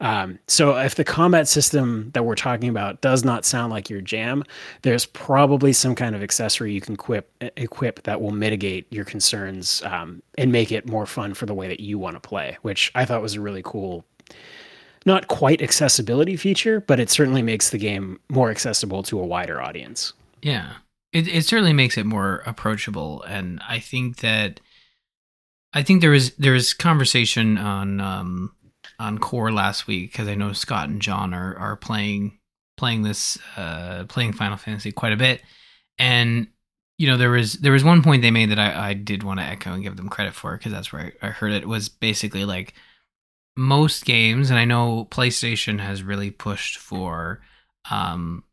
Um, 0.00 0.38
so 0.48 0.76
if 0.76 0.96
the 0.96 1.04
combat 1.04 1.46
system 1.46 2.10
that 2.14 2.24
we're 2.24 2.34
talking 2.34 2.68
about 2.68 3.00
does 3.00 3.24
not 3.24 3.44
sound 3.44 3.72
like 3.72 3.88
your 3.88 4.00
jam, 4.00 4.42
there's 4.82 5.06
probably 5.06 5.72
some 5.72 5.94
kind 5.94 6.16
of 6.16 6.22
accessory 6.22 6.72
you 6.72 6.80
can 6.80 6.94
equip 6.94 7.30
equip 7.56 8.02
that 8.02 8.20
will 8.20 8.32
mitigate 8.32 8.92
your 8.92 9.04
concerns 9.04 9.82
um, 9.82 10.22
and 10.36 10.50
make 10.50 10.72
it 10.72 10.88
more 10.88 11.06
fun 11.06 11.32
for 11.34 11.46
the 11.46 11.54
way 11.54 11.68
that 11.68 11.80
you 11.80 11.98
want 11.98 12.16
to 12.16 12.20
play. 12.20 12.58
Which 12.62 12.90
I 12.94 13.04
thought 13.04 13.22
was 13.22 13.34
a 13.34 13.40
really 13.40 13.62
cool 13.64 14.04
not 15.04 15.28
quite 15.28 15.60
accessibility 15.60 16.36
feature, 16.36 16.80
but 16.80 16.98
it 16.98 17.10
certainly 17.10 17.42
makes 17.42 17.70
the 17.70 17.78
game 17.78 18.20
more 18.28 18.50
accessible 18.50 19.02
to 19.04 19.20
a 19.20 19.26
wider 19.26 19.60
audience. 19.60 20.12
Yeah. 20.42 20.74
It 21.12 21.28
it 21.28 21.44
certainly 21.44 21.72
makes 21.72 21.96
it 21.96 22.06
more 22.06 22.42
approachable 22.46 23.22
and 23.22 23.60
I 23.68 23.78
think 23.78 24.18
that 24.18 24.60
I 25.72 25.82
think 25.82 26.00
there 26.00 26.10
was 26.10 26.34
there 26.36 26.52
was 26.52 26.74
conversation 26.74 27.56
on 27.58 28.00
um 28.00 28.52
on 28.98 29.18
core 29.18 29.52
last 29.52 29.86
week 29.86 30.12
because 30.12 30.28
I 30.28 30.34
know 30.34 30.52
Scott 30.52 30.88
and 30.88 31.00
John 31.00 31.32
are 31.32 31.56
are 31.56 31.76
playing 31.76 32.38
playing 32.76 33.02
this 33.02 33.38
uh 33.56 34.04
playing 34.08 34.32
Final 34.32 34.56
Fantasy 34.56 34.90
quite 34.90 35.12
a 35.12 35.16
bit 35.16 35.42
and 35.98 36.48
you 36.98 37.06
know 37.06 37.16
there 37.16 37.30
was 37.30 37.54
there 37.54 37.72
was 37.72 37.84
one 37.84 38.02
point 38.02 38.22
they 38.22 38.30
made 38.30 38.50
that 38.50 38.58
I, 38.58 38.90
I 38.90 38.94
did 38.94 39.22
want 39.22 39.40
to 39.40 39.46
echo 39.46 39.72
and 39.72 39.82
give 39.82 39.96
them 39.96 40.08
credit 40.08 40.34
for 40.34 40.56
because 40.56 40.72
that's 40.72 40.92
where 40.92 41.12
I, 41.22 41.28
I 41.28 41.30
heard 41.30 41.52
it 41.52 41.68
was 41.68 41.88
basically 41.88 42.44
like 42.44 42.74
most 43.56 44.04
games, 44.04 44.50
and 44.50 44.58
I 44.58 44.64
know 44.64 45.06
PlayStation 45.10 45.80
has 45.80 46.02
really 46.02 46.30
pushed 46.30 46.78
for 46.78 47.40
um, 47.90 48.44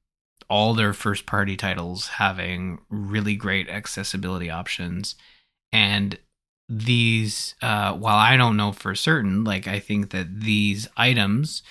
all 0.49 0.73
their 0.73 0.93
first 0.93 1.25
party 1.25 1.55
titles 1.55 2.07
having 2.07 2.79
really 2.89 3.35
great 3.35 3.69
accessibility 3.69 4.49
options. 4.49 5.15
And 5.71 6.19
these, 6.67 7.55
uh, 7.61 7.93
while 7.93 8.17
I 8.17 8.37
don't 8.37 8.57
know 8.57 8.71
for 8.71 8.93
certain, 8.95 9.43
like 9.43 9.67
I 9.67 9.79
think 9.79 10.11
that 10.11 10.41
these 10.41 10.87
items 10.97 11.63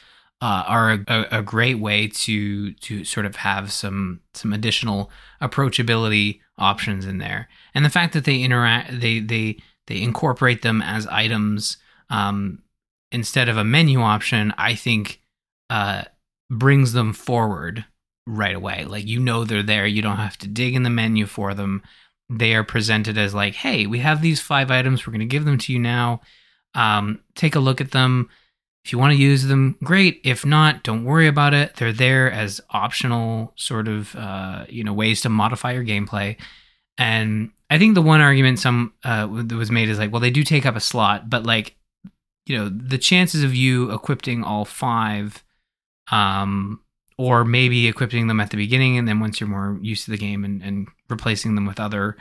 uh, 0.42 0.64
are 0.66 0.92
a, 1.06 1.26
a, 1.30 1.42
great 1.42 1.78
way 1.78 2.08
to 2.08 2.72
to 2.72 3.04
sort 3.04 3.26
of 3.26 3.36
have 3.36 3.70
some 3.70 4.20
some 4.32 4.54
additional 4.54 5.10
approachability 5.42 6.40
options 6.56 7.04
in 7.04 7.18
there. 7.18 7.48
And 7.74 7.84
the 7.84 7.90
fact 7.90 8.14
that 8.14 8.24
they 8.24 8.40
interact, 8.40 9.00
they 9.00 9.20
they 9.20 9.58
they 9.86 10.00
incorporate 10.00 10.62
them 10.62 10.80
as 10.80 11.06
items 11.08 11.76
um, 12.08 12.62
instead 13.12 13.48
of 13.48 13.56
a 13.56 13.64
menu 13.64 14.00
option, 14.00 14.52
I 14.56 14.74
think 14.74 15.20
uh, 15.68 16.04
brings 16.48 16.92
them 16.92 17.12
forward 17.12 17.84
right 18.26 18.54
away. 18.54 18.84
Like 18.84 19.06
you 19.06 19.20
know 19.20 19.44
they're 19.44 19.62
there. 19.62 19.86
You 19.86 20.02
don't 20.02 20.16
have 20.16 20.38
to 20.38 20.48
dig 20.48 20.74
in 20.74 20.82
the 20.82 20.90
menu 20.90 21.26
for 21.26 21.54
them. 21.54 21.82
They 22.28 22.54
are 22.54 22.64
presented 22.64 23.18
as 23.18 23.34
like, 23.34 23.54
hey, 23.54 23.86
we 23.86 23.98
have 24.00 24.22
these 24.22 24.40
five 24.40 24.70
items. 24.70 25.06
We're 25.06 25.12
going 25.12 25.20
to 25.20 25.26
give 25.26 25.44
them 25.44 25.58
to 25.58 25.72
you 25.72 25.78
now. 25.78 26.20
Um, 26.74 27.20
take 27.34 27.56
a 27.56 27.60
look 27.60 27.80
at 27.80 27.90
them. 27.90 28.28
If 28.84 28.92
you 28.92 28.98
want 28.98 29.12
to 29.12 29.18
use 29.18 29.44
them, 29.44 29.76
great. 29.84 30.20
If 30.24 30.46
not, 30.46 30.84
don't 30.84 31.04
worry 31.04 31.26
about 31.26 31.52
it. 31.52 31.76
They're 31.76 31.92
there 31.92 32.30
as 32.30 32.60
optional 32.70 33.52
sort 33.56 33.88
of 33.88 34.14
uh, 34.16 34.64
you 34.68 34.84
know 34.84 34.92
ways 34.92 35.20
to 35.22 35.28
modify 35.28 35.72
your 35.72 35.84
gameplay. 35.84 36.36
And 36.96 37.50
I 37.68 37.78
think 37.78 37.94
the 37.94 38.02
one 38.02 38.20
argument 38.20 38.58
some 38.58 38.94
uh, 39.04 39.26
that 39.26 39.56
was 39.56 39.70
made 39.70 39.88
is 39.88 39.98
like, 39.98 40.12
well, 40.12 40.20
they 40.20 40.30
do 40.30 40.44
take 40.44 40.66
up 40.66 40.76
a 40.76 40.80
slot, 40.80 41.28
but 41.28 41.44
like 41.44 41.76
you 42.46 42.56
know 42.56 42.68
the 42.68 42.98
chances 42.98 43.42
of 43.42 43.54
you 43.54 43.92
equipping 43.92 44.42
all 44.42 44.64
five 44.64 45.44
um 46.10 46.80
or 47.18 47.44
maybe 47.44 47.86
equipping 47.86 48.28
them 48.28 48.40
at 48.40 48.50
the 48.50 48.56
beginning 48.56 48.96
and 48.96 49.06
then 49.06 49.20
once 49.20 49.40
you're 49.40 49.48
more 49.48 49.78
used 49.82 50.06
to 50.06 50.10
the 50.10 50.16
game 50.16 50.44
and, 50.44 50.62
and 50.62 50.88
replacing 51.10 51.54
them 51.54 51.66
with 51.66 51.78
other 51.78 52.16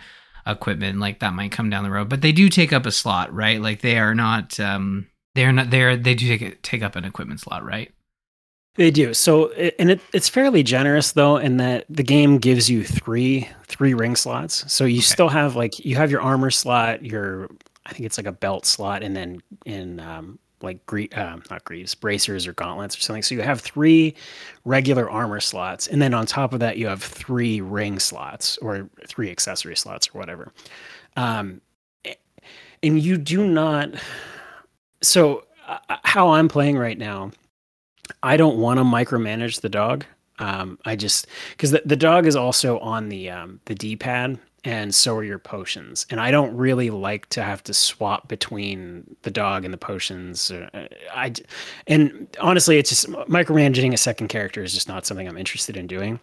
equipment 0.45 0.99
like 0.99 1.20
that 1.20 1.34
might 1.34 1.51
come 1.51 1.70
down 1.70 1.84
the 1.84 1.91
road. 1.91 2.09
But 2.09 2.22
they 2.22 2.32
do 2.32 2.49
take 2.49 2.74
up 2.74 2.86
a 2.86 2.91
slot 2.91 3.34
right? 3.34 3.61
Like 3.61 3.82
they 3.82 3.97
are 3.97 4.15
not 4.15 4.59
um 4.59 5.07
they're 5.36 5.51
not 5.51 5.70
there 5.70 5.95
they 5.95 6.15
do 6.15 6.38
take 6.38 6.61
take 6.61 6.84
up 6.84 6.95
an 6.95 7.05
equipment 7.05 7.39
slot 7.39 7.63
right? 7.63 7.91
They 8.76 8.91
do. 8.91 9.13
So 9.13 9.51
and 9.51 9.91
it, 9.91 10.01
it's 10.13 10.30
fairly 10.30 10.63
generous 10.63 11.13
though 11.13 11.38
in 11.38 11.57
that 11.57 11.86
the 11.89 12.03
game 12.03 12.38
gives 12.38 12.70
you 12.70 12.84
three 12.84 13.49
three 13.67 13.93
ring 13.93 14.15
slots. 14.15 14.72
So 14.72 14.86
you 14.86 14.97
okay. 14.97 15.01
still 15.01 15.30
have 15.30 15.55
like 15.55 15.84
you 15.84 15.95
have 15.95 16.11
your 16.11 16.22
armor 16.22 16.51
slot 16.51 17.05
your 17.05 17.49
I 17.89 17.93
think 17.93 18.05
it's 18.05 18.17
like 18.17 18.27
a 18.27 18.31
belt 18.31 18.65
slot, 18.65 19.03
and 19.03 19.15
then 19.15 19.41
in 19.65 19.99
um, 19.99 20.39
like 20.61 20.85
gre- 20.85 21.13
um, 21.15 21.43
not 21.49 21.63
greaves, 21.65 21.95
bracers 21.95 22.45
or 22.47 22.53
gauntlets 22.53 22.97
or 22.97 23.01
something. 23.01 23.23
So 23.23 23.35
you 23.35 23.41
have 23.41 23.61
three 23.61 24.15
regular 24.65 25.09
armor 25.09 25.39
slots, 25.39 25.87
and 25.87 26.01
then 26.01 26.13
on 26.13 26.25
top 26.25 26.53
of 26.53 26.59
that, 26.59 26.77
you 26.77 26.87
have 26.87 27.01
three 27.01 27.61
ring 27.61 27.99
slots 27.99 28.57
or 28.59 28.89
three 29.07 29.31
accessory 29.31 29.75
slots 29.75 30.09
or 30.13 30.19
whatever. 30.19 30.51
Um, 31.15 31.61
and 32.83 32.99
you 32.99 33.17
do 33.17 33.45
not. 33.45 33.89
So 35.01 35.45
uh, 35.67 35.79
how 36.03 36.31
I'm 36.31 36.47
playing 36.47 36.77
right 36.77 36.97
now, 36.97 37.31
I 38.23 38.37
don't 38.37 38.57
want 38.57 38.79
to 38.79 38.83
micromanage 38.83 39.61
the 39.61 39.69
dog. 39.69 40.05
Um, 40.39 40.79
I 40.85 40.95
just 40.95 41.27
because 41.51 41.71
the, 41.71 41.81
the 41.85 41.97
dog 41.97 42.25
is 42.25 42.35
also 42.35 42.79
on 42.79 43.09
the 43.09 43.29
um, 43.29 43.59
the 43.65 43.75
D 43.75 43.95
pad 43.95 44.39
and 44.64 44.93
so 44.93 45.16
are 45.16 45.24
your 45.24 45.39
potions. 45.39 46.05
And 46.10 46.20
I 46.20 46.32
don't 46.32 46.55
really 46.55 46.89
like 46.89 47.28
to 47.30 47.43
have 47.43 47.64
to 47.64 47.74
swap 47.74 48.28
between 48.28 49.16
the 49.22 49.32
dog 49.32 49.66
and 49.66 49.74
the 49.74 49.78
potions. 49.78 50.51
Uh, 50.51 50.70
I 51.14 51.34
and 51.88 52.28
honestly, 52.39 52.78
it's 52.78 52.89
just 52.89 53.07
micromanaging 53.07 53.93
a 53.93 53.97
second 53.97 54.28
character 54.28 54.64
is 54.64 54.74
just 54.74 54.88
not 54.88 55.05
something 55.05 55.28
I'm 55.28 55.38
interested 55.38 55.78
in 55.78 55.88
doing. 55.88 56.20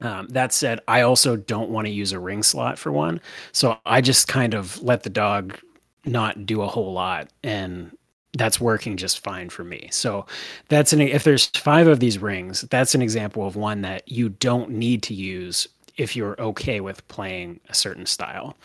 Um, 0.00 0.28
that 0.28 0.52
said, 0.52 0.80
I 0.86 1.00
also 1.00 1.36
don't 1.36 1.70
want 1.70 1.86
to 1.88 1.92
use 1.92 2.12
a 2.12 2.20
ring 2.20 2.44
slot 2.44 2.78
for 2.78 2.92
one, 2.92 3.20
so 3.50 3.78
I 3.84 4.00
just 4.00 4.28
kind 4.28 4.54
of 4.54 4.80
let 4.80 5.02
the 5.02 5.10
dog 5.10 5.58
not 6.04 6.46
do 6.46 6.62
a 6.62 6.68
whole 6.68 6.92
lot, 6.92 7.28
and 7.42 7.90
that's 8.36 8.60
working 8.60 8.96
just 8.96 9.24
fine 9.24 9.48
for 9.48 9.64
me. 9.64 9.88
So 9.90 10.26
that's 10.68 10.92
an 10.92 11.00
if 11.00 11.24
there's 11.24 11.46
five 11.46 11.88
of 11.88 11.98
these 11.98 12.18
rings, 12.18 12.60
that's 12.62 12.94
an 12.94 13.02
example 13.02 13.44
of 13.44 13.56
one 13.56 13.82
that 13.82 14.08
you 14.08 14.28
don't 14.28 14.70
need 14.70 15.02
to 15.04 15.14
use 15.14 15.66
if 15.98 16.16
you're 16.16 16.40
okay 16.40 16.80
with 16.80 17.06
playing 17.08 17.60
a 17.68 17.74
certain 17.74 18.06
style. 18.06 18.56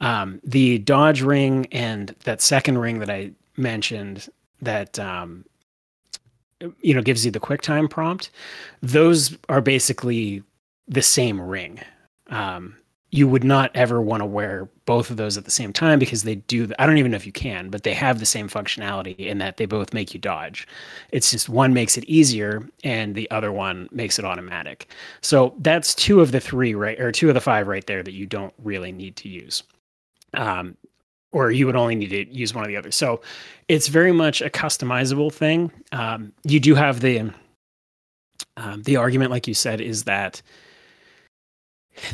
Um, 0.00 0.40
the 0.42 0.78
dodge 0.78 1.22
ring 1.22 1.66
and 1.70 2.14
that 2.24 2.40
second 2.40 2.78
ring 2.78 2.98
that 3.00 3.10
I 3.10 3.32
mentioned 3.56 4.28
that 4.62 4.98
um, 4.98 5.44
you 6.80 6.94
know 6.94 7.02
gives 7.02 7.24
you 7.24 7.30
the 7.30 7.40
quick 7.40 7.62
time 7.62 7.86
prompt, 7.86 8.30
those 8.82 9.36
are 9.48 9.60
basically 9.60 10.42
the 10.88 11.02
same 11.02 11.40
ring. 11.40 11.80
Um, 12.28 12.76
you 13.12 13.26
would 13.26 13.44
not 13.44 13.70
ever 13.74 14.00
want 14.00 14.20
to 14.20 14.26
wear 14.26 14.68
both 14.84 15.10
of 15.10 15.16
those 15.16 15.36
at 15.36 15.44
the 15.44 15.50
same 15.50 15.72
time 15.72 15.98
because 15.98 16.22
they 16.22 16.36
do 16.36 16.70
i 16.78 16.86
don't 16.86 16.98
even 16.98 17.10
know 17.10 17.16
if 17.16 17.26
you 17.26 17.32
can 17.32 17.68
but 17.68 17.82
they 17.82 17.94
have 17.94 18.18
the 18.20 18.26
same 18.26 18.48
functionality 18.48 19.16
in 19.18 19.38
that 19.38 19.56
they 19.56 19.66
both 19.66 19.92
make 19.92 20.14
you 20.14 20.20
dodge. 20.20 20.66
It's 21.10 21.30
just 21.30 21.48
one 21.48 21.74
makes 21.74 21.96
it 21.96 22.04
easier 22.04 22.68
and 22.84 23.14
the 23.14 23.30
other 23.30 23.52
one 23.52 23.88
makes 23.92 24.18
it 24.18 24.24
automatic. 24.24 24.90
So 25.20 25.54
that's 25.58 25.94
two 25.94 26.20
of 26.20 26.32
the 26.32 26.40
three 26.40 26.74
right 26.74 26.98
or 27.00 27.12
two 27.12 27.28
of 27.28 27.34
the 27.34 27.40
five 27.40 27.66
right 27.68 27.86
there 27.86 28.02
that 28.02 28.12
you 28.12 28.26
don't 28.26 28.54
really 28.62 28.92
need 28.92 29.16
to 29.16 29.28
use. 29.28 29.62
Um, 30.34 30.76
or 31.32 31.50
you 31.50 31.66
would 31.66 31.76
only 31.76 31.94
need 31.94 32.10
to 32.10 32.32
use 32.32 32.54
one 32.54 32.64
of 32.64 32.68
the 32.68 32.76
others 32.76 32.96
so 32.96 33.20
it's 33.68 33.86
very 33.86 34.12
much 34.12 34.42
a 34.42 34.50
customizable 34.50 35.32
thing. 35.32 35.70
Um, 35.92 36.32
you 36.44 36.58
do 36.58 36.74
have 36.74 37.00
the 37.00 37.32
um, 38.56 38.82
the 38.82 38.96
argument 38.96 39.30
like 39.30 39.46
you 39.46 39.54
said 39.54 39.80
is 39.80 40.04
that 40.04 40.42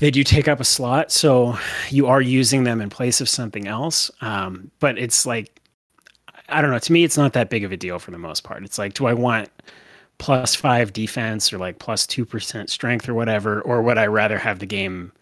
they 0.01 0.11
do 0.11 0.25
take 0.25 0.49
up 0.49 0.61
a 0.61 0.65
slot, 0.65 1.13
so 1.13 1.57
you 1.91 2.07
are 2.07 2.21
using 2.21 2.65
them 2.65 2.81
in 2.81 2.91
place 2.91 3.21
of 3.21 3.29
something 3.29 3.67
else. 3.67 4.11
Um, 4.21 4.71
but 4.81 4.99
it's 4.99 5.27
like, 5.27 5.61
I 6.49 6.63
don't 6.63 6.71
know. 6.71 6.79
To 6.79 6.93
me, 6.93 7.05
it's 7.05 7.17
not 7.17 7.33
that 7.33 7.51
big 7.51 7.65
of 7.65 7.73
a 7.73 7.77
deal 7.77 7.99
for 7.99 8.11
the 8.11 8.19
most 8.19 8.45
part. 8.45 8.63
It's 8.65 8.79
like, 8.79 8.95
do 8.95 9.07
I 9.07 9.13
want 9.13 9.49
plus 10.19 10.55
five 10.55 10.93
defense 10.93 11.53
or 11.53 11.59
like 11.59 11.79
plus 11.79 12.07
two 12.07 12.25
percent 12.25 12.71
strength 12.71 13.09
or 13.09 13.15
whatever, 13.15 13.61
or 13.63 13.83
would 13.83 13.99
I 13.99 14.07
rather 14.07 14.39
have 14.39 14.59
the 14.59 14.67
game? 14.67 15.13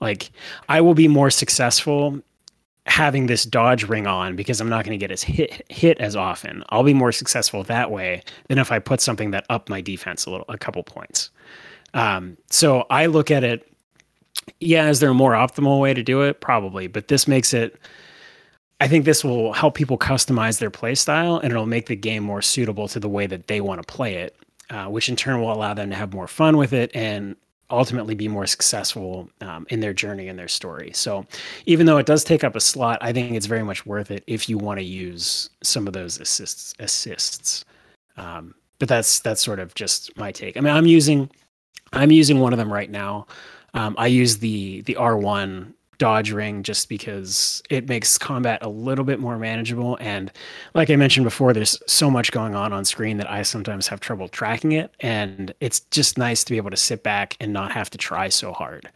Like, 0.00 0.30
I 0.68 0.80
will 0.80 0.94
be 0.94 1.08
more 1.08 1.30
successful 1.30 2.20
having 2.86 3.26
this 3.26 3.44
dodge 3.44 3.84
ring 3.84 4.06
on 4.06 4.34
because 4.34 4.60
I'm 4.60 4.68
not 4.70 4.84
going 4.84 4.98
to 4.98 5.02
get 5.02 5.10
as 5.10 5.22
hit 5.22 5.64
hit 5.68 5.98
as 5.98 6.16
often. 6.16 6.64
I'll 6.70 6.84
be 6.84 6.94
more 6.94 7.12
successful 7.12 7.62
that 7.64 7.90
way 7.90 8.22
than 8.48 8.58
if 8.58 8.72
I 8.72 8.78
put 8.78 9.00
something 9.00 9.30
that 9.32 9.44
up 9.50 9.68
my 9.68 9.80
defense 9.80 10.24
a 10.24 10.30
little, 10.30 10.46
a 10.48 10.56
couple 10.56 10.82
points. 10.82 11.30
Um, 11.94 12.36
so 12.50 12.86
I 12.90 13.06
look 13.06 13.30
at 13.30 13.44
it 13.44 13.67
yeah, 14.60 14.88
is 14.88 15.00
there 15.00 15.10
a 15.10 15.14
more 15.14 15.32
optimal 15.32 15.80
way 15.80 15.94
to 15.94 16.02
do 16.02 16.22
it? 16.22 16.40
Probably, 16.40 16.86
but 16.86 17.08
this 17.08 17.28
makes 17.28 17.52
it. 17.52 17.78
I 18.80 18.86
think 18.86 19.04
this 19.04 19.24
will 19.24 19.52
help 19.52 19.74
people 19.74 19.98
customize 19.98 20.60
their 20.60 20.70
play 20.70 20.94
style, 20.94 21.38
and 21.38 21.50
it'll 21.50 21.66
make 21.66 21.86
the 21.86 21.96
game 21.96 22.22
more 22.22 22.42
suitable 22.42 22.86
to 22.88 23.00
the 23.00 23.08
way 23.08 23.26
that 23.26 23.48
they 23.48 23.60
want 23.60 23.82
to 23.82 23.92
play 23.92 24.14
it, 24.16 24.36
uh, 24.70 24.86
which 24.86 25.08
in 25.08 25.16
turn 25.16 25.40
will 25.40 25.52
allow 25.52 25.74
them 25.74 25.90
to 25.90 25.96
have 25.96 26.12
more 26.12 26.28
fun 26.28 26.56
with 26.56 26.72
it 26.72 26.94
and 26.94 27.34
ultimately 27.70 28.14
be 28.14 28.28
more 28.28 28.46
successful 28.46 29.28
um, 29.40 29.66
in 29.68 29.80
their 29.80 29.92
journey 29.92 30.28
and 30.28 30.38
their 30.38 30.48
story. 30.48 30.90
So, 30.94 31.26
even 31.66 31.86
though 31.86 31.98
it 31.98 32.06
does 32.06 32.24
take 32.24 32.44
up 32.44 32.56
a 32.56 32.60
slot, 32.60 32.98
I 33.00 33.12
think 33.12 33.32
it's 33.32 33.46
very 33.46 33.64
much 33.64 33.84
worth 33.84 34.10
it 34.10 34.24
if 34.26 34.48
you 34.48 34.58
want 34.58 34.78
to 34.78 34.84
use 34.84 35.50
some 35.62 35.86
of 35.86 35.92
those 35.92 36.20
assists. 36.20 36.74
Assists, 36.78 37.64
um, 38.16 38.54
but 38.78 38.88
that's 38.88 39.20
that's 39.20 39.42
sort 39.42 39.58
of 39.58 39.74
just 39.74 40.16
my 40.16 40.32
take. 40.32 40.56
I 40.56 40.60
mean, 40.60 40.74
I'm 40.74 40.86
using 40.86 41.30
I'm 41.92 42.10
using 42.10 42.38
one 42.38 42.52
of 42.52 42.58
them 42.58 42.72
right 42.72 42.90
now. 42.90 43.26
Um, 43.74 43.94
I 43.98 44.06
use 44.06 44.38
the 44.38 44.82
the 44.82 44.94
R1 44.94 45.72
dodge 45.98 46.30
ring 46.30 46.62
just 46.62 46.88
because 46.88 47.62
it 47.70 47.88
makes 47.88 48.16
combat 48.16 48.60
a 48.62 48.68
little 48.68 49.04
bit 49.04 49.18
more 49.18 49.36
manageable. 49.36 49.98
And 50.00 50.32
like 50.74 50.90
I 50.90 50.96
mentioned 50.96 51.24
before, 51.24 51.52
there's 51.52 51.80
so 51.86 52.10
much 52.10 52.30
going 52.30 52.54
on 52.54 52.72
on 52.72 52.84
screen 52.84 53.16
that 53.18 53.30
I 53.30 53.42
sometimes 53.42 53.88
have 53.88 54.00
trouble 54.00 54.28
tracking 54.28 54.72
it. 54.72 54.94
And 55.00 55.52
it's 55.60 55.80
just 55.90 56.16
nice 56.16 56.44
to 56.44 56.52
be 56.52 56.56
able 56.56 56.70
to 56.70 56.76
sit 56.76 57.02
back 57.02 57.36
and 57.40 57.52
not 57.52 57.72
have 57.72 57.90
to 57.90 57.98
try 57.98 58.28
so 58.28 58.52
hard. 58.52 58.88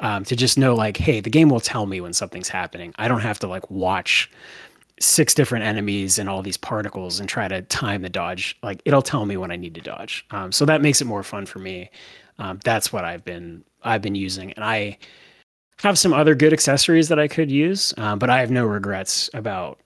Um, 0.00 0.24
to 0.24 0.36
just 0.36 0.56
know, 0.56 0.76
like, 0.76 0.96
hey, 0.96 1.20
the 1.20 1.30
game 1.30 1.48
will 1.48 1.58
tell 1.58 1.86
me 1.86 2.00
when 2.00 2.12
something's 2.12 2.48
happening. 2.48 2.94
I 2.98 3.08
don't 3.08 3.20
have 3.20 3.40
to 3.40 3.48
like 3.48 3.68
watch 3.68 4.30
six 5.00 5.34
different 5.34 5.64
enemies 5.64 6.20
and 6.20 6.28
all 6.28 6.40
these 6.40 6.56
particles 6.56 7.18
and 7.18 7.28
try 7.28 7.48
to 7.48 7.62
time 7.62 8.02
the 8.02 8.08
dodge. 8.08 8.56
Like, 8.62 8.80
it'll 8.84 9.02
tell 9.02 9.26
me 9.26 9.36
when 9.36 9.50
I 9.50 9.56
need 9.56 9.74
to 9.74 9.80
dodge. 9.80 10.24
Um, 10.30 10.52
so 10.52 10.64
that 10.66 10.82
makes 10.82 11.00
it 11.00 11.06
more 11.06 11.24
fun 11.24 11.46
for 11.46 11.58
me. 11.58 11.90
Um, 12.38 12.60
that's 12.64 12.92
what 12.92 13.04
I've 13.04 13.24
been 13.24 13.64
I've 13.82 14.02
been 14.02 14.14
using, 14.14 14.52
and 14.52 14.64
I 14.64 14.98
have 15.80 15.98
some 15.98 16.12
other 16.12 16.34
good 16.34 16.52
accessories 16.52 17.08
that 17.08 17.18
I 17.18 17.28
could 17.28 17.50
use, 17.50 17.94
um, 17.96 18.18
but 18.18 18.30
I 18.30 18.40
have 18.40 18.50
no 18.50 18.66
regrets 18.66 19.30
about 19.32 19.78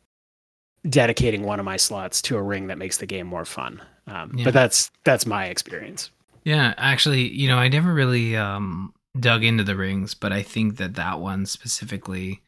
dedicating 0.88 1.42
one 1.42 1.58
of 1.58 1.64
my 1.64 1.76
slots 1.76 2.20
to 2.22 2.36
a 2.36 2.42
ring 2.42 2.66
that 2.68 2.78
makes 2.78 2.96
the 2.96 3.06
game 3.06 3.26
more 3.26 3.44
fun. 3.44 3.80
Um, 4.06 4.32
yeah. 4.36 4.44
But 4.44 4.54
that's 4.54 4.90
that's 5.04 5.26
my 5.26 5.46
experience. 5.46 6.10
Yeah, 6.44 6.74
actually, 6.76 7.28
you 7.28 7.46
know, 7.46 7.58
I 7.58 7.68
never 7.68 7.94
really 7.94 8.36
um, 8.36 8.92
dug 9.18 9.44
into 9.44 9.62
the 9.62 9.76
rings, 9.76 10.14
but 10.14 10.32
I 10.32 10.42
think 10.42 10.76
that 10.78 10.94
that 10.94 11.20
one 11.20 11.46
specifically 11.46 12.42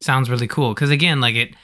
sounds 0.00 0.28
really 0.28 0.48
cool 0.48 0.74
because 0.74 0.90
again, 0.90 1.20
like 1.20 1.36
it, 1.36 1.54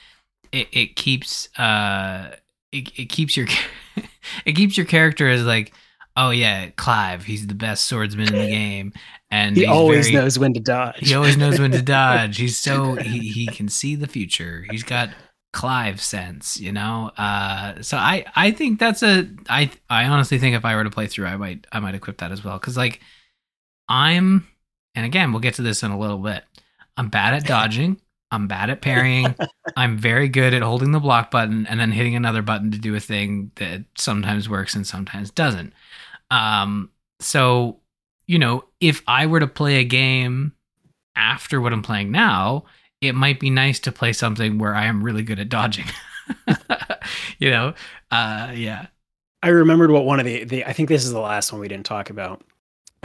it, 0.51 0.67
it 0.71 0.95
keeps 0.95 1.49
uh, 1.59 2.31
it, 2.71 2.97
it 2.97 3.09
keeps 3.09 3.35
your 3.35 3.47
it 4.45 4.53
keeps 4.53 4.77
your 4.77 4.85
character 4.85 5.27
as 5.29 5.43
like, 5.43 5.73
oh 6.17 6.29
yeah, 6.29 6.69
Clive, 6.75 7.25
he's 7.25 7.47
the 7.47 7.53
best 7.55 7.85
swordsman 7.85 8.33
in 8.33 8.39
the 8.39 8.47
game, 8.49 8.93
and 9.29 9.55
he 9.55 9.65
always 9.65 10.07
very- 10.09 10.23
knows 10.23 10.39
when 10.39 10.53
to 10.53 10.59
dodge. 10.59 10.99
he 10.99 11.13
always 11.15 11.37
knows 11.37 11.59
when 11.59 11.71
to 11.71 11.81
dodge. 11.97 12.37
He's 12.37 12.57
so 12.57 12.95
he 12.95 13.19
he 13.29 13.47
can 13.47 13.69
see 13.69 13.95
the 13.95 14.07
future. 14.07 14.65
He's 14.69 14.83
got 14.83 15.09
Clive 15.53 16.01
sense, 16.01 16.59
you 16.59 16.71
know. 16.73 17.11
Uh, 17.17 17.81
so 17.81 17.95
I 17.97 18.25
I 18.35 18.51
think 18.51 18.77
that's 18.79 19.01
a 19.03 19.29
I 19.49 19.71
I 19.89 20.05
honestly 20.05 20.37
think 20.37 20.55
if 20.55 20.65
I 20.65 20.75
were 20.75 20.83
to 20.83 20.89
play 20.89 21.07
through, 21.07 21.27
I 21.27 21.37
might 21.37 21.65
I 21.71 21.79
might 21.79 21.95
equip 21.95 22.17
that 22.17 22.31
as 22.31 22.43
well 22.43 22.59
because 22.59 22.75
like 22.75 22.99
I'm 23.87 24.47
and 24.95 25.05
again 25.05 25.31
we'll 25.31 25.41
get 25.41 25.53
to 25.55 25.61
this 25.61 25.83
in 25.83 25.91
a 25.91 25.99
little 25.99 26.17
bit. 26.17 26.43
I'm 26.97 27.09
bad 27.09 27.33
at 27.33 27.45
dodging. 27.45 28.01
I'm 28.31 28.47
bad 28.47 28.69
at 28.69 28.81
parrying. 28.81 29.33
I'm 29.77 29.97
very 29.97 30.27
good 30.27 30.53
at 30.53 30.61
holding 30.61 30.91
the 30.91 30.99
block 30.99 31.31
button 31.31 31.65
and 31.67 31.79
then 31.79 31.91
hitting 31.91 32.15
another 32.15 32.41
button 32.41 32.71
to 32.71 32.77
do 32.77 32.95
a 32.95 32.99
thing 32.99 33.51
that 33.55 33.85
sometimes 33.97 34.49
works 34.49 34.75
and 34.75 34.85
sometimes 34.85 35.29
doesn't. 35.31 35.73
Um, 36.31 36.91
so 37.19 37.79
you 38.27 38.39
know, 38.39 38.65
if 38.79 39.01
I 39.07 39.27
were 39.27 39.39
to 39.39 39.47
play 39.47 39.75
a 39.75 39.83
game 39.83 40.53
after 41.15 41.61
what 41.61 41.73
I'm 41.73 41.83
playing 41.83 42.11
now, 42.11 42.65
it 43.01 43.13
might 43.13 43.39
be 43.39 43.49
nice 43.49 43.79
to 43.81 43.91
play 43.91 44.13
something 44.13 44.57
where 44.57 44.75
I 44.75 44.85
am 44.85 45.03
really 45.03 45.23
good 45.23 45.39
at 45.39 45.49
dodging. 45.49 45.85
you 47.39 47.49
know, 47.51 47.73
uh, 48.11 48.51
yeah. 48.55 48.87
I 49.43 49.49
remembered 49.49 49.91
what 49.91 50.05
one 50.05 50.19
of 50.19 50.25
the, 50.25 50.43
the 50.43 50.65
I 50.65 50.73
think 50.73 50.89
this 50.89 51.05
is 51.05 51.11
the 51.11 51.19
last 51.19 51.51
one 51.51 51.61
we 51.61 51.67
didn't 51.67 51.85
talk 51.85 52.09
about. 52.09 52.43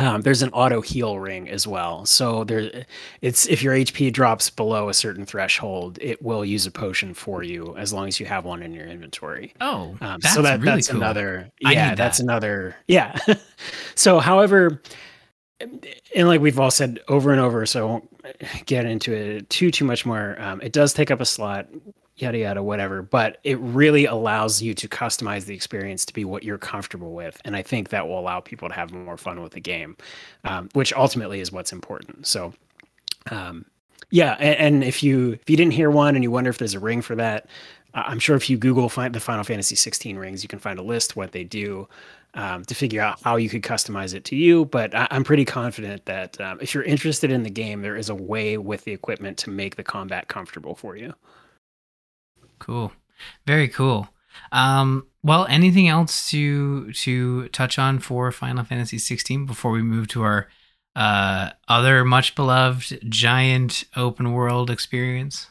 Um, 0.00 0.22
there's 0.22 0.42
an 0.42 0.50
auto 0.50 0.80
heal 0.80 1.18
ring 1.18 1.48
as 1.48 1.66
well. 1.66 2.06
So 2.06 2.44
there, 2.44 2.86
it's 3.20 3.46
if 3.48 3.62
your 3.62 3.74
HP 3.74 4.12
drops 4.12 4.48
below 4.50 4.88
a 4.88 4.94
certain 4.94 5.26
threshold, 5.26 5.98
it 6.00 6.22
will 6.22 6.44
use 6.44 6.66
a 6.66 6.70
potion 6.70 7.12
for 7.14 7.42
you 7.42 7.76
as 7.76 7.92
long 7.92 8.08
as 8.08 8.18
you 8.18 8.26
have 8.26 8.44
one 8.44 8.62
in 8.62 8.72
your 8.72 8.86
inventory. 8.86 9.52
Oh, 9.60 9.96
Um, 10.00 10.20
that's 10.20 10.34
so 10.34 10.42
that, 10.42 10.60
really 10.60 10.76
that's 10.76 10.88
cool. 10.88 10.96
another. 10.98 11.50
I 11.64 11.72
Yeah, 11.72 11.94
that's 11.94 12.18
that. 12.18 12.24
another. 12.24 12.76
Yeah. 12.88 13.18
so, 13.94 14.18
however, 14.20 14.80
and 16.16 16.26
like 16.28 16.40
we've 16.40 16.58
all 16.58 16.70
said 16.70 17.00
over 17.08 17.30
and 17.32 17.40
over, 17.40 17.66
so 17.66 17.80
I 17.86 17.90
won't 17.90 18.66
get 18.66 18.86
into 18.86 19.12
it 19.12 19.50
too 19.50 19.70
too 19.70 19.84
much 19.84 20.06
more. 20.06 20.40
Um, 20.40 20.60
it 20.62 20.72
does 20.72 20.94
take 20.94 21.10
up 21.10 21.20
a 21.20 21.26
slot, 21.26 21.68
yada 22.20 22.38
yada, 22.38 22.62
whatever. 22.62 23.02
But 23.02 23.38
it 23.44 23.58
really 23.60 24.06
allows 24.06 24.62
you 24.62 24.74
to 24.74 24.88
customize 24.88 25.44
the 25.44 25.54
experience 25.54 26.04
to 26.06 26.14
be 26.14 26.24
what 26.24 26.42
you're 26.42 26.58
comfortable 26.58 27.12
with, 27.12 27.40
and 27.44 27.56
I 27.56 27.62
think 27.62 27.90
that 27.90 28.08
will 28.08 28.18
allow 28.18 28.40
people 28.40 28.68
to 28.68 28.74
have 28.74 28.92
more 28.92 29.16
fun 29.16 29.42
with 29.42 29.52
the 29.52 29.60
game, 29.60 29.96
um, 30.44 30.68
which 30.72 30.92
ultimately 30.92 31.40
is 31.40 31.52
what's 31.52 31.72
important. 31.72 32.26
So. 32.26 32.52
Um, 33.30 33.66
yeah, 34.12 34.32
and, 34.40 34.56
and 34.56 34.84
if 34.84 35.04
you 35.04 35.32
if 35.34 35.48
you 35.48 35.56
didn't 35.56 35.74
hear 35.74 35.88
one 35.88 36.16
and 36.16 36.24
you 36.24 36.32
wonder 36.32 36.50
if 36.50 36.58
there's 36.58 36.74
a 36.74 36.80
ring 36.80 37.00
for 37.00 37.14
that, 37.16 37.46
I'm 37.94 38.18
sure 38.18 38.36
if 38.36 38.48
you 38.48 38.56
Google 38.56 38.88
find 38.88 39.14
the 39.14 39.20
Final 39.20 39.44
Fantasy 39.44 39.74
16 39.74 40.16
rings, 40.16 40.42
you 40.42 40.48
can 40.48 40.58
find 40.58 40.78
a 40.78 40.82
list 40.82 41.16
what 41.16 41.32
they 41.32 41.44
do 41.44 41.88
um, 42.34 42.64
to 42.64 42.74
figure 42.74 43.00
out 43.00 43.20
how 43.22 43.36
you 43.36 43.48
could 43.48 43.62
customize 43.62 44.14
it 44.14 44.24
to 44.26 44.36
you. 44.36 44.64
But 44.66 44.94
I, 44.94 45.08
I'm 45.10 45.24
pretty 45.24 45.44
confident 45.44 46.04
that 46.06 46.40
um, 46.40 46.58
if 46.60 46.74
you're 46.74 46.84
interested 46.84 47.30
in 47.30 47.42
the 47.42 47.50
game, 47.50 47.82
there 47.82 47.96
is 47.96 48.08
a 48.08 48.14
way 48.14 48.58
with 48.58 48.84
the 48.84 48.92
equipment 48.92 49.38
to 49.38 49.50
make 49.50 49.76
the 49.76 49.82
combat 49.82 50.28
comfortable 50.28 50.74
for 50.74 50.96
you. 50.96 51.14
Cool. 52.60 52.92
Very 53.46 53.66
cool. 53.68 54.08
Um, 54.52 55.06
well, 55.22 55.46
anything 55.46 55.88
else 55.88 56.30
to 56.30 56.92
to 56.92 57.48
touch 57.48 57.78
on 57.78 57.98
for 57.98 58.30
Final 58.30 58.64
Fantasy 58.64 58.98
16 58.98 59.44
before 59.46 59.72
we 59.72 59.82
move 59.82 60.06
to 60.08 60.22
our 60.22 60.48
uh, 60.96 61.50
other 61.68 62.04
much 62.04 62.34
beloved 62.34 62.98
giant 63.10 63.84
open 63.96 64.32
world 64.32 64.70
experience? 64.70 65.48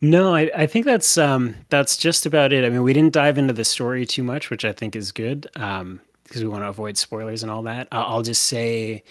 No, 0.00 0.34
I, 0.34 0.50
I 0.54 0.66
think 0.66 0.84
that's 0.86 1.18
um, 1.18 1.56
that's 1.68 1.96
just 1.96 2.26
about 2.26 2.52
it. 2.52 2.64
I 2.64 2.68
mean, 2.70 2.82
we 2.82 2.92
didn't 2.92 3.12
dive 3.14 3.38
into 3.38 3.52
the 3.52 3.64
story 3.64 4.06
too 4.06 4.22
much, 4.22 4.50
which 4.50 4.64
I 4.64 4.72
think 4.72 4.94
is 4.94 5.10
good 5.12 5.48
um, 5.56 6.00
because 6.24 6.42
we 6.42 6.48
want 6.48 6.64
to 6.64 6.68
avoid 6.68 6.96
spoilers 6.96 7.42
and 7.42 7.50
all 7.50 7.62
that. 7.62 7.88
I- 7.92 8.02
I'll 8.02 8.22
just 8.22 8.44
say, 8.44 9.02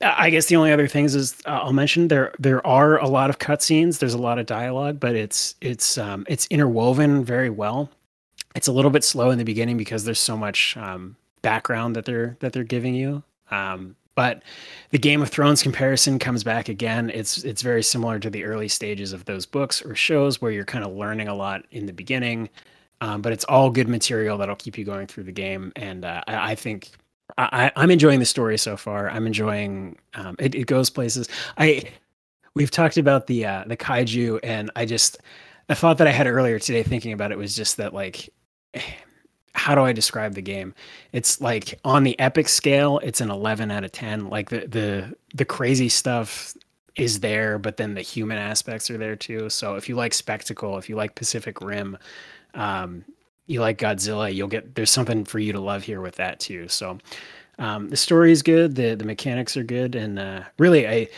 I 0.00 0.28
guess 0.30 0.46
the 0.46 0.56
only 0.56 0.72
other 0.72 0.88
things 0.88 1.14
is 1.14 1.36
uh, 1.46 1.60
I'll 1.62 1.72
mention 1.72 2.08
there 2.08 2.32
there 2.38 2.64
are 2.66 2.98
a 2.98 3.08
lot 3.08 3.30
of 3.30 3.38
cutscenes. 3.38 3.98
There's 3.98 4.14
a 4.14 4.18
lot 4.18 4.38
of 4.38 4.46
dialogue, 4.46 5.00
but 5.00 5.16
it's 5.16 5.54
it's 5.60 5.96
um, 5.96 6.26
it's 6.28 6.46
interwoven 6.48 7.24
very 7.24 7.50
well. 7.50 7.90
It's 8.54 8.68
a 8.68 8.72
little 8.72 8.90
bit 8.90 9.04
slow 9.04 9.30
in 9.30 9.38
the 9.38 9.44
beginning 9.44 9.76
because 9.76 10.04
there's 10.04 10.18
so 10.18 10.36
much 10.36 10.76
um, 10.76 11.16
background 11.42 11.96
that 11.96 12.04
they're 12.04 12.36
that 12.40 12.52
they're 12.52 12.64
giving 12.64 12.94
you. 12.94 13.22
Um, 13.50 13.96
but 14.16 14.42
the 14.90 14.98
Game 14.98 15.22
of 15.22 15.28
Thrones 15.28 15.62
comparison 15.62 16.18
comes 16.18 16.42
back 16.42 16.68
again. 16.68 17.10
It's 17.10 17.44
it's 17.44 17.62
very 17.62 17.82
similar 17.82 18.18
to 18.18 18.28
the 18.28 18.44
early 18.44 18.68
stages 18.68 19.12
of 19.12 19.24
those 19.26 19.46
books 19.46 19.82
or 19.82 19.94
shows 19.94 20.42
where 20.42 20.50
you're 20.50 20.64
kind 20.64 20.84
of 20.84 20.92
learning 20.92 21.28
a 21.28 21.34
lot 21.34 21.64
in 21.70 21.86
the 21.86 21.92
beginning, 21.92 22.48
um, 23.00 23.22
but 23.22 23.32
it's 23.32 23.44
all 23.44 23.70
good 23.70 23.88
material 23.88 24.36
that'll 24.38 24.56
keep 24.56 24.76
you 24.76 24.84
going 24.84 25.06
through 25.06 25.24
the 25.24 25.32
game. 25.32 25.72
And 25.76 26.04
uh, 26.04 26.22
I, 26.26 26.52
I 26.52 26.54
think 26.54 26.90
I, 27.38 27.72
I'm 27.76 27.90
enjoying 27.90 28.20
the 28.20 28.26
story 28.26 28.58
so 28.58 28.76
far. 28.76 29.10
I'm 29.10 29.26
enjoying 29.26 29.98
um, 30.14 30.36
it. 30.38 30.54
It 30.54 30.66
goes 30.66 30.90
places. 30.90 31.28
I 31.58 31.82
we've 32.54 32.70
talked 32.70 32.96
about 32.96 33.26
the 33.26 33.44
uh, 33.44 33.64
the 33.66 33.76
kaiju, 33.76 34.40
and 34.42 34.70
I 34.76 34.86
just 34.86 35.18
a 35.68 35.74
thought 35.74 35.98
that 35.98 36.06
I 36.06 36.12
had 36.12 36.26
earlier 36.26 36.58
today 36.58 36.82
thinking 36.82 37.12
about 37.12 37.32
it 37.32 37.38
was 37.38 37.54
just 37.56 37.76
that 37.78 37.94
like. 37.94 38.30
How 39.58 39.74
do 39.74 39.80
I 39.80 39.94
describe 39.94 40.34
the 40.34 40.42
game? 40.42 40.74
It's 41.12 41.40
like 41.40 41.80
on 41.82 42.04
the 42.04 42.16
epic 42.20 42.46
scale, 42.46 42.98
it's 42.98 43.22
an 43.22 43.30
11 43.30 43.70
out 43.70 43.84
of 43.84 43.90
10. 43.90 44.28
Like 44.28 44.50
the 44.50 44.66
the 44.66 45.16
the 45.34 45.46
crazy 45.46 45.88
stuff 45.88 46.54
is 46.96 47.20
there, 47.20 47.58
but 47.58 47.78
then 47.78 47.94
the 47.94 48.02
human 48.02 48.36
aspects 48.36 48.90
are 48.90 48.98
there 48.98 49.16
too. 49.16 49.48
So 49.48 49.76
if 49.76 49.88
you 49.88 49.94
like 49.94 50.12
spectacle, 50.12 50.76
if 50.76 50.90
you 50.90 50.96
like 50.96 51.14
Pacific 51.14 51.62
Rim, 51.62 51.96
um, 52.54 53.04
you 53.46 53.60
like 53.60 53.78
Godzilla, 53.78 54.34
you'll 54.34 54.48
get 54.48 54.74
there's 54.74 54.90
something 54.90 55.24
for 55.24 55.38
you 55.38 55.52
to 55.52 55.60
love 55.60 55.84
here 55.84 56.00
with 56.00 56.16
that 56.16 56.40
too. 56.40 56.68
So 56.68 56.98
um, 57.58 57.88
the 57.88 57.96
story 57.96 58.32
is 58.32 58.42
good, 58.42 58.74
the 58.74 58.94
the 58.94 59.04
mechanics 59.04 59.56
are 59.56 59.64
good, 59.64 59.94
and 59.94 60.18
uh, 60.18 60.42
really, 60.58 60.86
I 60.88 61.08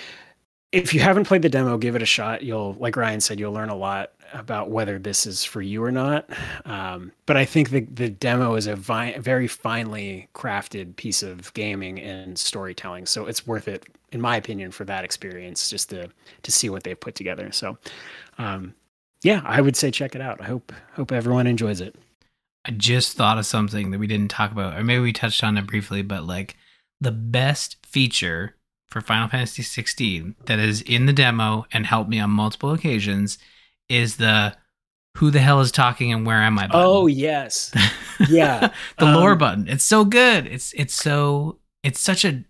if 0.73 0.93
you 0.93 1.01
haven't 1.01 1.25
played 1.27 1.43
the 1.43 1.49
demo, 1.49 1.79
give 1.79 1.97
it 1.97 2.03
a 2.03 2.07
shot. 2.07 2.43
You'll 2.43 2.75
like 2.75 2.97
Ryan 2.97 3.21
said, 3.21 3.41
you'll 3.41 3.53
learn 3.53 3.71
a 3.71 3.77
lot 3.77 4.13
about 4.35 4.71
whether 4.71 4.99
this 4.99 5.27
is 5.27 5.43
for 5.43 5.63
you 5.63 5.83
or 5.83 5.91
not. 5.91 6.29
Um, 6.67 7.13
but 7.27 7.37
I 7.37 7.45
think 7.45 7.71
the 7.71 7.81
the 7.81 8.11
demo 8.11 8.55
is 8.55 8.67
a 8.67 8.77
vi- 8.77 9.17
very 9.19 9.49
finely 9.49 10.29
crafted 10.35 10.97
piece 10.97 11.23
of 11.23 11.53
gaming 11.55 11.99
and 12.01 12.39
storytelling, 12.39 13.07
so 13.07 13.27
it's 13.27 13.47
worth 13.47 13.69
it, 13.69 13.87
in 14.13 14.21
my 14.21 14.37
opinion, 14.37 14.71
for 14.71 14.85
that 14.85 15.05
experience, 15.05 15.71
just 15.71 15.91
to 15.91 16.09
to 16.43 16.53
see 16.53 16.69
what 16.69 16.83
they've 16.85 17.01
put 17.01 17.15
together. 17.15 17.51
So, 17.53 17.79
um, 18.39 18.75
yeah, 19.23 19.41
I 19.45 19.61
would 19.63 19.77
say 19.77 19.91
check 19.91 20.15
it 20.15 20.21
out. 20.21 20.41
I 20.41 20.45
hope 20.45 20.73
hope 20.93 21.13
everyone 21.13 21.47
enjoys 21.47 21.81
it. 21.81 21.97
I 22.69 22.73
just 22.73 23.17
thought 23.17 23.39
of 23.39 23.47
something 23.47 23.91
that 23.91 23.99
we 23.99 24.07
didn't 24.07 24.29
talk 24.31 24.53
about, 24.53 24.79
or 24.79 24.85
maybe 24.85 25.01
we 25.03 25.13
touched 25.13 25.43
on 25.43 25.57
it 25.57 25.67
briefly, 25.67 26.03
but 26.03 26.25
like 26.25 26.55
the 27.01 27.11
best 27.13 27.77
feature 27.87 28.57
for 28.91 29.01
Final 29.01 29.29
Fantasy 29.29 29.63
16 29.63 30.37
that 30.47 30.59
is 30.59 30.83
in 30.83 31.07
the 31.07 31.13
demo 31.13 31.67
and 31.73 31.87
helped 31.87 32.11
me 32.11 32.21
on 32.21 32.31
multiple 32.31 32.73
occasions 32.73 33.39
is 33.89 34.17
the 34.17 34.55
who 35.17 35.31
the 35.31 35.41
hell 35.41 35.61
is 35.61 35.73
talking 35.73 36.13
and 36.13 36.27
where 36.27 36.43
am 36.43 36.59
I 36.59 36.67
button. 36.67 36.81
Oh 36.83 37.07
yes, 37.07 37.73
yeah. 38.29 38.71
the 38.99 39.07
lore 39.07 39.33
Um, 39.33 39.39
button. 39.39 39.69
It's 39.69 39.85
so 39.85 40.05
good. 40.05 40.47
It's 40.47 40.73
it's 40.75 40.95
so 40.95 41.59
it's 41.83 42.01
such 42.01 42.25
a 42.25 42.45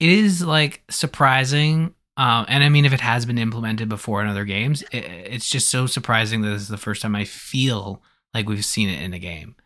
it 0.00 0.08
is 0.08 0.42
like 0.42 0.82
surprising. 0.90 1.94
Um, 2.16 2.44
and 2.48 2.64
I 2.64 2.68
mean, 2.68 2.84
if 2.84 2.92
it 2.92 3.00
has 3.00 3.24
been 3.24 3.38
implemented 3.38 3.88
before 3.88 4.20
in 4.20 4.28
other 4.28 4.44
games, 4.44 4.82
it, 4.92 5.04
it's 5.04 5.48
just 5.48 5.68
so 5.68 5.86
surprising 5.86 6.42
that 6.42 6.48
this 6.50 6.62
is 6.62 6.68
the 6.68 6.76
first 6.76 7.02
time 7.02 7.14
I 7.14 7.24
feel 7.24 8.02
like 8.34 8.48
we've 8.48 8.64
seen 8.64 8.88
it 8.88 9.02
in 9.02 9.14
a 9.14 9.18
game. 9.18 9.56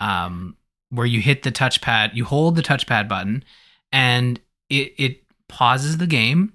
Um, 0.00 0.56
where 0.90 1.06
you 1.06 1.20
hit 1.20 1.42
the 1.42 1.52
touchpad, 1.52 2.14
you 2.14 2.24
hold 2.24 2.56
the 2.56 2.62
touchpad 2.62 3.08
button, 3.08 3.44
and 3.92 4.40
it 4.70 4.94
it 4.96 5.22
pauses 5.48 5.98
the 5.98 6.06
game. 6.06 6.52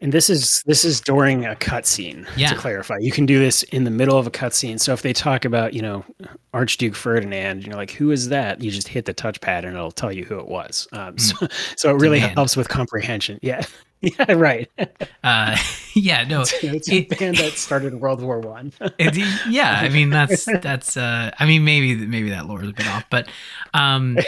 And 0.00 0.12
this 0.12 0.28
is 0.28 0.62
this 0.66 0.84
is 0.84 1.00
during 1.00 1.46
a 1.46 1.54
cutscene. 1.54 2.28
Yeah. 2.36 2.50
To 2.50 2.56
clarify, 2.56 2.98
you 3.00 3.10
can 3.10 3.26
do 3.26 3.38
this 3.38 3.62
in 3.64 3.84
the 3.84 3.90
middle 3.90 4.18
of 4.18 4.26
a 4.26 4.30
cutscene. 4.30 4.78
So 4.78 4.92
if 4.92 5.02
they 5.02 5.12
talk 5.12 5.44
about 5.44 5.72
you 5.72 5.82
know 5.82 6.04
Archduke 6.52 6.94
Ferdinand, 6.94 7.58
and 7.58 7.66
you're 7.66 7.76
like, 7.76 7.90
who 7.90 8.10
is 8.10 8.28
that? 8.28 8.60
You 8.60 8.70
just 8.70 8.88
hit 8.88 9.06
the 9.06 9.14
touchpad 9.14 9.64
and 9.64 9.74
it'll 9.74 9.92
tell 9.92 10.12
you 10.12 10.24
who 10.24 10.38
it 10.38 10.48
was. 10.48 10.86
Um, 10.92 11.18
so, 11.18 11.46
so 11.76 11.90
it 11.90 12.00
really 12.00 12.20
helps 12.20 12.56
with 12.56 12.68
comprehension. 12.68 13.38
Yeah. 13.42 13.64
Yeah. 14.18 14.32
Right. 14.32 14.70
Uh, 15.24 15.56
yeah, 15.94 16.24
no, 16.24 16.42
it's 16.42 16.52
a 16.90 16.94
It- 16.96 17.08
band 17.18 17.36
that 17.38 17.52
started 17.54 17.94
in 17.94 18.00
World 18.00 18.20
War 18.20 18.40
One. 18.40 18.72
Yeah, 19.48 19.78
I 19.80 19.88
mean 19.88 20.10
that's 20.10 20.44
that's 20.60 20.96
uh 20.98 21.30
I 21.38 21.46
mean 21.46 21.64
maybe 21.64 21.94
maybe 22.06 22.28
that 22.30 22.46
lore 22.46 22.62
is 22.62 22.68
a 22.68 22.72
bit 22.74 22.86
off, 22.88 23.04
but 23.10 23.28
um 23.72 24.18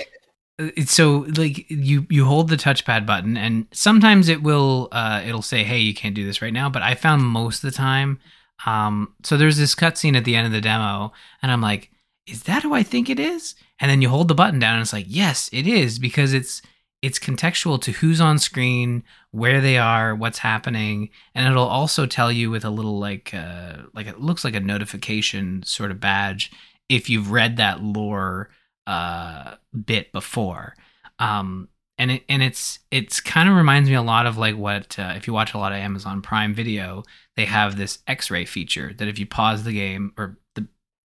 it's 0.58 0.92
so 0.94 1.26
like 1.36 1.70
you 1.70 2.06
you 2.08 2.24
hold 2.24 2.48
the 2.48 2.56
touchpad 2.56 3.04
button 3.04 3.36
and 3.36 3.66
sometimes 3.72 4.30
it 4.30 4.42
will 4.42 4.88
uh 4.92 5.22
it'll 5.26 5.42
say 5.42 5.64
hey 5.64 5.78
you 5.78 5.92
can't 5.92 6.14
do 6.14 6.24
this 6.24 6.40
right 6.40 6.52
now, 6.54 6.70
but 6.70 6.80
I 6.82 6.94
found 6.94 7.22
most 7.24 7.62
of 7.62 7.70
the 7.70 7.76
time 7.76 8.18
um 8.64 9.12
so 9.22 9.36
there's 9.36 9.58
this 9.58 9.74
cutscene 9.74 10.16
at 10.16 10.24
the 10.24 10.34
end 10.34 10.46
of 10.46 10.52
the 10.54 10.62
demo 10.62 11.12
and 11.42 11.52
I'm 11.52 11.60
like 11.60 11.90
is 12.26 12.44
that 12.44 12.62
who 12.62 12.72
I 12.74 12.82
think 12.82 13.10
it 13.10 13.20
is? 13.20 13.54
And 13.80 13.90
then 13.90 14.00
you 14.02 14.08
hold 14.08 14.28
the 14.28 14.34
button 14.34 14.58
down 14.58 14.74
and 14.76 14.82
it's 14.82 14.94
like 14.94 15.06
yes, 15.08 15.50
it 15.52 15.66
is 15.66 15.98
because 15.98 16.32
it's 16.32 16.62
it's 17.06 17.20
contextual 17.20 17.80
to 17.80 17.92
who's 17.92 18.20
on 18.20 18.36
screen, 18.36 19.04
where 19.30 19.60
they 19.60 19.78
are, 19.78 20.12
what's 20.12 20.38
happening, 20.38 21.10
and 21.36 21.46
it'll 21.46 21.68
also 21.68 22.04
tell 22.04 22.32
you 22.32 22.50
with 22.50 22.64
a 22.64 22.70
little 22.70 22.98
like 22.98 23.32
uh, 23.32 23.76
like 23.94 24.08
it 24.08 24.20
looks 24.20 24.44
like 24.44 24.56
a 24.56 24.60
notification 24.60 25.62
sort 25.62 25.92
of 25.92 26.00
badge 26.00 26.50
if 26.88 27.08
you've 27.08 27.30
read 27.30 27.58
that 27.58 27.80
lore 27.80 28.50
uh, 28.88 29.54
bit 29.84 30.10
before. 30.10 30.74
Um, 31.20 31.68
and 31.96 32.10
it 32.10 32.24
and 32.28 32.42
it's 32.42 32.80
it's 32.90 33.20
kind 33.20 33.48
of 33.48 33.54
reminds 33.54 33.88
me 33.88 33.94
a 33.94 34.02
lot 34.02 34.26
of 34.26 34.36
like 34.36 34.56
what 34.56 34.98
uh, 34.98 35.14
if 35.14 35.28
you 35.28 35.32
watch 35.32 35.54
a 35.54 35.58
lot 35.58 35.70
of 35.70 35.78
Amazon 35.78 36.22
Prime 36.22 36.54
Video, 36.54 37.04
they 37.36 37.44
have 37.44 37.76
this 37.76 38.00
X-ray 38.08 38.46
feature 38.46 38.92
that 38.98 39.06
if 39.06 39.16
you 39.16 39.26
pause 39.26 39.62
the 39.62 39.72
game 39.72 40.12
or 40.18 40.38
the 40.56 40.66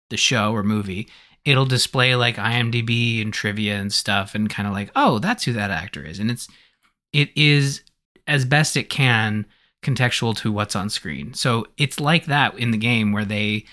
the 0.10 0.18
show 0.18 0.52
or 0.52 0.62
movie, 0.62 1.08
it'll 1.46 1.66
display 1.66 2.16
like 2.16 2.36
IMDb 2.36 3.22
and 3.22 3.34
trivia 3.34 3.76
and 3.76 3.94
stuff, 3.94 4.36
and 4.36 4.50
kind 4.50 4.68
of 4.68 4.74
like 4.74 4.92
oh 4.96 5.20
that's 5.20 5.44
who 5.44 5.54
that 5.54 5.72
actor 5.72 6.04
is, 6.04 6.20
and 6.20 6.30
it's 6.30 6.48
it 7.14 7.30
is 7.36 7.82
as 8.28 8.44
best 8.44 8.76
it 8.76 8.90
can 8.90 9.46
contextual 9.84 10.36
to 10.36 10.52
what's 10.52 10.76
on 10.76 10.90
screen. 10.90 11.34
So 11.34 11.68
it's 11.78 12.00
like 12.00 12.26
that 12.26 12.58
in 12.58 12.72
the 12.72 12.78
game 12.78 13.12
where 13.12 13.26
they 13.26 13.66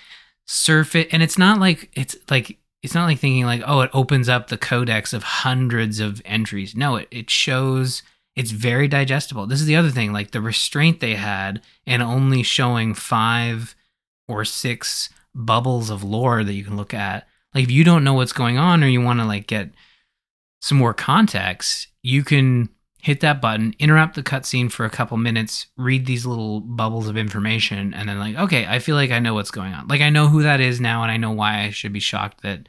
surf 0.46 0.94
it, 0.94 1.08
and 1.12 1.22
it's 1.22 1.38
not 1.38 1.58
like 1.58 1.90
it's 1.94 2.16
like 2.30 2.58
it's 2.82 2.94
not 2.94 3.06
like 3.06 3.18
thinking 3.18 3.46
like 3.46 3.62
oh 3.66 3.80
it 3.80 3.90
opens 3.92 4.28
up 4.28 4.48
the 4.48 4.58
codex 4.58 5.12
of 5.12 5.22
hundreds 5.22 5.98
of 5.98 6.22
entries. 6.24 6.76
No 6.76 6.96
it, 6.96 7.08
it 7.10 7.30
shows 7.30 8.02
it's 8.36 8.50
very 8.50 8.88
digestible. 8.88 9.46
This 9.46 9.60
is 9.60 9.66
the 9.66 9.76
other 9.76 9.90
thing 9.90 10.12
like 10.12 10.30
the 10.30 10.40
restraint 10.40 11.00
they 11.00 11.14
had 11.14 11.62
and 11.86 12.02
only 12.02 12.42
showing 12.42 12.94
five 12.94 13.74
or 14.28 14.44
six 14.44 15.10
bubbles 15.34 15.90
of 15.90 16.04
lore 16.04 16.44
that 16.44 16.52
you 16.52 16.64
can 16.64 16.76
look 16.76 16.94
at 16.94 17.26
like 17.54 17.64
if 17.64 17.70
you 17.70 17.84
don't 17.84 18.04
know 18.04 18.14
what's 18.14 18.32
going 18.32 18.58
on 18.58 18.82
or 18.82 18.86
you 18.86 19.00
want 19.00 19.20
to 19.20 19.26
like 19.26 19.46
get 19.46 19.70
some 20.60 20.78
more 20.78 20.94
context 20.94 21.88
you 22.02 22.22
can 22.24 22.68
hit 23.00 23.20
that 23.20 23.40
button 23.40 23.74
interrupt 23.78 24.14
the 24.14 24.22
cutscene 24.22 24.70
for 24.70 24.84
a 24.84 24.90
couple 24.90 25.16
minutes 25.16 25.66
read 25.76 26.06
these 26.06 26.24
little 26.24 26.60
bubbles 26.60 27.08
of 27.08 27.16
information 27.16 27.92
and 27.94 28.08
then 28.08 28.18
like 28.18 28.36
okay 28.36 28.66
i 28.66 28.78
feel 28.78 28.96
like 28.96 29.10
i 29.10 29.18
know 29.18 29.34
what's 29.34 29.50
going 29.50 29.72
on 29.72 29.86
like 29.88 30.00
i 30.00 30.10
know 30.10 30.28
who 30.28 30.42
that 30.42 30.60
is 30.60 30.80
now 30.80 31.02
and 31.02 31.10
i 31.10 31.16
know 31.16 31.32
why 31.32 31.62
i 31.62 31.70
should 31.70 31.92
be 31.92 32.00
shocked 32.00 32.42
that 32.42 32.68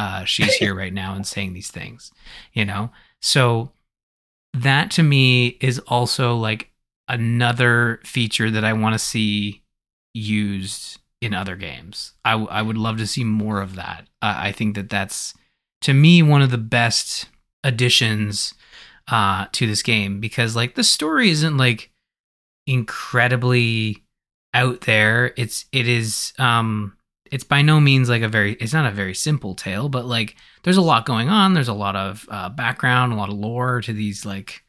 uh, 0.00 0.24
she's 0.24 0.54
here 0.54 0.74
right 0.74 0.94
now 0.94 1.14
and 1.14 1.26
saying 1.26 1.52
these 1.52 1.70
things, 1.70 2.10
you 2.54 2.64
know? 2.64 2.90
So 3.20 3.72
that 4.54 4.90
to 4.92 5.02
me 5.02 5.58
is 5.60 5.78
also 5.80 6.36
like 6.36 6.70
another 7.06 8.00
feature 8.04 8.50
that 8.50 8.64
I 8.64 8.72
want 8.72 8.94
to 8.94 8.98
see 8.98 9.62
used 10.14 10.99
in 11.20 11.34
other 11.34 11.56
games. 11.56 12.12
I, 12.24 12.62
would 12.62 12.78
love 12.78 12.96
to 12.98 13.06
see 13.06 13.24
more 13.24 13.60
of 13.60 13.76
that. 13.76 14.06
I 14.22 14.52
think 14.52 14.74
that 14.74 14.88
that's, 14.88 15.34
to 15.82 15.92
me, 15.92 16.22
one 16.22 16.42
of 16.42 16.50
the 16.50 16.58
best 16.58 17.28
additions 17.62 18.54
uh, 19.08 19.46
to 19.52 19.66
this 19.66 19.82
game 19.82 20.20
because, 20.20 20.56
like, 20.56 20.74
the 20.74 20.84
story 20.84 21.30
isn't 21.30 21.56
like 21.56 21.90
incredibly 22.66 24.04
out 24.54 24.82
there. 24.82 25.32
It's, 25.36 25.66
it 25.72 25.86
is, 25.86 26.32
um, 26.38 26.96
it's 27.30 27.44
by 27.44 27.62
no 27.62 27.80
means 27.80 28.08
like 28.08 28.22
a 28.22 28.28
very 28.28 28.54
it's 28.54 28.72
not 28.72 28.90
a 28.90 28.94
very 28.94 29.14
simple 29.14 29.54
tale 29.54 29.88
but 29.88 30.04
like 30.04 30.34
there's 30.64 30.76
a 30.76 30.82
lot 30.82 31.06
going 31.06 31.28
on 31.28 31.54
there's 31.54 31.68
a 31.68 31.72
lot 31.72 31.94
of 31.94 32.26
uh, 32.28 32.48
background 32.48 33.12
a 33.12 33.16
lot 33.16 33.28
of 33.28 33.36
lore 33.36 33.80
to 33.80 33.92
these 33.92 34.26
like 34.26 34.64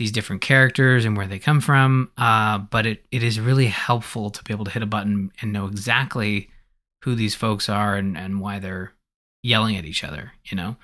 these 0.00 0.10
different 0.10 0.40
characters 0.40 1.04
and 1.04 1.14
where 1.14 1.26
they 1.26 1.38
come 1.38 1.60
from 1.60 2.10
uh, 2.16 2.56
but 2.56 2.86
it, 2.86 3.04
it 3.12 3.22
is 3.22 3.38
really 3.38 3.66
helpful 3.66 4.30
to 4.30 4.42
be 4.44 4.52
able 4.54 4.64
to 4.64 4.70
hit 4.70 4.82
a 4.82 4.86
button 4.86 5.30
and 5.42 5.52
know 5.52 5.66
exactly 5.66 6.48
who 7.04 7.14
these 7.14 7.34
folks 7.34 7.68
are 7.68 7.96
and, 7.96 8.16
and 8.16 8.40
why 8.40 8.58
they're 8.58 8.94
yelling 9.42 9.76
at 9.76 9.84
each 9.84 10.02
other 10.02 10.32
you 10.46 10.56
know 10.56 10.74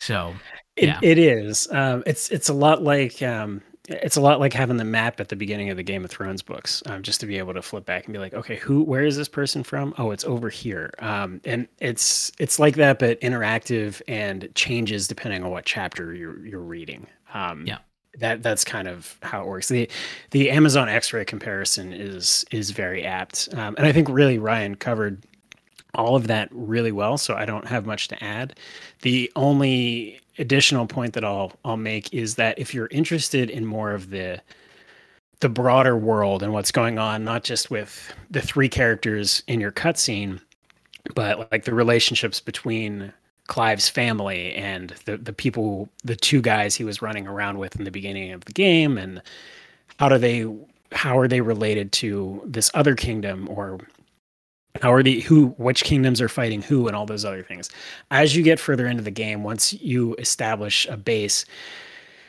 so 0.00 0.34
yeah. 0.76 0.98
it, 1.00 1.16
it 1.16 1.18
is 1.18 1.66
um, 1.72 2.02
it's 2.04 2.28
it's 2.30 2.50
a 2.50 2.52
lot 2.52 2.82
like 2.82 3.22
um, 3.22 3.62
it's 3.88 4.16
a 4.16 4.20
lot 4.20 4.38
like 4.38 4.52
having 4.52 4.76
the 4.76 4.84
map 4.84 5.18
at 5.18 5.28
the 5.28 5.36
beginning 5.36 5.70
of 5.70 5.78
the 5.78 5.82
Game 5.82 6.04
of 6.04 6.10
Thrones 6.10 6.42
books, 6.42 6.82
um, 6.86 7.02
just 7.02 7.20
to 7.20 7.26
be 7.26 7.38
able 7.38 7.54
to 7.54 7.62
flip 7.62 7.86
back 7.86 8.04
and 8.04 8.12
be 8.12 8.18
like, 8.18 8.34
okay, 8.34 8.56
who, 8.56 8.82
where 8.82 9.04
is 9.04 9.16
this 9.16 9.28
person 9.28 9.62
from? 9.62 9.94
Oh, 9.96 10.10
it's 10.10 10.24
over 10.24 10.48
here. 10.48 10.92
Um, 10.98 11.40
and 11.44 11.68
it's 11.78 12.32
it's 12.38 12.58
like 12.58 12.76
that, 12.76 12.98
but 12.98 13.20
interactive 13.20 14.02
and 14.08 14.48
changes 14.54 15.08
depending 15.08 15.44
on 15.44 15.50
what 15.50 15.64
chapter 15.64 16.14
you're 16.14 16.44
you're 16.44 16.60
reading. 16.60 17.06
Um, 17.32 17.64
yeah, 17.66 17.78
that 18.18 18.42
that's 18.42 18.64
kind 18.64 18.88
of 18.88 19.16
how 19.22 19.42
it 19.42 19.46
works. 19.46 19.68
the 19.68 19.88
The 20.30 20.50
Amazon 20.50 20.88
X-ray 20.88 21.24
comparison 21.24 21.92
is 21.92 22.44
is 22.50 22.70
very 22.70 23.04
apt, 23.04 23.48
um, 23.52 23.74
and 23.76 23.86
I 23.86 23.92
think 23.92 24.08
really 24.08 24.38
Ryan 24.38 24.74
covered 24.74 25.22
all 25.94 26.14
of 26.14 26.26
that 26.26 26.48
really 26.52 26.92
well. 26.92 27.16
So 27.18 27.34
I 27.34 27.44
don't 27.46 27.66
have 27.66 27.86
much 27.86 28.08
to 28.08 28.22
add. 28.22 28.58
The 29.02 29.32
only 29.34 30.20
additional 30.38 30.86
point 30.86 31.14
that 31.14 31.24
I'll 31.24 31.52
I'll 31.64 31.76
make 31.76 32.12
is 32.12 32.34
that 32.36 32.58
if 32.58 32.74
you're 32.74 32.88
interested 32.90 33.50
in 33.50 33.64
more 33.64 33.92
of 33.92 34.10
the 34.10 34.40
the 35.40 35.48
broader 35.48 35.96
world 35.96 36.42
and 36.42 36.52
what's 36.52 36.72
going 36.72 36.98
on, 36.98 37.24
not 37.24 37.44
just 37.44 37.70
with 37.70 38.14
the 38.30 38.40
three 38.40 38.68
characters 38.68 39.42
in 39.46 39.60
your 39.60 39.72
cutscene, 39.72 40.40
but 41.14 41.50
like 41.52 41.64
the 41.64 41.74
relationships 41.74 42.40
between 42.40 43.12
Clive's 43.46 43.88
family 43.88 44.54
and 44.54 44.90
the 45.04 45.16
the 45.16 45.32
people, 45.32 45.88
the 46.04 46.16
two 46.16 46.40
guys 46.40 46.74
he 46.74 46.84
was 46.84 47.02
running 47.02 47.26
around 47.26 47.58
with 47.58 47.76
in 47.76 47.84
the 47.84 47.90
beginning 47.90 48.32
of 48.32 48.44
the 48.44 48.52
game, 48.52 48.98
and 48.98 49.22
how 49.98 50.08
do 50.08 50.18
they 50.18 50.46
how 50.92 51.18
are 51.18 51.28
they 51.28 51.40
related 51.40 51.92
to 51.92 52.42
this 52.44 52.70
other 52.74 52.94
kingdom 52.94 53.48
or 53.50 53.78
how 54.82 54.92
are 54.92 55.02
the 55.02 55.20
who 55.20 55.48
which 55.58 55.84
kingdoms 55.84 56.20
are 56.20 56.28
fighting 56.28 56.62
who 56.62 56.86
and 56.86 56.96
all 56.96 57.06
those 57.06 57.24
other 57.24 57.42
things. 57.42 57.70
As 58.10 58.36
you 58.36 58.42
get 58.42 58.60
further 58.60 58.86
into 58.86 59.02
the 59.02 59.10
game 59.10 59.42
once 59.42 59.72
you 59.72 60.14
establish 60.16 60.86
a 60.88 60.96
base 60.96 61.44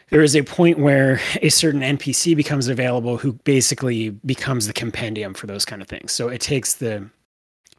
there 0.09 0.23
is 0.23 0.35
a 0.35 0.43
point 0.43 0.79
where 0.79 1.19
a 1.41 1.49
certain 1.49 1.81
npc 1.81 2.35
becomes 2.35 2.67
available 2.67 3.17
who 3.17 3.33
basically 3.33 4.09
becomes 4.09 4.67
the 4.67 4.73
compendium 4.73 5.33
for 5.33 5.47
those 5.47 5.65
kind 5.65 5.81
of 5.81 5.87
things. 5.87 6.11
So 6.11 6.29
it 6.29 6.41
takes 6.41 6.75
the 6.75 7.09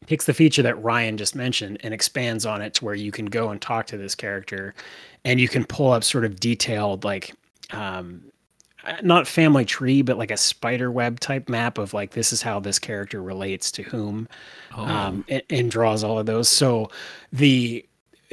takes 0.06 0.26
the 0.26 0.34
feature 0.34 0.62
that 0.62 0.80
ryan 0.82 1.16
just 1.16 1.34
mentioned 1.34 1.78
and 1.82 1.92
expands 1.92 2.46
on 2.46 2.62
it 2.62 2.74
to 2.74 2.84
where 2.84 2.94
you 2.94 3.12
can 3.12 3.26
go 3.26 3.50
and 3.50 3.60
talk 3.60 3.86
to 3.86 3.96
this 3.96 4.14
character 4.14 4.74
and 5.24 5.40
you 5.40 5.48
can 5.48 5.64
pull 5.64 5.92
up 5.92 6.04
sort 6.04 6.24
of 6.24 6.40
detailed 6.40 7.04
like 7.04 7.34
um, 7.70 8.22
not 9.02 9.26
family 9.26 9.64
tree, 9.64 10.02
but 10.02 10.18
like 10.18 10.30
a 10.30 10.36
spider 10.36 10.90
web 10.90 11.20
type 11.20 11.48
map 11.48 11.78
of 11.78 11.92
like 11.92 12.12
this 12.12 12.32
is 12.32 12.42
how 12.42 12.60
this 12.60 12.78
character 12.78 13.22
relates 13.22 13.70
to 13.72 13.82
whom, 13.82 14.28
oh. 14.76 14.84
um, 14.84 15.24
and, 15.28 15.42
and, 15.50 15.70
draws 15.70 16.04
all 16.04 16.18
of 16.18 16.26
those. 16.26 16.48
So 16.48 16.90
the 17.32 17.84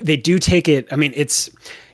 they 0.01 0.17
do 0.17 0.39
take 0.39 0.67
it. 0.67 0.87
I 0.91 0.95
mean, 0.95 1.13
it's 1.15 1.49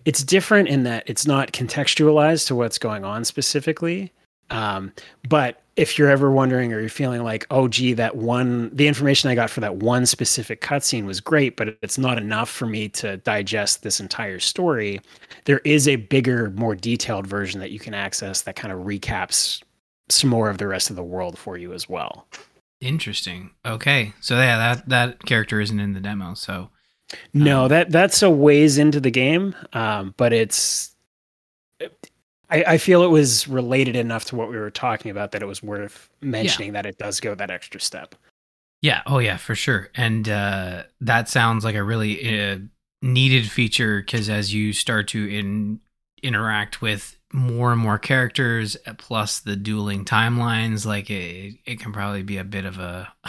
it's 0.05 0.24
different 0.24 0.69
in 0.69 0.84
that 0.84 1.03
it's 1.07 1.26
not 1.26 1.51
contextualized 1.51 2.47
to 2.47 2.55
what's 2.55 2.78
going 2.78 3.05
on 3.05 3.24
specifically, 3.26 4.11
um, 4.49 4.91
but 5.28 5.61
if 5.76 5.97
you're 5.97 6.09
ever 6.09 6.32
wondering 6.32 6.74
or 6.74 6.80
you're 6.80 6.89
feeling 6.89 7.24
like, 7.24 7.47
oh, 7.49 7.67
gee, 7.67 7.93
that 7.93 8.15
one, 8.15 8.69
the 8.76 8.88
information 8.88 9.30
I 9.30 9.36
got 9.36 9.49
for 9.49 9.61
that 9.61 9.78
one 9.78 10.05
specific 10.05 10.61
cutscene 10.61 11.05
was 11.05 11.19
great, 11.22 11.55
but 11.55 11.78
it's 11.82 11.97
not 11.97 12.17
enough 12.17 12.49
for 12.49 12.65
me 12.65 12.89
to 12.89 13.17
digest 13.17 13.82
this 13.82 13.99
entire 13.99 14.39
story, 14.39 14.99
there 15.45 15.59
is 15.59 15.88
a 15.88 15.95
bigger, 15.95 16.51
more 16.51 16.76
detailed 16.76 17.26
version 17.26 17.59
that 17.61 17.72
you 17.72 17.80
can 17.80 17.93
access 17.93 18.41
that 18.41 18.55
kind 18.55 18.74
of 18.74 18.82
recaps 18.82 19.63
some 20.09 20.30
more 20.30 20.49
of 20.49 20.57
the 20.57 20.67
rest 20.67 20.89
of 20.89 20.95
the 20.95 21.03
world 21.03 21.38
for 21.38 21.57
you 21.57 21.74
as 21.74 21.88
well. 21.88 22.28
Interesting. 22.82 23.51
Okay. 23.65 24.13
So 24.19 24.36
yeah, 24.36 24.57
that 24.57 24.89
that 24.89 25.26
character 25.26 25.61
isn't 25.61 25.80
in 25.80 25.93
the 25.93 25.99
demo. 25.99 26.34
So 26.34 26.69
no, 27.34 27.63
um, 27.63 27.69
that 27.69 27.91
that's 27.91 28.22
a 28.24 28.30
ways 28.30 28.78
into 28.78 28.99
the 28.99 29.11
game, 29.11 29.55
um, 29.74 30.13
but 30.17 30.34
it's 30.34 30.95
I, 32.52 32.64
I, 32.68 32.78
feel 32.78 33.04
it 33.04 33.08
was 33.08 33.47
related 33.47 33.95
enough 33.95 34.26
to 34.26 34.36
what 34.36 34.49
we 34.49 34.58
were 34.58 34.70
talking 34.70 35.10
about 35.10 35.32
that 35.32 35.41
it 35.41 35.45
was 35.45 35.64
worth 35.64 36.10
mentioning 36.22 36.70
yeah. 36.70 36.82
that 36.82 36.86
it 36.86 36.97
does 36.97 37.20
go 37.20 37.34
that 37.34 37.49
extra 37.49 37.80
step. 37.80 38.14
Yeah. 38.82 39.02
Oh, 39.06 39.20
yeah, 39.20 39.38
for 39.38 39.56
sure. 39.56 39.89
And 39.95 40.28
uh, 40.28 40.84
that 40.99 41.30
sounds 41.30 41.64
like 41.64 41.76
a 41.76 41.84
really 41.84 42.41
uh, 42.41 42.58
needed 43.02 43.49
feature 43.49 44.02
because 44.02 44.30
as 44.30 44.54
you 44.54 44.74
start 44.74 45.08
to 45.10 45.28
in, 45.28 45.80
interact 46.22 46.82
with 46.82 47.18
more 47.34 47.72
and 47.72 47.80
more 47.80 47.97
characters 47.97 48.76
plus 48.97 49.39
the 49.39 49.56
dueling 49.56 50.04
timelines 50.04 50.86
like 50.86 51.10
it, 51.10 51.56
it 51.66 51.80
can 51.80 51.93
probably 51.93 52.24
be 52.24 52.38
a 52.38 52.43
bit 52.43 52.66
of 52.66 52.78
a 52.78 53.08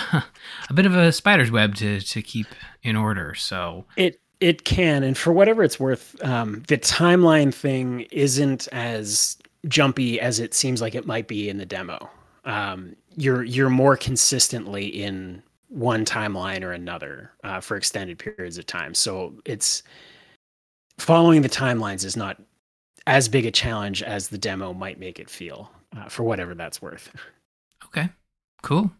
a 0.69 0.73
bit 0.75 0.87
of 0.87 0.97
a 0.97 1.13
spider's 1.13 1.51
web 1.51 1.77
to 1.77 2.01
to 2.01 2.21
keep 2.21 2.49
in 2.83 2.97
order 2.97 3.33
so 3.35 3.85
it 3.97 4.21
it 4.43 4.65
can, 4.65 5.05
and 5.05 5.17
for 5.17 5.33
whatever 5.33 5.63
it's 5.63 5.79
worth, 5.79 6.21
um, 6.25 6.65
the 6.67 6.77
timeline 6.77 7.55
thing 7.55 8.01
isn't 8.11 8.67
as 8.73 9.39
jumpy 9.69 10.21
as 10.21 10.41
it 10.41 10.53
seems 10.53 10.81
like 10.81 10.97
it 10.97 11.07
might 11.07 11.29
be 11.29 11.49
in 11.49 11.59
the 11.59 11.65
demo. 11.65 12.11
Um, 12.45 12.97
you're 13.17 13.45
you're 13.45 13.71
more 13.71 13.97
consistently 13.97 14.87
in 14.87 15.45
one 15.69 16.05
timeline 16.05 16.65
or 16.65 16.73
another 16.73 17.31
uh, 17.45 17.61
for 17.61 17.77
extended 17.77 18.19
periods 18.19 18.59
of 18.59 18.67
time. 18.67 18.95
So 18.95 19.33
it's 19.45 19.85
following 20.99 21.43
the 21.43 21.49
timelines 21.49 22.05
is 22.05 22.17
not 22.17 22.43
as 23.07 23.29
big 23.29 23.47
a 23.47 23.51
challenge 23.53 24.03
as 24.03 24.29
the 24.29 24.39
demo 24.39 24.75
might 24.75 24.99
make 24.99 25.21
it 25.21 25.31
feel, 25.31 25.71
uh, 25.97 26.09
for 26.09 26.25
whatever 26.25 26.55
that's 26.55 26.83
worth. 26.83 27.15
Okay, 27.85 28.09
cool. 28.63 28.91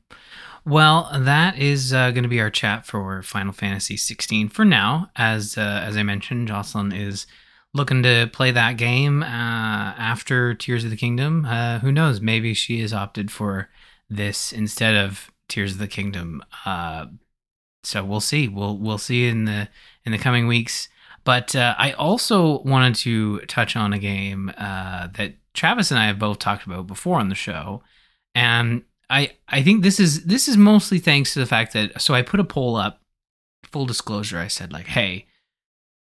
Well, 0.65 1.11
that 1.13 1.59
is 1.59 1.93
uh, 1.93 2.13
going 2.13 2.23
to 2.23 2.29
be 2.29 2.41
our 2.41 2.51
chat 2.51 2.87
for 2.87 3.23
Final 3.23 3.53
Fantasy 3.53 3.97
16 3.97 4.49
for 4.49 4.65
now. 4.65 5.11
As 5.17 5.59
uh, 5.59 5.83
as 5.85 5.97
I 5.97 6.05
mentioned, 6.05 6.49
Jocelyn 6.49 6.93
is 6.93 7.27
looking 7.75 8.03
to 8.05 8.31
play 8.33 8.53
that 8.53 8.77
game 8.77 9.25
uh, 9.25 9.27
after 9.27 10.55
Tears 10.55 10.85
of 10.85 10.91
the 10.91 10.97
Kingdom. 10.97 11.45
Uh, 11.45 11.81
who 11.81 11.91
knows? 11.91 12.21
Maybe 12.21 12.55
she 12.55 12.81
has 12.81 12.93
opted 12.93 13.31
for 13.33 13.71
this 14.09 14.53
instead 14.53 14.95
of 14.95 15.33
Tears 15.49 15.73
of 15.73 15.79
the 15.79 15.89
Kingdom. 15.89 16.45
Uh, 16.65 17.07
so 17.83 18.05
we'll 18.05 18.21
see. 18.21 18.47
We'll 18.47 18.79
we'll 18.79 18.99
see 18.99 19.27
in 19.27 19.47
the 19.47 19.69
in 20.05 20.13
the 20.13 20.19
coming 20.19 20.47
weeks. 20.47 20.89
But 21.25 21.57
uh, 21.57 21.75
I 21.77 21.93
also 21.93 22.61
wanted 22.61 22.95
to 22.97 23.41
touch 23.47 23.75
on 23.75 23.93
a 23.93 23.99
game 23.99 24.53
that 24.57 25.35
Travis 25.55 25.91
and 25.91 25.99
I 25.99 26.07
have 26.07 26.21
both 26.21 26.39
talked 26.39 26.67
about 26.67 26.87
before 26.87 27.19
on 27.19 27.31
the 27.31 27.35
show, 27.35 27.83
and 28.35 28.83
I 29.13 29.33
I 29.47 29.63
think 29.63 29.83
this 29.83 30.01
is 30.01 30.25
this 30.25 30.49
is 30.49 30.57
mostly 30.57 30.99
thanks 30.99 31.35
to 31.35 31.39
the 31.39 31.47
fact 31.47 31.75
that 31.75 32.01
so 32.01 32.15
I 32.15 32.23
put 32.23 32.41
a 32.41 32.45
poll 32.45 32.77
up. 32.77 32.99
Full 33.67 33.87
disclosure, 33.87 34.39
I 34.39 34.49
said 34.49 34.73
like, 34.73 34.87
hey, 34.87 35.27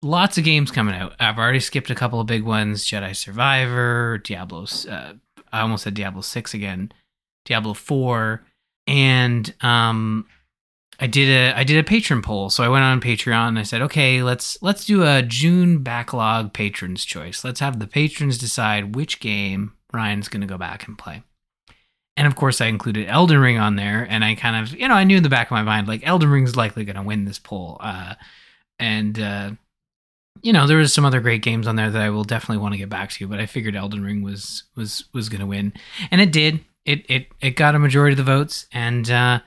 lots 0.03 0.39
of 0.39 0.45
games 0.45 0.71
coming 0.71 0.95
out. 0.95 1.15
I've 1.19 1.39
already 1.39 1.61
skipped 1.61 1.91
a 1.91 1.95
couple 1.95 2.21
of 2.21 2.27
big 2.27 2.45
ones: 2.45 2.87
Jedi 2.87 3.17
Survivor, 3.17 4.19
Diablo. 4.19 4.67
Uh, 4.89 5.15
I 5.53 5.61
almost 5.61 5.85
said 5.85 5.95
Diablo 5.95 6.21
Six 6.21 6.55
again, 6.55 6.93
Diablo 7.45 7.75
Four, 7.75 8.45
and 8.87 9.53
um, 9.63 10.27
I 11.01 11.07
did 11.07 11.29
a 11.29 11.59
I 11.59 11.65
did 11.65 11.79
a 11.79 11.89
patron 11.89 12.21
poll. 12.21 12.51
So 12.51 12.63
I 12.63 12.69
went 12.69 12.85
on 12.85 13.01
Patreon 13.01 13.49
and 13.49 13.59
I 13.59 13.63
said, 13.63 13.83
okay, 13.83 14.23
let's 14.23 14.63
let's 14.63 14.85
do 14.85 15.05
a 15.05 15.23
June 15.23 15.83
backlog 15.83 16.53
patrons 16.53 17.05
choice. 17.05 17.45
Let's 17.45 17.61
have 17.61 17.79
the 17.79 17.87
patrons 17.87 18.37
decide 18.37 18.95
which 18.95 19.21
game 19.21 19.73
Ryan's 19.93 20.29
going 20.29 20.43
to 20.43 20.47
go 20.47 20.59
back 20.59 20.87
and 20.87 20.99
play. 20.99 21.23
And 22.21 22.27
of 22.27 22.37
course, 22.37 22.61
I 22.61 22.66
included 22.66 23.09
Elden 23.09 23.39
Ring 23.39 23.57
on 23.57 23.77
there, 23.77 24.07
and 24.11 24.23
I 24.23 24.35
kind 24.35 24.55
of, 24.55 24.79
you 24.79 24.87
know, 24.87 24.93
I 24.93 25.05
knew 25.05 25.16
in 25.16 25.23
the 25.23 25.31
back 25.31 25.47
of 25.47 25.53
my 25.53 25.62
mind, 25.62 25.89
like 25.89 26.07
Elden 26.07 26.29
Ring's 26.29 26.55
likely 26.55 26.85
going 26.85 26.97
to 26.97 27.03
win 27.03 27.25
this 27.25 27.39
poll. 27.39 27.79
Uh, 27.81 28.12
and 28.79 29.18
uh, 29.18 29.53
you 30.43 30.53
know, 30.53 30.66
there 30.66 30.77
was 30.77 30.93
some 30.93 31.07
other 31.07 31.21
great 31.21 31.41
games 31.41 31.66
on 31.66 31.77
there 31.77 31.89
that 31.89 32.03
I 32.03 32.11
will 32.11 32.25
definitely 32.25 32.61
want 32.61 32.75
to 32.75 32.79
get 32.79 32.91
back 32.91 33.11
to, 33.12 33.27
but 33.27 33.41
I 33.41 33.47
figured 33.47 33.75
Elden 33.75 34.05
Ring 34.05 34.21
was 34.21 34.64
was 34.77 35.05
was 35.14 35.31
going 35.31 35.41
to 35.41 35.47
win, 35.47 35.73
and 36.11 36.21
it 36.21 36.31
did. 36.31 36.62
It 36.85 37.11
it 37.11 37.29
it 37.41 37.51
got 37.53 37.75
a 37.75 37.79
majority 37.79 38.12
of 38.12 38.18
the 38.18 38.23
votes, 38.23 38.66
and 38.71 39.11
uh, 39.11 39.41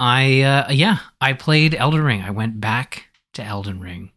I 0.00 0.42
uh, 0.42 0.72
yeah, 0.72 0.98
I 1.20 1.32
played 1.32 1.76
Elden 1.76 2.02
Ring. 2.02 2.22
I 2.22 2.32
went 2.32 2.60
back 2.60 3.04
to 3.34 3.44
Elden 3.44 3.78
Ring. 3.78 4.10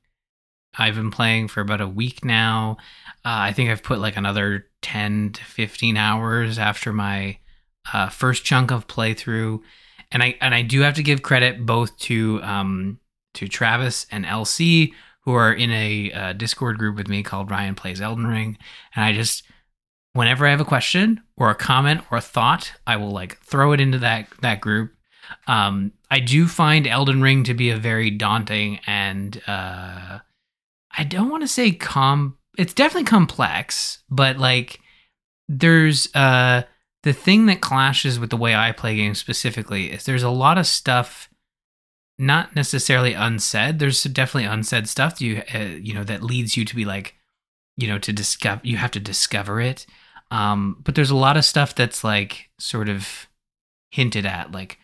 I've 0.75 0.95
been 0.95 1.11
playing 1.11 1.49
for 1.49 1.61
about 1.61 1.79
a 1.79 1.87
week 1.87 2.25
now. 2.25 2.77
Uh, 3.23 3.53
I 3.53 3.53
think 3.53 3.69
I've 3.69 3.83
put 3.83 3.99
like 3.99 4.17
another 4.17 4.65
ten 4.81 5.31
to 5.33 5.43
fifteen 5.43 5.95
hours 5.95 6.57
after 6.57 6.91
my 6.91 7.37
uh, 7.93 8.09
first 8.09 8.43
chunk 8.43 8.71
of 8.71 8.87
playthrough, 8.87 9.59
and 10.11 10.23
I 10.23 10.35
and 10.41 10.53
I 10.53 10.61
do 10.61 10.81
have 10.81 10.95
to 10.95 11.03
give 11.03 11.21
credit 11.21 11.65
both 11.65 11.97
to 11.99 12.41
um, 12.43 12.99
to 13.35 13.47
Travis 13.47 14.05
and 14.11 14.25
LC 14.25 14.93
who 15.23 15.33
are 15.33 15.53
in 15.53 15.69
a 15.71 16.11
uh, 16.11 16.33
Discord 16.33 16.77
group 16.77 16.95
with 16.95 17.07
me 17.07 17.21
called 17.21 17.51
Ryan 17.51 17.75
Plays 17.75 18.01
Elden 18.01 18.27
Ring, 18.27 18.57
and 18.95 19.05
I 19.05 19.13
just 19.13 19.43
whenever 20.13 20.45
I 20.45 20.51
have 20.51 20.61
a 20.61 20.65
question 20.65 21.21
or 21.37 21.49
a 21.49 21.55
comment 21.55 22.01
or 22.11 22.17
a 22.17 22.21
thought, 22.21 22.73
I 22.87 22.95
will 22.97 23.11
like 23.11 23.37
throw 23.39 23.71
it 23.73 23.79
into 23.79 23.99
that 23.99 24.27
that 24.41 24.61
group. 24.61 24.91
Um, 25.47 25.93
I 26.09 26.19
do 26.19 26.47
find 26.47 26.87
Elden 26.87 27.21
Ring 27.21 27.43
to 27.43 27.53
be 27.53 27.69
a 27.69 27.77
very 27.77 28.09
daunting 28.09 28.79
and 28.87 29.39
uh, 29.47 30.19
I 30.97 31.03
don't 31.03 31.29
want 31.29 31.43
to 31.43 31.47
say 31.47 31.71
com. 31.71 32.37
It's 32.57 32.73
definitely 32.73 33.05
complex, 33.05 33.99
but 34.09 34.37
like 34.37 34.79
there's 35.47 36.13
uh 36.15 36.63
the 37.03 37.13
thing 37.13 37.45
that 37.45 37.61
clashes 37.61 38.19
with 38.19 38.29
the 38.29 38.37
way 38.37 38.55
I 38.55 38.71
play 38.71 38.95
games 38.95 39.19
specifically 39.19 39.91
is 39.91 40.03
there's 40.03 40.23
a 40.23 40.29
lot 40.29 40.57
of 40.57 40.67
stuff 40.67 41.29
not 42.17 42.55
necessarily 42.55 43.13
unsaid. 43.13 43.79
There's 43.79 44.03
definitely 44.03 44.49
unsaid 44.49 44.89
stuff 44.89 45.21
you 45.21 45.41
uh, 45.55 45.59
you 45.59 45.93
know 45.93 46.03
that 46.03 46.23
leads 46.23 46.57
you 46.57 46.65
to 46.65 46.75
be 46.75 46.85
like 46.85 47.15
you 47.77 47.87
know 47.87 47.97
to 47.99 48.11
discover 48.11 48.61
you 48.63 48.77
have 48.77 48.91
to 48.91 48.99
discover 48.99 49.61
it. 49.61 49.85
Um, 50.31 50.77
but 50.83 50.95
there's 50.95 51.09
a 51.09 51.15
lot 51.15 51.37
of 51.37 51.45
stuff 51.45 51.73
that's 51.73 52.03
like 52.03 52.49
sort 52.59 52.89
of 52.89 53.27
hinted 53.91 54.25
at 54.25 54.51
like 54.51 54.77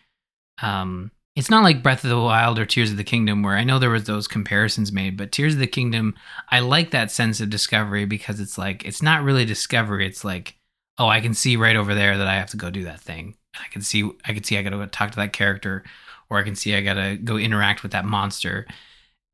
um 0.60 1.12
it's 1.36 1.50
not 1.50 1.62
like 1.62 1.82
Breath 1.82 2.02
of 2.02 2.08
the 2.08 2.18
Wild 2.18 2.58
or 2.58 2.64
Tears 2.64 2.90
of 2.90 2.96
the 2.96 3.04
Kingdom 3.04 3.42
where 3.42 3.56
I 3.56 3.62
know 3.62 3.78
there 3.78 3.90
was 3.90 4.04
those 4.04 4.26
comparisons 4.26 4.90
made, 4.90 5.18
but 5.18 5.30
Tears 5.30 5.52
of 5.52 5.60
the 5.60 5.66
Kingdom, 5.66 6.14
I 6.50 6.60
like 6.60 6.92
that 6.92 7.10
sense 7.10 7.42
of 7.42 7.50
discovery 7.50 8.06
because 8.06 8.40
it's 8.40 8.56
like 8.56 8.86
it's 8.86 9.02
not 9.02 9.22
really 9.22 9.44
discovery, 9.44 10.06
it's 10.06 10.24
like 10.24 10.56
oh, 10.98 11.08
I 11.08 11.20
can 11.20 11.34
see 11.34 11.56
right 11.56 11.76
over 11.76 11.94
there 11.94 12.18
that 12.18 12.26
I 12.26 12.34
have 12.34 12.50
to 12.50 12.56
go 12.56 12.70
do 12.70 12.84
that 12.84 13.00
thing. 13.00 13.34
I 13.58 13.68
can 13.70 13.82
see 13.82 14.10
I 14.24 14.32
can 14.32 14.44
see 14.44 14.58
I 14.58 14.62
got 14.62 14.70
to 14.70 14.76
go 14.76 14.86
talk 14.86 15.10
to 15.12 15.16
that 15.16 15.32
character 15.32 15.84
or 16.28 16.38
I 16.38 16.42
can 16.42 16.56
see 16.56 16.74
I 16.74 16.82
got 16.82 16.94
to 16.94 17.16
go 17.16 17.36
interact 17.36 17.82
with 17.82 17.92
that 17.92 18.04
monster. 18.04 18.66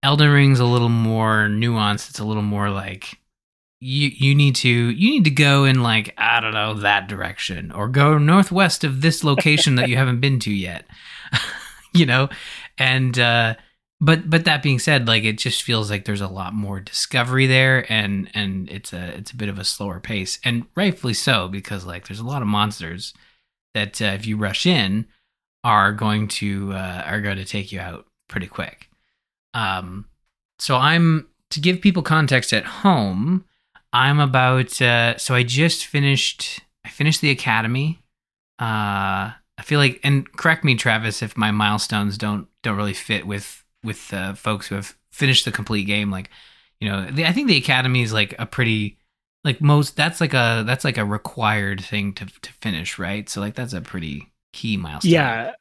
Elden 0.02 0.30
Ring's 0.30 0.60
a 0.60 0.64
little 0.64 0.88
more 0.88 1.48
nuanced. 1.48 2.10
It's 2.10 2.18
a 2.18 2.24
little 2.24 2.42
more 2.42 2.70
like 2.70 3.18
you 3.80 4.10
you 4.14 4.34
need 4.34 4.54
to 4.56 4.68
you 4.68 5.10
need 5.10 5.24
to 5.24 5.30
go 5.30 5.64
in 5.64 5.82
like 5.82 6.14
I 6.16 6.40
don't 6.40 6.54
know 6.54 6.74
that 6.74 7.08
direction 7.08 7.72
or 7.72 7.88
go 7.88 8.16
northwest 8.16 8.84
of 8.84 9.00
this 9.00 9.24
location 9.24 9.74
that 9.76 9.88
you 9.88 9.96
haven't 10.02 10.20
been 10.20 10.38
to 10.40 10.52
yet. 10.52 10.86
you 11.94 12.06
know, 12.06 12.28
and 12.78 13.18
uh 13.18 13.54
but 14.04 14.28
but 14.28 14.44
that 14.46 14.64
being 14.64 14.80
said, 14.80 15.06
like 15.06 15.22
it 15.22 15.38
just 15.38 15.62
feels 15.62 15.88
like 15.88 16.04
there's 16.04 16.20
a 16.20 16.26
lot 16.26 16.54
more 16.54 16.80
discovery 16.80 17.46
there, 17.46 17.90
and 17.90 18.28
and 18.34 18.68
it's 18.68 18.92
a 18.92 19.16
it's 19.16 19.30
a 19.30 19.36
bit 19.36 19.48
of 19.48 19.60
a 19.60 19.64
slower 19.64 20.00
pace, 20.00 20.40
and 20.44 20.66
rightfully 20.74 21.14
so 21.14 21.46
because 21.46 21.86
like 21.86 22.08
there's 22.08 22.18
a 22.18 22.26
lot 22.26 22.42
of 22.42 22.48
monsters 22.48 23.14
that 23.74 24.02
uh, 24.02 24.06
if 24.06 24.26
you 24.26 24.36
rush 24.36 24.66
in 24.66 25.06
are 25.62 25.92
going 25.92 26.26
to 26.26 26.72
uh, 26.72 27.04
are 27.06 27.20
going 27.20 27.36
to 27.36 27.44
take 27.44 27.70
you 27.70 27.78
out 27.78 28.06
pretty 28.28 28.48
quick. 28.48 28.90
Um, 29.54 30.06
so 30.58 30.76
I'm 30.76 31.28
to 31.50 31.60
give 31.60 31.80
people 31.80 32.02
context 32.02 32.52
at 32.52 32.64
home. 32.64 33.44
I'm 33.92 34.18
about 34.18 34.82
uh, 34.82 35.16
so 35.16 35.36
I 35.36 35.44
just 35.44 35.86
finished 35.86 36.58
I 36.84 36.88
finished 36.88 37.20
the 37.20 37.30
academy. 37.30 38.00
Uh, 38.58 39.30
I 39.58 39.62
feel 39.62 39.78
like 39.78 40.00
and 40.02 40.30
correct 40.32 40.64
me 40.64 40.74
Travis 40.74 41.22
if 41.22 41.36
my 41.36 41.52
milestones 41.52 42.18
don't 42.18 42.48
don't 42.64 42.76
really 42.76 42.94
fit 42.94 43.28
with 43.28 43.61
with 43.84 44.12
uh, 44.12 44.34
folks 44.34 44.66
who 44.68 44.74
have 44.74 44.96
finished 45.10 45.44
the 45.44 45.52
complete 45.52 45.84
game. 45.84 46.10
Like, 46.10 46.30
you 46.80 46.88
know, 46.88 47.06
the, 47.10 47.26
I 47.26 47.32
think 47.32 47.48
the 47.48 47.56
academy 47.56 48.02
is 48.02 48.12
like 48.12 48.34
a 48.38 48.46
pretty 48.46 48.98
like 49.44 49.60
most. 49.60 49.96
That's 49.96 50.20
like 50.20 50.34
a 50.34 50.64
that's 50.66 50.84
like 50.84 50.98
a 50.98 51.04
required 51.04 51.82
thing 51.82 52.12
to 52.14 52.26
to 52.26 52.52
finish, 52.54 52.98
right? 52.98 53.28
So 53.28 53.40
like 53.40 53.54
that's 53.54 53.72
a 53.72 53.80
pretty 53.80 54.32
key 54.52 54.76
milestone. 54.76 55.12
Yeah. 55.12 55.52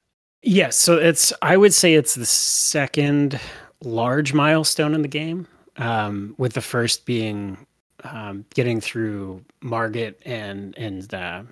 Yes. 0.44 0.76
So 0.78 0.98
it's 0.98 1.34
I 1.42 1.58
would 1.58 1.74
say 1.74 1.94
it's 1.96 2.16
the 2.16 2.26
second 2.26 3.40
large 3.84 4.34
milestone 4.34 4.94
in 4.94 5.02
the 5.02 5.08
game. 5.08 5.48
Um, 5.78 6.36
with 6.38 6.54
the 6.54 6.62
first 6.62 7.06
being 7.06 7.66
um, 8.04 8.46
getting 8.54 8.82
through 8.82 9.44
Margit 9.62 10.22
and 10.26 10.78
and 10.78 11.14
uh, 11.14 11.44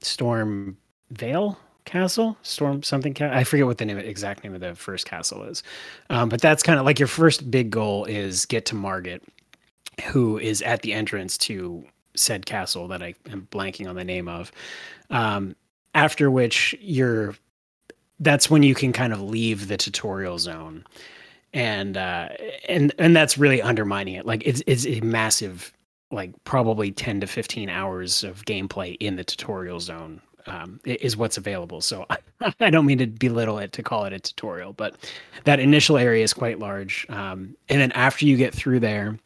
Storm 0.00 0.76
Veil 1.10 1.58
castle? 1.84 2.36
Storm 2.42 2.82
something 2.82 3.14
ca- 3.14 3.30
i 3.32 3.44
forget 3.44 3.66
what 3.66 3.78
the 3.78 3.84
name 3.84 3.98
exact 3.98 4.44
name 4.44 4.54
of 4.54 4.60
the 4.60 4.74
first 4.74 5.06
castle 5.06 5.42
is. 5.44 5.62
Um, 6.10 6.28
but 6.28 6.40
that's 6.40 6.62
kind 6.62 6.78
of 6.78 6.86
like 6.86 6.98
your 6.98 7.08
first 7.08 7.50
big 7.50 7.70
goal 7.70 8.04
is 8.04 8.46
get 8.46 8.66
to 8.66 8.74
margit 8.74 9.22
who 10.10 10.38
is 10.38 10.62
at 10.62 10.82
the 10.82 10.92
entrance 10.92 11.36
to 11.36 11.84
said 12.14 12.46
castle 12.46 12.88
that 12.88 13.02
i 13.02 13.14
am 13.30 13.46
blanking 13.50 13.88
on 13.88 13.96
the 13.96 14.04
name 14.04 14.28
of. 14.28 14.52
Um, 15.10 15.56
after 15.94 16.30
which 16.30 16.74
you're 16.80 17.34
that's 18.20 18.48
when 18.48 18.62
you 18.62 18.74
can 18.74 18.92
kind 18.92 19.12
of 19.12 19.20
leave 19.20 19.68
the 19.68 19.76
tutorial 19.76 20.38
zone. 20.38 20.84
And 21.52 21.96
uh, 21.98 22.30
and 22.68 22.94
and 22.98 23.14
that's 23.14 23.36
really 23.36 23.60
undermining 23.60 24.14
it. 24.14 24.24
Like 24.24 24.42
it's 24.46 24.62
it's 24.66 24.86
a 24.86 25.00
massive 25.00 25.72
like 26.10 26.32
probably 26.44 26.92
10 26.92 27.20
to 27.20 27.26
15 27.26 27.68
hours 27.68 28.22
of 28.22 28.44
gameplay 28.44 28.96
in 29.00 29.16
the 29.16 29.24
tutorial 29.24 29.80
zone 29.80 30.20
um, 30.46 30.80
is 30.84 31.16
what's 31.16 31.38
available. 31.38 31.80
So 31.80 32.06
I, 32.10 32.18
I, 32.60 32.70
don't 32.70 32.86
mean 32.86 32.98
to 32.98 33.06
belittle 33.06 33.58
it 33.58 33.72
to 33.72 33.82
call 33.82 34.04
it 34.04 34.12
a 34.12 34.20
tutorial, 34.20 34.72
but 34.72 34.96
that 35.44 35.60
initial 35.60 35.96
area 35.96 36.24
is 36.24 36.32
quite 36.32 36.58
large. 36.58 37.06
Um, 37.08 37.56
and 37.68 37.80
then 37.80 37.92
after 37.92 38.26
you 38.26 38.36
get 38.36 38.54
through 38.54 38.80
there, 38.80 39.18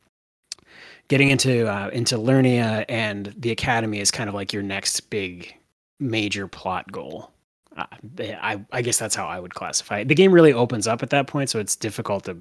getting 1.08 1.30
into 1.30 1.66
uh, 1.66 1.88
into 1.92 2.16
Liurnia 2.16 2.84
and 2.88 3.34
the 3.38 3.50
academy 3.50 4.00
is 4.00 4.10
kind 4.10 4.28
of 4.28 4.34
like 4.34 4.52
your 4.52 4.62
next 4.62 5.00
big 5.10 5.54
major 6.00 6.48
plot 6.48 6.90
goal. 6.90 7.30
Uh, 7.76 7.86
I 8.20 8.60
I 8.72 8.82
guess 8.82 8.98
that's 8.98 9.14
how 9.14 9.26
I 9.26 9.38
would 9.38 9.54
classify 9.54 10.00
it. 10.00 10.08
The 10.08 10.14
game 10.14 10.32
really 10.32 10.52
opens 10.52 10.86
up 10.86 11.02
at 11.02 11.10
that 11.10 11.26
point, 11.26 11.50
so 11.50 11.58
it's 11.58 11.76
difficult 11.76 12.24
to 12.24 12.38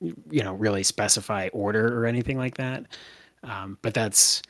you 0.00 0.42
know 0.42 0.54
really 0.54 0.82
specify 0.82 1.48
order 1.52 1.98
or 1.98 2.06
anything 2.06 2.38
like 2.38 2.56
that. 2.56 2.86
Um, 3.44 3.78
but 3.82 3.94
that's 3.94 4.42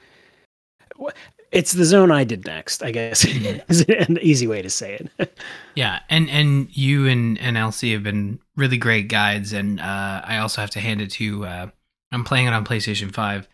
it's 1.51 1.73
the 1.73 1.85
zone 1.85 2.11
I 2.11 2.25
did 2.25 2.47
next, 2.47 2.83
I 2.83 2.91
guess 2.91 3.25
is 3.69 3.83
an 3.83 4.19
easy 4.23 4.47
way 4.47 4.63
to 4.63 4.71
say 4.71 4.95
it. 5.19 5.39
yeah, 5.75 6.01
and 6.09 6.31
and 6.31 6.75
you 6.77 7.07
and 7.07 7.39
and 7.39 7.57
Elsie 7.57 7.93
have 7.93 8.03
been 8.03 8.39
really 8.57 8.79
great 8.79 9.09
guides, 9.09 9.53
and 9.53 9.81
uh, 9.81 10.23
I 10.25 10.39
also 10.39 10.61
have 10.61 10.71
to 10.71 10.81
hand 10.81 11.01
it 11.01 11.11
to. 11.13 11.45
Uh, 11.45 11.67
I'm 12.11 12.25
playing 12.25 12.47
it 12.47 12.53
on 12.53 12.65
PlayStation 12.65 13.13
Five, 13.13 13.49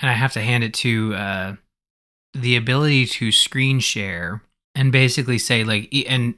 and 0.00 0.10
I 0.10 0.14
have 0.14 0.32
to 0.34 0.40
hand 0.40 0.64
it 0.64 0.74
to 0.74 1.14
uh, 1.14 1.54
the 2.34 2.56
ability 2.56 3.06
to 3.06 3.32
screen 3.32 3.80
share 3.80 4.42
and 4.74 4.90
basically 4.92 5.38
say 5.38 5.64
like, 5.64 5.92
and 6.08 6.34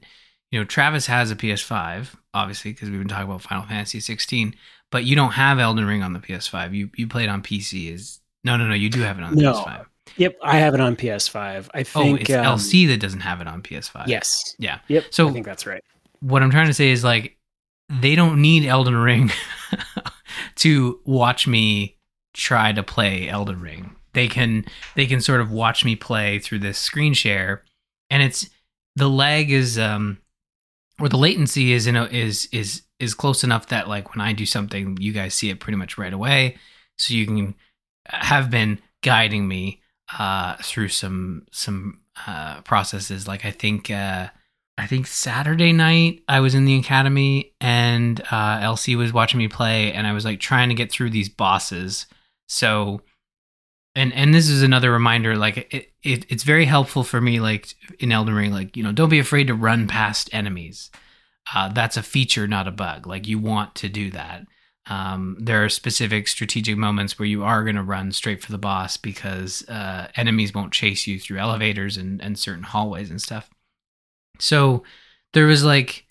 you 0.50 0.58
know, 0.60 0.64
Travis 0.64 1.06
has 1.06 1.30
a 1.30 1.36
PS5, 1.36 2.14
obviously, 2.34 2.72
because 2.72 2.88
we've 2.90 2.98
been 2.98 3.08
talking 3.08 3.24
about 3.28 3.42
Final 3.42 3.64
Fantasy 3.64 4.00
16, 4.00 4.54
but 4.90 5.04
you 5.04 5.16
don't 5.16 5.32
have 5.32 5.58
Elden 5.58 5.86
Ring 5.86 6.02
on 6.02 6.12
the 6.12 6.20
PS5. 6.20 6.74
You 6.74 6.90
you 6.96 7.06
played 7.06 7.28
on 7.28 7.42
PC. 7.42 7.92
Is 7.92 8.20
no, 8.44 8.56
no, 8.56 8.66
no. 8.66 8.74
You 8.74 8.88
do 8.88 9.00
have 9.00 9.18
it 9.18 9.24
on 9.24 9.34
the 9.34 9.42
No. 9.42 9.52
PS5. 9.54 9.86
Yep, 10.16 10.38
I 10.42 10.58
have 10.58 10.74
it 10.74 10.80
on 10.80 10.96
PS5. 10.96 11.68
I 11.74 11.80
Oh, 11.80 11.82
think 11.84 12.22
it's 12.22 12.30
um, 12.32 12.44
LC 12.58 12.86
that 12.88 13.00
doesn't 13.00 13.20
have 13.20 13.40
it 13.40 13.46
on 13.46 13.62
PS5. 13.62 14.06
Yes. 14.06 14.54
Yeah. 14.58 14.78
Yep. 14.88 15.04
So- 15.10 15.28
I 15.28 15.32
think 15.32 15.46
that's 15.46 15.66
right. 15.66 15.82
What 16.20 16.42
I'm 16.42 16.50
trying 16.50 16.66
to 16.68 16.74
say 16.74 16.88
is 16.90 17.04
like 17.04 17.36
they 17.88 18.14
don't 18.14 18.40
need 18.40 18.66
Elden 18.66 18.96
Ring 18.96 19.30
to 20.56 21.00
watch 21.04 21.46
me 21.46 21.96
try 22.34 22.72
to 22.72 22.82
play 22.82 23.28
Elden 23.28 23.60
Ring. 23.60 23.94
They 24.14 24.28
can 24.28 24.64
they 24.94 25.06
can 25.06 25.20
sort 25.20 25.40
of 25.40 25.50
watch 25.50 25.84
me 25.84 25.94
play 25.94 26.38
through 26.38 26.60
this 26.60 26.78
screen 26.78 27.12
share, 27.12 27.62
and 28.08 28.22
it's 28.22 28.48
the 28.96 29.08
lag 29.10 29.50
is 29.50 29.78
um 29.78 30.18
or 30.98 31.08
the 31.10 31.18
latency 31.18 31.72
is 31.72 31.86
in 31.86 31.96
a, 31.96 32.04
is 32.06 32.48
is 32.50 32.82
is 32.98 33.12
close 33.14 33.44
enough 33.44 33.66
that 33.68 33.88
like 33.88 34.14
when 34.14 34.22
I 34.26 34.32
do 34.32 34.46
something, 34.46 34.96
you 34.98 35.12
guys 35.12 35.34
see 35.34 35.50
it 35.50 35.60
pretty 35.60 35.76
much 35.76 35.98
right 35.98 36.12
away, 36.14 36.56
so 36.96 37.12
you 37.12 37.26
can 37.26 37.54
have 38.06 38.50
been 38.50 38.78
guiding 39.02 39.46
me 39.46 39.82
uh 40.18 40.56
through 40.62 40.88
some 40.88 41.46
some 41.50 42.00
uh 42.26 42.60
processes. 42.62 43.26
Like 43.26 43.44
I 43.44 43.50
think 43.50 43.90
uh 43.90 44.28
I 44.78 44.86
think 44.86 45.06
Saturday 45.06 45.72
night 45.72 46.22
I 46.28 46.40
was 46.40 46.54
in 46.54 46.64
the 46.64 46.78
academy 46.78 47.54
and 47.60 48.20
uh 48.30 48.76
was 48.96 49.12
watching 49.12 49.38
me 49.38 49.48
play, 49.48 49.92
and 49.92 50.06
I 50.06 50.12
was 50.12 50.24
like 50.24 50.40
trying 50.40 50.68
to 50.68 50.74
get 50.74 50.90
through 50.90 51.10
these 51.10 51.28
bosses. 51.28 52.06
So 52.48 53.02
and 53.96 54.12
and 54.12 54.32
this 54.32 54.48
is 54.48 54.62
another 54.62 54.92
reminder 54.92 55.36
like 55.36 55.72
it, 55.74 55.92
it 56.02 56.26
it's 56.28 56.44
very 56.44 56.66
helpful 56.66 57.02
for 57.02 57.20
me 57.20 57.40
like 57.40 57.74
in 57.98 58.12
Elden 58.12 58.34
Ring 58.34 58.52
like 58.52 58.76
you 58.76 58.82
know 58.82 58.92
don't 58.92 59.08
be 59.08 59.18
afraid 59.18 59.48
to 59.48 59.54
run 59.54 59.88
past 59.88 60.28
enemies. 60.32 60.90
Uh, 61.54 61.68
that's 61.68 61.96
a 61.96 62.02
feature, 62.02 62.48
not 62.48 62.66
a 62.66 62.72
bug. 62.72 63.06
Like 63.06 63.26
you 63.28 63.38
want 63.38 63.76
to 63.76 63.88
do 63.88 64.10
that. 64.10 64.46
Um, 64.88 65.36
there 65.40 65.64
are 65.64 65.68
specific 65.68 66.28
strategic 66.28 66.76
moments 66.76 67.18
where 67.18 67.26
you 67.26 67.42
are 67.42 67.64
going 67.64 67.76
to 67.76 67.82
run 67.82 68.12
straight 68.12 68.42
for 68.42 68.52
the 68.52 68.58
boss 68.58 68.96
because 68.96 69.68
uh, 69.68 70.08
enemies 70.14 70.54
won't 70.54 70.72
chase 70.72 71.06
you 71.06 71.18
through 71.18 71.38
elevators 71.38 71.96
and, 71.96 72.22
and 72.22 72.38
certain 72.38 72.62
hallways 72.62 73.10
and 73.10 73.20
stuff. 73.20 73.50
So 74.38 74.84
there 75.32 75.46
was 75.46 75.64
like 75.64 76.06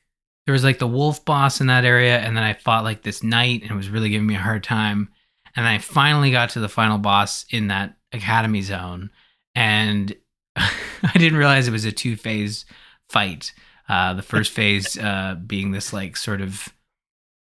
there 0.45 0.53
was 0.53 0.63
like 0.63 0.79
the 0.79 0.87
wolf 0.87 1.23
boss 1.25 1.61
in 1.61 1.67
that 1.67 1.85
area, 1.85 2.19
and 2.19 2.35
then 2.35 2.43
I 2.43 2.53
fought 2.53 2.83
like 2.83 3.01
this 3.01 3.23
knight, 3.23 3.63
and 3.63 3.71
it 3.71 3.75
was 3.75 3.89
really 3.89 4.09
giving 4.09 4.27
me 4.27 4.35
a 4.35 4.39
hard 4.39 4.63
time. 4.63 5.09
And 5.55 5.65
I 5.65 5.77
finally 5.77 6.31
got 6.31 6.49
to 6.51 6.59
the 6.59 6.69
final 6.69 6.97
boss 6.97 7.45
in 7.49 7.67
that 7.67 7.95
academy 8.11 8.61
zone, 8.61 9.09
and 9.55 10.13
I 10.55 11.13
didn't 11.13 11.37
realize 11.37 11.67
it 11.67 11.71
was 11.71 11.85
a 11.85 11.91
two 11.91 12.15
phase 12.15 12.65
fight. 13.09 13.53
Uh, 13.87 14.15
the 14.15 14.21
first 14.21 14.51
phase 14.51 14.97
uh, 14.97 15.35
being 15.45 15.71
this 15.71 15.93
like 15.93 16.17
sort 16.17 16.41
of 16.41 16.73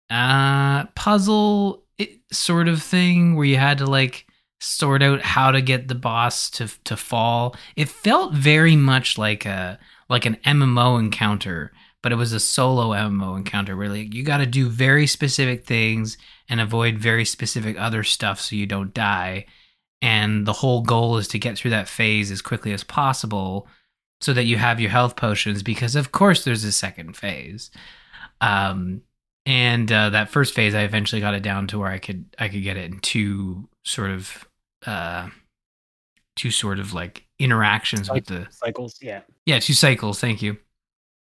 uh, 0.09 0.85
puzzle 0.95 1.83
sort 2.31 2.67
of 2.67 2.81
thing 2.81 3.35
where 3.35 3.45
you 3.45 3.57
had 3.57 3.79
to 3.79 3.85
like 3.85 4.25
sort 4.59 5.01
out 5.01 5.21
how 5.21 5.51
to 5.51 5.61
get 5.61 5.87
the 5.87 5.95
boss 5.95 6.49
to 6.51 6.67
to 6.83 6.97
fall. 6.97 7.55
It 7.75 7.89
felt 7.89 8.33
very 8.33 8.75
much 8.75 9.17
like 9.17 9.45
a 9.45 9.79
like 10.09 10.25
an 10.25 10.37
MMO 10.45 10.99
encounter, 10.99 11.71
but 12.01 12.11
it 12.11 12.15
was 12.15 12.33
a 12.33 12.39
solo 12.39 12.89
MMO 12.89 13.37
encounter 13.37 13.75
where 13.75 13.89
like 13.89 14.13
you 14.13 14.23
got 14.23 14.37
to 14.37 14.45
do 14.45 14.69
very 14.69 15.07
specific 15.07 15.65
things 15.65 16.17
and 16.49 16.59
avoid 16.59 16.97
very 16.97 17.25
specific 17.25 17.79
other 17.79 18.03
stuff 18.03 18.39
so 18.39 18.55
you 18.55 18.65
don't 18.65 18.93
die. 18.93 19.45
And 20.01 20.45
the 20.45 20.53
whole 20.53 20.81
goal 20.81 21.17
is 21.17 21.27
to 21.29 21.39
get 21.39 21.57
through 21.57 21.71
that 21.71 21.89
phase 21.89 22.31
as 22.31 22.41
quickly 22.41 22.71
as 22.71 22.83
possible 22.83 23.67
so 24.21 24.33
that 24.33 24.45
you 24.45 24.57
have 24.57 24.79
your 24.79 24.89
health 24.89 25.15
potions 25.15 25.63
because 25.63 25.95
of 25.95 26.11
course 26.11 26.43
there's 26.43 26.63
a 26.63 26.71
second 26.71 27.15
phase. 27.15 27.71
Um 28.41 29.01
and 29.49 29.91
uh, 29.91 30.11
that 30.11 30.29
first 30.29 30.53
phase 30.53 30.75
I 30.75 30.81
eventually 30.83 31.19
got 31.19 31.33
it 31.33 31.41
down 31.41 31.65
to 31.67 31.79
where 31.79 31.89
I 31.89 31.97
could 31.97 32.23
I 32.37 32.49
could 32.49 32.61
get 32.61 32.77
it 32.77 32.91
in 32.91 32.99
two 32.99 33.67
sort 33.83 34.11
of 34.11 34.47
uh 34.85 35.29
two 36.35 36.51
sort 36.51 36.77
of 36.77 36.93
like 36.93 37.25
interactions 37.39 38.11
with 38.11 38.27
the 38.27 38.47
Cycles. 38.51 38.99
Yeah. 39.01 39.21
yeah, 39.47 39.59
two 39.59 39.73
cycles. 39.73 40.19
Thank 40.19 40.43
you. 40.43 40.57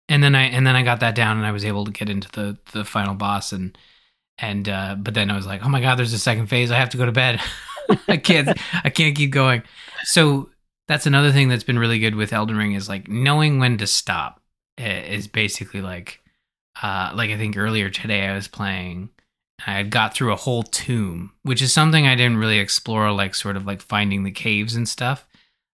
And 0.09 0.21
then 0.21 0.35
I 0.35 0.41
and 0.43 0.67
then 0.67 0.75
I 0.75 0.83
got 0.83 0.99
that 0.99 1.15
down, 1.15 1.37
and 1.37 1.45
I 1.45 1.53
was 1.53 1.63
able 1.63 1.85
to 1.85 1.91
get 1.91 2.09
into 2.09 2.29
the 2.31 2.57
the 2.73 2.83
final 2.83 3.15
boss, 3.15 3.53
and 3.53 3.77
and 4.37 4.67
uh, 4.67 4.95
but 4.99 5.13
then 5.13 5.31
I 5.31 5.35
was 5.37 5.45
like, 5.45 5.63
oh 5.63 5.69
my 5.69 5.79
god, 5.79 5.97
there's 5.97 6.11
a 6.11 6.19
second 6.19 6.47
phase. 6.47 6.69
I 6.69 6.75
have 6.75 6.89
to 6.89 6.97
go 6.97 7.05
to 7.05 7.13
bed. 7.13 7.39
I 8.09 8.17
can't 8.17 8.49
I 8.83 8.89
can't 8.89 9.15
keep 9.15 9.31
going. 9.31 9.63
So 10.03 10.49
that's 10.89 11.05
another 11.05 11.31
thing 11.31 11.47
that's 11.47 11.63
been 11.63 11.79
really 11.79 11.99
good 11.99 12.15
with 12.15 12.33
Elden 12.33 12.57
Ring 12.57 12.73
is 12.73 12.89
like 12.89 13.07
knowing 13.07 13.59
when 13.59 13.77
to 13.77 13.87
stop. 13.87 14.41
Is 14.77 15.27
basically 15.27 15.81
like 15.81 16.20
uh 16.81 17.11
like 17.15 17.31
I 17.31 17.37
think 17.37 17.57
earlier 17.57 17.89
today 17.89 18.27
I 18.27 18.35
was 18.35 18.47
playing. 18.47 19.09
I 19.65 19.73
had 19.73 19.89
got 19.91 20.13
through 20.13 20.33
a 20.33 20.37
whole 20.37 20.63
tomb, 20.63 21.33
which 21.43 21.61
is 21.61 21.71
something 21.71 22.07
I 22.07 22.15
didn't 22.15 22.37
really 22.37 22.57
explore, 22.57 23.11
like 23.11 23.35
sort 23.35 23.57
of 23.57 23.65
like 23.65 23.81
finding 23.81 24.23
the 24.23 24.31
caves 24.31 24.75
and 24.75 24.89
stuff. 24.89 25.27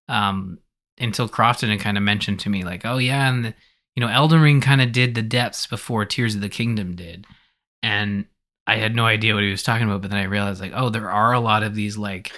Um, 0.10 0.60
until 1.00 1.30
Crofton 1.30 1.70
had 1.70 1.80
kind 1.80 1.98
of 1.98 2.04
mentioned 2.04 2.40
to 2.42 2.50
me, 2.50 2.64
like, 2.64 2.86
oh 2.86 2.98
yeah, 2.98 3.30
and 3.30 3.46
the, 3.46 3.54
you 3.96 4.02
know, 4.02 4.08
Elden 4.08 4.42
Ring 4.42 4.62
kind 4.62 4.82
of 4.82 4.92
did 4.92 5.16
the 5.16 5.22
depths 5.22 5.68
before 5.68 6.06
Tears 6.06 6.36
of 6.36 6.42
the 6.42 6.50
Kingdom 6.50 6.96
did, 6.96 7.26
and 7.84 8.26
I 8.66 8.76
had 8.78 8.96
no 8.96 9.06
idea 9.06 9.34
what 9.34 9.44
he 9.44 9.52
was 9.52 9.64
talking 9.64 9.88
about. 9.88 10.02
But 10.02 10.12
then 10.12 10.20
I 10.20 10.26
realized, 10.26 10.60
like, 10.60 10.74
oh, 10.76 10.90
there 10.90 11.10
are 11.10 11.34
a 11.34 11.40
lot 11.40 11.64
of 11.64 11.76
these 11.76 11.98
like 11.98 12.32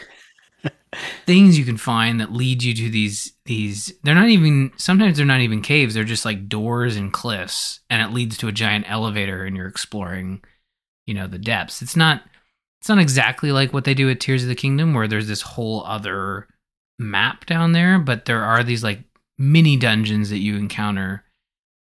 things 1.26 1.58
you 1.58 1.66
can 1.66 1.78
find 1.78 2.20
that 2.20 2.34
lead 2.34 2.64
you 2.64 2.74
to 2.74 2.90
these 2.90 3.34
these. 3.46 3.94
They're 4.04 4.16
not 4.16 4.30
even 4.30 4.72
sometimes 4.78 5.18
they're 5.18 5.26
not 5.26 5.42
even 5.42 5.62
caves. 5.62 5.94
They're 5.94 6.04
just 6.04 6.26
like 6.26 6.50
doors 6.50 6.96
and 6.96 7.14
cliffs, 7.14 7.82
and 7.90 8.02
it 8.02 8.14
leads 8.14 8.38
to 8.38 8.48
a 8.48 8.54
giant 8.54 8.90
elevator, 8.90 9.46
and 9.46 9.56
you're 9.56 9.68
exploring, 9.68 10.44
you 11.06 11.14
know, 11.14 11.28
the 11.28 11.40
depths. 11.40 11.82
It's 11.82 11.96
not. 11.96 12.24
It's 12.82 12.88
not 12.88 13.00
exactly 13.00 13.52
like 13.52 13.74
what 13.74 13.84
they 13.84 13.94
do 13.94 14.10
at 14.10 14.22
Tears 14.22 14.44
of 14.44 14.48
the 14.50 14.56
Kingdom, 14.56 14.94
where 14.94 15.08
there's 15.08 15.28
this 15.28 15.42
whole 15.42 15.84
other 15.86 16.48
map 16.98 17.46
down 17.46 17.74
there, 17.74 18.00
but 18.00 18.24
there 18.24 18.42
are 18.42 18.64
these 18.64 18.84
like 18.84 19.02
mini 19.38 19.76
dungeons 19.76 20.30
that 20.30 20.38
you 20.38 20.56
encounter 20.56 21.24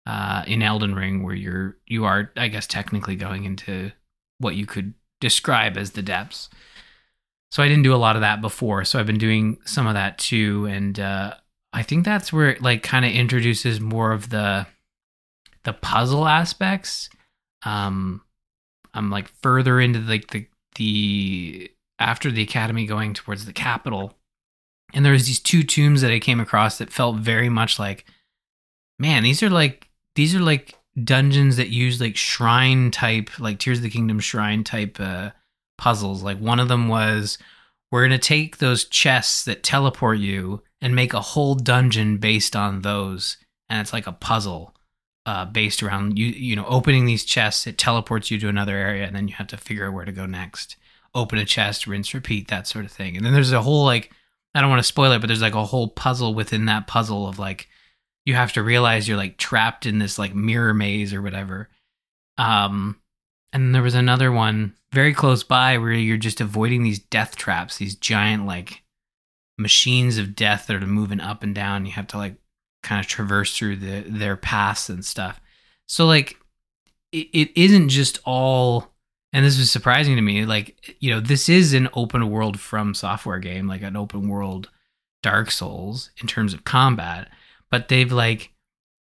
uh, 0.08 0.43
in 0.47 0.64
Elden 0.64 0.95
Ring 0.95 1.24
where 1.24 1.36
you're 1.36 1.78
you 1.86 2.05
are, 2.05 2.32
I 2.36 2.47
guess, 2.47 2.66
technically 2.66 3.16
going 3.16 3.43
into 3.43 3.91
what 4.39 4.55
you 4.55 4.66
could 4.66 4.93
describe 5.20 5.78
as 5.78 5.91
the 5.91 6.01
depths. 6.01 6.49
So 7.58 7.64
I 7.64 7.68
didn't 7.68 7.86
do 7.86 7.95
a 7.95 7.97
lot 7.97 8.16
of 8.16 8.22
that 8.22 8.39
before, 8.39 8.86
so 8.86 8.99
I've 8.99 9.08
been 9.08 9.18
doing 9.18 9.58
some 9.66 9.88
of 9.88 9.95
that 9.95 10.20
too, 10.20 10.68
and 10.68 10.99
uh, 10.99 11.34
I 11.74 11.82
think 11.82 12.05
that's 12.05 12.32
where 12.32 12.51
it 12.51 12.62
like 12.62 12.84
kind 12.84 13.03
of 13.03 13.12
introduces 13.12 13.80
more 13.80 14.12
of 14.12 14.30
the 14.30 14.68
the 15.64 15.74
puzzle 15.74 16.28
aspects. 16.28 17.10
Um, 17.66 18.22
I'm 18.93 19.10
like 19.10 19.30
further 19.41 19.82
into 19.82 19.97
like 20.01 20.30
the 20.30 20.45
the 20.76 21.72
after 21.97 22.30
the 22.30 22.43
academy 22.43 22.86
going 22.86 23.16
towards 23.16 23.45
the 23.47 23.53
capital. 23.53 24.14
And 24.93 25.03
there 25.03 25.14
was 25.14 25.26
these 25.26 25.39
two 25.39 25.64
tombs 25.64 26.01
that 26.01 26.12
I 26.12 26.20
came 26.20 26.39
across 26.39 26.78
that 26.78 26.93
felt 26.93 27.16
very 27.16 27.49
much 27.49 27.80
like, 27.80 28.05
man, 28.99 29.24
these 29.24 29.41
are 29.41 29.49
like 29.49 29.89
these 30.14 30.36
are 30.36 30.41
like 30.41 30.78
dungeons 31.03 31.58
that 31.58 31.70
use 31.70 31.99
like 31.99 32.18
shrine 32.18 32.91
type, 32.91 33.39
like 33.39 33.58
Tears 33.58 33.80
of 33.80 33.84
the 33.84 33.89
Kingdom 33.89 34.20
shrine 34.20 34.64
type 34.64 34.97
uh, 34.99 35.32
puzzles. 35.78 36.24
Like 36.24 36.40
one 36.40 36.60
of 36.60 36.68
them 36.68 36.88
was, 36.88 37.38
we're 37.92 38.04
gonna 38.06 38.18
take 38.18 38.58
those 38.58 38.86
chests 38.86 39.46
that 39.46 39.64
teleport 39.64 40.20
you 40.20 40.62
and 40.82 40.96
make 40.96 41.14
a 41.14 41.22
whole 41.22 41.56
dungeon 41.56 42.18
based 42.18 42.56
on 42.56 42.82
those, 42.82 43.38
and 43.70 43.82
it's 43.82 43.94
like 43.94 44.08
a 44.08 44.12
puzzle. 44.12 44.74
Uh, 45.26 45.44
based 45.44 45.84
around 45.84 46.18
you, 46.18 46.28
you 46.28 46.56
know, 46.56 46.66
opening 46.68 47.04
these 47.06 47.26
chests, 47.26 47.68
it 47.68 47.78
teleports 47.78 48.32
you 48.32 48.40
to 48.40 48.48
another 48.48 48.78
area, 48.78 49.06
and 49.06 49.14
then 49.14 49.28
you 49.28 49.34
have 49.34 49.48
to 49.48 49.58
figure 49.58 49.86
out 49.86 49.94
where 49.94 50.06
to 50.06 50.12
go 50.14 50.26
next. 50.26 50.78
Open 51.14 51.38
a 51.38 51.44
chest, 51.44 51.86
rinse, 51.86 52.14
repeat, 52.14 52.48
that 52.48 52.66
sort 52.66 52.86
of 52.86 52.92
thing. 52.94 53.18
And 53.18 53.26
then 53.26 53.34
there's 53.34 53.52
a 53.52 53.62
whole 53.62 53.84
like 53.84 54.10
I 54.56 54.62
don't 54.62 54.70
want 54.70 54.80
to 54.80 54.84
spoil 54.88 55.12
it, 55.12 55.20
but 55.20 55.28
there's 55.28 55.42
like 55.42 55.54
a 55.54 55.66
whole 55.66 55.90
puzzle 55.90 56.34
within 56.34 56.66
that 56.66 56.88
puzzle 56.88 57.28
of 57.28 57.40
like 57.40 57.68
you 58.26 58.36
have 58.36 58.54
to 58.54 58.64
realize 58.64 59.08
you're 59.08 59.18
like 59.18 59.38
trapped 59.38 59.86
in 59.86 60.00
this 60.00 60.18
like 60.18 60.34
mirror 60.34 60.74
maze 60.74 61.14
or 61.14 61.22
whatever. 61.22 61.70
Um 62.38 63.02
and 63.58 63.74
there 63.74 63.82
was 63.82 63.95
another 63.95 64.32
one 64.32 64.76
very 64.93 65.16
close 65.16 65.43
by 65.43 65.80
where 65.80 65.91
you're 65.91 66.16
just 66.16 66.39
avoiding 66.39 66.84
these 66.84 66.99
death 66.99 67.36
traps, 67.36 67.78
these 67.78 67.95
giant 67.95 68.45
like 68.45 68.84
machines 69.58 70.20
of 70.20 70.36
death 70.36 70.68
that 70.68 70.82
are 70.82 70.88
moving 70.88 71.20
up 71.20 71.41
and 71.41 71.55
down. 71.55 71.86
You 71.86 71.91
have 71.93 72.05
to 72.08 72.18
like 72.18 72.36
kind 72.84 72.99
of 72.99 73.08
traverse 73.08 73.58
through 73.58 73.78
the 73.78 74.05
their 74.08 74.38
paths 74.38 74.89
and 74.89 75.03
stuff. 75.03 75.41
So 75.88 76.05
like 76.05 76.38
it, 77.12 77.30
it 77.34 77.51
isn't 77.55 77.89
just 77.89 78.20
all 78.26 78.93
and 79.34 79.43
this 79.43 79.58
was 79.58 79.72
surprising 79.72 80.16
to 80.16 80.22
me 80.22 80.45
like 80.45 80.95
you 80.99 81.10
know 81.10 81.20
this 81.20 81.49
is 81.49 81.74
an 81.74 81.89
open 81.93 82.30
world 82.30 82.58
FromSoftware 82.58 83.41
game 83.41 83.68
like 83.68 83.82
an 83.82 83.97
open 83.97 84.30
world 84.30 84.70
dark 85.24 85.49
souls 85.49 86.12
in 86.22 86.28
terms 86.28 86.53
of 86.53 86.64
combat 86.64 87.30
but 87.72 87.88
they've 87.88 88.12
like 88.12 88.51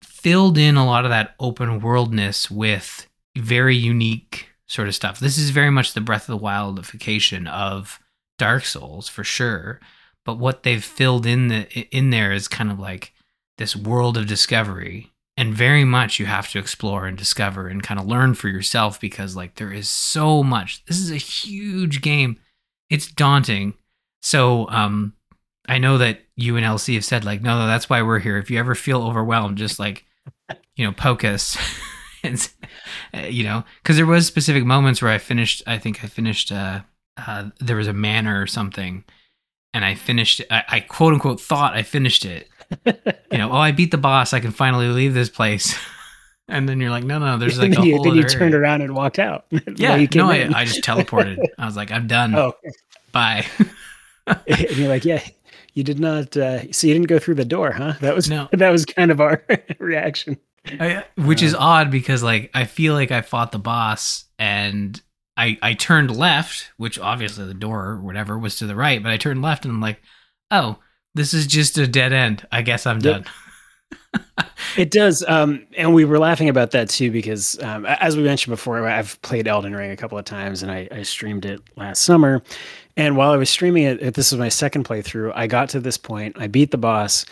filled 0.03 0.57
in 0.57 0.75
a 0.75 0.85
lot 0.85 1.05
of 1.05 1.11
that 1.11 1.35
open 1.39 1.79
worldness 1.79 2.49
with 2.49 3.08
very 3.37 3.75
unique 3.75 4.47
sort 4.67 4.87
of 4.87 4.95
stuff 4.95 5.19
this 5.19 5.37
is 5.37 5.49
very 5.49 5.69
much 5.69 5.93
the 5.93 6.01
breath 6.01 6.29
of 6.29 6.39
the 6.39 6.45
wildification 6.45 7.47
of 7.49 7.99
dark 8.37 8.65
souls 8.65 9.07
for 9.07 9.23
sure 9.23 9.79
but 10.25 10.37
what 10.37 10.63
they've 10.63 10.83
filled 10.83 11.25
in 11.25 11.47
the 11.47 11.67
in 11.95 12.09
there 12.09 12.31
is 12.31 12.47
kind 12.47 12.71
of 12.71 12.79
like 12.79 13.13
this 13.57 13.75
world 13.75 14.17
of 14.17 14.27
discovery 14.27 15.11
and 15.39 15.53
very 15.53 15.85
much 15.85 16.19
you 16.19 16.25
have 16.25 16.51
to 16.51 16.59
explore 16.59 17.07
and 17.07 17.17
discover 17.17 17.69
and 17.69 17.81
kind 17.81 17.97
of 17.97 18.05
learn 18.05 18.33
for 18.33 18.49
yourself 18.49 18.99
because 18.99 19.37
like 19.37 19.55
there 19.55 19.71
is 19.71 19.89
so 19.89 20.43
much. 20.43 20.83
This 20.83 20.99
is 20.99 21.11
a 21.11 21.15
huge 21.15 22.01
game. 22.01 22.37
It's 22.89 23.07
daunting. 23.07 23.73
So 24.21 24.67
um 24.69 25.13
I 25.69 25.77
know 25.77 25.97
that 25.97 26.19
you 26.35 26.57
and 26.57 26.65
LC 26.65 26.95
have 26.95 27.05
said 27.05 27.23
like 27.23 27.41
no, 27.41 27.57
no 27.57 27.67
that's 27.67 27.89
why 27.89 28.01
we're 28.01 28.19
here. 28.19 28.37
If 28.37 28.51
you 28.51 28.59
ever 28.59 28.75
feel 28.75 29.01
overwhelmed 29.01 29.57
just 29.57 29.79
like 29.79 30.05
you 30.75 30.85
know 30.85 30.91
poke 30.91 31.23
us 31.23 31.57
and 32.23 32.49
you 33.33 33.43
know 33.43 33.63
cuz 33.83 33.95
there 33.95 34.05
was 34.05 34.27
specific 34.27 34.65
moments 34.65 35.01
where 35.01 35.11
I 35.11 35.17
finished 35.17 35.63
I 35.67 35.77
think 35.77 36.03
I 36.03 36.07
finished 36.07 36.51
uh, 36.51 36.81
uh 37.17 37.49
there 37.59 37.77
was 37.77 37.87
a 37.87 37.93
manor 37.93 38.41
or 38.41 38.47
something 38.47 39.03
and 39.73 39.85
I 39.85 39.95
finished 39.95 40.41
I, 40.49 40.63
I 40.67 40.79
quote 40.81 41.13
unquote 41.13 41.41
thought 41.41 41.75
I 41.75 41.83
finished 41.83 42.25
it 42.25 42.49
you 42.85 43.37
know, 43.37 43.51
oh, 43.51 43.57
I 43.57 43.71
beat 43.71 43.91
the 43.91 43.97
boss. 43.97 44.33
I 44.33 44.39
can 44.39 44.51
finally 44.51 44.87
leave 44.87 45.13
this 45.13 45.29
place. 45.29 45.77
and 46.47 46.67
then 46.67 46.79
you're 46.79 46.89
like, 46.89 47.03
no, 47.03 47.19
no, 47.19 47.37
there's 47.37 47.59
like 47.59 47.77
a 47.77 47.85
you, 47.85 47.95
whole. 47.95 48.03
Then 48.03 48.15
you 48.15 48.21
area. 48.21 48.29
turned 48.29 48.55
around 48.55 48.81
and 48.81 48.95
walked 48.95 49.19
out. 49.19 49.45
yeah, 49.75 50.05
no, 50.15 50.29
I, 50.29 50.49
I, 50.53 50.65
just 50.65 50.81
teleported. 50.81 51.37
I 51.57 51.65
was 51.65 51.75
like, 51.75 51.91
I'm 51.91 52.07
done. 52.07 52.35
Oh, 52.35 52.53
bye. 53.11 53.45
and 54.27 54.77
you're 54.77 54.89
like, 54.89 55.05
yeah, 55.05 55.23
you 55.73 55.83
did 55.83 55.99
not. 55.99 56.35
Uh, 56.37 56.71
so 56.71 56.87
you 56.87 56.93
didn't 56.93 57.07
go 57.07 57.19
through 57.19 57.35
the 57.35 57.45
door, 57.45 57.71
huh? 57.71 57.93
That 58.01 58.15
was 58.15 58.29
no. 58.29 58.47
That 58.51 58.69
was 58.69 58.85
kind 58.85 59.11
of 59.11 59.19
our 59.21 59.43
reaction. 59.79 60.37
I, 60.79 61.05
which 61.15 61.41
is 61.41 61.55
odd 61.55 61.91
because 61.91 62.23
like 62.23 62.51
I 62.53 62.65
feel 62.65 62.93
like 62.93 63.11
I 63.11 63.21
fought 63.21 63.51
the 63.51 63.59
boss 63.59 64.25
and 64.37 64.99
I 65.37 65.57
I 65.61 65.73
turned 65.73 66.15
left, 66.15 66.71
which 66.77 66.99
obviously 66.99 67.45
the 67.45 67.53
door 67.53 67.85
or 67.85 68.01
whatever 68.01 68.37
was 68.37 68.57
to 68.57 68.67
the 68.67 68.75
right, 68.75 69.01
but 69.01 69.11
I 69.11 69.17
turned 69.17 69.41
left 69.41 69.65
and 69.65 69.73
I'm 69.73 69.81
like, 69.81 70.01
oh, 70.51 70.77
this 71.15 71.33
is 71.33 71.47
just 71.47 71.77
a 71.77 71.87
dead 71.87 72.13
end. 72.13 72.47
I 72.51 72.61
guess 72.61 72.85
I'm 72.85 72.99
done. 72.99 73.25
it 74.77 74.91
does. 74.91 75.23
Um, 75.27 75.65
and 75.77 75.93
we 75.93 76.05
were 76.05 76.19
laughing 76.19 76.49
about 76.49 76.71
that 76.71 76.89
too, 76.89 77.11
because 77.11 77.61
um, 77.61 77.85
as 77.85 78.15
we 78.17 78.23
mentioned 78.23 78.51
before, 78.51 78.87
I've 78.87 79.21
played 79.21 79.47
Elden 79.47 79.75
Ring 79.75 79.91
a 79.91 79.97
couple 79.97 80.17
of 80.17 80.25
times 80.25 80.63
and 80.63 80.71
I, 80.71 80.87
I 80.91 81.03
streamed 81.03 81.45
it 81.45 81.61
last 81.75 82.03
summer. 82.03 82.41
And 82.97 83.15
while 83.15 83.31
I 83.31 83.37
was 83.37 83.49
streaming 83.49 83.83
it, 83.83 84.13
this 84.13 84.31
was 84.31 84.39
my 84.39 84.49
second 84.49 84.85
playthrough, 84.85 85.31
I 85.35 85.47
got 85.47 85.69
to 85.69 85.79
this 85.79 85.97
point, 85.97 86.35
I 86.39 86.47
beat 86.47 86.71
the 86.71 86.77
boss. 86.77 87.25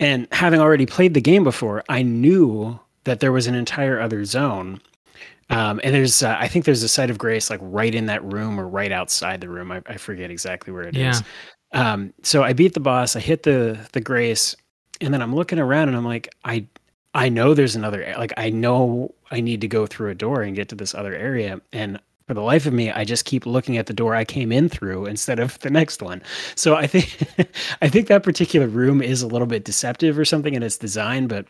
And 0.00 0.26
having 0.32 0.60
already 0.60 0.86
played 0.86 1.14
the 1.14 1.20
game 1.20 1.44
before, 1.44 1.84
I 1.88 2.02
knew 2.02 2.78
that 3.04 3.20
there 3.20 3.32
was 3.32 3.46
an 3.46 3.54
entire 3.54 4.00
other 4.00 4.24
zone. 4.24 4.80
Um, 5.50 5.80
and 5.84 5.94
there's, 5.94 6.22
uh, 6.22 6.36
I 6.38 6.48
think 6.48 6.64
there's 6.64 6.82
a 6.82 6.88
site 6.88 7.10
of 7.10 7.18
grace 7.18 7.50
like 7.50 7.60
right 7.62 7.94
in 7.94 8.06
that 8.06 8.24
room 8.24 8.58
or 8.58 8.66
right 8.66 8.90
outside 8.90 9.40
the 9.40 9.48
room. 9.48 9.70
I, 9.70 9.82
I 9.86 9.98
forget 9.98 10.30
exactly 10.30 10.72
where 10.72 10.84
it 10.84 10.96
yeah. 10.96 11.10
is. 11.10 11.22
Um, 11.74 12.14
so 12.22 12.42
I 12.42 12.52
beat 12.52 12.72
the 12.72 12.80
boss. 12.80 13.16
I 13.16 13.20
hit 13.20 13.42
the 13.42 13.78
the 13.92 14.00
grace, 14.00 14.54
and 15.00 15.12
then 15.12 15.20
I'm 15.20 15.34
looking 15.34 15.58
around 15.58 15.88
and 15.88 15.96
I'm 15.96 16.04
like, 16.04 16.32
I 16.44 16.66
I 17.14 17.28
know 17.28 17.52
there's 17.52 17.76
another 17.76 18.14
like 18.16 18.32
I 18.36 18.48
know 18.50 19.12
I 19.30 19.40
need 19.40 19.60
to 19.60 19.68
go 19.68 19.86
through 19.86 20.10
a 20.10 20.14
door 20.14 20.42
and 20.42 20.56
get 20.56 20.68
to 20.70 20.76
this 20.76 20.94
other 20.94 21.14
area, 21.14 21.60
and 21.72 22.00
for 22.26 22.34
the 22.34 22.42
life 22.42 22.64
of 22.64 22.72
me, 22.72 22.90
I 22.90 23.04
just 23.04 23.26
keep 23.26 23.44
looking 23.44 23.76
at 23.76 23.86
the 23.86 23.92
door 23.92 24.14
I 24.14 24.24
came 24.24 24.50
in 24.50 24.68
through 24.68 25.06
instead 25.06 25.38
of 25.38 25.58
the 25.58 25.68
next 25.68 26.00
one. 26.00 26.22
So 26.54 26.76
I 26.76 26.86
think 26.86 27.18
I 27.82 27.88
think 27.88 28.06
that 28.06 28.22
particular 28.22 28.68
room 28.68 29.02
is 29.02 29.22
a 29.22 29.26
little 29.26 29.48
bit 29.48 29.64
deceptive 29.64 30.18
or 30.18 30.24
something 30.24 30.54
in 30.54 30.62
its 30.62 30.78
design, 30.78 31.26
but 31.26 31.46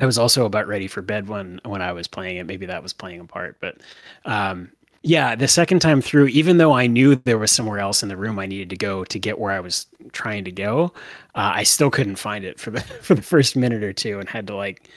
I 0.00 0.06
was 0.06 0.18
also 0.18 0.44
about 0.44 0.66
ready 0.66 0.88
for 0.88 1.02
bed 1.02 1.28
when 1.28 1.60
when 1.64 1.82
I 1.82 1.92
was 1.92 2.08
playing 2.08 2.36
it. 2.36 2.46
Maybe 2.46 2.66
that 2.66 2.82
was 2.82 2.92
playing 2.92 3.20
a 3.20 3.24
part, 3.24 3.56
but 3.60 3.78
um, 4.24 4.70
yeah, 5.02 5.36
the 5.36 5.46
second 5.46 5.80
time 5.80 6.00
through, 6.00 6.28
even 6.28 6.56
though 6.56 6.72
I 6.72 6.86
knew 6.86 7.14
there 7.14 7.36
was 7.36 7.52
somewhere 7.52 7.78
else 7.78 8.02
in 8.02 8.08
the 8.08 8.16
room 8.16 8.38
I 8.38 8.46
needed 8.46 8.70
to 8.70 8.76
go 8.76 9.04
to 9.04 9.18
get 9.18 9.38
where 9.38 9.52
I 9.52 9.60
was 9.60 9.86
trying 10.12 10.44
to 10.44 10.50
go, 10.50 10.94
uh, 11.34 11.52
I 11.54 11.62
still 11.62 11.90
couldn't 11.90 12.16
find 12.16 12.42
it 12.42 12.58
for 12.58 12.70
the 12.70 12.80
for 13.02 13.14
the 13.14 13.22
first 13.22 13.54
minute 13.54 13.82
or 13.82 13.92
two, 13.92 14.18
and 14.18 14.28
had 14.28 14.46
to 14.48 14.56
like 14.56 14.88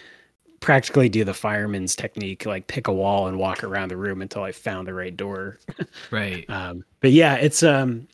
practically 0.61 1.09
do 1.09 1.23
the 1.23 1.33
fireman's 1.33 1.95
technique, 1.95 2.45
like 2.45 2.67
pick 2.67 2.87
a 2.87 2.93
wall 2.93 3.27
and 3.27 3.37
walk 3.37 3.63
around 3.63 3.89
the 3.89 3.97
room 3.97 4.21
until 4.21 4.43
I 4.43 4.51
found 4.51 4.87
the 4.87 4.93
right 4.93 5.15
door. 5.15 5.59
right. 6.11 6.49
Um, 6.49 6.85
but 7.01 7.11
yeah, 7.11 7.35
it's 7.35 7.61
um, 7.61 8.07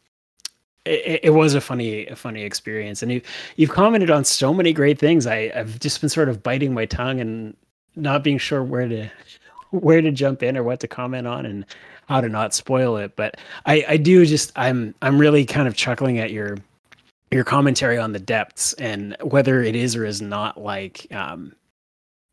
it, 0.85 1.21
it, 1.23 1.29
was 1.29 1.53
a 1.53 1.61
funny 1.61 2.07
a 2.07 2.15
funny 2.15 2.43
experience, 2.43 3.01
and 3.01 3.11
you 3.11 3.21
you've 3.55 3.71
commented 3.71 4.09
on 4.09 4.25
so 4.25 4.53
many 4.53 4.73
great 4.73 4.99
things. 4.99 5.25
I 5.25 5.51
I've 5.55 5.79
just 5.79 6.01
been 6.01 6.09
sort 6.09 6.29
of 6.29 6.43
biting 6.43 6.73
my 6.73 6.85
tongue 6.85 7.19
and 7.19 7.55
not 7.95 8.23
being 8.23 8.37
sure 8.37 8.63
where 8.63 8.87
to 8.87 9.09
where 9.71 10.01
to 10.01 10.11
jump 10.11 10.43
in 10.43 10.57
or 10.57 10.63
what 10.63 10.79
to 10.81 10.87
comment 10.87 11.27
on 11.27 11.45
and 11.45 11.65
how 12.07 12.21
to 12.21 12.29
not 12.29 12.53
spoil 12.53 12.97
it. 12.97 13.15
But 13.15 13.37
I, 13.65 13.85
I 13.87 13.97
do 13.97 14.25
just 14.25 14.51
I'm 14.55 14.93
I'm 15.01 15.17
really 15.17 15.45
kind 15.45 15.67
of 15.67 15.75
chuckling 15.75 16.19
at 16.19 16.31
your 16.31 16.57
your 17.31 17.43
commentary 17.43 17.97
on 17.97 18.11
the 18.11 18.19
depths 18.19 18.73
and 18.73 19.15
whether 19.21 19.63
it 19.63 19.75
is 19.75 19.95
or 19.95 20.05
is 20.05 20.21
not 20.21 20.61
like 20.61 21.07
um 21.11 21.55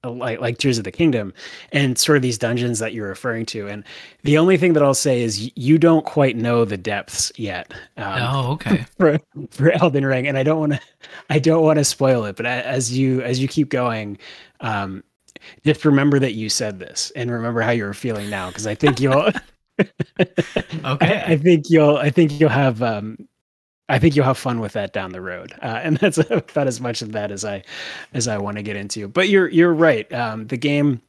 like 0.05 0.40
like 0.40 0.59
Tears 0.59 0.78
of 0.78 0.84
the 0.84 0.92
Kingdom 0.92 1.32
and 1.72 1.98
sort 1.98 2.16
of 2.16 2.22
these 2.22 2.38
dungeons 2.38 2.78
that 2.78 2.94
you're 2.94 3.09
referring 3.09 3.46
to. 3.46 3.68
And 3.68 3.84
the 4.22 4.38
only 4.38 4.57
thing 4.57 4.72
that 4.72 4.82
I'll 4.82 4.94
say 4.94 5.22
is 5.22 5.51
you 5.57 5.78
don't 5.78 6.05
quite 6.05 6.36
know 6.36 6.64
the 6.64 6.76
depths 6.76 7.32
yet. 7.36 7.72
Um, 7.96 8.22
oh, 8.22 8.53
okay. 8.53 8.86
For 8.98 9.18
for 9.51 9.70
Elden 9.70 10.07
Ring, 10.07 10.26
and 10.26 10.38
I 10.38 10.42
don't 10.42 10.61
want 10.61 10.72
to 10.74 10.80
I 11.28 11.38
don't 11.38 11.62
want 11.62 11.78
to 11.78 11.84
spoil 11.84 12.24
it, 12.24 12.36
but 12.36 12.46
as 12.46 12.96
you 12.96 13.22
as 13.22 13.40
you 13.40 13.48
keep 13.48 13.68
going, 13.68 14.18
um, 14.61 15.05
just 15.64 15.84
remember 15.84 16.18
that 16.18 16.32
you 16.32 16.48
said 16.48 16.78
this 16.78 17.12
and 17.16 17.30
remember 17.30 17.61
how 17.61 17.70
you're 17.70 17.94
feeling 17.94 18.30
now 18.30 18.48
because 18.48 18.66
I 18.66 18.74
think 18.74 19.01
you'll 19.01 19.14
okay. 19.80 20.32
I, 20.84 21.24
I, 21.28 21.36
think 21.36 21.70
you'll 21.70 21.96
I 21.96 22.11
think 22.11 22.38
you'll 22.38 22.51
have 22.51 22.82
um 22.82 23.28
I 23.91 23.99
think 23.99 24.16
you'll 24.16 24.24
have 24.24 24.38
fun 24.38 24.61
with 24.61 24.72
that 24.72 24.93
down 24.93 25.12
the 25.12 25.20
road. 25.20 25.53
Uh, 25.62 25.80
and 25.82 25.97
that's 25.99 26.18
about 26.18 26.66
as 26.66 26.80
much 26.80 27.03
of 27.03 27.12
that 27.12 27.30
as 27.30 27.45
I 27.45 27.62
as 28.14 28.28
I 28.28 28.38
want 28.38 28.57
to 28.57 28.62
get 28.62 28.76
into. 28.76 29.09
But 29.09 29.28
you're 29.28 29.49
you're 29.49 29.74
right. 29.74 30.11
Um 30.12 30.47
the 30.47 30.57
game 30.57 31.01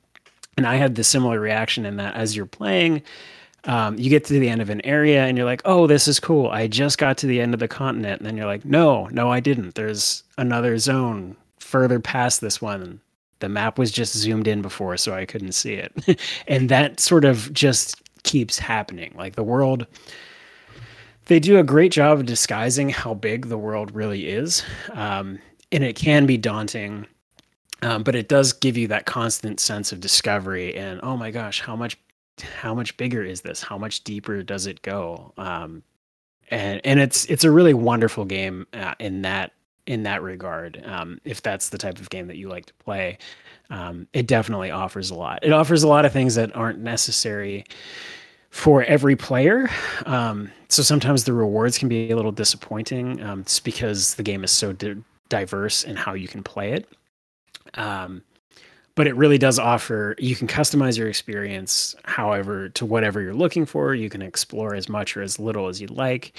and 0.58 0.68
I 0.68 0.76
had 0.76 0.96
the 0.96 1.04
similar 1.04 1.40
reaction 1.40 1.86
in 1.86 1.98
that 1.98 2.16
as 2.16 2.36
you're 2.36 2.46
playing 2.46 3.04
um, 3.66 3.96
you 4.00 4.10
get 4.10 4.26
to 4.26 4.40
the 4.40 4.50
end 4.50 4.60
of 4.60 4.72
an 4.72 4.84
area 4.84 5.24
and 5.24 5.38
you're 5.38 5.46
like, 5.46 5.62
oh, 5.66 5.86
this 5.86 6.08
is 6.08 6.20
cool. 6.20 6.48
I 6.48 6.66
just 6.66 6.98
got 6.98 7.20
to 7.20 7.28
the 7.28 7.40
end 7.40 7.54
of 7.54 7.60
the 7.60 7.68
continent. 7.68 8.20
And 8.20 8.26
then 8.26 8.36
you're 8.36 8.48
like, 8.48 8.66
no, 8.66 9.06
no, 9.12 9.32
I 9.32 9.40
didn't. 9.40 9.76
There's 9.76 10.24
another 10.40 10.80
zone 10.80 11.36
further 11.60 12.00
past 12.02 12.42
this 12.42 12.62
one 12.62 13.00
the 13.40 13.50
map 13.50 13.80
was 13.80 13.92
just 13.92 14.14
zoomed 14.16 14.48
in 14.48 14.62
before 14.62 14.98
so 14.98 15.14
i 15.14 15.26
couldn't 15.26 15.54
see 15.54 15.74
it 15.74 16.20
and 16.48 16.68
that 16.68 17.00
sort 17.00 17.24
of 17.24 17.52
just 17.54 18.02
keeps 18.24 18.60
happening 18.60 19.14
like 19.18 19.36
the 19.36 19.44
world 19.44 19.88
they 21.26 21.40
do 21.40 21.58
a 21.58 21.64
great 21.64 21.92
job 21.92 22.20
of 22.20 22.26
disguising 22.26 22.90
how 22.90 23.14
big 23.14 23.48
the 23.48 23.58
world 23.58 23.94
really 23.94 24.28
is 24.28 24.64
um, 24.94 25.40
and 25.72 25.84
it 25.84 25.96
can 25.96 26.26
be 26.26 26.38
daunting 26.38 27.06
um, 27.84 28.04
but 28.04 28.16
it 28.16 28.28
does 28.28 28.54
give 28.54 28.78
you 28.78 28.88
that 28.88 29.06
constant 29.06 29.60
sense 29.60 29.92
of 29.92 30.00
discovery 30.00 30.76
and 30.76 31.00
oh 31.04 31.18
my 31.18 31.32
gosh 31.32 31.62
how 31.62 31.76
much 31.76 31.98
how 32.42 32.74
much 32.74 32.96
bigger 32.98 33.24
is 33.24 33.42
this 33.42 33.62
how 33.62 33.78
much 33.78 34.04
deeper 34.04 34.42
does 34.42 34.66
it 34.66 34.82
go 34.82 35.34
um, 35.38 35.84
and 36.50 36.82
and 36.84 37.00
it's 37.00 37.26
it's 37.26 37.44
a 37.44 37.52
really 37.52 37.74
wonderful 37.74 38.26
game 38.26 38.68
uh, 38.74 38.94
in 39.00 39.22
that 39.22 39.54
in 39.88 40.04
that 40.04 40.22
regard. 40.22 40.82
Um, 40.86 41.20
if 41.26 41.42
that's 41.42 41.70
the 41.70 41.78
type 41.78 42.00
of 42.00 42.10
game 42.10 42.28
that 42.28 42.38
you 42.38 42.50
like 42.50 42.66
to 42.68 42.74
play, 42.76 43.18
um, 43.70 44.08
it 44.14 44.28
definitely 44.28 44.72
offers 44.72 45.10
a 45.12 45.16
lot. 45.16 45.40
It 45.44 45.52
offers 45.52 45.84
a 45.84 45.88
lot 45.88 46.06
of 46.06 46.14
things 46.14 46.36
that 46.36 46.56
aren't 46.56 46.80
necessary 46.80 47.66
for 48.50 48.84
every 48.84 49.16
player. 49.16 49.70
Um, 50.06 50.52
so 50.72 50.84
sometimes 50.84 51.24
the 51.24 51.34
rewards 51.34 51.78
can 51.78 51.90
be 51.90 52.12
a 52.12 52.16
little 52.16 52.32
disappointing 52.32 53.22
um, 53.24 53.44
just 53.44 53.64
because 53.64 54.16
the 54.16 54.24
game 54.24 54.44
is 54.44 54.52
so 54.52 54.74
di- 54.74 54.96
diverse 55.30 55.84
in 55.84 55.96
how 55.96 56.14
you 56.14 56.28
can 56.28 56.44
play 56.44 56.74
it. 56.74 56.88
Um, 57.76 58.24
but 58.96 59.08
it 59.08 59.16
really 59.16 59.38
does 59.38 59.58
offer 59.58 60.16
you 60.20 60.36
can 60.36 60.48
customize 60.48 60.98
your 60.98 61.08
experience 61.08 61.96
however 62.04 62.70
to 62.70 62.86
whatever 62.86 63.22
you're 63.22 63.34
looking 63.34 63.66
for 63.66 63.96
you 63.96 64.10
can 64.10 64.22
explore 64.22 64.76
as 64.76 64.90
much 64.90 65.16
or 65.16 65.22
as 65.22 65.40
little 65.40 65.68
as 65.70 65.80
you'd 65.80 65.92
like 65.92 66.34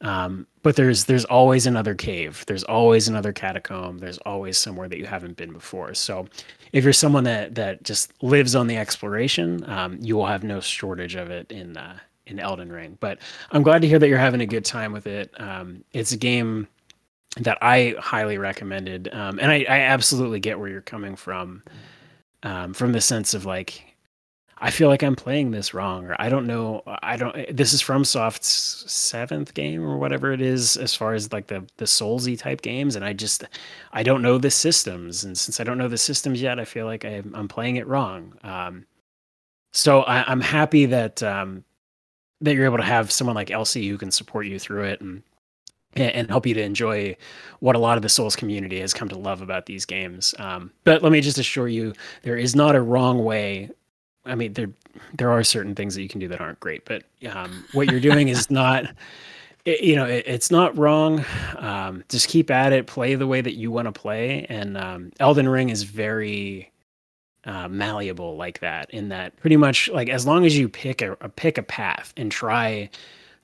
um, 0.00 0.46
but 0.62 0.76
there's 0.76 1.04
there's 1.04 1.24
always 1.24 1.66
another 1.66 1.94
cave. 1.94 2.44
There's 2.46 2.64
always 2.64 3.08
another 3.08 3.32
catacomb. 3.32 3.98
There's 3.98 4.18
always 4.18 4.58
somewhere 4.58 4.88
that 4.88 4.98
you 4.98 5.06
haven't 5.06 5.36
been 5.36 5.52
before. 5.52 5.94
So 5.94 6.28
if 6.72 6.84
you're 6.84 6.92
someone 6.92 7.24
that 7.24 7.54
that 7.54 7.82
just 7.84 8.12
lives 8.22 8.54
on 8.54 8.66
the 8.66 8.76
exploration, 8.76 9.68
um, 9.68 9.98
you 10.00 10.16
will 10.16 10.26
have 10.26 10.44
no 10.44 10.60
shortage 10.60 11.14
of 11.14 11.30
it 11.30 11.50
in 11.50 11.76
uh, 11.76 11.98
in 12.26 12.38
Elden 12.38 12.72
Ring. 12.72 12.96
But 13.00 13.18
I'm 13.50 13.62
glad 13.62 13.82
to 13.82 13.88
hear 13.88 13.98
that 13.98 14.08
you're 14.08 14.18
having 14.18 14.40
a 14.40 14.46
good 14.46 14.64
time 14.64 14.92
with 14.92 15.06
it. 15.06 15.32
Um, 15.40 15.84
it's 15.92 16.12
a 16.12 16.16
game 16.16 16.68
that 17.38 17.58
I 17.60 17.94
highly 17.98 18.38
recommended, 18.38 19.12
um, 19.12 19.38
and 19.40 19.50
I, 19.50 19.64
I, 19.68 19.80
absolutely 19.80 20.38
get 20.38 20.58
where 20.58 20.68
you're 20.68 20.80
coming 20.80 21.16
from, 21.16 21.64
um, 22.44 22.72
from 22.74 22.92
the 22.92 23.00
sense 23.00 23.34
of 23.34 23.44
like 23.44 23.94
I 24.58 24.70
feel 24.70 24.88
like 24.88 25.02
I'm 25.02 25.16
playing 25.16 25.50
this 25.50 25.74
wrong, 25.74 26.06
or 26.06 26.16
I 26.18 26.28
don't 26.28 26.46
know. 26.46 26.82
I 26.86 27.16
don't. 27.16 27.54
This 27.54 27.72
is 27.72 27.82
FromSoft's 27.82 28.90
seventh 28.90 29.52
game 29.52 29.84
or 29.84 29.98
whatever 29.98 30.32
it 30.32 30.40
is, 30.40 30.76
as 30.76 30.94
far 30.94 31.12
as 31.14 31.32
like 31.32 31.48
the 31.48 31.66
the 31.76 31.84
Soulsy 31.84 32.38
type 32.38 32.62
games, 32.62 32.94
and 32.96 33.04
I 33.04 33.12
just 33.12 33.44
I 33.92 34.02
don't 34.02 34.22
know 34.22 34.38
the 34.38 34.50
systems, 34.50 35.24
and 35.24 35.36
since 35.36 35.60
I 35.60 35.64
don't 35.64 35.78
know 35.78 35.88
the 35.88 35.98
systems 35.98 36.40
yet, 36.40 36.60
I 36.60 36.64
feel 36.64 36.86
like 36.86 37.04
I'm, 37.04 37.34
I'm 37.34 37.48
playing 37.48 37.76
it 37.76 37.86
wrong. 37.86 38.38
Um, 38.44 38.86
so 39.72 40.02
I, 40.02 40.30
am 40.30 40.40
happy 40.40 40.86
that 40.86 41.22
um, 41.22 41.64
that 42.40 42.54
you're 42.54 42.64
able 42.64 42.78
to 42.78 42.82
have 42.82 43.10
someone 43.10 43.34
like 43.34 43.50
Elsie 43.50 43.88
who 43.88 43.98
can 43.98 44.10
support 44.10 44.46
you 44.46 44.58
through 44.58 44.84
it, 44.84 45.00
and 45.00 45.22
and 45.96 46.28
help 46.28 46.46
you 46.46 46.54
to 46.54 46.62
enjoy 46.62 47.16
what 47.60 47.76
a 47.76 47.78
lot 47.78 47.96
of 47.96 48.02
the 48.02 48.08
Souls 48.08 48.36
community 48.36 48.80
has 48.80 48.92
come 48.92 49.08
to 49.08 49.18
love 49.18 49.40
about 49.40 49.66
these 49.66 49.84
games. 49.84 50.34
Um, 50.38 50.72
but 50.84 51.02
let 51.02 51.12
me 51.12 51.20
just 51.20 51.38
assure 51.38 51.68
you, 51.68 51.92
there 52.22 52.36
is 52.36 52.56
not 52.56 52.74
a 52.74 52.82
wrong 52.82 53.22
way. 53.24 53.70
I 54.24 54.34
mean, 54.34 54.54
there 54.54 54.70
there 55.16 55.30
are 55.30 55.44
certain 55.44 55.74
things 55.74 55.94
that 55.94 56.02
you 56.02 56.08
can 56.08 56.20
do 56.20 56.28
that 56.28 56.40
aren't 56.40 56.60
great, 56.60 56.84
but 56.84 57.04
um, 57.30 57.64
what 57.72 57.90
you're 57.90 58.00
doing 58.00 58.28
is 58.28 58.50
not. 58.50 58.86
It, 59.64 59.80
you 59.80 59.96
know, 59.96 60.04
it, 60.04 60.24
it's 60.26 60.50
not 60.50 60.76
wrong. 60.76 61.24
Um, 61.56 62.04
just 62.10 62.28
keep 62.28 62.50
at 62.50 62.74
it. 62.74 62.86
Play 62.86 63.14
the 63.14 63.26
way 63.26 63.40
that 63.40 63.54
you 63.54 63.70
want 63.70 63.86
to 63.86 63.92
play. 63.92 64.44
And 64.50 64.76
um, 64.76 65.10
Elden 65.20 65.48
Ring 65.48 65.70
is 65.70 65.84
very 65.84 66.70
uh, 67.46 67.68
malleable 67.68 68.36
like 68.36 68.60
that. 68.60 68.90
In 68.90 69.08
that, 69.10 69.36
pretty 69.36 69.56
much 69.56 69.88
like 69.88 70.08
as 70.08 70.26
long 70.26 70.44
as 70.46 70.56
you 70.56 70.68
pick 70.68 71.02
a, 71.02 71.12
a 71.20 71.28
pick 71.28 71.58
a 71.58 71.62
path 71.62 72.12
and 72.16 72.30
try 72.30 72.90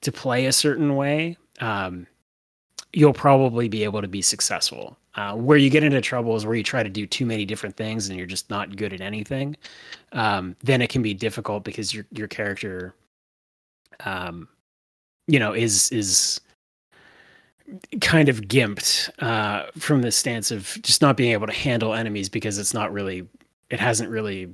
to 0.00 0.12
play 0.12 0.46
a 0.46 0.52
certain 0.52 0.96
way, 0.96 1.36
um, 1.60 2.06
you'll 2.92 3.12
probably 3.12 3.68
be 3.68 3.84
able 3.84 4.00
to 4.00 4.08
be 4.08 4.22
successful. 4.22 4.96
Uh, 5.16 5.34
where 5.34 5.58
you 5.58 5.68
get 5.68 5.82
into 5.82 6.00
trouble 6.00 6.36
is 6.36 6.46
where 6.46 6.54
you 6.54 6.62
try 6.62 6.82
to 6.84 6.88
do 6.88 7.04
too 7.04 7.26
many 7.26 7.44
different 7.44 7.76
things 7.76 8.08
and 8.08 8.16
you're 8.16 8.28
just 8.28 8.48
not 8.48 8.76
good 8.76 8.92
at 8.92 9.00
anything. 9.00 9.56
Um, 10.12 10.54
then 10.62 10.80
it 10.80 10.88
can 10.88 11.02
be 11.02 11.14
difficult 11.14 11.64
because 11.64 11.92
your 11.92 12.06
your 12.12 12.28
character, 12.28 12.94
um, 14.04 14.48
you 15.26 15.38
know, 15.38 15.52
is 15.52 15.90
is 15.90 16.40
kind 18.00 18.28
of 18.28 18.42
gimped 18.42 19.10
uh, 19.22 19.66
from 19.78 20.02
the 20.02 20.10
stance 20.10 20.50
of 20.50 20.78
just 20.82 21.02
not 21.02 21.16
being 21.16 21.32
able 21.32 21.46
to 21.46 21.52
handle 21.52 21.94
enemies 21.94 22.28
because 22.28 22.58
it's 22.58 22.74
not 22.74 22.92
really, 22.92 23.28
it 23.70 23.80
hasn't 23.80 24.10
really 24.10 24.52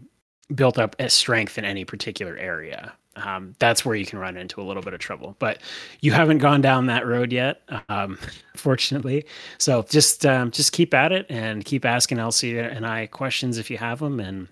built 0.55 0.79
up 0.79 0.95
a 0.99 1.11
strength 1.11 1.59
in 1.59 1.65
any 1.65 1.85
particular 1.85 2.37
area 2.37 2.95
um, 3.17 3.55
that's 3.59 3.85
where 3.85 3.97
you 3.97 4.07
can 4.07 4.19
run 4.19 4.37
into 4.37 4.61
a 4.61 4.65
little 4.65 4.83
bit 4.83 4.95
of 4.95 5.01
trouble. 5.01 5.37
But 5.39 5.59
you 6.01 6.13
haven't 6.13 6.39
gone 6.39 6.61
down 6.61 6.87
that 6.87 7.07
road 7.07 7.33
yet, 7.33 7.63
um, 7.89 8.19
fortunately. 8.57 9.27
So 9.59 9.83
just 9.89 10.27
um, 10.27 10.51
just 10.51 10.73
keep 10.73 10.95
at 10.95 11.13
it 11.13 11.27
and 11.29 11.65
keep 11.65 11.85
asking 11.85 12.19
Elsie 12.19 12.59
and 12.59 12.87
I 12.87 13.07
questions 13.07 13.59
if 13.59 13.71
you 13.71 13.79
have 13.79 13.99
them, 13.99 14.21
and 14.21 14.49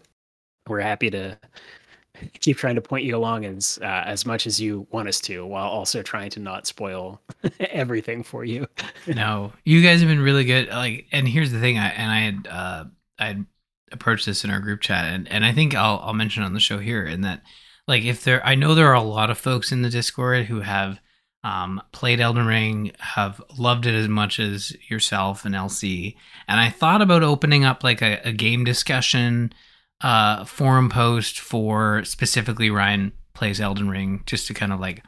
we're 0.66 0.80
happy 0.80 1.10
to 1.10 1.38
keep 2.40 2.56
trying 2.56 2.74
to 2.76 2.80
point 2.80 3.04
you 3.04 3.16
along 3.16 3.44
as 3.44 3.78
uh, 3.82 4.04
as 4.06 4.24
much 4.24 4.46
as 4.46 4.60
you 4.60 4.86
want 4.90 5.08
us 5.08 5.20
to, 5.22 5.44
while 5.44 5.68
also 5.68 6.02
trying 6.02 6.30
to 6.30 6.40
not 6.40 6.66
spoil 6.66 7.20
everything 7.60 8.22
for 8.22 8.44
you. 8.44 8.66
no, 9.06 9.52
you 9.64 9.82
guys 9.82 10.00
have 10.00 10.08
been 10.08 10.20
really 10.20 10.44
good. 10.44 10.68
Like, 10.68 11.06
and 11.12 11.28
here's 11.28 11.52
the 11.52 11.60
thing, 11.60 11.78
I 11.78 11.88
and 11.88 12.10
I 12.10 12.20
had 12.20 12.48
uh, 12.50 12.84
I 13.18 13.26
had 13.26 13.46
approached 13.92 14.26
this 14.26 14.44
in 14.44 14.50
our 14.50 14.60
group 14.60 14.80
chat, 14.80 15.04
and 15.04 15.28
and 15.30 15.44
I 15.44 15.52
think 15.52 15.74
I'll 15.74 16.00
I'll 16.02 16.14
mention 16.14 16.42
on 16.42 16.54
the 16.54 16.60
show 16.60 16.78
here, 16.78 17.04
in 17.04 17.22
that 17.22 17.42
like 17.86 18.04
if 18.04 18.24
there 18.24 18.44
i 18.46 18.54
know 18.54 18.74
there 18.74 18.88
are 18.88 18.94
a 18.94 19.02
lot 19.02 19.30
of 19.30 19.38
folks 19.38 19.72
in 19.72 19.82
the 19.82 19.90
discord 19.90 20.46
who 20.46 20.60
have 20.60 21.00
um, 21.42 21.82
played 21.92 22.20
elden 22.20 22.46
ring 22.46 22.92
have 22.98 23.42
loved 23.58 23.86
it 23.86 23.94
as 23.94 24.08
much 24.08 24.40
as 24.40 24.74
yourself 24.88 25.44
and 25.44 25.54
Elsie 25.54 26.16
and 26.48 26.58
i 26.58 26.70
thought 26.70 27.02
about 27.02 27.22
opening 27.22 27.64
up 27.64 27.84
like 27.84 28.00
a, 28.00 28.20
a 28.24 28.32
game 28.32 28.64
discussion 28.64 29.52
uh, 30.00 30.44
forum 30.44 30.88
post 30.88 31.38
for 31.38 32.02
specifically 32.04 32.70
ryan 32.70 33.12
plays 33.34 33.60
elden 33.60 33.90
ring 33.90 34.22
just 34.26 34.46
to 34.46 34.54
kind 34.54 34.72
of 34.72 34.80
like 34.80 35.02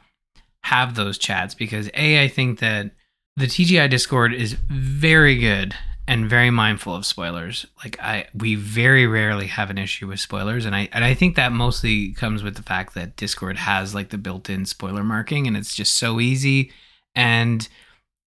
have 0.63 0.95
those 0.95 1.17
chats 1.17 1.55
because 1.55 1.89
a 1.95 2.23
i 2.23 2.27
think 2.27 2.59
that 2.59 2.91
the 3.35 3.45
tgi 3.45 3.89
discord 3.89 4.33
is 4.33 4.53
very 4.69 5.37
good 5.37 5.73
and 6.07 6.29
very 6.29 6.49
mindful 6.49 6.95
of 6.95 7.05
spoilers. 7.05 7.65
Like 7.83 7.99
I 7.99 8.27
we 8.33 8.55
very 8.55 9.05
rarely 9.05 9.47
have 9.47 9.69
an 9.69 9.77
issue 9.77 10.07
with 10.07 10.19
spoilers 10.19 10.65
and 10.65 10.75
I 10.75 10.89
and 10.93 11.03
I 11.03 11.13
think 11.13 11.35
that 11.35 11.51
mostly 11.51 12.13
comes 12.13 12.43
with 12.43 12.55
the 12.55 12.63
fact 12.63 12.93
that 12.95 13.17
Discord 13.17 13.57
has 13.57 13.93
like 13.93 14.09
the 14.09 14.17
built-in 14.17 14.65
spoiler 14.65 15.03
marking 15.03 15.47
and 15.47 15.57
it's 15.57 15.75
just 15.75 15.95
so 15.95 16.19
easy 16.19 16.71
and 17.15 17.67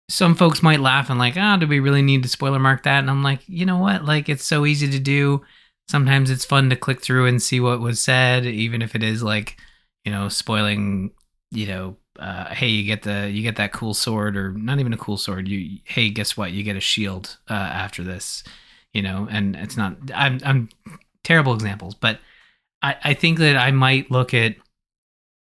some 0.09 0.35
folks 0.35 0.63
might 0.63 0.79
laugh 0.79 1.09
and 1.09 1.19
like, 1.19 1.33
"Ah, 1.37 1.55
oh, 1.55 1.59
do 1.59 1.67
we 1.67 1.79
really 1.79 2.01
need 2.01 2.23
to 2.23 2.29
spoiler 2.29 2.59
mark 2.59 2.83
that?" 2.83 2.99
And 2.99 3.09
I'm 3.09 3.23
like, 3.23 3.41
"You 3.47 3.65
know 3.65 3.77
what? 3.77 4.05
Like 4.05 4.29
it's 4.29 4.45
so 4.45 4.65
easy 4.65 4.89
to 4.89 4.99
do. 4.99 5.41
Sometimes 5.89 6.29
it's 6.29 6.45
fun 6.45 6.69
to 6.69 6.75
click 6.75 7.01
through 7.01 7.25
and 7.27 7.41
see 7.41 7.59
what 7.59 7.81
was 7.81 7.99
said 7.99 8.45
even 8.45 8.81
if 8.81 8.95
it 8.95 9.03
is 9.03 9.23
like, 9.23 9.57
you 10.05 10.11
know, 10.11 10.29
spoiling, 10.29 11.11
you 11.51 11.67
know, 11.67 11.97
uh, 12.19 12.53
hey, 12.53 12.67
you 12.67 12.83
get 12.83 13.03
the 13.03 13.29
you 13.29 13.41
get 13.41 13.55
that 13.57 13.71
cool 13.73 13.93
sword, 13.93 14.37
or 14.37 14.51
not 14.51 14.79
even 14.79 14.93
a 14.93 14.97
cool 14.97 15.17
sword. 15.17 15.47
You 15.47 15.79
hey, 15.83 16.09
guess 16.09 16.35
what? 16.37 16.51
You 16.51 16.63
get 16.63 16.75
a 16.75 16.81
shield 16.81 17.37
uh, 17.49 17.53
after 17.53 18.03
this, 18.03 18.43
you 18.93 19.01
know. 19.01 19.27
And 19.29 19.55
it's 19.55 19.77
not. 19.77 19.97
I'm 20.13 20.39
I'm 20.43 20.69
terrible 21.23 21.53
examples, 21.53 21.95
but 21.95 22.19
I 22.81 22.95
I 23.03 23.13
think 23.13 23.39
that 23.39 23.55
I 23.55 23.71
might 23.71 24.11
look 24.11 24.33
at 24.33 24.55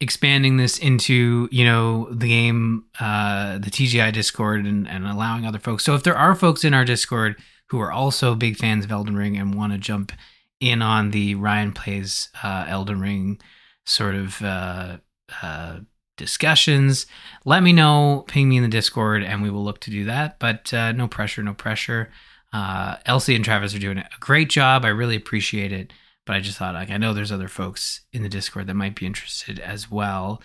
expanding 0.03 0.57
this 0.57 0.79
into 0.79 1.49
you 1.53 1.65
know 1.65 2.09
the 2.11 2.27
game 2.27 2.85
uh 2.99 3.57
the 3.59 3.71
tgi 3.71 4.13
discord 4.13 4.67
and, 4.67 4.89
and 4.89 5.07
allowing 5.07 5.47
other 5.47 5.61
folks 5.61 5.85
so 5.85 5.95
if 5.95 6.03
there 6.03 6.17
are 6.17 6.35
folks 6.35 6.65
in 6.65 6.75
our 6.75 6.85
discord 6.85 7.37
who 7.69 7.79
are 7.79 7.93
also 7.93 8.35
big 8.35 8.57
fans 8.57 8.85
of 8.85 8.91
elden 8.91 9.15
ring 9.15 9.37
and 9.37 9.55
want 9.55 9.73
to 9.73 9.79
jump 9.79 10.11
in 10.59 10.83
on 10.83 11.13
the 11.13 11.37
ryan 11.37 11.71
plays 11.71 12.31
uh 12.43 12.65
elden 12.67 13.01
ring 13.01 13.41
sort 13.87 14.17
of 14.17 14.43
uh 14.43 14.97
uh 15.41 15.79
discussions, 16.23 17.07
let 17.45 17.63
me 17.63 17.73
know. 17.73 18.25
Ping 18.29 18.49
me 18.49 18.57
in 18.57 18.63
the 18.63 18.69
Discord, 18.69 19.23
and 19.23 19.43
we 19.43 19.51
will 19.51 19.65
look 19.65 19.81
to 19.81 19.91
do 19.91 20.05
that. 20.05 20.39
But 20.39 20.73
uh, 20.73 20.93
no 20.93 21.09
pressure, 21.09 21.43
no 21.43 21.53
pressure. 21.53 22.11
Uh, 22.53 22.97
Elsie 23.07 23.35
and 23.35 23.45
Travis 23.45 23.75
are 23.75 23.81
doing 23.81 23.99
a 23.99 24.09
great 24.21 24.49
job. 24.49 24.85
I 24.85 24.89
really 24.89 25.17
appreciate 25.17 25.73
it. 25.73 25.93
But 26.25 26.37
I 26.37 26.41
just 26.41 26.57
thought, 26.57 26.75
like, 26.75 26.91
I 26.91 26.99
know 26.99 27.13
there's 27.13 27.33
other 27.33 27.49
folks 27.49 28.03
in 28.13 28.23
the 28.23 28.29
Discord 28.29 28.69
that 28.69 28.75
might 28.75 28.95
be 28.95 29.07
interested 29.07 29.59
as 29.59 29.91
well. 29.91 30.41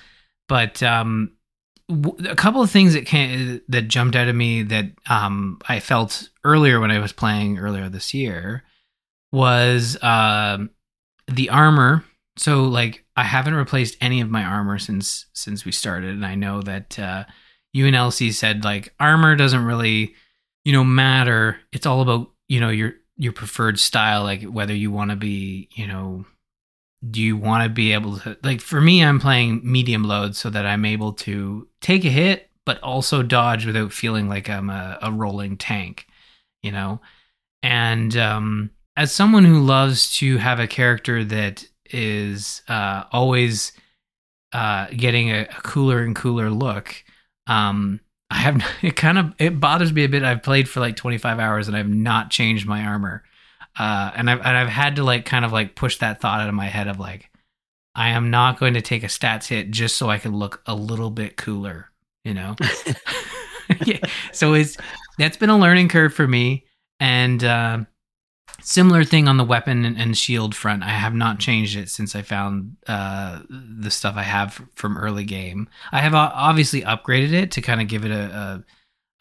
But 0.50 0.82
um, 0.82 1.34
a 1.90 2.36
couple 2.36 2.62
of 2.62 2.72
things 2.72 2.94
that 2.94 3.06
can 3.06 3.62
that 3.70 3.88
jumped 3.88 4.16
out 4.16 4.28
of 4.28 4.36
me 4.36 4.64
that 4.64 4.86
um, 5.08 5.60
I 5.70 5.80
felt 5.80 6.30
earlier 6.44 6.80
when 6.80 6.92
I 6.92 7.00
was 7.00 7.12
playing 7.12 7.60
earlier 7.60 7.90
this 7.90 8.14
year 8.14 8.64
was 9.32 9.98
uh, 10.02 10.58
the 11.28 11.50
armor. 11.50 12.04
So, 12.38 12.64
like, 12.64 13.06
I 13.18 13.24
haven't 13.24 13.56
replaced 13.56 13.98
any 14.00 14.22
of 14.22 14.30
my 14.30 14.44
armor 14.44 14.78
since 14.78 15.26
since 15.34 15.66
we 15.66 15.72
started, 15.72 16.12
and 16.12 16.26
I 16.26 16.36
know 16.36 16.62
that 16.62 16.98
uh, 17.00 17.26
you 17.74 17.88
and 17.88 17.96
Elsie 17.96 18.32
said 18.32 18.64
like 18.64 18.94
armor 19.00 19.36
doesn't 19.36 19.66
really, 19.66 20.14
you 20.64 20.72
know, 20.72 20.84
matter. 20.84 21.60
It's 21.74 21.88
all 21.88 22.02
about 22.02 22.30
you 22.48 22.60
know 22.60 22.70
your 22.70 22.94
your 23.18 23.34
preferred 23.34 23.80
style, 23.80 24.24
like 24.24 24.44
whether 24.44 24.74
you 24.74 24.92
want 24.92 25.10
to 25.10 25.18
be, 25.18 25.68
you 25.74 25.88
know, 25.88 26.26
do 27.10 27.20
you 27.20 27.36
want 27.36 27.64
to 27.64 27.70
be 27.70 27.92
able 27.94 28.20
to 28.20 28.38
like 28.44 28.62
for 28.62 28.80
me, 28.80 29.04
I'm 29.04 29.20
playing 29.20 29.62
medium 29.64 30.04
load 30.04 30.36
so 30.36 30.52
that 30.52 30.68
I'm 30.68 30.86
able 30.86 31.14
to 31.14 31.68
take 31.82 32.06
a 32.06 32.10
hit 32.10 32.50
but 32.68 32.84
also 32.84 33.24
dodge 33.24 33.66
without 33.66 33.94
feeling 33.94 34.28
like 34.28 34.50
I'm 34.50 34.70
a, 34.70 35.00
a 35.02 35.10
rolling 35.10 35.56
tank, 35.56 36.06
you 36.62 36.72
know, 36.72 37.00
and 37.64 38.16
um, 38.18 38.72
as 38.98 39.14
someone 39.14 39.46
who 39.46 39.62
loves 39.62 40.14
to 40.18 40.38
have 40.38 40.60
a 40.60 40.68
character 40.68 41.24
that 41.24 41.66
is 41.92 42.62
uh, 42.68 43.04
always 43.12 43.72
uh, 44.54 44.88
getting 44.96 45.30
a, 45.30 45.42
a, 45.42 45.62
cooler 45.64 46.00
and 46.00 46.16
cooler 46.16 46.50
look. 46.50 47.04
Um, 47.48 48.00
I 48.30 48.38
have 48.38 48.64
it 48.82 48.96
kind 48.96 49.18
of 49.18 49.34
it 49.38 49.60
bothers 49.60 49.94
me 49.94 50.04
a 50.04 50.10
bit. 50.10 50.24
I've 50.24 50.44
played 50.44 50.70
for 50.70 50.80
like 50.80 50.96
25 50.96 51.40
hours 51.40 51.68
and 51.68 51.78
I've 51.78 51.90
not 51.90 52.30
changed 52.30 52.68
my 52.68 52.86
armor, 52.86 53.24
uh, 53.78 54.12
and 54.16 54.30
I've 54.30 54.40
and 54.40 54.58
I've 54.58 54.70
had 54.70 54.98
to 54.98 55.04
like 55.04 55.26
kind 55.26 55.46
of 55.46 55.52
like 55.52 55.76
push 55.76 55.98
that 56.00 56.22
thought 56.22 56.42
out 56.42 56.50
of 56.50 56.56
my 56.56 56.68
head 56.68 56.88
of 56.88 57.00
like 57.00 57.30
I 57.96 58.10
am 58.10 58.30
not 58.30 58.60
going 58.60 58.76
to 58.76 58.82
take 58.82 59.04
a 59.04 59.08
stats 59.08 59.48
hit 59.48 59.72
just 59.72 59.98
so 59.98 60.10
I 60.10 60.20
can 60.20 60.36
look 60.36 60.62
a 60.66 60.76
little 60.76 61.10
bit 61.10 61.36
cooler, 61.36 61.90
you 62.24 62.34
know. 62.34 62.56
yeah. 63.86 64.00
So 64.32 64.54
it's 64.54 64.78
that's 65.18 65.38
been 65.38 65.50
a 65.50 65.58
learning 65.58 65.90
curve 65.90 66.14
for 66.14 66.28
me, 66.28 66.66
and 67.00 67.44
uh, 67.44 67.80
Similar 68.62 69.04
thing 69.04 69.28
on 69.28 69.38
the 69.38 69.44
weapon 69.44 69.86
and 69.86 70.18
shield 70.18 70.56
front. 70.56 70.84
I 70.84 70.90
have 70.90 71.14
not 71.14 71.40
changed 71.40 71.78
it 71.78 71.90
since 71.90 72.16
I 72.16 72.22
found 72.22 72.78
uh, 72.88 73.42
the 73.50 73.92
stuff 73.92 74.16
I 74.18 74.24
have 74.24 74.62
from 74.74 74.98
early 74.98 75.24
game. 75.24 75.70
I 75.92 76.00
have 76.00 76.16
obviously 76.16 76.82
upgraded 76.82 77.34
it 77.34 77.52
to 77.52 77.62
kind 77.62 77.82
of 77.82 77.88
give 77.88 78.04
it 78.04 78.12
a 78.12 78.64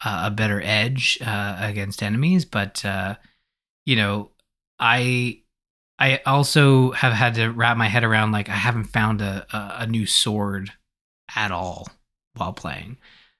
a, 0.03 0.27
a 0.27 0.31
better 0.31 0.61
edge 0.63 1.17
uh, 1.21 1.57
against 1.59 2.03
enemies, 2.03 2.45
but 2.45 2.83
uh, 2.85 3.15
you 3.85 3.95
know, 3.95 4.31
I 4.79 5.41
I 5.99 6.21
also 6.25 6.91
have 6.91 7.13
had 7.13 7.35
to 7.35 7.49
wrap 7.49 7.77
my 7.77 7.87
head 7.87 8.03
around 8.03 8.31
like 8.31 8.49
I 8.49 8.53
haven't 8.53 8.85
found 8.85 9.21
a, 9.21 9.45
a, 9.51 9.75
a 9.83 9.87
new 9.87 10.05
sword 10.05 10.71
at 11.35 11.51
all 11.51 11.87
while 12.35 12.53
playing 12.53 12.97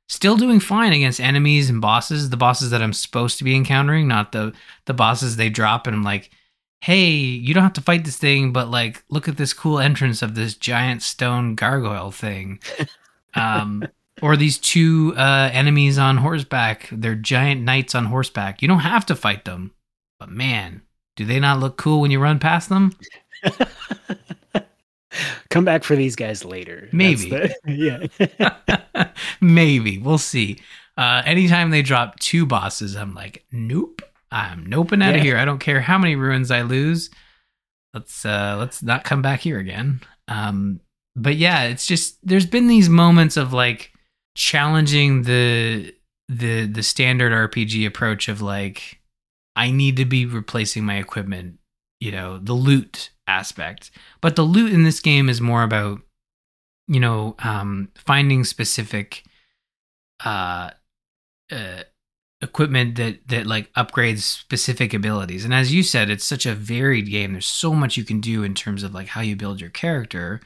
still 0.07 0.38
doing 0.38 0.59
fine 0.59 0.93
against 0.93 1.19
enemies 1.19 1.69
and 1.69 1.81
bosses, 1.81 2.29
the 2.29 2.38
bosses 2.38 2.71
that 2.71 2.81
I'm 2.81 2.93
supposed 2.93 3.38
to 3.38 3.43
be 3.43 3.55
encountering, 3.55 4.07
not 4.07 4.31
the 4.31 4.53
the 4.85 4.93
bosses 4.93 5.35
they 5.35 5.49
drop 5.49 5.88
and 5.88 5.95
I'm 5.95 6.03
like, 6.03 6.31
"Hey, 6.81 7.09
you 7.09 7.53
don't 7.53 7.63
have 7.63 7.73
to 7.73 7.81
fight 7.81 8.05
this 8.05 8.17
thing, 8.17 8.51
but 8.53 8.69
like 8.69 9.03
look 9.09 9.27
at 9.27 9.38
this 9.38 9.53
cool 9.53 9.79
entrance 9.79 10.21
of 10.21 10.35
this 10.35 10.55
giant 10.55 11.01
stone 11.03 11.55
gargoyle 11.55 12.11
thing." 12.11 12.59
um 13.35 13.84
or 14.21 14.35
these 14.35 14.57
two 14.57 15.13
uh 15.17 15.49
enemies 15.53 15.97
on 15.97 16.17
horseback, 16.17 16.89
they're 16.91 17.15
giant 17.15 17.61
knights 17.61 17.95
on 17.95 18.05
horseback. 18.05 18.61
You 18.61 18.67
don't 18.67 18.79
have 18.79 19.05
to 19.07 19.15
fight 19.15 19.45
them. 19.45 19.71
But 20.19 20.29
man, 20.29 20.81
do 21.15 21.25
they 21.25 21.39
not 21.39 21.59
look 21.59 21.77
cool 21.77 22.01
when 22.01 22.11
you 22.11 22.19
run 22.19 22.39
past 22.39 22.69
them? 22.69 22.93
Come 25.49 25.65
back 25.65 25.84
for 25.84 25.95
these 25.95 26.15
guys 26.15 26.44
later. 26.45 26.89
Maybe. 26.91 27.30
The, 27.30 27.56
yeah. 28.98 29.07
Maybe. 29.41 29.98
We'll 29.98 30.18
see. 30.18 30.60
Uh, 30.98 31.22
anytime 31.26 31.69
they 31.69 31.81
drop 31.81 32.19
two 32.19 32.45
bosses, 32.45 32.95
I'm 32.95 33.14
like, 33.14 33.45
nope, 33.52 34.02
I'm 34.31 34.65
noping 34.65 35.03
out 35.03 35.11
Yeah. 35.14 35.18
of 35.18 35.22
here. 35.23 35.38
I 35.38 35.45
don't 35.45 35.60
care 35.60 35.81
how 35.81 35.98
many 35.98 36.15
runes 36.15 36.49
I 36.52 36.61
lose. 36.64 37.10
Let's 37.94 38.26
uh, 38.26 38.56
let's 38.60 38.84
not 38.84 39.03
come 39.03 39.22
back 39.22 39.39
here 39.41 39.60
again. 39.60 40.02
Um, 40.27 40.81
but 41.15 41.35
yeah, 41.35 41.64
it's 41.64 41.85
just 41.85 42.18
there's 42.26 42.45
been 42.45 42.68
these 42.68 42.89
moments 42.89 43.38
of 43.38 43.53
like 43.53 43.91
challenging 44.35 45.23
the 45.23 45.94
the 46.30 46.65
the 46.65 46.84
standard 46.84 47.31
RPG 47.31 47.88
approach 47.88 48.27
of 48.27 48.41
like 48.41 48.99
I 49.56 49.72
need 49.72 49.95
to 49.98 50.06
be 50.06 50.26
replacing 50.26 50.84
my 50.85 50.95
equipment, 50.98 51.57
you 51.99 52.11
know, 52.11 52.38
the 52.38 52.53
loot 52.53 53.10
aspect. 53.27 53.91
But 54.21 54.35
the 54.35 54.43
loot 54.43 54.73
in 54.73 54.83
this 54.83 54.99
game 54.99 55.29
is 55.29 55.41
more 55.41 55.63
about 55.63 56.01
you 56.87 56.99
know, 56.99 57.35
um 57.39 57.89
finding 57.95 58.43
specific 58.43 59.23
uh 60.23 60.71
uh 61.51 61.83
equipment 62.41 62.95
that 62.95 63.27
that 63.27 63.45
like 63.45 63.71
upgrades 63.73 64.19
specific 64.19 64.93
abilities. 64.93 65.43
And 65.43 65.53
as 65.53 65.73
you 65.73 65.83
said, 65.83 66.09
it's 66.09 66.25
such 66.25 66.45
a 66.45 66.55
varied 66.55 67.09
game. 67.09 67.33
There's 67.33 67.45
so 67.45 67.73
much 67.73 67.97
you 67.97 68.03
can 68.03 68.21
do 68.21 68.43
in 68.43 68.53
terms 68.53 68.83
of 68.83 68.93
like 68.93 69.07
how 69.07 69.21
you 69.21 69.35
build 69.35 69.59
your 69.59 69.69
character. 69.69 70.39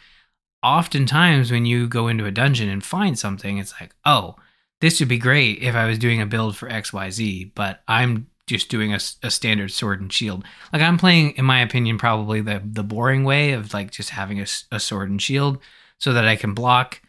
Oftentimes 0.64 1.52
when 1.52 1.66
you 1.66 1.88
go 1.88 2.08
into 2.08 2.26
a 2.26 2.32
dungeon 2.32 2.70
and 2.70 2.84
find 2.84 3.18
something, 3.18 3.58
it's 3.58 3.74
like, 3.82 3.96
"Oh, 4.06 4.36
this 4.80 5.00
would 5.00 5.10
be 5.10 5.18
great 5.18 5.60
if 5.62 5.76
I 5.76 5.86
was 5.86 6.00
doing 6.00 6.22
a 6.22 6.26
build 6.26 6.56
for 6.58 6.70
XYZ, 6.70 7.52
but 7.56 7.82
I'm 7.88 8.28
just 8.52 8.70
doing 8.70 8.94
a 8.94 9.00
standard 9.00 9.72
sword 9.72 10.02
and 10.02 10.12
shield. 10.12 10.44
Like 10.74 10.82
I'm 10.82 10.98
playing, 10.98 11.32
in 11.32 11.46
my 11.46 11.62
opinion, 11.62 11.98
probably 11.98 12.42
the 12.42 12.62
the 12.64 12.84
boring 12.84 13.24
way 13.24 13.54
of 13.54 13.74
like 13.74 13.92
just 13.92 14.10
having 14.10 14.42
a, 14.42 14.48
a 14.72 14.80
sword 14.80 15.10
and 15.10 15.22
shield 15.22 15.60
so 15.98 16.14
that 16.14 16.28
I 16.28 16.36
can 16.36 16.54
block. 16.54 17.02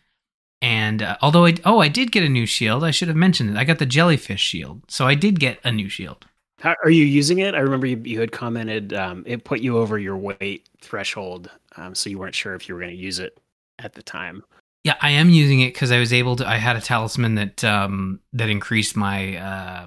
And 0.62 1.02
uh, 1.02 1.16
although 1.20 1.44
I 1.46 1.54
oh 1.64 1.80
I 1.80 1.88
did 1.88 2.12
get 2.12 2.22
a 2.22 2.28
new 2.28 2.46
shield, 2.46 2.84
I 2.84 2.92
should 2.92 3.08
have 3.08 3.16
mentioned 3.16 3.50
it. 3.50 3.56
I 3.56 3.64
got 3.64 3.80
the 3.80 3.86
jellyfish 3.86 4.40
shield, 4.40 4.82
so 4.88 5.06
I 5.06 5.16
did 5.16 5.40
get 5.40 5.58
a 5.64 5.72
new 5.72 5.88
shield. 5.88 6.24
How, 6.60 6.76
are 6.84 6.90
you 6.90 7.04
using 7.04 7.40
it? 7.40 7.56
I 7.56 7.58
remember 7.58 7.88
you, 7.88 8.00
you 8.04 8.20
had 8.20 8.30
commented 8.30 8.94
um, 8.94 9.24
it 9.26 9.42
put 9.42 9.60
you 9.60 9.78
over 9.78 9.98
your 9.98 10.16
weight 10.16 10.68
threshold, 10.80 11.50
um, 11.76 11.96
so 11.96 12.08
you 12.08 12.20
weren't 12.20 12.36
sure 12.36 12.54
if 12.54 12.68
you 12.68 12.76
were 12.76 12.80
going 12.80 12.94
to 12.94 13.02
use 13.02 13.18
it 13.18 13.40
at 13.80 13.94
the 13.94 14.02
time. 14.02 14.44
Yeah, 14.84 14.94
I 15.00 15.10
am 15.10 15.30
using 15.30 15.60
it 15.60 15.74
because 15.74 15.90
I 15.90 15.98
was 15.98 16.12
able 16.12 16.36
to. 16.36 16.48
I 16.48 16.58
had 16.58 16.76
a 16.76 16.80
talisman 16.80 17.34
that 17.34 17.64
um 17.64 18.20
that 18.32 18.48
increased 18.48 18.96
my 18.96 19.36
uh 19.36 19.86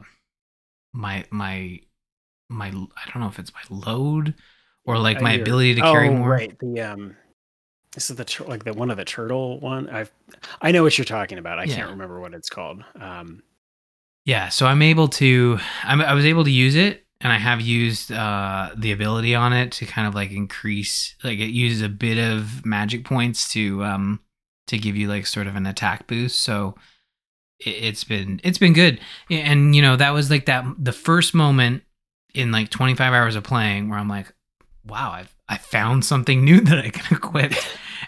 my 0.96 1.26
my 1.32 1.80
my. 2.50 2.68
I 2.68 3.10
don't 3.12 3.22
know 3.22 3.28
if 3.28 3.40
it's 3.40 3.52
my 3.54 3.62
load 3.70 4.34
or 4.86 4.98
like 4.98 5.18
Uh, 5.18 5.22
my 5.22 5.34
ability 5.34 5.76
to 5.76 5.82
carry 5.82 6.10
oh, 6.10 6.14
more. 6.14 6.30
Right. 6.32 6.58
The 6.60 6.82
um, 6.82 7.16
this 7.94 8.10
is 8.10 8.16
the 8.16 8.26
tur- 8.26 8.46
like 8.46 8.64
the 8.64 8.74
one 8.74 8.92
of 8.92 8.98
the 8.98 9.06
turtle 9.06 9.60
one. 9.60 9.90
I 9.90 10.06
I 10.62 10.72
know 10.72 10.84
what 10.84 10.98
you're 10.98 11.06
talking 11.06 11.38
about. 11.38 11.60
I 11.60 11.64
Yeah. 11.66 11.76
can't 11.76 11.92
remember 11.92 12.20
what 12.20 12.34
it's 12.34 12.50
called. 12.50 12.84
Um, 13.00 13.44
Yeah, 14.26 14.50
so 14.50 14.66
I'm 14.66 14.82
able 14.82 15.08
to. 15.10 15.60
I'm, 15.84 16.02
I 16.02 16.14
was 16.14 16.26
able 16.26 16.44
to 16.46 16.52
use 16.52 16.76
it, 16.76 17.06
and 17.22 17.32
I 17.32 17.38
have 17.38 17.62
used 17.62 18.12
uh, 18.12 18.72
the 18.76 18.92
ability 18.92 19.36
on 19.36 19.54
it 19.54 19.72
to 19.74 19.86
kind 19.86 20.08
of 20.08 20.16
like 20.16 20.32
increase. 20.32 21.16
Like 21.24 21.40
it 21.40 21.52
uses 21.52 21.82
a 21.82 21.90
bit 21.90 22.18
of 22.18 22.66
magic 22.66 23.06
points 23.06 23.52
to 23.54 23.84
um 23.84 24.20
to 24.68 24.78
give 24.78 24.96
you 24.98 25.08
like 25.08 25.26
sort 25.28 25.48
of 25.48 25.56
an 25.56 25.66
attack 25.68 26.08
boost. 26.08 26.42
So 26.42 26.76
it's 27.60 28.04
been 28.04 28.42
it's 28.44 28.58
been 28.58 28.74
good, 28.74 29.00
and 29.30 29.76
you 29.76 29.82
know 29.82 29.96
that 29.96 30.12
was 30.12 30.30
like 30.30 30.46
that 30.46 30.66
the 30.78 30.92
first 30.92 31.34
moment 31.34 31.84
in 32.34 32.52
like 32.52 32.70
25 32.70 33.14
hours 33.14 33.36
of 33.36 33.44
playing 33.44 33.90
where 33.90 33.98
I'm 33.98 34.10
like, 34.10 34.34
wow, 34.86 35.12
I've 35.12 35.34
I 35.48 35.58
found 35.58 36.04
something 36.06 36.44
new 36.44 36.60
that 36.62 36.80
I 36.80 36.90
can 36.90 37.18
equip, 37.18 37.54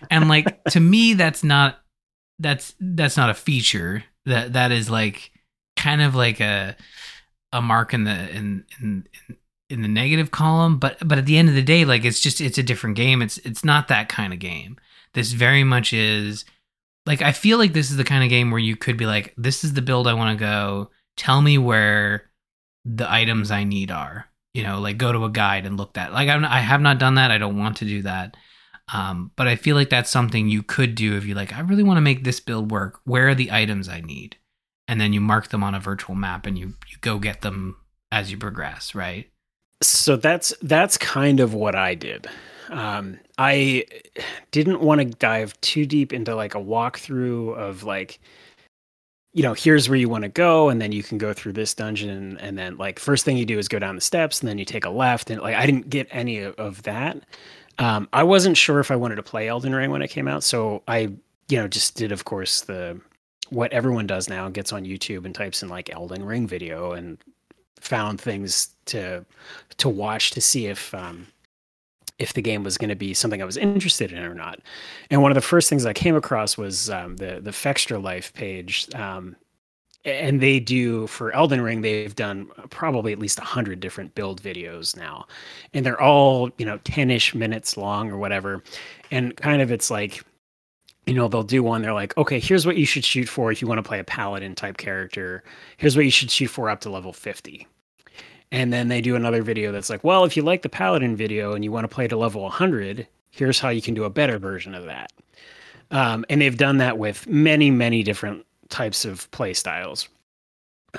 and 0.09 0.27
like 0.27 0.63
to 0.65 0.79
me 0.79 1.13
that's 1.13 1.43
not 1.43 1.79
that's 2.39 2.75
that's 2.79 3.17
not 3.17 3.29
a 3.29 3.35
feature. 3.35 4.03
That 4.25 4.53
that 4.53 4.71
is 4.71 4.89
like 4.89 5.31
kind 5.75 6.01
of 6.01 6.15
like 6.15 6.39
a 6.39 6.75
a 7.53 7.61
mark 7.61 7.93
in 7.93 8.03
the 8.03 8.29
in 8.35 8.65
in 8.81 9.07
in 9.69 9.81
the 9.81 9.87
negative 9.87 10.31
column. 10.31 10.77
But 10.77 11.07
but 11.07 11.17
at 11.17 11.25
the 11.25 11.37
end 11.37 11.49
of 11.49 11.55
the 11.55 11.61
day 11.61 11.85
like 11.85 12.05
it's 12.05 12.19
just 12.19 12.41
it's 12.41 12.57
a 12.57 12.63
different 12.63 12.95
game. 12.95 13.21
It's 13.21 13.37
it's 13.39 13.63
not 13.63 13.87
that 13.87 14.09
kind 14.09 14.33
of 14.33 14.39
game. 14.39 14.77
This 15.13 15.31
very 15.31 15.63
much 15.63 15.93
is 15.93 16.45
like 17.07 17.21
i 17.21 17.31
feel 17.31 17.57
like 17.57 17.73
this 17.73 17.89
is 17.89 17.97
the 17.97 18.03
kind 18.03 18.23
of 18.23 18.29
game 18.29 18.51
where 18.51 18.59
you 18.59 18.75
could 18.75 18.97
be 18.97 19.05
like 19.05 19.33
this 19.37 19.63
is 19.63 19.73
the 19.73 19.81
build 19.81 20.07
i 20.07 20.13
want 20.13 20.37
to 20.37 20.43
go. 20.43 20.91
Tell 21.15 21.41
me 21.41 21.57
where 21.57 22.29
the 22.85 23.11
items 23.11 23.49
i 23.49 23.63
need 23.63 23.89
are. 23.89 24.27
You 24.53 24.63
know 24.63 24.79
like 24.79 24.97
go 24.97 25.11
to 25.11 25.25
a 25.25 25.29
guide 25.29 25.65
and 25.65 25.77
look 25.77 25.93
that 25.93 26.13
like 26.13 26.29
I'm, 26.29 26.45
i 26.45 26.59
have 26.59 26.81
not 26.81 26.99
done 26.99 27.15
that. 27.15 27.31
I 27.31 27.37
don't 27.37 27.57
want 27.57 27.77
to 27.77 27.85
do 27.85 28.03
that. 28.03 28.37
Um, 28.93 29.31
but 29.35 29.47
i 29.47 29.55
feel 29.55 29.75
like 29.75 29.89
that's 29.89 30.09
something 30.09 30.47
you 30.47 30.63
could 30.63 30.95
do 30.95 31.17
if 31.17 31.25
you 31.25 31.35
like 31.35 31.53
i 31.53 31.59
really 31.61 31.83
want 31.83 31.97
to 31.97 32.01
make 32.01 32.23
this 32.23 32.39
build 32.39 32.71
work. 32.71 32.99
Where 33.05 33.29
are 33.29 33.35
the 33.35 33.51
items 33.51 33.89
i 33.89 34.01
need? 34.01 34.37
And 34.87 35.01
then 35.01 35.11
you 35.11 35.19
mark 35.19 35.49
them 35.49 35.63
on 35.63 35.75
a 35.75 35.79
virtual 35.79 36.15
map 36.15 36.45
and 36.45 36.57
you 36.57 36.75
you 36.87 36.97
go 37.01 37.17
get 37.19 37.41
them 37.41 37.77
as 38.11 38.31
you 38.31 38.37
progress 38.37 38.93
right? 38.93 39.29
So 39.81 40.15
that's 40.15 40.53
that's 40.61 40.97
kind 40.97 41.39
of 41.39 41.53
what 41.53 41.75
I 41.75 41.95
did. 41.95 42.27
Um, 42.69 43.19
I 43.37 43.85
didn't 44.51 44.81
want 44.81 45.01
to 45.01 45.05
dive 45.05 45.59
too 45.61 45.85
deep 45.85 46.11
into 46.11 46.35
like 46.35 46.55
a 46.55 46.59
walkthrough 46.59 47.55
of 47.55 47.83
like, 47.83 48.19
you 49.33 49.43
know, 49.43 49.53
here's 49.53 49.87
where 49.87 49.97
you 49.97 50.09
want 50.09 50.23
to 50.23 50.29
go, 50.29 50.69
and 50.69 50.81
then 50.81 50.91
you 50.91 51.03
can 51.03 51.17
go 51.19 51.33
through 51.33 51.53
this 51.53 51.73
dungeon, 51.73 52.37
and 52.39 52.57
then 52.57 52.77
like 52.77 52.99
first 52.99 53.25
thing 53.25 53.37
you 53.37 53.45
do 53.45 53.59
is 53.59 53.67
go 53.67 53.77
down 53.79 53.95
the 53.95 54.01
steps, 54.01 54.39
and 54.39 54.49
then 54.49 54.57
you 54.57 54.65
take 54.65 54.85
a 54.85 54.89
left, 54.89 55.29
and 55.29 55.41
like 55.41 55.55
I 55.55 55.65
didn't 55.65 55.89
get 55.89 56.07
any 56.09 56.39
of, 56.39 56.55
of 56.55 56.83
that. 56.83 57.21
Um, 57.79 58.09
I 58.13 58.23
wasn't 58.23 58.57
sure 58.57 58.79
if 58.79 58.89
I 58.89 58.95
wanted 58.95 59.15
to 59.17 59.23
play 59.23 59.47
Elden 59.47 59.75
Ring 59.75 59.91
when 59.91 60.01
it 60.01 60.07
came 60.07 60.27
out, 60.27 60.43
so 60.43 60.81
I, 60.87 61.11
you 61.49 61.57
know, 61.57 61.67
just 61.67 61.95
did 61.95 62.11
of 62.11 62.25
course 62.25 62.61
the 62.61 62.99
what 63.49 63.71
everyone 63.71 64.07
does 64.07 64.27
now 64.27 64.49
gets 64.49 64.73
on 64.73 64.83
YouTube 64.83 65.25
and 65.25 65.35
types 65.35 65.61
in 65.63 65.69
like 65.69 65.93
Elden 65.93 66.25
Ring 66.25 66.47
video 66.47 66.93
and 66.93 67.17
found 67.79 68.19
things 68.19 68.69
to 68.85 69.23
to 69.77 69.89
watch 69.89 70.31
to 70.31 70.41
see 70.41 70.65
if 70.67 70.93
um, 70.95 71.27
if 72.19 72.33
the 72.33 72.41
game 72.41 72.63
was 72.63 72.77
going 72.77 72.89
to 72.89 72.95
be 72.95 73.13
something 73.13 73.41
I 73.41 73.45
was 73.45 73.57
interested 73.57 74.11
in 74.11 74.23
or 74.23 74.33
not. 74.33 74.59
And 75.09 75.21
one 75.21 75.31
of 75.31 75.35
the 75.35 75.41
first 75.41 75.69
things 75.69 75.85
I 75.85 75.93
came 75.93 76.15
across 76.15 76.57
was 76.57 76.89
um, 76.89 77.17
the 77.17 77.39
the 77.41 77.51
Fextralife 77.51 78.33
page, 78.33 78.87
um, 78.95 79.35
and 80.03 80.41
they 80.41 80.59
do 80.59 81.07
for 81.07 81.31
Elden 81.31 81.61
Ring. 81.61 81.81
They've 81.81 82.15
done 82.15 82.47
probably 82.69 83.13
at 83.13 83.19
least 83.19 83.39
a 83.39 83.43
hundred 83.43 83.79
different 83.79 84.15
build 84.15 84.41
videos 84.41 84.95
now, 84.95 85.27
and 85.73 85.85
they're 85.85 86.01
all 86.01 86.49
you 86.57 86.65
know 86.65 86.79
ten 86.79 87.11
ish 87.11 87.35
minutes 87.35 87.77
long 87.77 88.11
or 88.11 88.17
whatever. 88.17 88.63
And 89.11 89.35
kind 89.37 89.61
of 89.61 89.71
it's 89.71 89.91
like 89.91 90.23
you 91.05 91.13
know 91.13 91.27
they'll 91.27 91.41
do 91.41 91.63
one 91.63 91.81
they're 91.81 91.93
like 91.93 92.15
okay 92.17 92.37
here's 92.37 92.65
what 92.65 92.75
you 92.75 92.85
should 92.85 93.05
shoot 93.05 93.29
for 93.29 93.49
if 93.49 93.61
you 93.61 93.67
want 93.67 93.77
to 93.77 93.83
play 93.83 93.97
a 93.97 94.03
paladin 94.03 94.53
type 94.53 94.75
character 94.75 95.41
here's 95.77 95.95
what 95.95 96.03
you 96.03 96.11
should 96.11 96.29
shoot 96.29 96.49
for 96.49 96.69
up 96.69 96.81
to 96.81 96.89
level 96.89 97.13
50 97.13 97.65
and 98.51 98.71
then 98.71 98.87
they 98.87 99.01
do 99.01 99.15
another 99.15 99.41
video 99.41 99.71
that's 99.71 99.89
like 99.89 100.03
well 100.03 100.23
if 100.23 100.37
you 100.37 100.43
like 100.43 100.61
the 100.61 100.69
paladin 100.69 101.15
video 101.15 101.53
and 101.53 101.63
you 101.63 101.71
want 101.71 101.83
to 101.83 101.93
play 101.93 102.07
to 102.07 102.17
level 102.17 102.43
100 102.43 103.07
here's 103.37 103.59
how 103.59 103.69
you 103.69 103.81
can 103.81 103.93
do 103.93 104.03
a 104.03 104.09
better 104.09 104.37
version 104.37 104.73
of 104.73 104.85
that. 104.85 105.13
Um, 105.91 106.25
and 106.29 106.41
they've 106.41 106.57
done 106.57 106.77
that 106.77 106.97
with 106.97 107.27
many 107.27 107.71
many 107.71 108.03
different 108.03 108.45
types 108.69 109.05
of 109.05 109.29
play 109.31 109.53
styles. 109.53 110.09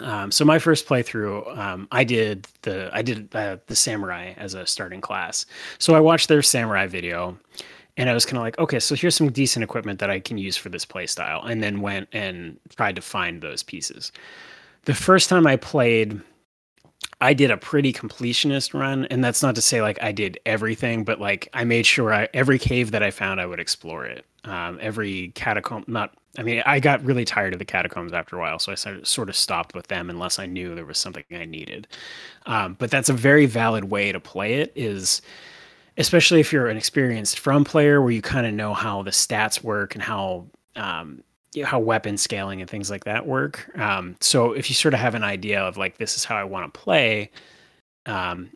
Um, 0.00 0.30
so 0.30 0.44
my 0.44 0.58
first 0.58 0.86
playthrough 0.86 1.56
um, 1.58 1.88
i 1.92 2.04
did 2.04 2.46
the 2.62 2.90
i 2.92 3.02
did 3.02 3.34
uh, 3.34 3.58
the 3.66 3.76
samurai 3.76 4.32
as 4.36 4.54
a 4.54 4.66
starting 4.66 5.00
class. 5.00 5.44
So 5.78 5.94
i 5.94 6.00
watched 6.00 6.28
their 6.28 6.42
samurai 6.42 6.86
video 6.86 7.38
and 7.96 8.08
I 8.08 8.14
was 8.14 8.24
kind 8.24 8.36
of 8.36 8.44
like, 8.44 8.56
okay, 8.60 8.78
so 8.78 8.94
here's 8.94 9.16
some 9.16 9.32
decent 9.32 9.64
equipment 9.64 9.98
that 9.98 10.08
I 10.08 10.20
can 10.20 10.38
use 10.38 10.56
for 10.56 10.68
this 10.68 10.84
play 10.84 11.08
style, 11.08 11.42
and 11.42 11.60
then 11.60 11.80
went 11.80 12.08
and 12.12 12.56
tried 12.76 12.94
to 12.94 13.02
find 13.02 13.42
those 13.42 13.64
pieces. 13.64 14.12
The 14.84 14.94
first 14.94 15.28
time 15.28 15.48
I 15.48 15.56
played, 15.56 16.20
I 17.20 17.34
did 17.34 17.50
a 17.50 17.56
pretty 17.56 17.92
completionist 17.92 18.78
run, 18.78 19.04
and 19.06 19.24
that's 19.24 19.42
not 19.42 19.54
to 19.56 19.62
say 19.62 19.82
like 19.82 20.00
I 20.02 20.12
did 20.12 20.38
everything, 20.46 21.04
but 21.04 21.20
like 21.20 21.48
I 21.52 21.64
made 21.64 21.84
sure 21.84 22.14
I 22.14 22.28
every 22.32 22.58
cave 22.58 22.92
that 22.92 23.02
I 23.02 23.10
found, 23.10 23.40
I 23.40 23.46
would 23.46 23.58
explore 23.60 24.04
it. 24.04 24.24
Um, 24.44 24.78
every 24.80 25.28
catacomb, 25.34 25.84
not. 25.88 26.14
I 26.38 26.42
mean, 26.42 26.62
I 26.64 26.78
got 26.78 27.04
really 27.04 27.24
tired 27.24 27.52
of 27.52 27.58
the 27.58 27.64
catacombs 27.64 28.12
after 28.12 28.36
a 28.36 28.38
while, 28.38 28.60
so 28.60 28.70
I 28.70 28.76
sort 29.02 29.28
of, 29.28 29.34
stopped 29.34 29.74
with 29.74 29.88
them 29.88 30.08
unless 30.08 30.38
I 30.38 30.46
knew 30.46 30.74
there 30.74 30.86
was 30.86 30.98
something 30.98 31.24
I 31.32 31.44
needed. 31.44 31.88
Um, 32.46 32.76
but 32.78 32.90
that's 32.90 33.08
a 33.08 33.14
very 33.14 33.46
valid 33.46 33.84
way 33.84 34.12
to 34.12 34.20
play 34.20 34.54
it. 34.54 34.72
Is 34.76 35.20
especially 35.96 36.38
if 36.38 36.52
you're 36.52 36.68
an 36.68 36.76
experienced 36.76 37.40
from 37.40 37.64
player 37.64 38.00
where 38.00 38.12
you 38.12 38.22
kind 38.22 38.46
of 38.46 38.54
know 38.54 38.74
how 38.74 39.02
the 39.02 39.10
stats 39.10 39.64
work 39.64 39.96
and 39.96 40.02
how 40.02 40.46
um, 40.76 41.24
how 41.64 41.78
weapon 41.78 42.16
scaling 42.16 42.60
and 42.60 42.68
things 42.68 42.90
like 42.90 43.04
that 43.04 43.26
work. 43.26 43.70
Um, 43.78 44.16
so 44.20 44.52
if 44.52 44.68
you 44.68 44.74
sort 44.74 44.94
of 44.94 45.00
have 45.00 45.14
an 45.14 45.24
idea 45.24 45.60
of 45.60 45.76
like 45.76 45.98
this 45.98 46.16
is 46.16 46.24
how 46.24 46.36
I 46.36 46.44
want 46.44 46.72
to 46.72 46.80
play, 46.80 47.30
um, 48.06 48.50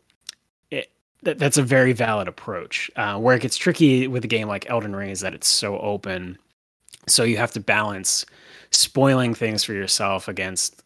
it, 0.70 0.90
that, 1.22 1.38
that's 1.38 1.56
a 1.56 1.62
very 1.62 1.92
valid 1.92 2.28
approach. 2.28 2.90
Uh, 2.96 3.18
where 3.18 3.34
it 3.34 3.42
gets 3.42 3.56
tricky 3.56 4.08
with 4.08 4.24
a 4.24 4.28
game 4.28 4.48
like 4.48 4.68
Elden 4.68 4.94
Ring 4.94 5.10
is 5.10 5.20
that 5.20 5.34
it's 5.34 5.48
so 5.48 5.78
open, 5.78 6.38
so 7.06 7.24
you 7.24 7.36
have 7.36 7.52
to 7.52 7.60
balance 7.60 8.26
spoiling 8.70 9.34
things 9.34 9.64
for 9.64 9.72
yourself 9.72 10.28
against 10.28 10.82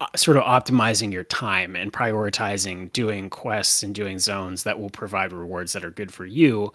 uh, 0.00 0.06
sort 0.16 0.36
of 0.36 0.42
optimizing 0.42 1.12
your 1.12 1.24
time 1.24 1.76
and 1.76 1.92
prioritizing 1.92 2.92
doing 2.92 3.30
quests 3.30 3.82
and 3.82 3.94
doing 3.94 4.18
zones 4.18 4.64
that 4.64 4.78
will 4.78 4.90
provide 4.90 5.32
rewards 5.32 5.72
that 5.72 5.84
are 5.84 5.90
good 5.90 6.12
for 6.12 6.26
you 6.26 6.72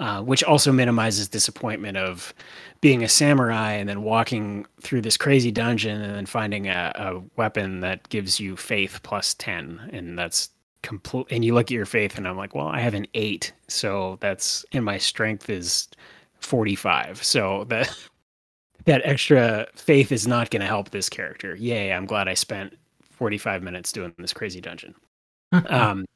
uh, 0.00 0.22
which 0.22 0.42
also 0.42 0.72
minimizes 0.72 1.28
disappointment 1.28 1.98
of 1.98 2.32
being 2.80 3.04
a 3.04 3.08
samurai 3.08 3.72
and 3.72 3.86
then 3.86 4.02
walking 4.02 4.64
through 4.80 5.02
this 5.02 5.18
crazy 5.18 5.50
dungeon 5.50 6.00
and 6.00 6.14
then 6.14 6.24
finding 6.24 6.68
a, 6.68 6.90
a 6.94 7.20
weapon 7.36 7.80
that 7.80 8.08
gives 8.08 8.40
you 8.40 8.56
faith 8.56 9.00
plus 9.02 9.34
10 9.34 9.90
and 9.92 10.18
that's 10.18 10.48
complete 10.82 11.26
and 11.30 11.44
you 11.44 11.52
look 11.52 11.66
at 11.66 11.72
your 11.72 11.84
faith 11.84 12.16
and 12.16 12.26
i'm 12.26 12.38
like 12.38 12.54
well 12.54 12.68
i 12.68 12.80
have 12.80 12.94
an 12.94 13.06
8 13.12 13.52
so 13.68 14.16
that's 14.22 14.64
and 14.72 14.86
my 14.86 14.96
strength 14.96 15.50
is 15.50 15.86
45 16.38 17.22
so 17.22 17.64
that 17.64 17.94
that 18.86 19.02
extra 19.04 19.66
faith 19.74 20.10
is 20.10 20.26
not 20.26 20.48
going 20.48 20.62
to 20.62 20.66
help 20.66 20.88
this 20.88 21.10
character. 21.10 21.54
Yay 21.56 21.92
i'm 21.92 22.06
glad 22.06 22.26
i 22.26 22.32
spent 22.32 22.74
45 23.02 23.62
minutes 23.62 23.92
doing 23.92 24.14
this 24.16 24.32
crazy 24.32 24.62
dungeon. 24.62 24.94
Um 25.68 26.06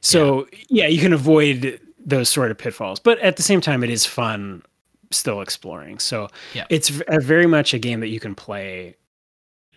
so 0.00 0.46
yeah. 0.52 0.84
yeah 0.84 0.86
you 0.86 1.00
can 1.00 1.12
avoid 1.12 1.80
those 2.06 2.28
sort 2.30 2.50
of 2.50 2.56
pitfalls 2.56 2.98
but 2.98 3.18
at 3.18 3.36
the 3.36 3.42
same 3.42 3.60
time 3.60 3.84
it 3.84 3.90
is 3.90 4.06
fun 4.06 4.62
still 5.10 5.40
exploring. 5.40 5.98
So 5.98 6.28
yeah. 6.54 6.64
it's 6.70 6.88
very 6.88 7.46
much 7.46 7.74
a 7.74 7.78
game 7.78 8.00
that 8.00 8.08
you 8.08 8.20
can 8.20 8.34
play 8.34 8.96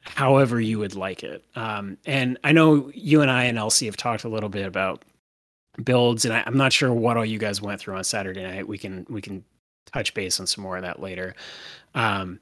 however 0.01 0.59
you 0.59 0.79
would 0.79 0.95
like 0.95 1.23
it. 1.23 1.43
Um, 1.55 1.97
and 2.05 2.37
I 2.43 2.51
know 2.51 2.91
you 2.93 3.21
and 3.21 3.29
I 3.29 3.43
and 3.43 3.57
Elsie 3.57 3.85
have 3.85 3.97
talked 3.97 4.23
a 4.23 4.29
little 4.29 4.49
bit 4.49 4.65
about 4.65 5.03
builds, 5.83 6.25
and 6.25 6.33
I, 6.33 6.43
am 6.45 6.57
not 6.57 6.73
sure 6.73 6.93
what 6.93 7.17
all 7.17 7.25
you 7.25 7.37
guys 7.39 7.61
went 7.61 7.79
through 7.79 7.95
on 7.95 8.03
Saturday 8.03 8.43
night. 8.43 8.67
We 8.67 8.77
can 8.77 9.05
we 9.09 9.21
can 9.21 9.43
touch 9.91 10.13
base 10.13 10.39
on 10.39 10.47
some 10.47 10.63
more 10.63 10.77
of 10.77 10.83
that 10.83 11.01
later. 11.01 11.35
Um, 11.95 12.39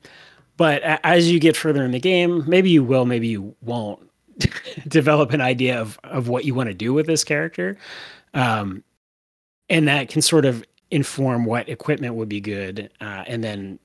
but 0.55 0.81
as 1.03 1.31
you 1.31 1.39
get 1.39 1.55
further 1.55 1.83
in 1.83 1.91
the 1.91 1.99
game, 1.99 2.43
maybe 2.47 2.69
you 2.69 2.83
will, 2.83 3.05
maybe 3.05 3.27
you 3.27 3.55
won't 3.61 4.09
develop 4.87 5.31
an 5.31 5.41
idea 5.41 5.79
of 5.79 5.99
of 6.03 6.29
what 6.29 6.45
you 6.45 6.53
want 6.53 6.69
to 6.69 6.73
do 6.73 6.93
with 6.93 7.05
this 7.05 7.23
character. 7.23 7.77
Um, 8.33 8.83
and 9.69 9.87
that 9.87 10.09
can 10.09 10.21
sort 10.21 10.45
of 10.45 10.63
inform 10.91 11.45
what 11.45 11.69
equipment 11.69 12.15
would 12.15 12.29
be 12.29 12.39
good, 12.39 12.89
uh, 13.01 13.23
and 13.27 13.43
then 13.43 13.79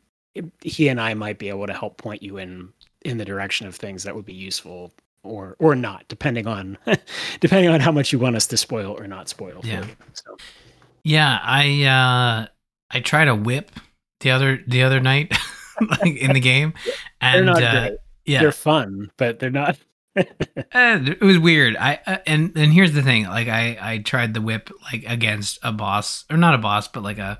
he 0.62 0.88
and 0.88 1.00
I 1.00 1.14
might 1.14 1.38
be 1.38 1.48
able 1.48 1.66
to 1.66 1.74
help 1.74 1.96
point 1.96 2.22
you 2.22 2.38
in 2.38 2.72
in 3.02 3.18
the 3.18 3.24
direction 3.24 3.66
of 3.66 3.74
things 3.74 4.04
that 4.04 4.14
would 4.14 4.24
be 4.24 4.34
useful 4.34 4.92
or 5.22 5.56
or 5.58 5.74
not, 5.74 6.04
depending 6.08 6.46
on 6.46 6.78
depending 7.40 7.70
on 7.70 7.80
how 7.80 7.92
much 7.92 8.12
you 8.12 8.18
want 8.18 8.36
us 8.36 8.46
to 8.48 8.56
spoil 8.56 8.96
or 8.98 9.06
not 9.06 9.28
spoil. 9.28 9.60
Yeah. 9.64 9.84
So. 10.14 10.36
Yeah, 11.04 11.38
I 11.42 11.84
uh 11.84 12.46
I 12.90 13.00
tried 13.00 13.28
a 13.28 13.34
whip 13.34 13.70
the 14.20 14.30
other 14.30 14.62
the 14.66 14.82
other 14.82 15.00
night 15.00 15.36
like 15.80 16.16
in 16.16 16.32
the 16.32 16.40
game, 16.40 16.74
and 17.20 17.48
uh, 17.48 17.90
yeah, 18.24 18.40
they're 18.40 18.52
fun, 18.52 19.10
but 19.16 19.38
they're 19.38 19.50
not 19.50 19.76
it 20.16 21.20
was 21.20 21.38
weird. 21.38 21.76
I 21.76 21.98
uh, 22.06 22.18
and 22.26 22.52
and 22.56 22.72
here's 22.72 22.92
the 22.92 23.02
thing. 23.02 23.24
Like 23.24 23.48
I 23.48 23.78
I 23.80 23.98
tried 23.98 24.34
the 24.34 24.40
whip 24.40 24.70
like 24.92 25.04
against 25.06 25.58
a 25.62 25.72
boss 25.72 26.24
or 26.30 26.36
not 26.36 26.54
a 26.54 26.58
boss, 26.58 26.88
but 26.88 27.02
like 27.02 27.18
a 27.18 27.38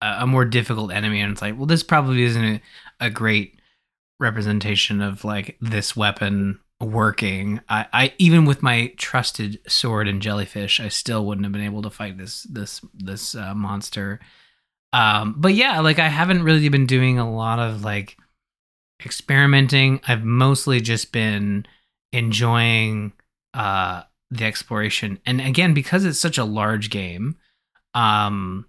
a 0.00 0.26
more 0.26 0.44
difficult 0.44 0.92
enemy, 0.92 1.20
and 1.20 1.32
it's 1.32 1.42
like, 1.42 1.56
well, 1.56 1.66
this 1.66 1.82
probably 1.82 2.22
isn't 2.22 2.44
a, 2.44 2.60
a 3.00 3.10
great 3.10 3.60
representation 4.20 5.00
of 5.00 5.24
like 5.24 5.56
this 5.60 5.96
weapon 5.96 6.60
working. 6.80 7.60
I, 7.68 7.86
I 7.92 8.12
even 8.18 8.44
with 8.44 8.62
my 8.62 8.92
trusted 8.96 9.58
sword 9.66 10.06
and 10.08 10.22
jellyfish, 10.22 10.80
I 10.80 10.88
still 10.88 11.26
wouldn't 11.26 11.44
have 11.44 11.52
been 11.52 11.62
able 11.62 11.82
to 11.82 11.90
fight 11.90 12.18
this 12.18 12.44
this 12.44 12.80
this 12.94 13.34
uh, 13.34 13.54
monster. 13.54 14.20
Um, 14.92 15.34
but 15.38 15.54
yeah, 15.54 15.80
like 15.80 15.98
I 15.98 16.08
haven't 16.08 16.42
really 16.42 16.68
been 16.68 16.86
doing 16.86 17.18
a 17.18 17.30
lot 17.30 17.58
of 17.58 17.82
like 17.82 18.16
experimenting. 19.04 20.00
I've 20.06 20.24
mostly 20.24 20.80
just 20.80 21.12
been 21.12 21.66
enjoying 22.16 23.12
uh 23.54 24.02
the 24.30 24.44
exploration. 24.44 25.18
And 25.26 25.40
again 25.40 25.74
because 25.74 26.04
it's 26.04 26.18
such 26.18 26.38
a 26.38 26.44
large 26.44 26.90
game 26.90 27.36
um 27.94 28.66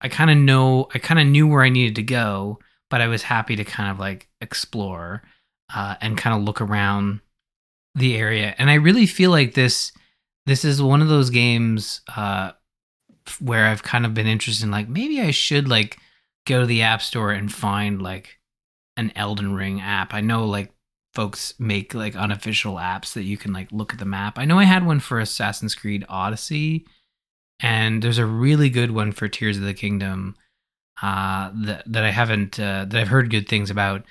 i 0.00 0.08
kind 0.08 0.30
of 0.30 0.36
know 0.36 0.88
i 0.94 0.98
kind 0.98 1.20
of 1.20 1.26
knew 1.26 1.46
where 1.46 1.62
i 1.62 1.70
needed 1.70 1.94
to 1.94 2.02
go 2.02 2.58
but 2.90 3.00
i 3.00 3.06
was 3.06 3.22
happy 3.22 3.56
to 3.56 3.64
kind 3.64 3.90
of 3.90 3.98
like 3.98 4.28
explore 4.40 5.22
uh 5.74 5.94
and 6.00 6.18
kind 6.18 6.36
of 6.36 6.42
look 6.42 6.60
around 6.60 7.20
the 7.94 8.16
area. 8.16 8.54
And 8.58 8.70
i 8.70 8.74
really 8.74 9.06
feel 9.06 9.30
like 9.30 9.54
this 9.54 9.92
this 10.46 10.64
is 10.64 10.82
one 10.82 11.02
of 11.02 11.08
those 11.08 11.30
games 11.30 12.00
uh 12.16 12.52
where 13.40 13.66
i've 13.66 13.82
kind 13.82 14.04
of 14.04 14.14
been 14.14 14.26
interested 14.26 14.64
in 14.64 14.70
like 14.70 14.88
maybe 14.88 15.20
i 15.20 15.30
should 15.30 15.68
like 15.68 15.98
go 16.46 16.60
to 16.60 16.66
the 16.66 16.82
app 16.82 17.02
store 17.02 17.30
and 17.30 17.52
find 17.52 18.02
like 18.02 18.40
an 18.96 19.12
elden 19.16 19.54
ring 19.54 19.80
app. 19.80 20.14
I 20.14 20.20
know 20.20 20.46
like 20.46 20.72
folks 21.14 21.54
make 21.58 21.94
like 21.94 22.16
unofficial 22.16 22.74
apps 22.76 23.12
that 23.14 23.24
you 23.24 23.36
can 23.36 23.52
like 23.52 23.70
look 23.70 23.92
at 23.92 23.98
the 23.98 24.04
map. 24.04 24.38
I 24.38 24.44
know 24.44 24.58
I 24.58 24.64
had 24.64 24.86
one 24.86 25.00
for 25.00 25.18
Assassin's 25.18 25.74
Creed 25.74 26.04
Odyssey, 26.08 26.86
and 27.60 28.02
there's 28.02 28.18
a 28.18 28.26
really 28.26 28.70
good 28.70 28.90
one 28.90 29.12
for 29.12 29.28
Tears 29.28 29.58
of 29.58 29.64
the 29.64 29.74
Kingdom 29.74 30.36
uh, 31.02 31.50
that 31.54 31.84
that 31.86 32.04
I 32.04 32.10
haven't 32.10 32.58
uh, 32.58 32.86
that 32.86 32.94
I've 32.94 33.08
heard 33.08 33.30
good 33.30 33.48
things 33.48 33.70
about. 33.70 34.04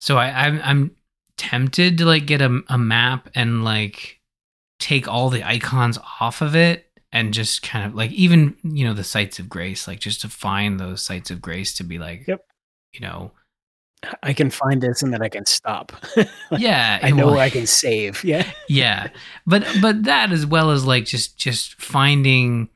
So 0.00 0.16
I, 0.16 0.46
I'm 0.46 0.60
I'm 0.62 0.96
tempted 1.36 1.98
to 1.98 2.04
like 2.04 2.26
get 2.26 2.42
a, 2.42 2.60
a 2.68 2.78
map 2.78 3.28
and 3.34 3.64
like 3.64 4.20
take 4.78 5.08
all 5.08 5.30
the 5.30 5.44
icons 5.44 5.98
off 6.20 6.42
of 6.42 6.54
it 6.54 6.90
and 7.12 7.34
just 7.34 7.62
kind 7.62 7.86
of 7.86 7.94
like 7.94 8.10
even 8.12 8.56
you 8.62 8.84
know 8.84 8.94
the 8.94 9.04
sites 9.04 9.38
of 9.38 9.48
grace 9.48 9.88
like 9.88 10.00
just 10.00 10.20
to 10.20 10.28
find 10.28 10.78
those 10.78 11.02
sites 11.02 11.30
of 11.30 11.40
grace 11.40 11.74
to 11.74 11.84
be 11.84 11.98
like 11.98 12.26
yep 12.26 12.44
you 12.92 13.00
know 13.00 13.32
I 14.22 14.32
can 14.32 14.50
find 14.50 14.80
this 14.80 15.02
and 15.02 15.12
then 15.12 15.22
I 15.22 15.28
can 15.28 15.44
stop. 15.46 15.92
yeah, 16.56 16.98
I 17.02 17.10
know 17.10 17.26
well, 17.26 17.38
I 17.38 17.50
can 17.50 17.66
save. 17.66 18.24
Yeah, 18.24 18.50
yeah, 18.68 19.08
but 19.46 19.66
but 19.82 20.04
that 20.04 20.32
as 20.32 20.46
well 20.46 20.70
as 20.70 20.86
like 20.86 21.04
just 21.04 21.36
just 21.36 21.80
finding, 21.80 22.68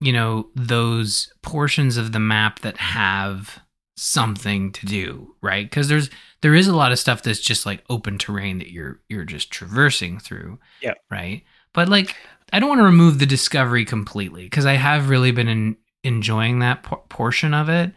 you 0.00 0.12
know, 0.12 0.48
those 0.54 1.32
portions 1.42 1.96
of 1.96 2.12
the 2.12 2.20
map 2.20 2.60
that 2.60 2.76
have 2.76 3.60
something 3.96 4.72
to 4.72 4.86
do, 4.86 5.34
right? 5.42 5.68
Because 5.68 5.88
there's 5.88 6.10
there 6.42 6.54
is 6.54 6.68
a 6.68 6.76
lot 6.76 6.92
of 6.92 6.98
stuff 6.98 7.22
that's 7.22 7.40
just 7.40 7.66
like 7.66 7.84
open 7.90 8.18
terrain 8.18 8.58
that 8.58 8.70
you're 8.70 9.00
you're 9.08 9.24
just 9.24 9.50
traversing 9.50 10.20
through. 10.20 10.58
Yeah, 10.80 10.94
right. 11.10 11.42
But 11.74 11.88
like, 11.88 12.14
I 12.52 12.60
don't 12.60 12.68
want 12.68 12.80
to 12.80 12.84
remove 12.84 13.18
the 13.18 13.26
discovery 13.26 13.84
completely 13.84 14.44
because 14.44 14.66
I 14.66 14.74
have 14.74 15.08
really 15.08 15.32
been 15.32 15.48
in, 15.48 15.76
enjoying 16.04 16.60
that 16.60 16.82
por- 16.82 17.02
portion 17.08 17.54
of 17.54 17.68
it. 17.68 17.92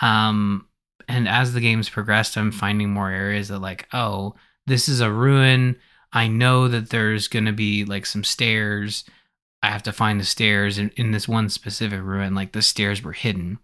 Um, 0.00 0.66
and 1.08 1.28
as 1.28 1.52
the 1.52 1.60
game's 1.60 1.88
progressed, 1.88 2.36
I'm 2.36 2.52
finding 2.52 2.90
more 2.90 3.10
areas 3.10 3.48
that 3.48 3.58
like, 3.58 3.86
oh, 3.92 4.34
this 4.66 4.88
is 4.88 5.00
a 5.00 5.12
ruin. 5.12 5.76
I 6.12 6.28
know 6.28 6.68
that 6.68 6.90
there's 6.90 7.28
to 7.28 7.52
be 7.52 7.84
like 7.84 8.06
some 8.06 8.24
stairs. 8.24 9.04
I 9.62 9.70
have 9.70 9.82
to 9.84 9.92
find 9.92 10.20
the 10.20 10.24
stairs 10.24 10.78
in, 10.78 10.90
in 10.96 11.12
this 11.12 11.28
one 11.28 11.48
specific 11.48 12.00
ruin. 12.02 12.34
Like 12.34 12.52
the 12.52 12.62
stairs 12.62 13.02
were 13.02 13.12
hidden. 13.12 13.58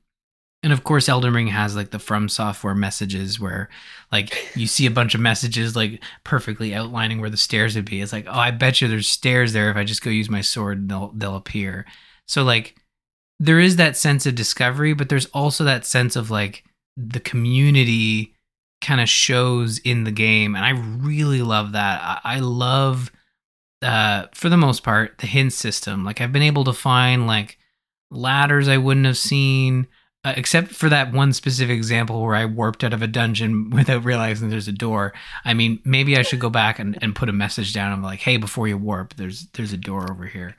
And 0.63 0.73
of 0.73 0.83
course, 0.83 1.09
Elden 1.09 1.35
Ring 1.35 1.49
has 1.49 1.77
like 1.77 1.91
the 1.91 1.99
FromSoftware 1.99 2.77
messages 2.77 3.39
where, 3.39 3.69
like, 4.11 4.57
you 4.57 4.67
see 4.67 4.87
a 4.87 4.91
bunch 4.91 5.15
of 5.15 5.21
messages 5.21 5.77
like 5.77 6.03
perfectly 6.25 6.75
outlining 6.75 7.21
where 7.21 7.31
the 7.31 7.37
stairs 7.37 7.77
would 7.77 7.85
be. 7.85 8.01
It's 8.01 8.13
like, 8.13 8.27
oh, 8.27 8.33
I 8.39 8.51
bet 8.51 8.81
you 8.81 8.89
there's 8.89 9.07
stairs 9.07 9.53
there. 9.53 9.71
If 9.71 9.77
I 9.77 9.85
just 9.85 10.03
go 10.03 10.11
use 10.11 10.29
my 10.29 10.41
sword, 10.41 10.89
they'll 10.89 11.13
they'll 11.15 11.37
appear. 11.37 11.87
So 12.27 12.43
like, 12.43 12.75
there 13.39 13.61
is 13.61 13.77
that 13.77 13.97
sense 13.97 14.27
of 14.27 14.35
discovery, 14.35 14.95
but 14.95 15.09
there's 15.09 15.27
also 15.27 15.63
that 15.63 15.87
sense 15.87 16.17
of 16.17 16.29
like, 16.29 16.65
the 16.99 17.21
community 17.21 18.35
kind 18.81 19.01
of 19.01 19.09
shows 19.09 19.79
in 19.79 20.05
the 20.05 20.11
game 20.11 20.55
and 20.55 20.65
i 20.65 20.71
really 20.71 21.43
love 21.43 21.73
that. 21.73 22.01
I, 22.03 22.37
I 22.37 22.39
love 22.41 23.13
uh 23.83 24.27
for 24.35 24.49
the 24.49 24.57
most 24.57 24.83
part 24.83 25.19
the 25.19 25.27
hint 25.27 25.53
system. 25.53 26.05
Like 26.05 26.21
i've 26.21 26.33
been 26.33 26.43
able 26.43 26.65
to 26.65 26.73
find 26.73 27.27
like 27.27 27.59
ladders 28.11 28.69
i 28.69 28.77
wouldn't 28.77 29.07
have 29.07 29.19
seen 29.19 29.87
uh, 30.25 30.35
except 30.37 30.69
for 30.69 30.89
that 30.89 31.13
one 31.13 31.33
specific 31.33 31.77
example 31.77 32.21
where 32.23 32.35
i 32.35 32.45
warped 32.45 32.83
out 32.83 32.93
of 32.93 33.03
a 33.03 33.07
dungeon 33.07 33.71
without 33.75 34.05
realizing 34.05 34.49
there's 34.49 34.69
a 34.69 34.73
door. 34.73 35.13
I 35.45 35.55
mean 35.55 35.81
maybe 35.85 36.17
i 36.17 36.23
should 36.23 36.41
go 36.41 36.51
back 36.51 36.79
and, 36.81 36.99
and 37.01 37.15
put 37.15 37.29
a 37.29 37.33
message 37.33 37.73
down 37.73 37.93
i'm 37.93 38.03
like 38.03 38.21
hey 38.21 38.37
before 38.37 38.67
you 38.67 38.77
warp 38.77 39.15
there's 39.15 39.47
there's 39.55 39.73
a 39.73 39.77
door 39.77 40.11
over 40.11 40.27
here 40.27 40.57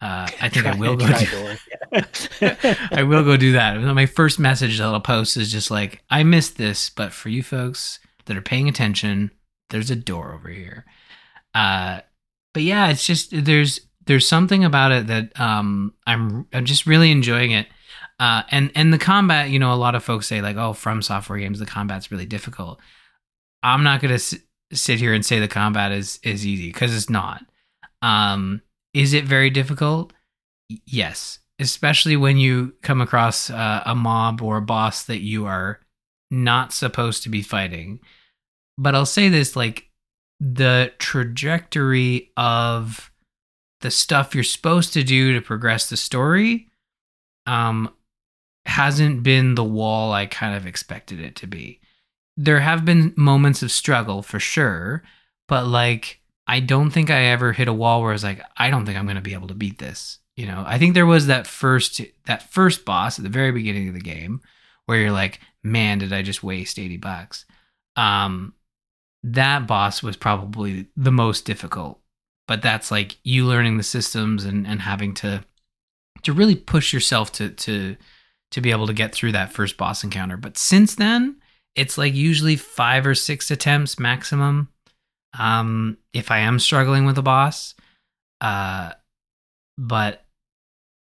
uh, 0.00 0.28
I 0.40 0.48
think 0.52 0.66
I 0.66 0.74
will 0.76 0.96
go. 0.96 1.06
Do, 1.06 1.56
I 2.92 3.02
will 3.02 3.24
go 3.24 3.36
do 3.36 3.52
that. 3.52 3.80
My 3.80 4.06
first 4.20 4.38
message 4.38 4.78
that 4.78 4.84
I'll 4.84 5.00
post 5.00 5.36
is 5.36 5.50
just 5.50 5.70
like, 5.70 6.02
"I 6.10 6.22
missed 6.22 6.58
this, 6.58 6.90
but 6.90 7.12
for 7.12 7.28
you 7.28 7.42
folks 7.42 7.98
that 8.26 8.36
are 8.36 8.42
paying 8.42 8.68
attention, 8.68 9.30
there's 9.70 9.90
a 9.90 9.96
door 9.96 10.34
over 10.34 10.48
here." 10.48 10.84
Uh, 11.54 12.00
but 12.52 12.62
yeah, 12.62 12.88
it's 12.88 13.06
just 13.06 13.30
there's 13.32 13.80
there's 14.06 14.28
something 14.28 14.64
about 14.64 14.92
it 14.92 15.06
that 15.06 15.38
um, 15.40 15.94
I'm 16.06 16.46
I'm 16.52 16.64
just 16.64 16.86
really 16.86 17.10
enjoying 17.10 17.52
it. 17.52 17.66
Uh, 18.18 18.42
and 18.50 18.70
and 18.74 18.92
the 18.92 18.98
combat, 18.98 19.50
you 19.50 19.58
know, 19.58 19.72
a 19.72 19.76
lot 19.76 19.94
of 19.94 20.04
folks 20.04 20.26
say 20.26 20.40
like, 20.40 20.56
"Oh, 20.56 20.72
FromSoftware 20.72 21.38
games, 21.40 21.58
the 21.58 21.66
combat's 21.66 22.10
really 22.10 22.26
difficult." 22.26 22.80
I'm 23.62 23.82
not 23.82 24.00
gonna 24.00 24.14
s- 24.14 24.34
sit 24.72 24.98
here 25.00 25.12
and 25.12 25.24
say 25.24 25.40
the 25.40 25.48
combat 25.48 25.92
is 25.92 26.18
is 26.22 26.46
easy 26.46 26.68
because 26.68 26.94
it's 26.94 27.10
not. 27.10 27.44
Um, 28.02 28.62
is 28.96 29.12
it 29.12 29.26
very 29.26 29.50
difficult? 29.50 30.14
Yes, 30.86 31.40
especially 31.58 32.16
when 32.16 32.38
you 32.38 32.72
come 32.80 33.02
across 33.02 33.50
uh, 33.50 33.82
a 33.84 33.94
mob 33.94 34.40
or 34.40 34.56
a 34.56 34.62
boss 34.62 35.04
that 35.04 35.20
you 35.20 35.44
are 35.44 35.80
not 36.30 36.72
supposed 36.72 37.22
to 37.22 37.28
be 37.28 37.42
fighting. 37.42 38.00
But 38.78 38.94
I'll 38.94 39.04
say 39.04 39.28
this 39.28 39.54
like 39.54 39.90
the 40.40 40.92
trajectory 40.98 42.32
of 42.38 43.12
the 43.82 43.90
stuff 43.90 44.34
you're 44.34 44.42
supposed 44.42 44.94
to 44.94 45.04
do 45.04 45.34
to 45.34 45.40
progress 45.42 45.88
the 45.88 45.96
story 45.96 46.68
um 47.46 47.90
hasn't 48.64 49.22
been 49.22 49.54
the 49.54 49.64
wall 49.64 50.12
I 50.12 50.26
kind 50.26 50.56
of 50.56 50.66
expected 50.66 51.20
it 51.20 51.36
to 51.36 51.46
be. 51.46 51.80
There 52.36 52.60
have 52.60 52.84
been 52.84 53.12
moments 53.16 53.62
of 53.62 53.70
struggle 53.70 54.22
for 54.22 54.40
sure, 54.40 55.02
but 55.48 55.66
like 55.66 56.20
I 56.46 56.60
don't 56.60 56.90
think 56.90 57.10
I 57.10 57.24
ever 57.26 57.52
hit 57.52 57.68
a 57.68 57.72
wall 57.72 58.00
where 58.00 58.10
I 58.10 58.14
was 58.14 58.24
like, 58.24 58.40
I 58.56 58.70
don't 58.70 58.86
think 58.86 58.96
I'm 58.96 59.06
going 59.06 59.16
to 59.16 59.22
be 59.22 59.34
able 59.34 59.48
to 59.48 59.54
beat 59.54 59.78
this. 59.78 60.18
You 60.36 60.46
know, 60.46 60.64
I 60.66 60.78
think 60.78 60.94
there 60.94 61.06
was 61.06 61.26
that 61.26 61.46
first 61.46 62.00
that 62.26 62.52
first 62.52 62.84
boss 62.84 63.18
at 63.18 63.22
the 63.22 63.30
very 63.30 63.52
beginning 63.52 63.88
of 63.88 63.94
the 63.94 64.00
game 64.00 64.40
where 64.84 64.98
you're 64.98 65.10
like, 65.10 65.40
man, 65.62 65.98
did 65.98 66.12
I 66.12 66.22
just 66.22 66.42
waste 66.42 66.78
80 66.78 66.98
bucks? 66.98 67.44
Um 67.96 68.54
that 69.22 69.66
boss 69.66 70.02
was 70.02 70.16
probably 70.16 70.86
the 70.96 71.10
most 71.10 71.46
difficult. 71.46 72.00
But 72.46 72.62
that's 72.62 72.90
like 72.90 73.16
you 73.24 73.44
learning 73.44 73.78
the 73.78 73.82
systems 73.82 74.44
and 74.44 74.66
and 74.66 74.82
having 74.82 75.14
to 75.14 75.42
to 76.22 76.32
really 76.32 76.54
push 76.54 76.92
yourself 76.92 77.32
to 77.32 77.50
to 77.50 77.96
to 78.52 78.60
be 78.60 78.70
able 78.70 78.86
to 78.86 78.92
get 78.92 79.12
through 79.12 79.32
that 79.32 79.52
first 79.52 79.76
boss 79.76 80.04
encounter. 80.04 80.36
But 80.36 80.58
since 80.58 80.94
then, 80.94 81.36
it's 81.74 81.98
like 81.98 82.14
usually 82.14 82.56
5 82.56 83.06
or 83.06 83.14
6 83.14 83.50
attempts 83.50 83.98
maximum 83.98 84.68
um, 85.38 85.98
if 86.12 86.30
I 86.30 86.38
am 86.38 86.58
struggling 86.58 87.04
with 87.04 87.18
a 87.18 87.22
boss. 87.22 87.74
Uh, 88.40 88.92
but 89.78 90.24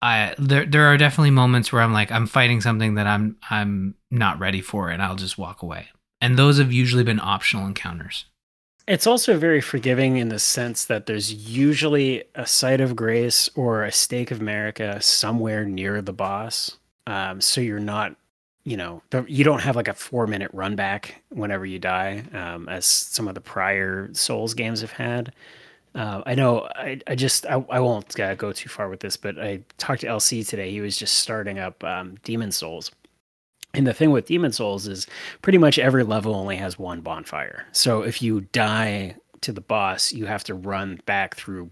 I 0.02 0.36
there 0.38 0.66
there 0.66 0.86
are 0.86 0.98
definitely 0.98 1.32
moments 1.32 1.72
where 1.72 1.82
I'm 1.82 1.94
like 1.94 2.12
I'm 2.12 2.28
fighting 2.28 2.62
something 2.62 2.96
that 2.96 3.08
I'm 3.08 3.38
I'm 3.50 3.96
not 4.12 4.40
ready 4.40 4.62
for, 4.62 4.90
and 4.90 5.02
I'll 5.02 5.16
just 5.16 5.38
walk 5.38 5.62
away. 5.62 5.88
And 6.22 6.38
those 6.38 6.58
have 6.60 6.72
usually 6.72 7.04
been 7.04 7.20
optional 7.20 7.66
encounters. 7.66 8.26
It's 8.88 9.08
also 9.08 9.38
very 9.38 9.62
forgiving 9.62 10.18
in 10.18 10.30
the 10.30 10.38
sense 10.38 10.86
that 10.86 11.08
there's 11.08 11.34
usually 11.34 12.24
a 12.36 12.46
site 12.46 12.82
of 12.82 12.96
grace 12.96 13.50
or 13.56 13.84
a 13.84 13.92
stake 13.92 14.30
of 14.30 14.40
Marika 14.40 15.02
somewhere 15.02 15.66
near 15.66 16.02
the 16.04 16.14
boss. 16.14 16.78
Um, 17.08 17.42
so 17.42 17.62
you're 17.62 17.80
not 17.80 18.16
you 18.66 18.76
know 18.76 19.02
you 19.28 19.44
don't 19.44 19.62
have 19.62 19.76
like 19.76 19.88
a 19.88 19.94
four 19.94 20.28
minute 20.28 20.52
run 20.54 20.76
back 20.76 21.22
whenever 21.30 21.66
you 21.66 21.80
die 21.80 22.24
um, 22.34 22.68
as 22.68 22.86
some 22.86 23.28
of 23.28 23.36
the 23.36 23.42
prior 23.42 24.10
souls 24.14 24.54
games 24.54 24.82
have 24.82 24.92
had. 24.92 25.34
Uh, 25.94 26.22
i 26.26 26.36
know 26.36 26.68
i, 26.76 27.00
I 27.08 27.16
just 27.16 27.46
i, 27.46 27.54
I 27.70 27.80
won't 27.80 28.20
uh, 28.20 28.36
go 28.36 28.52
too 28.52 28.68
far 28.68 28.90
with 28.90 29.00
this 29.00 29.16
but 29.16 29.40
i 29.40 29.62
talked 29.78 30.02
to 30.02 30.08
Elsie 30.08 30.44
today. 30.44 30.70
He 30.70 30.82
was 30.82 30.98
just 30.98 31.20
starting 31.20 31.58
up 31.58 31.82
um, 31.86 32.18
Demon's 32.24 32.58
Souls. 32.58 32.92
And 33.74 33.88
the 33.88 33.94
thing 33.94 34.12
with 34.12 34.28
Demon's 34.28 34.58
Souls 34.58 34.88
is 34.88 35.08
pretty 35.42 35.58
much 35.58 35.80
every 35.80 36.04
level 36.04 36.36
only 36.36 36.56
has 36.58 36.80
one 36.80 37.02
bonfire. 37.02 37.66
So 37.72 38.02
if 38.02 38.22
you 38.22 38.42
die 38.42 39.16
to 39.42 39.54
the 39.54 39.62
boss 39.62 40.12
you 40.12 40.26
have 40.26 40.44
to 40.46 40.54
run 40.54 41.00
back 41.06 41.36
through 41.36 41.72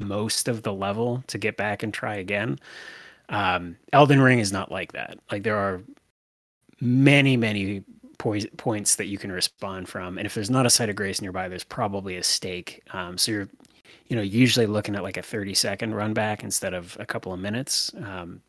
most 0.00 0.48
of 0.48 0.62
the 0.62 0.72
level 0.72 1.22
to 1.28 1.38
get 1.38 1.56
back 1.56 1.82
and 1.82 1.92
try 1.92 2.16
again. 2.16 2.58
Um, 3.28 3.76
Elden 3.92 4.20
Ring 4.20 4.40
is 4.40 4.52
not 4.52 4.72
like 4.72 4.92
that. 4.92 5.18
Like 5.30 5.42
there 5.44 5.56
are 5.56 5.82
many, 6.80 7.36
many 7.36 7.84
po- 8.18 8.38
points 8.56 8.96
that 8.96 9.06
you 9.06 9.18
can 9.18 9.32
respond 9.32 9.88
from. 9.88 10.18
And 10.18 10.26
if 10.26 10.34
there's 10.34 10.50
not 10.50 10.66
a 10.66 10.70
site 10.70 10.88
of 10.88 10.96
grace 10.96 11.20
nearby, 11.20 11.48
there's 11.48 11.64
probably 11.64 12.16
a 12.16 12.22
stake. 12.22 12.82
Um, 12.92 13.18
so 13.18 13.32
you're, 13.32 13.48
you 14.08 14.16
know, 14.16 14.22
usually 14.22 14.66
looking 14.66 14.94
at 14.94 15.02
like 15.02 15.16
a 15.16 15.22
30 15.22 15.54
second 15.54 15.94
run 15.94 16.14
back 16.14 16.44
instead 16.44 16.74
of 16.74 16.96
a 17.00 17.06
couple 17.06 17.32
of 17.32 17.40
minutes. 17.40 17.92
Um, 18.04 18.42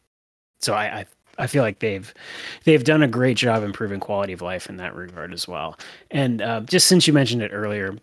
so 0.60 0.74
I, 0.74 1.00
I, 1.00 1.06
I 1.38 1.48
feel 1.48 1.64
like 1.64 1.80
they've 1.80 2.14
they've 2.66 2.84
done 2.84 3.02
a 3.02 3.08
great 3.08 3.38
job 3.38 3.64
improving 3.64 4.00
quality 4.00 4.34
of 4.34 4.42
life 4.42 4.70
in 4.70 4.78
that 4.78 4.94
regard 4.94 5.34
as 5.34 5.48
well. 5.48 5.78
And 6.12 6.42
uh, 6.42 6.62
just 6.62 6.88
since 6.88 7.08
you 7.08 7.14
mentioned 7.14 7.42
it 7.42 7.52
earlier, 7.54 7.98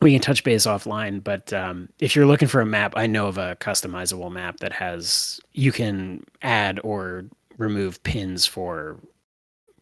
we 0.00 0.12
can 0.12 0.20
touch 0.20 0.44
base 0.44 0.66
offline. 0.66 1.24
But 1.24 1.52
um, 1.52 1.88
if 1.98 2.14
you're 2.14 2.26
looking 2.26 2.46
for 2.48 2.60
a 2.60 2.66
map, 2.66 2.92
I 2.96 3.06
know 3.06 3.26
of 3.26 3.38
a 3.38 3.56
customizable 3.56 4.30
map 4.30 4.58
that 4.58 4.72
has 4.72 5.40
you 5.52 5.72
can 5.72 6.24
add 6.42 6.78
or 6.84 7.24
remove 7.56 8.02
pins 8.02 8.46
for 8.46 8.98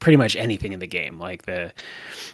pretty 0.00 0.16
much 0.16 0.36
anything 0.36 0.72
in 0.72 0.80
the 0.80 0.86
game. 0.86 1.18
Like 1.18 1.42
the 1.46 1.72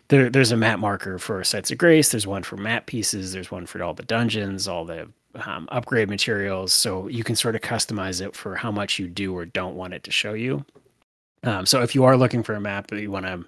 there 0.08 0.30
there's 0.30 0.52
a 0.52 0.56
map 0.56 0.78
marker 0.78 1.18
for 1.18 1.42
sites 1.44 1.70
of 1.70 1.78
grace. 1.78 2.10
There's 2.10 2.26
one 2.26 2.42
for 2.42 2.56
map 2.56 2.86
pieces. 2.86 3.32
There's 3.32 3.50
one 3.50 3.66
for 3.66 3.82
all 3.82 3.94
the 3.94 4.02
dungeons, 4.02 4.68
all 4.68 4.84
the 4.84 5.08
um, 5.34 5.68
upgrade 5.70 6.08
materials. 6.10 6.72
So 6.72 7.08
you 7.08 7.24
can 7.24 7.36
sort 7.36 7.54
of 7.54 7.62
customize 7.62 8.20
it 8.20 8.36
for 8.36 8.56
how 8.56 8.70
much 8.70 8.98
you 8.98 9.08
do 9.08 9.36
or 9.36 9.44
don't 9.44 9.76
want 9.76 9.94
it 9.94 10.02
to 10.04 10.10
show 10.10 10.34
you. 10.34 10.64
Um, 11.44 11.66
so 11.66 11.82
if 11.82 11.94
you 11.94 12.04
are 12.04 12.16
looking 12.16 12.42
for 12.42 12.54
a 12.54 12.60
map 12.60 12.88
that 12.88 13.00
you 13.00 13.10
want 13.10 13.26
to 13.26 13.44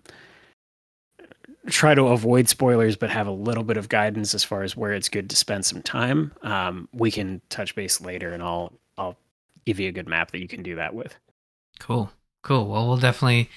try 1.69 1.95
to 1.95 2.09
avoid 2.09 2.49
spoilers 2.49 2.97
but 2.97 3.11
have 3.11 3.27
a 3.27 3.33
little 3.33 3.65
bit 3.65 3.77
of 3.77 3.89
guidance 3.89 4.35
as 4.35 4.45
far 4.45 4.63
as 4.63 4.77
where 4.77 4.93
it's 4.93 5.09
good 5.09 5.31
to 5.31 5.37
spend 5.37 5.65
some 5.65 5.81
time 5.83 6.33
um, 6.43 6.89
we 6.93 7.11
can 7.11 7.41
touch 7.49 7.75
base 7.75 8.01
later 8.01 8.33
and 8.33 8.43
i'll 8.43 8.73
i'll 8.99 9.17
give 9.65 9.81
you 9.81 9.89
a 9.89 9.93
good 9.93 10.09
map 10.09 10.31
that 10.31 10.41
you 10.41 10.49
can 10.49 10.63
do 10.63 10.77
that 10.77 10.95
with 10.95 11.17
cool 11.79 12.11
cool 12.43 12.69
well 12.69 12.87
we'll 12.87 12.99
definitely 12.99 13.49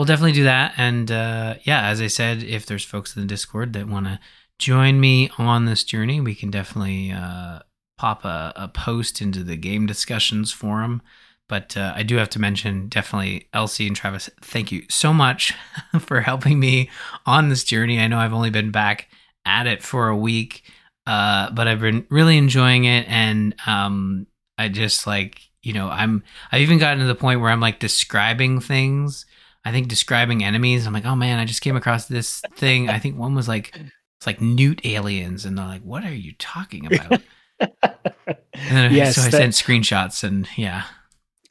we'll 0.00 0.06
definitely 0.06 0.32
do 0.32 0.44
that. 0.44 0.72
And 0.78 1.12
uh, 1.12 1.56
yeah, 1.64 1.88
as 1.88 2.00
I 2.00 2.06
said, 2.06 2.42
if 2.42 2.64
there's 2.64 2.86
folks 2.86 3.14
in 3.14 3.20
the 3.20 3.28
Discord 3.28 3.74
that 3.74 3.86
want 3.86 4.06
to 4.06 4.18
join 4.58 4.98
me 4.98 5.30
on 5.36 5.66
this 5.66 5.84
journey, 5.84 6.22
we 6.22 6.34
can 6.34 6.50
definitely 6.50 7.12
uh, 7.12 7.58
pop 7.98 8.24
a, 8.24 8.50
a, 8.56 8.66
post 8.68 9.20
into 9.20 9.44
the 9.44 9.56
game 9.56 9.84
discussions 9.84 10.52
forum. 10.52 11.02
But 11.50 11.76
uh, 11.76 11.92
I 11.94 12.02
do 12.02 12.16
have 12.16 12.30
to 12.30 12.38
mention, 12.38 12.88
definitely, 12.88 13.48
Elsie 13.52 13.86
and 13.86 13.94
Travis, 13.94 14.30
thank 14.40 14.72
you 14.72 14.84
so 14.88 15.12
much 15.12 15.52
for 16.00 16.22
helping 16.22 16.58
me 16.58 16.88
on 17.26 17.50
this 17.50 17.62
journey. 17.62 18.00
I 18.00 18.08
know 18.08 18.20
I've 18.20 18.32
only 18.32 18.48
been 18.48 18.70
back 18.70 19.10
at 19.44 19.66
it 19.66 19.82
for 19.82 20.08
a 20.08 20.16
week, 20.16 20.62
uh, 21.06 21.50
but 21.50 21.68
I've 21.68 21.80
been 21.82 22.06
really 22.08 22.38
enjoying 22.38 22.84
it. 22.84 23.06
And 23.06 23.54
um, 23.66 24.28
I 24.56 24.68
just 24.68 25.06
like, 25.06 25.42
you 25.62 25.74
know, 25.74 25.90
I'm, 25.90 26.22
I've 26.50 26.62
even 26.62 26.78
gotten 26.78 27.00
to 27.00 27.06
the 27.06 27.14
point 27.14 27.42
where 27.42 27.50
I'm 27.50 27.60
like 27.60 27.80
describing 27.80 28.62
things 28.62 29.26
I 29.64 29.72
think 29.72 29.88
describing 29.88 30.42
enemies. 30.42 30.86
I'm 30.86 30.92
like, 30.92 31.04
oh 31.04 31.16
man, 31.16 31.38
I 31.38 31.44
just 31.44 31.60
came 31.60 31.76
across 31.76 32.06
this 32.06 32.42
thing. 32.56 32.88
I 32.88 32.98
think 32.98 33.18
one 33.18 33.34
was 33.34 33.48
like 33.48 33.76
it's 33.76 34.26
like 34.26 34.40
newt 34.40 34.84
aliens, 34.84 35.44
and 35.44 35.56
they're 35.56 35.66
like, 35.66 35.82
what 35.82 36.04
are 36.04 36.14
you 36.14 36.34
talking 36.38 36.86
about? 36.86 37.22
and 37.60 38.40
then 38.54 38.92
yes, 38.92 39.16
so 39.16 39.22
I 39.22 39.24
that, 39.30 39.32
sent 39.32 39.52
screenshots, 39.54 40.24
and 40.24 40.46
yeah, 40.56 40.84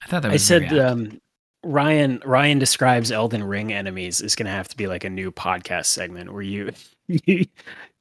I 0.04 0.08
thought 0.08 0.22
that 0.24 0.32
was. 0.32 0.52
I 0.52 0.60
said 0.60 0.78
um, 0.78 1.20
Ryan 1.64 2.22
Ryan 2.24 2.60
describes 2.60 3.12
Elden 3.12 3.44
Ring 3.44 3.74
enemies 3.74 4.22
is 4.22 4.36
going 4.36 4.46
to 4.46 4.52
have 4.52 4.68
to 4.70 4.78
be 4.78 4.88
like 4.88 5.04
a 5.04 5.10
new 5.10 5.32
podcast 5.32 5.88
segment 5.88 6.32
where 6.32 6.42
you 6.42 6.72
you 7.08 7.46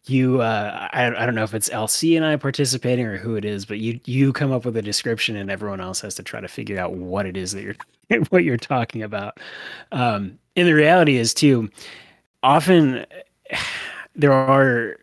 you 0.08 0.40
uh 0.40 0.88
I, 0.92 1.06
I 1.06 1.26
don't 1.26 1.34
know 1.34 1.44
if 1.44 1.54
it's 1.54 1.70
Elsie 1.70 2.16
and 2.16 2.24
i 2.24 2.36
participating 2.36 3.06
or 3.06 3.16
who 3.16 3.36
it 3.36 3.44
is 3.44 3.64
but 3.64 3.78
you 3.78 4.00
you 4.04 4.32
come 4.32 4.52
up 4.52 4.64
with 4.64 4.76
a 4.76 4.82
description 4.82 5.36
and 5.36 5.50
everyone 5.50 5.80
else 5.80 6.00
has 6.00 6.14
to 6.16 6.22
try 6.22 6.40
to 6.40 6.48
figure 6.48 6.78
out 6.78 6.92
what 6.92 7.26
it 7.26 7.36
is 7.36 7.52
that 7.52 7.62
you're 7.62 7.76
what 8.30 8.44
you're 8.44 8.56
talking 8.56 9.02
about 9.02 9.38
um 9.92 10.38
and 10.56 10.66
the 10.66 10.74
reality 10.74 11.16
is 11.16 11.34
too 11.34 11.70
often 12.42 13.04
there 14.16 14.32
are 14.32 14.96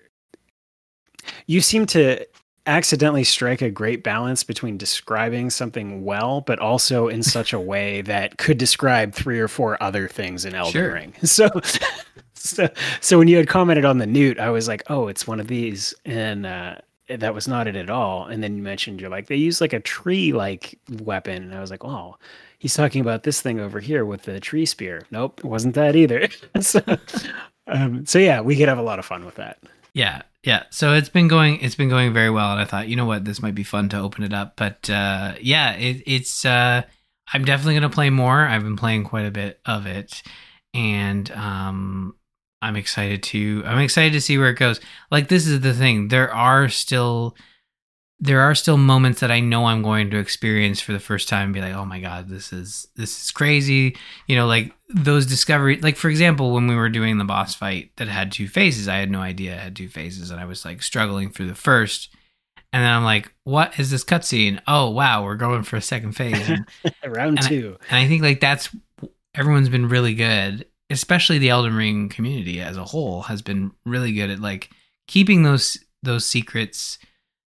you 1.48 1.62
seem 1.62 1.86
to 1.86 2.26
accidentally 2.68 3.24
strike 3.24 3.62
a 3.62 3.70
great 3.70 4.04
balance 4.04 4.44
between 4.44 4.78
describing 4.78 5.50
something 5.50 6.04
well, 6.04 6.42
but 6.42 6.60
also 6.60 7.08
in 7.08 7.22
such 7.24 7.54
a 7.54 7.60
way 7.74 8.02
that 8.02 8.38
could 8.38 8.58
describe 8.58 9.14
three 9.14 9.40
or 9.40 9.48
four 9.48 9.82
other 9.82 10.08
things 10.08 10.46
in 10.46 10.56
Elden 10.56 10.72
sure. 10.72 10.94
Ring. 10.94 11.14
So, 11.24 11.50
so, 12.50 12.70
so 13.02 13.18
when 13.18 13.28
you 13.28 13.38
had 13.38 13.48
commented 13.48 13.86
on 13.86 13.98
the 13.98 14.06
newt, 14.06 14.40
I 14.40 14.50
was 14.50 14.68
like, 14.68 14.84
oh, 14.90 15.08
it's 15.08 15.28
one 15.28 15.40
of 15.40 15.48
these, 15.48 15.94
and 16.06 16.46
uh, 16.46 16.76
that 17.10 17.34
was 17.34 17.48
not 17.48 17.68
it 17.68 17.76
at 17.76 17.90
all. 17.90 18.26
And 18.26 18.44
then 18.44 18.56
you 18.56 18.64
mentioned 18.64 19.02
you're 19.02 19.10
like 19.10 19.28
they 19.28 19.36
use 19.36 19.62
like 19.62 19.74
a 19.74 19.80
tree 19.80 20.34
like 20.34 20.80
weapon, 21.02 21.44
and 21.44 21.56
I 21.56 21.62
was 21.62 21.72
like, 21.72 21.84
oh, 21.84 22.18
he's 22.60 22.74
talking 22.74 23.02
about 23.02 23.24
this 23.24 23.42
thing 23.42 23.60
over 23.60 23.80
here 23.80 24.06
with 24.06 24.24
the 24.24 24.40
tree 24.40 24.66
spear. 24.66 25.06
Nope, 25.12 25.40
it 25.40 25.46
wasn't 25.46 25.76
that 25.76 25.96
either. 25.96 26.28
so, 26.62 26.82
um, 27.68 28.06
so 28.06 28.20
yeah, 28.20 28.42
we 28.42 28.56
could 28.56 28.68
have 28.68 28.78
a 28.78 28.84
lot 28.84 29.00
of 29.00 29.06
fun 29.06 29.26
with 29.26 29.36
that. 29.36 29.60
Yeah, 29.94 30.24
yeah. 30.44 30.64
So 30.72 30.94
it's 30.94 31.10
been 31.10 31.28
going 31.28 31.62
it's 31.62 31.76
been 31.76 31.90
going 31.90 32.14
very 32.14 32.30
well 32.30 32.52
and 32.52 32.60
I 32.60 32.66
thought, 32.66 32.88
you 32.88 32.96
know 32.96 33.06
what, 33.06 33.24
this 33.24 33.42
might 33.42 33.56
be 33.56 33.64
fun 33.64 33.90
to 33.90 34.00
open 34.00 34.24
it 34.24 34.34
up. 34.34 34.56
But 34.58 34.90
uh 34.90 35.36
yeah, 35.42 35.74
it, 35.74 36.04
it's 36.06 36.44
uh 36.44 36.84
I'm 37.34 37.46
definitely 37.46 37.76
gonna 37.76 37.90
play 37.90 38.10
more. 38.10 38.42
I've 38.42 38.64
been 38.64 38.76
playing 38.76 39.06
quite 39.06 39.26
a 39.26 39.32
bit 39.32 39.60
of 39.66 39.86
it. 39.86 40.22
And 40.74 41.32
um 41.32 42.16
I'm 42.66 42.76
excited 42.76 43.22
to 43.24 43.62
I'm 43.66 43.80
excited 43.80 44.14
to 44.14 44.22
see 44.22 44.38
where 44.38 44.50
it 44.50 44.58
goes. 44.58 44.80
Like 45.12 45.28
this 45.28 45.46
is 45.46 45.62
the 45.62 45.74
thing. 45.74 46.08
There 46.08 46.34
are 46.34 46.68
still 46.68 47.36
there 48.20 48.42
are 48.42 48.56
still 48.56 48.78
moments 48.78 49.20
that 49.20 49.30
I 49.30 49.40
know 49.40 49.66
I'm 49.66 49.84
going 49.84 50.10
to 50.10 50.18
experience 50.18 50.82
for 50.82 50.94
the 50.94 51.00
first 51.00 51.30
time 51.30 51.46
and 51.46 51.54
be 51.54 51.62
like, 51.62 51.76
"Oh 51.76 51.86
my 51.86 52.00
god, 52.00 52.28
this 52.28 52.52
is 52.52 52.88
this 52.96 53.24
is 53.24 53.32
crazy." 53.32 53.96
You 54.28 54.36
know, 54.36 54.48
like 54.48 54.74
those 54.90 55.28
discovery 55.28 55.80
like 55.80 55.96
for 55.96 56.10
example, 56.10 56.52
when 56.54 56.66
we 56.66 56.76
were 56.76 56.90
doing 56.90 57.20
the 57.20 57.24
boss 57.24 57.54
fight 57.54 57.92
that 57.98 58.08
had 58.08 58.32
two 58.32 58.48
phases, 58.48 58.88
I 58.88 58.96
had 58.96 59.12
no 59.12 59.20
idea 59.20 59.54
it 59.54 59.60
had 59.60 59.76
two 59.76 59.90
phases 59.90 60.32
and 60.32 60.40
I 60.40 60.46
was 60.46 60.66
like 60.66 60.82
struggling 60.82 61.30
through 61.30 61.48
the 61.48 61.56
first. 61.56 62.10
And 62.74 62.84
then 62.84 62.92
I'm 62.92 63.04
like, 63.04 63.32
"What 63.44 63.80
is 63.80 63.92
this 63.92 64.04
cutscene? 64.04 64.60
Oh, 64.68 64.90
wow, 64.90 65.24
we're 65.24 65.36
going 65.36 65.64
for 65.64 65.76
a 65.76 65.82
second 65.82 66.14
phase." 66.14 66.50
Round 67.06 67.38
and 67.38 67.48
2. 67.48 67.78
I, 67.80 67.86
and 67.90 68.06
I 68.06 68.08
think 68.08 68.24
like 68.24 68.40
that's 68.40 68.70
everyone's 69.36 69.70
been 69.70 69.88
really 69.88 70.16
good, 70.16 70.66
especially 70.90 71.40
the 71.40 71.50
Elden 71.50 71.76
Ring 71.76 72.10
community 72.10 72.62
as 72.62 72.78
a 72.78 72.86
whole 72.86 73.24
has 73.24 73.42
been 73.42 73.72
really 73.86 74.14
good 74.14 74.30
at 74.30 74.40
like 74.40 74.70
keeping 75.08 75.44
those 75.44 75.78
those 76.04 76.26
secrets 76.26 77.00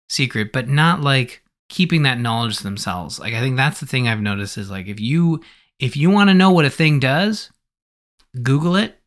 secret, 0.08 0.52
but 0.52 0.68
not 0.68 1.00
like 1.00 1.42
keeping 1.68 2.02
that 2.02 2.20
knowledge 2.20 2.58
to 2.58 2.62
themselves. 2.62 3.18
Like 3.18 3.34
I 3.34 3.40
think 3.40 3.56
that's 3.56 3.80
the 3.80 3.86
thing 3.86 4.06
I've 4.06 4.20
noticed 4.20 4.58
is 4.58 4.70
like 4.70 4.86
if 4.86 5.00
you 5.00 5.42
if 5.78 5.96
you 5.96 6.10
want 6.10 6.28
to 6.30 6.34
know 6.34 6.50
what 6.50 6.64
a 6.64 6.70
thing 6.70 7.00
does, 7.00 7.50
Google 8.42 8.76
it. 8.76 8.98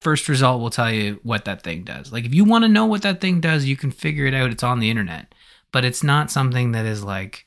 First 0.00 0.28
result 0.28 0.60
will 0.60 0.70
tell 0.70 0.90
you 0.90 1.20
what 1.22 1.44
that 1.44 1.62
thing 1.62 1.84
does. 1.84 2.12
Like 2.12 2.24
if 2.24 2.32
you 2.32 2.44
want 2.44 2.64
to 2.64 2.68
know 2.68 2.86
what 2.86 3.02
that 3.02 3.20
thing 3.20 3.40
does, 3.40 3.64
you 3.64 3.76
can 3.76 3.90
figure 3.90 4.26
it 4.26 4.34
out. 4.34 4.50
It's 4.50 4.62
on 4.62 4.80
the 4.80 4.90
internet. 4.90 5.34
But 5.72 5.84
it's 5.84 6.02
not 6.02 6.30
something 6.30 6.72
that 6.72 6.86
is 6.86 7.04
like 7.04 7.44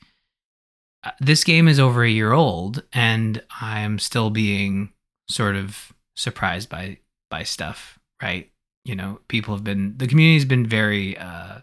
uh, 1.02 1.10
this 1.18 1.42
game 1.42 1.66
is 1.66 1.80
over 1.80 2.04
a 2.04 2.10
year 2.10 2.32
old 2.32 2.84
and 2.92 3.42
I'm 3.60 3.98
still 3.98 4.30
being 4.30 4.92
sort 5.28 5.56
of 5.56 5.92
surprised 6.14 6.68
by 6.68 6.98
by 7.30 7.42
stuff, 7.42 7.98
right? 8.22 8.50
You 8.84 8.96
know, 8.96 9.20
people 9.28 9.54
have 9.54 9.64
been 9.64 9.94
the 9.96 10.06
community's 10.06 10.44
been 10.44 10.66
very 10.66 11.16
uh 11.16 11.60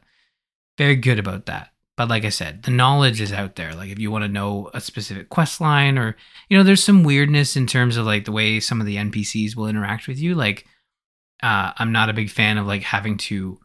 very 0.77 0.95
good 0.95 1.19
about 1.19 1.45
that. 1.47 1.71
But 1.97 2.07
like 2.07 2.23
I 2.23 2.29
said, 2.29 2.63
the 2.63 2.71
knowledge 2.71 3.19
is 3.19 3.33
out 3.33 3.57
there. 3.57 3.75
Like 3.75 3.89
if 3.89 3.99
you 3.99 4.09
want 4.09 4.23
to 4.23 4.29
know 4.29 4.69
a 4.73 4.79
specific 4.79 5.29
quest 5.29 5.59
line 5.59 5.97
or 5.97 6.15
you 6.49 6.57
know, 6.57 6.63
there's 6.63 6.83
some 6.83 7.03
weirdness 7.03 7.57
in 7.57 7.67
terms 7.67 7.97
of 7.97 8.05
like 8.05 8.25
the 8.25 8.31
way 8.31 8.59
some 8.59 8.79
of 8.79 8.87
the 8.87 8.95
NPCs 8.95 9.55
will 9.55 9.67
interact 9.67 10.07
with 10.07 10.17
you. 10.17 10.35
Like 10.35 10.65
uh 11.43 11.73
I'm 11.77 11.91
not 11.91 12.09
a 12.09 12.13
big 12.13 12.29
fan 12.29 12.57
of 12.57 12.67
like 12.67 12.83
having 12.83 13.17
to 13.17 13.59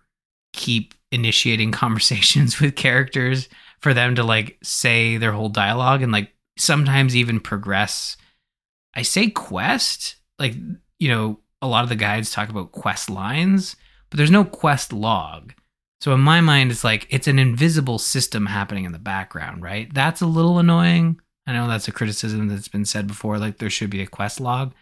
keep 0.52 0.94
initiating 1.12 1.72
conversations 1.84 2.60
with 2.60 2.76
characters 2.76 3.48
for 3.80 3.94
them 3.94 4.14
to 4.16 4.24
like 4.24 4.58
say 4.62 5.16
their 5.16 5.32
whole 5.32 5.48
dialogue 5.48 6.02
and 6.02 6.10
like 6.10 6.32
sometimes 6.58 7.14
even 7.14 7.40
progress. 7.40 8.16
I 8.94 9.02
say 9.02 9.28
quest, 9.28 10.16
like, 10.38 10.54
you 10.98 11.08
know, 11.08 11.40
a 11.62 11.68
lot 11.68 11.82
of 11.82 11.88
the 11.88 11.96
guides 11.96 12.30
talk 12.30 12.48
about 12.48 12.72
quest 12.72 13.08
lines, 13.08 13.76
but 14.10 14.18
there's 14.18 14.30
no 14.30 14.44
quest 14.44 14.92
log. 14.92 15.52
So 16.00 16.12
in 16.12 16.20
my 16.20 16.40
mind, 16.40 16.70
it's 16.70 16.84
like 16.84 17.06
it's 17.08 17.28
an 17.28 17.38
invisible 17.38 17.98
system 17.98 18.46
happening 18.46 18.84
in 18.84 18.92
the 18.92 18.98
background, 18.98 19.62
right? 19.62 19.92
That's 19.92 20.20
a 20.20 20.26
little 20.26 20.58
annoying. 20.58 21.18
I 21.46 21.52
know 21.52 21.66
that's 21.68 21.88
a 21.88 21.92
criticism 21.92 22.48
that's 22.48 22.68
been 22.68 22.84
said 22.84 23.06
before, 23.06 23.38
like 23.38 23.58
there 23.58 23.70
should 23.70 23.90
be 23.90 24.02
a 24.02 24.06
quest 24.06 24.40
log. 24.40 24.74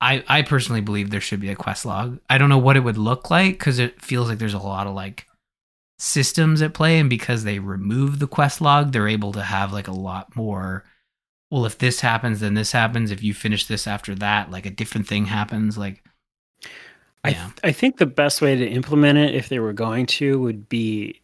I 0.00 0.22
I 0.28 0.42
personally 0.42 0.80
believe 0.80 1.10
there 1.10 1.20
should 1.20 1.40
be 1.40 1.50
a 1.50 1.56
quest 1.56 1.84
log. 1.84 2.20
I 2.30 2.38
don't 2.38 2.48
know 2.48 2.58
what 2.58 2.76
it 2.76 2.84
would 2.84 2.98
look 2.98 3.30
like 3.30 3.58
because 3.58 3.78
it 3.78 4.00
feels 4.00 4.28
like 4.28 4.38
there's 4.38 4.54
a 4.54 4.58
lot 4.58 4.86
of 4.86 4.94
like 4.94 5.26
systems 5.98 6.62
at 6.62 6.74
play, 6.74 6.98
and 6.98 7.10
because 7.10 7.42
they 7.44 7.58
remove 7.58 8.18
the 8.18 8.28
quest 8.28 8.60
log, 8.60 8.92
they're 8.92 9.08
able 9.08 9.32
to 9.32 9.42
have 9.42 9.72
like 9.72 9.88
a 9.88 9.92
lot 9.92 10.36
more. 10.36 10.84
Well, 11.50 11.64
if 11.64 11.78
this 11.78 12.00
happens, 12.00 12.40
then 12.40 12.54
this 12.54 12.72
happens. 12.72 13.10
If 13.10 13.22
you 13.22 13.32
finish 13.34 13.66
this 13.66 13.86
after 13.86 14.14
that, 14.16 14.50
like 14.50 14.66
a 14.66 14.70
different 14.70 15.06
thing 15.06 15.26
happens. 15.26 15.78
Like 15.78 16.02
I, 17.24 17.32
th- 17.32 17.52
I 17.64 17.72
think 17.72 17.96
the 17.96 18.06
best 18.06 18.42
way 18.42 18.54
to 18.56 18.66
implement 18.68 19.18
it, 19.18 19.34
if 19.34 19.48
they 19.48 19.58
were 19.58 19.72
going 19.72 20.06
to, 20.06 20.38
would 20.40 20.68
be 20.68 21.20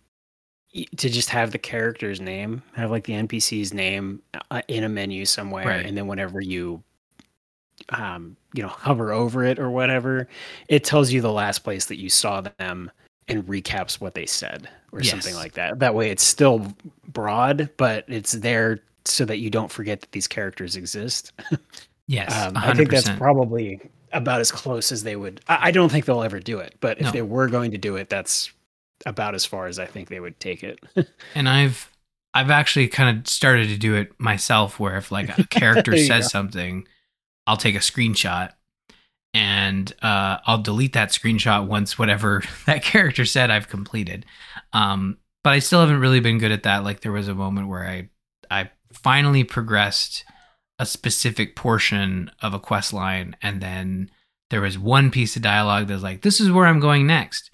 to 0.96 1.08
just 1.08 1.28
have 1.30 1.52
the 1.52 1.58
character's 1.58 2.20
name, 2.20 2.62
have 2.74 2.90
like 2.90 3.04
the 3.04 3.12
NPC's 3.12 3.72
name 3.72 4.22
uh, 4.50 4.62
in 4.66 4.82
a 4.84 4.88
menu 4.88 5.24
somewhere, 5.24 5.66
Right. 5.66 5.86
and 5.86 5.96
then 5.96 6.06
whenever 6.08 6.40
you, 6.40 6.82
um, 7.90 8.36
you 8.54 8.62
know, 8.62 8.68
hover 8.70 9.12
over 9.12 9.44
it 9.44 9.58
or 9.58 9.70
whatever, 9.70 10.26
it 10.68 10.82
tells 10.84 11.12
you 11.12 11.20
the 11.20 11.30
last 11.32 11.60
place 11.60 11.84
that 11.86 11.98
you 11.98 12.08
saw 12.08 12.40
them 12.40 12.90
and 13.28 13.42
recaps 13.46 14.00
what 14.00 14.14
they 14.14 14.26
said 14.26 14.68
or 14.92 15.02
something 15.02 15.34
like 15.34 15.54
that. 15.54 15.78
That 15.78 15.94
way, 15.94 16.10
it's 16.10 16.22
still 16.24 16.74
broad, 17.08 17.70
but 17.76 18.04
it's 18.08 18.32
there 18.32 18.80
so 19.04 19.24
that 19.24 19.38
you 19.38 19.50
don't 19.50 19.70
forget 19.70 20.00
that 20.00 20.12
these 20.12 20.26
characters 20.28 20.76
exist. 20.76 21.32
yes, 22.06 22.32
Um, 22.46 22.54
100%. 22.54 22.64
I 22.64 22.74
think 22.74 22.90
that's 22.90 23.08
probably 23.10 23.80
about 24.12 24.40
as 24.40 24.52
close 24.52 24.92
as 24.92 25.02
they 25.02 25.16
would. 25.16 25.40
I, 25.48 25.68
I 25.68 25.70
don't 25.70 25.90
think 25.90 26.04
they'll 26.04 26.22
ever 26.22 26.40
do 26.40 26.58
it, 26.58 26.74
but 26.80 26.98
if 26.98 27.04
No. 27.06 27.10
they 27.10 27.22
were 27.22 27.48
going 27.48 27.70
to 27.72 27.78
do 27.78 27.96
it, 27.96 28.08
that's 28.08 28.52
about 29.06 29.34
as 29.34 29.44
far 29.44 29.66
as 29.66 29.78
I 29.78 29.86
think 29.86 30.08
they 30.08 30.20
would 30.20 30.38
take 30.40 30.62
it. 30.62 30.78
and 31.34 31.48
I've 31.48 31.90
I've 32.32 32.50
actually 32.50 32.88
kind 32.88 33.18
of 33.18 33.28
started 33.28 33.68
to 33.68 33.76
do 33.76 33.94
it 33.94 34.12
myself 34.18 34.80
where 34.80 34.96
if 34.96 35.12
like 35.12 35.36
a 35.38 35.44
character 35.44 35.96
says 35.96 36.24
go. 36.24 36.28
something, 36.28 36.86
I'll 37.46 37.56
take 37.56 37.74
a 37.74 37.78
screenshot 37.78 38.50
and 39.34 39.92
uh, 40.00 40.38
I'll 40.46 40.62
delete 40.62 40.92
that 40.92 41.10
screenshot 41.10 41.66
once 41.66 41.98
whatever 41.98 42.42
that 42.66 42.82
character 42.82 43.24
said 43.24 43.50
I've 43.50 43.68
completed. 43.68 44.24
Um, 44.72 45.18
but 45.42 45.52
I 45.52 45.58
still 45.58 45.80
haven't 45.80 46.00
really 46.00 46.20
been 46.20 46.38
good 46.38 46.52
at 46.52 46.62
that. 46.62 46.84
Like 46.84 47.00
there 47.00 47.12
was 47.12 47.28
a 47.28 47.34
moment 47.34 47.68
where 47.68 47.86
I 47.86 48.08
I 48.50 48.70
finally 48.92 49.44
progressed 49.44 50.24
a 50.78 50.86
specific 50.86 51.56
portion 51.56 52.30
of 52.40 52.54
a 52.54 52.60
quest 52.60 52.92
line 52.92 53.36
and 53.42 53.60
then 53.60 54.10
there 54.50 54.60
was 54.60 54.78
one 54.78 55.10
piece 55.10 55.36
of 55.36 55.42
dialogue 55.42 55.88
that 55.88 55.94
was 55.94 56.02
like, 56.02 56.22
this 56.22 56.40
is 56.40 56.50
where 56.50 56.66
I'm 56.66 56.80
going 56.80 57.06
next. 57.06 57.50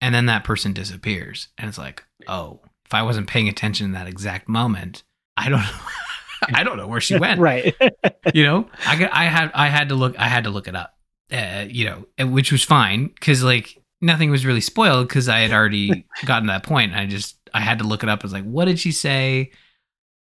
And 0.00 0.14
then 0.14 0.26
that 0.26 0.44
person 0.44 0.72
disappears. 0.72 1.48
And 1.58 1.68
it's 1.68 1.78
like, 1.78 2.04
oh, 2.26 2.60
if 2.86 2.94
I 2.94 3.02
wasn't 3.02 3.28
paying 3.28 3.48
attention 3.48 3.86
in 3.86 3.92
that 3.92 4.06
exact 4.06 4.48
moment, 4.48 5.02
I 5.36 5.48
don't 5.48 5.62
I 6.54 6.64
don't 6.64 6.78
know 6.78 6.86
where 6.86 7.00
she 7.00 7.18
went. 7.18 7.40
right. 7.40 7.74
You 8.32 8.44
know? 8.44 8.70
I 8.86 9.08
I 9.12 9.24
had 9.26 9.50
I 9.54 9.68
had 9.68 9.90
to 9.90 9.94
look 9.94 10.18
I 10.18 10.28
had 10.28 10.44
to 10.44 10.50
look 10.50 10.66
it 10.66 10.74
up. 10.74 10.94
Uh, 11.32 11.66
you 11.68 11.84
know, 11.84 12.26
which 12.26 12.50
was 12.50 12.64
fine 12.64 13.06
because 13.06 13.42
like 13.42 13.80
nothing 14.00 14.30
was 14.30 14.46
really 14.46 14.60
spoiled 14.60 15.08
because 15.08 15.28
I 15.28 15.40
had 15.40 15.52
already 15.52 16.04
gotten 16.24 16.48
to 16.48 16.52
that 16.52 16.64
point. 16.64 16.94
I 16.94 17.06
just 17.06 17.36
I 17.54 17.60
had 17.60 17.78
to 17.78 17.84
look 17.84 18.02
it 18.02 18.08
up. 18.08 18.20
I 18.22 18.24
was 18.24 18.32
like, 18.32 18.44
what 18.44 18.64
did 18.64 18.78
she 18.78 18.92
say? 18.92 19.50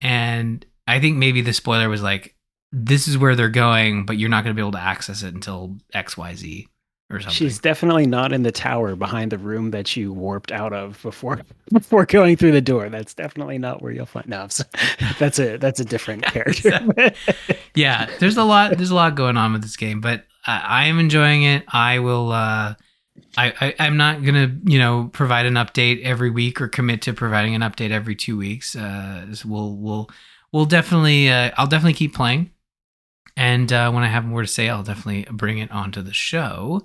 And 0.01 0.65
I 0.87 1.01
think 1.01 1.17
maybe 1.17 1.41
the 1.41 1.53
spoiler 1.53 1.89
was 1.89 2.03
like, 2.03 2.35
this 2.73 3.09
is 3.09 3.17
where 3.17 3.35
they're 3.35 3.49
going, 3.49 4.07
but 4.07 4.19
you're 4.19 4.29
not 4.29 4.45
going 4.45 4.55
to 4.55 4.61
be 4.61 4.63
able 4.63 4.73
to 4.73 4.81
access 4.81 5.23
it 5.23 5.35
until 5.35 5.77
X 5.93 6.17
Y 6.17 6.35
Z 6.35 6.69
or 7.11 7.21
something. 7.21 7.35
She's 7.35 7.59
definitely 7.59 8.07
not 8.07 8.33
in 8.33 8.43
the 8.43 8.53
tower 8.53 8.97
behind 8.97 9.33
the 9.33 9.39
room 9.39 9.71
that 9.71 9.97
you 9.97 10.13
warped 10.13 10.51
out 10.53 10.73
of 10.73 11.01
before 11.03 11.41
before 11.73 12.05
going 12.07 12.37
through 12.37 12.53
the 12.53 12.61
door. 12.61 12.89
That's 12.89 13.15
definitely 13.15 13.59
not 13.59 13.83
where 13.83 13.93
you'll 13.93 14.07
find. 14.07 14.29
No, 14.29 14.49
that's 15.19 15.39
a 15.39 15.57
that's 15.57 15.81
a 15.81 15.85
different 15.85 16.25
character. 16.25 16.81
yeah, 17.75 18.11
there's 18.19 18.37
a 18.37 18.45
lot. 18.45 18.77
There's 18.77 18.91
a 18.91 18.95
lot 18.95 19.15
going 19.15 19.37
on 19.37 19.53
with 19.53 19.63
this 19.63 19.77
game, 19.77 20.01
but 20.01 20.25
I, 20.47 20.85
am 20.87 20.99
enjoying 20.99 21.43
it. 21.43 21.65
I 21.69 21.99
will. 21.99 22.33
uh 22.33 22.75
I, 23.37 23.53
I 23.61 23.75
I'm 23.79 23.97
not 23.97 24.25
gonna 24.25 24.57
you 24.65 24.79
know 24.79 25.11
provide 25.13 25.47
an 25.47 25.55
update 25.55 26.03
every 26.03 26.31
week 26.31 26.61
or 26.61 26.69
commit 26.69 27.03
to 27.03 27.13
providing 27.13 27.55
an 27.55 27.63
update 27.63 27.91
every 27.91 28.15
two 28.15 28.37
weeks. 28.37 28.75
Uh, 28.75 29.27
we'll 29.45 29.77
we'll 29.77 30.11
we'll 30.53 30.65
definitely. 30.65 31.29
Uh, 31.29 31.51
I'll 31.57 31.67
definitely 31.67 31.95
keep 31.95 32.15
playing, 32.15 32.51
and 33.37 33.73
uh, 33.73 33.91
when 33.91 34.05
I 34.05 34.09
have 34.09 34.25
more 34.25 34.43
to 34.43 34.49
say, 34.49 34.69
I'll 34.69 34.83
definitely 34.83 35.27
bring 35.31 35.59
it 35.59 35.71
onto 35.71 36.03
the 36.03 36.15
show. 36.15 36.83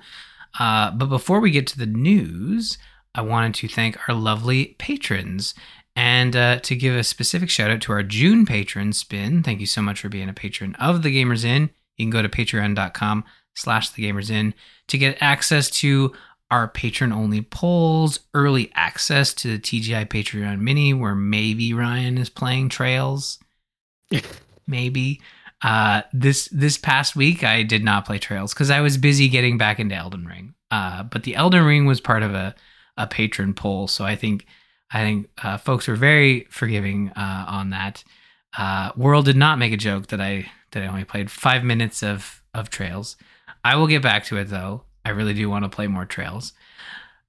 Uh, 0.60 0.92
but 0.92 1.08
before 1.08 1.40
we 1.40 1.52
get 1.52 1.68
to 1.68 1.78
the 1.78 1.86
news, 1.86 2.78
I 3.16 3.22
wanted 3.22 3.54
to 3.56 3.68
thank 3.68 3.98
our 4.10 4.16
lovely 4.16 4.76
patrons. 4.78 5.54
And 5.96 6.36
uh, 6.36 6.60
to 6.60 6.76
give 6.76 6.96
a 6.96 7.04
specific 7.04 7.50
shout 7.50 7.70
out 7.70 7.82
to 7.82 7.92
our 7.92 8.04
June 8.04 8.46
patron, 8.46 8.94
Spin, 8.94 9.44
thank 9.44 9.60
you 9.60 9.66
so 9.66 9.82
much 9.82 10.00
for 10.00 10.10
being 10.10 10.30
a 10.30 10.34
patron 10.34 10.74
of 10.76 11.04
The 11.04 11.16
Gamers 11.16 11.44
Inn. 11.44 11.70
You 11.98 12.06
can 12.06 12.10
go 12.12 12.22
to 12.22 12.30
patreon.com 12.30 13.26
slash 13.56 13.90
The 13.90 14.04
Gamers 14.04 14.30
Inn 14.30 14.54
to 14.88 14.98
get 14.98 15.18
access 15.22 15.70
to 15.82 16.14
our 16.50 16.68
patron-only 16.68 17.42
polls, 17.42 18.20
early 18.34 18.72
access 18.76 19.34
to 19.36 19.48
the 19.48 19.60
TGI 19.60 20.08
Patreon 20.08 20.60
Mini, 20.60 20.94
where 20.94 21.16
maybe 21.16 21.74
Ryan 21.74 22.18
is 22.18 22.30
playing 22.30 22.70
Trails. 22.70 23.40
maybe. 24.68 25.22
Uh, 25.62 26.02
this 26.12 26.50
this 26.52 26.78
past 26.78 27.16
week, 27.16 27.44
I 27.44 27.64
did 27.64 27.84
not 27.84 28.06
play 28.06 28.18
Trails 28.18 28.54
because 28.54 28.72
I 28.72 28.82
was 28.82 28.98
busy 28.98 29.30
getting 29.30 29.58
back 29.58 29.80
into 29.80 29.96
Elden 29.96 30.26
Ring. 30.26 30.56
Uh, 30.72 31.04
but 31.04 31.24
the 31.24 31.36
Elden 31.36 31.64
Ring 31.64 31.86
was 31.86 32.02
part 32.02 32.24
of 32.24 32.34
a 32.34 32.56
a 32.98 33.08
patron 33.08 33.54
poll, 33.54 33.88
so 33.88 34.04
I 34.04 34.16
think 34.16 34.46
I 34.92 35.02
think 35.02 35.30
uh, 35.44 35.58
folks 35.58 35.88
were 35.88 35.96
very 35.96 36.48
forgiving 36.50 37.10
uh, 37.16 37.46
on 37.48 37.70
that. 37.70 38.04
Uh, 38.58 38.92
World 38.98 39.26
did 39.26 39.38
not 39.38 39.60
make 39.60 39.72
a 39.72 39.78
joke 39.78 40.08
that 40.08 40.20
I 40.20 40.52
that 40.72 40.84
I 40.84 40.88
only 40.88 41.06
played 41.06 41.30
five 41.30 41.64
minutes 41.64 42.02
of 42.02 42.42
of 42.54 42.70
Trails. 42.70 43.16
I 43.64 43.76
will 43.76 43.88
get 43.88 44.02
back 44.02 44.26
to 44.26 44.38
it 44.38 44.46
though. 44.46 44.84
I 45.04 45.10
really 45.10 45.34
do 45.34 45.50
want 45.50 45.66
to 45.66 45.70
play 45.70 45.88
more 45.88 46.06
Trails. 46.06 46.54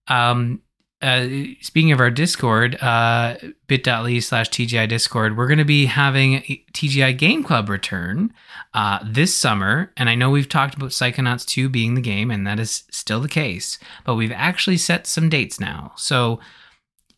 Um, 0.09 0.63
uh, 1.03 1.27
speaking 1.61 1.91
of 1.91 1.99
our 1.99 2.11
Discord, 2.11 2.81
uh, 2.81 3.35
bit.ly 3.67 4.21
slash 4.21 4.49
TGI 4.51 4.89
Discord, 4.89 5.37
we're 5.37 5.49
going 5.49 5.59
to 5.59 5.65
be 5.65 5.87
having 5.87 6.43
TGI 6.73 7.19
Game 7.19 7.43
Club 7.43 7.69
return 7.69 8.33
uh, 8.73 9.01
this 9.05 9.37
summer. 9.37 9.93
And 9.97 10.09
I 10.09 10.15
know 10.15 10.31
we've 10.31 10.49
talked 10.49 10.77
about 10.77 10.91
Psychonauts 10.91 11.45
2 11.45 11.69
being 11.69 11.95
the 11.95 12.01
game, 12.01 12.31
and 12.31 12.47
that 12.47 12.61
is 12.61 12.85
still 12.91 13.21
the 13.21 13.29
case, 13.29 13.81
but 14.05 14.15
we've 14.15 14.33
actually 14.33 14.77
set 14.77 15.09
some 15.09 15.29
dates 15.29 15.59
now. 15.59 15.93
So 15.97 16.39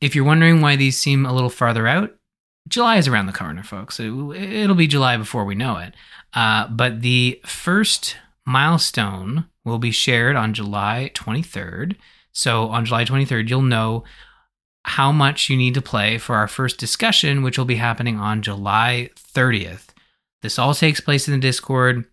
if 0.00 0.14
you're 0.14 0.24
wondering 0.24 0.62
why 0.62 0.76
these 0.76 0.98
seem 0.98 1.26
a 1.26 1.34
little 1.34 1.50
farther 1.50 1.86
out, 1.86 2.14
July 2.66 2.96
is 2.96 3.06
around 3.06 3.26
the 3.26 3.32
corner, 3.32 3.62
folks. 3.62 4.00
It, 4.00 4.10
will 4.10 4.74
be 4.74 4.86
July 4.86 5.18
before 5.18 5.44
we 5.44 5.54
know 5.54 5.76
it. 5.76 5.92
Uh, 6.32 6.68
but 6.68 7.02
the 7.02 7.38
first 7.44 8.16
milestone 8.46 9.46
will 9.64 9.78
be 9.78 9.90
shared 9.90 10.36
on 10.36 10.54
July 10.54 11.10
23rd. 11.14 11.96
So 12.32 12.68
on 12.68 12.84
July 12.84 13.04
23rd, 13.04 13.48
you'll 13.48 13.62
know 13.62 14.04
how 14.84 15.10
much 15.10 15.48
you 15.48 15.56
need 15.56 15.74
to 15.74 15.82
play 15.82 16.18
for 16.18 16.36
our 16.36 16.48
first 16.48 16.78
discussion, 16.78 17.42
which 17.42 17.56
will 17.56 17.64
be 17.64 17.76
happening 17.76 18.18
on 18.18 18.42
July 18.42 19.10
30th. 19.16 19.88
This 20.42 20.58
all 20.58 20.74
takes 20.74 21.00
place 21.00 21.26
in 21.26 21.32
the 21.32 21.40
Discord 21.40 22.04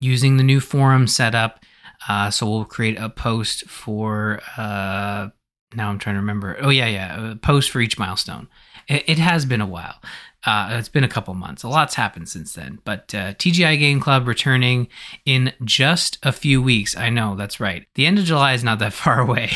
using 0.00 0.36
the 0.36 0.42
new 0.42 0.60
forum 0.60 1.06
setup. 1.06 1.60
Uh, 2.08 2.30
so 2.30 2.48
we'll 2.50 2.64
create 2.64 2.98
a 2.98 3.08
post 3.08 3.68
for 3.68 4.40
uh, 4.56 5.28
now 5.76 5.90
I'm 5.90 5.98
trying 5.98 6.14
to 6.14 6.20
remember. 6.20 6.56
Oh 6.60 6.70
yeah, 6.70 6.86
yeah, 6.86 7.32
a 7.32 7.36
post 7.36 7.70
for 7.70 7.80
each 7.80 7.98
milestone. 7.98 8.48
It, 8.88 9.04
it 9.06 9.18
has 9.18 9.44
been 9.44 9.60
a 9.60 9.66
while. 9.66 9.96
Uh, 10.46 10.68
it's 10.72 10.88
been 10.88 11.04
a 11.04 11.08
couple 11.08 11.32
months. 11.34 11.62
A 11.62 11.68
lot's 11.68 11.94
happened 11.94 12.28
since 12.28 12.52
then. 12.52 12.78
But 12.84 13.14
uh, 13.14 13.34
TGI 13.34 13.78
Game 13.78 14.00
Club 14.00 14.28
returning 14.28 14.88
in 15.24 15.52
just 15.64 16.18
a 16.22 16.32
few 16.32 16.60
weeks. 16.60 16.96
I 16.96 17.08
know 17.08 17.34
that's 17.34 17.60
right. 17.60 17.86
The 17.94 18.06
end 18.06 18.18
of 18.18 18.24
July 18.24 18.52
is 18.52 18.64
not 18.64 18.78
that 18.80 18.92
far 18.92 19.20
away 19.20 19.50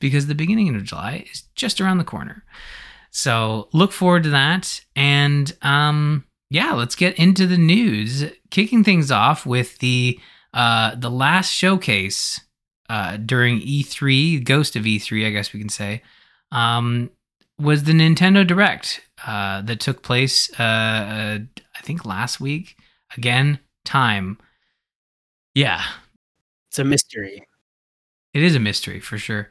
because 0.00 0.26
the 0.26 0.34
beginning 0.34 0.74
of 0.74 0.84
July 0.84 1.26
is 1.32 1.44
just 1.54 1.80
around 1.80 1.98
the 1.98 2.04
corner. 2.04 2.44
So 3.10 3.68
look 3.72 3.92
forward 3.92 4.22
to 4.24 4.30
that. 4.30 4.80
And 4.94 5.56
um, 5.62 6.24
yeah, 6.50 6.74
let's 6.74 6.94
get 6.94 7.18
into 7.18 7.46
the 7.46 7.58
news. 7.58 8.24
Kicking 8.50 8.84
things 8.84 9.10
off 9.10 9.44
with 9.44 9.78
the 9.78 10.20
uh, 10.54 10.94
the 10.94 11.10
last 11.10 11.52
showcase 11.52 12.40
uh, 12.88 13.18
during 13.18 13.60
E3, 13.60 14.42
Ghost 14.44 14.76
of 14.76 14.84
E3, 14.84 15.26
I 15.26 15.30
guess 15.30 15.52
we 15.52 15.60
can 15.60 15.68
say, 15.68 16.02
um, 16.50 17.10
was 17.58 17.84
the 17.84 17.92
Nintendo 17.92 18.46
Direct 18.46 19.00
uh, 19.26 19.62
that 19.62 19.80
took 19.80 20.02
place, 20.02 20.50
uh, 20.58 20.62
uh, 20.62 21.38
I 21.76 21.80
think 21.82 22.04
last 22.04 22.40
week. 22.40 22.76
Again, 23.16 23.58
time. 23.84 24.38
Yeah. 25.54 25.82
It's 26.70 26.78
a 26.78 26.84
mystery. 26.84 27.42
It 28.34 28.42
is 28.42 28.54
a 28.54 28.60
mystery 28.60 29.00
for 29.00 29.18
sure. 29.18 29.48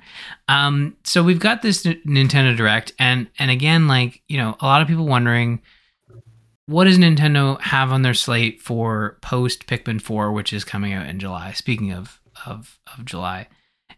Um, 0.47 0.95
so 1.03 1.23
we've 1.23 1.39
got 1.39 1.61
this 1.61 1.85
N- 1.85 1.99
Nintendo 2.05 2.55
Direct, 2.55 2.93
and 2.99 3.27
and 3.39 3.49
again, 3.49 3.87
like 3.87 4.21
you 4.27 4.37
know, 4.37 4.55
a 4.61 4.65
lot 4.65 4.81
of 4.81 4.87
people 4.87 5.07
wondering, 5.07 5.61
what 6.67 6.83
does 6.85 6.99
Nintendo 6.99 7.59
have 7.59 7.91
on 7.91 8.03
their 8.03 8.13
slate 8.13 8.61
for 8.61 9.17
post 9.21 9.65
Pikmin 9.65 9.99
Four, 9.99 10.31
which 10.31 10.53
is 10.53 10.63
coming 10.63 10.93
out 10.93 11.07
in 11.07 11.19
July? 11.19 11.53
Speaking 11.53 11.91
of 11.91 12.21
of 12.45 12.79
of 12.95 13.03
July, 13.03 13.47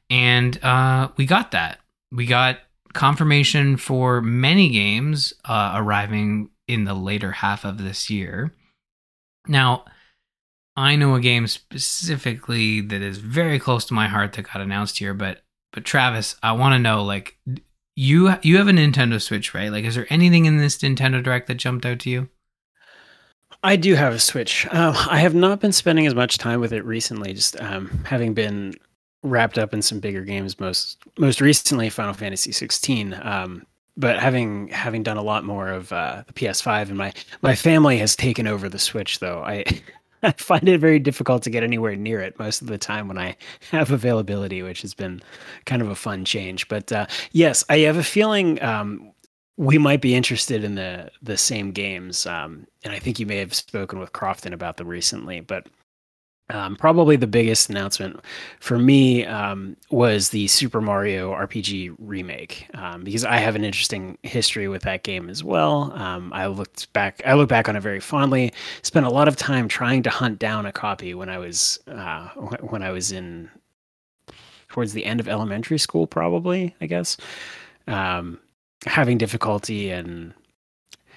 and 0.10 0.57
uh, 0.64 1.10
we 1.18 1.26
got 1.26 1.52
that. 1.52 1.80
We 2.11 2.26
got 2.26 2.60
confirmation 2.94 3.78
for 3.78 4.22
many 4.22 4.70
games 4.70 5.34
uh, 5.45 5.74
arriving 5.76 6.49
in 6.68 6.86
the 6.86 6.94
later 6.94 7.32
half 7.32 7.66
of 7.66 7.78
this 7.78 8.10
year. 8.10 8.53
Now, 9.48 9.86
I 10.76 10.95
know 10.95 11.16
a 11.16 11.20
game 11.20 11.48
specifically 11.48 12.82
that 12.82 13.02
is 13.02 13.18
very 13.18 13.60
close 13.60 13.86
to 13.86 13.94
my 13.94 14.07
heart 14.07 14.34
that 14.34 14.44
got 14.44 14.61
announced 14.61 14.99
here, 14.99 15.14
but 15.14 15.41
but 15.72 15.86
Travis, 15.86 16.36
I 16.41 16.53
want 16.53 16.74
to 16.74 16.80
know 16.80 17.03
like 17.03 17.38
you 17.95 18.34
you 18.41 18.57
have 18.57 18.68
a 18.68 18.72
Nintendo 18.72 19.22
Switch, 19.22 19.53
right? 19.53 19.72
Like, 19.72 19.86
is 19.86 19.95
there 19.95 20.07
anything 20.10 20.45
in 20.45 20.57
this 20.57 20.78
Nintendo 20.78 21.22
Direct 21.22 21.48
that 21.48 21.56
jumped 21.56 21.86
out 21.86 21.99
to 21.99 22.10
you? 22.10 22.30
I 23.61 23.76
do 23.76 23.95
have 23.95 24.14
a 24.14 24.20
Switch. 24.20 24.66
Uh, 24.72 24.94
I 25.10 25.20
have 25.20 25.36
not 25.36 25.60
been 25.60 25.74
spending 25.74 26.07
as 26.07 26.16
much 26.16 26.38
time 26.38 26.61
with 26.61 26.72
it 26.72 26.86
recently, 26.86 27.34
just 27.34 27.60
um, 27.60 28.03
having 28.06 28.34
been 28.34 28.76
wrapped 29.24 29.58
up 29.58 29.74
in 29.74 29.82
some 29.82 30.00
bigger 30.00 30.24
games. 30.24 30.60
Most 30.60 30.98
most 31.18 31.41
recently, 31.41 31.90
Final 31.90 32.14
Fantasy 32.14 32.52
16. 32.52 33.20
Um, 33.22 33.66
but 33.98 34.18
having 34.20 34.70
having 34.70 35.04
done 35.04 35.18
a 35.18 35.22
lot 35.22 35.44
more 35.44 35.70
of 35.70 35.91
uh, 35.91 36.24
the 36.28 36.34
PS5, 36.34 36.90
and 36.90 36.98
my 36.98 37.14
my 37.41 37.56
family 37.56 37.98
has 37.98 38.16
taken 38.16 38.48
over 38.48 38.70
the 38.70 38.80
Switch, 38.80 39.20
though 39.20 39.44
I. 39.44 39.66
I 40.22 40.34
find 40.34 40.68
it 40.68 40.82
very 40.82 41.00
difficult 41.00 41.44
to 41.44 41.50
get 41.50 41.64
anywhere 41.64 41.96
near 41.96 42.20
it 42.20 42.38
most 42.38 42.62
of 42.62 42.68
the 42.68 42.78
time 42.78 43.08
when 43.08 43.18
I 43.18 43.38
have 43.72 43.90
availability, 43.90 44.62
which 44.62 44.82
has 44.82 44.94
been 44.94 45.22
kind 45.66 45.82
of 45.82 45.88
a 45.88 45.96
fun 45.96 46.26
change. 46.26 46.68
But 46.68 46.91
uh, 46.91 47.06
yes, 47.32 47.64
I 47.70 47.78
have 47.78 47.96
a 47.96 48.04
feeling 48.04 48.62
um, 48.62 49.14
we 49.56 49.78
might 49.78 50.02
be 50.02 50.16
interested 50.16 50.64
in 50.64 50.76
the 50.76 51.10
the 51.22 51.38
same 51.38 51.72
games, 51.72 52.26
um, 52.26 52.68
and 52.84 52.94
I 52.94 53.00
think 53.00 53.20
you 53.20 53.26
may 53.26 53.38
have 53.38 53.54
spoken 53.54 54.00
with 54.00 54.12
Crofton 54.12 54.54
about 54.54 54.76
them 54.78 54.88
recently. 54.88 55.40
But 55.40 55.68
um, 56.49 56.76
probably 56.76 57.15
the 57.15 57.27
biggest 57.27 57.69
announcement 57.69 58.19
for 58.59 58.80
me 58.80 59.26
um, 59.26 59.77
was 59.91 60.30
the 60.30 60.47
Super 60.47 60.81
Mario 60.81 61.31
RPG 61.31 61.95
remake 61.99 62.67
um, 62.73 63.03
because 63.03 63.23
I 63.23 63.38
have 63.38 63.55
an 63.55 63.63
interesting 63.63 64.17
history 64.23 64.67
with 64.67 64.81
that 64.84 65.03
game 65.03 65.30
as 65.30 65.43
well. 65.43 65.93
Um, 65.93 66.34
I 66.34 66.47
looked 66.47 66.91
back, 66.93 67.21
I 67.26 67.34
look 67.34 67.49
back 67.49 67.69
on 67.69 67.76
it 67.76 67.81
very 67.81 67.99
fondly. 67.99 68.51
Spent 68.81 69.05
a 69.05 69.09
lot 69.09 69.27
of 69.27 69.35
time 69.35 69.67
trying 69.67 70.01
to 70.03 70.09
hunt 70.09 70.39
down 70.39 70.65
a 70.65 70.71
copy 70.71 71.13
when 71.13 71.30
I 71.30 71.38
was 71.38 71.80
uh, 71.88 72.30
when 72.30 72.81
I 72.81 72.91
was 72.91 73.11
in 73.11 73.49
towards 74.69 74.93
the 74.93 75.05
end 75.05 75.19
of 75.19 75.27
elementary 75.27 75.77
school, 75.77 76.07
probably 76.07 76.76
I 76.81 76.88
guess. 76.88 77.17
Um, 77.88 78.39
having 78.85 79.17
difficulty 79.17 79.89
and 79.91 80.34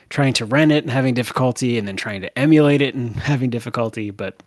trying 0.09 0.34
to 0.34 0.44
rent 0.44 0.72
it 0.72 0.84
and 0.84 0.92
having 0.92 1.14
difficulty, 1.14 1.78
and 1.78 1.88
then 1.88 1.96
trying 1.96 2.20
to 2.20 2.38
emulate 2.38 2.82
it 2.82 2.94
and 2.94 3.16
having 3.16 3.48
difficulty, 3.48 4.10
but 4.10 4.42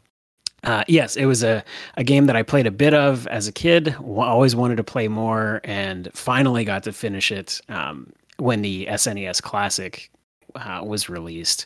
uh, 0.63 0.83
yes, 0.87 1.15
it 1.15 1.25
was 1.25 1.43
a, 1.43 1.63
a 1.95 2.03
game 2.03 2.25
that 2.25 2.35
I 2.35 2.43
played 2.43 2.65
a 2.65 2.71
bit 2.71 2.93
of 2.93 3.27
as 3.27 3.47
a 3.47 3.51
kid. 3.51 3.95
Always 4.03 4.55
wanted 4.55 4.77
to 4.77 4.83
play 4.83 5.07
more, 5.07 5.61
and 5.63 6.09
finally 6.13 6.65
got 6.65 6.83
to 6.83 6.93
finish 6.93 7.31
it 7.31 7.61
um, 7.69 8.11
when 8.37 8.61
the 8.61 8.87
SNES 8.87 9.41
Classic 9.41 10.09
uh, 10.55 10.81
was 10.83 11.09
released. 11.09 11.65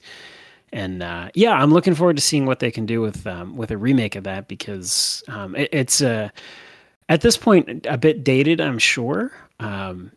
And 0.72 1.02
uh, 1.02 1.30
yeah, 1.34 1.53
I'm 1.53 1.72
looking 1.72 1.95
forward 1.95 2.18
to 2.18 2.22
seeing 2.22 2.45
what 2.45 2.60
they 2.60 2.72
can 2.72 2.86
do 2.86 3.02
with 3.02 3.26
um, 3.26 3.56
with 3.56 3.72
a 3.72 3.78
remake 3.78 4.16
of 4.16 4.24
that 4.26 4.48
because 4.48 5.24
um, 5.28 5.56
it, 5.56 5.70
it's 5.72 6.02
uh, 6.02 6.30
at 7.07 7.22
this 7.22 7.38
point 7.38 7.86
a 7.88 7.98
bit 7.98 8.24
dated, 8.24 8.61
I'm 8.61 8.80
sure. 8.80 9.32
Um, 9.60 10.11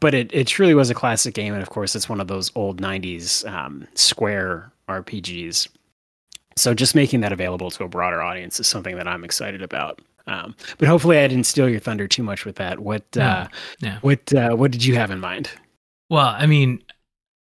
but 0.00 0.14
it, 0.14 0.32
it 0.32 0.46
truly 0.46 0.74
was 0.74 0.90
a 0.90 0.94
classic 0.94 1.34
game, 1.34 1.52
and 1.54 1.62
of 1.62 1.70
course, 1.70 1.94
it's 1.94 2.08
one 2.08 2.20
of 2.20 2.28
those 2.28 2.50
old 2.54 2.80
'90s 2.80 3.46
um, 3.50 3.86
Square 3.94 4.72
RPGs 4.88 5.68
so 6.56 6.74
just 6.74 6.94
making 6.94 7.20
that 7.20 7.32
available 7.32 7.70
to 7.70 7.84
a 7.84 7.88
broader 7.88 8.22
audience 8.22 8.60
is 8.60 8.66
something 8.66 8.96
that 8.96 9.08
I'm 9.08 9.24
excited 9.24 9.62
about. 9.62 10.00
Um, 10.26 10.54
but 10.78 10.88
hopefully, 10.88 11.18
I 11.18 11.26
didn't 11.28 11.46
steal 11.46 11.68
your 11.68 11.80
thunder 11.80 12.06
too 12.06 12.22
much 12.22 12.44
with 12.44 12.56
that. 12.56 12.80
What 12.80 13.04
uh, 13.16 13.48
yeah. 13.80 13.98
what 14.02 14.32
uh, 14.34 14.54
what 14.54 14.70
did 14.70 14.84
you 14.84 14.94
have 14.94 15.10
in 15.10 15.20
mind? 15.20 15.50
Well, 16.08 16.26
I 16.26 16.46
mean, 16.46 16.82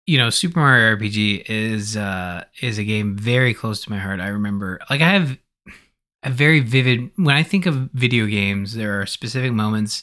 you 0.06 0.16
know, 0.16 0.30
Super 0.30 0.60
Mario 0.60 0.96
RPG 0.96 1.44
is 1.48 1.96
uh, 1.96 2.44
is 2.60 2.78
a 2.78 2.84
game 2.84 3.16
very 3.16 3.54
close 3.54 3.82
to 3.82 3.90
my 3.90 3.98
heart. 3.98 4.20
I 4.20 4.28
remember, 4.28 4.80
like, 4.90 5.00
I 5.00 5.10
have 5.10 5.38
a 6.22 6.30
very 6.30 6.60
vivid 6.60 7.10
when 7.16 7.36
I 7.36 7.42
think 7.42 7.66
of 7.66 7.90
video 7.92 8.26
games. 8.26 8.74
There 8.74 9.00
are 9.00 9.06
specific 9.06 9.52
moments 9.52 10.02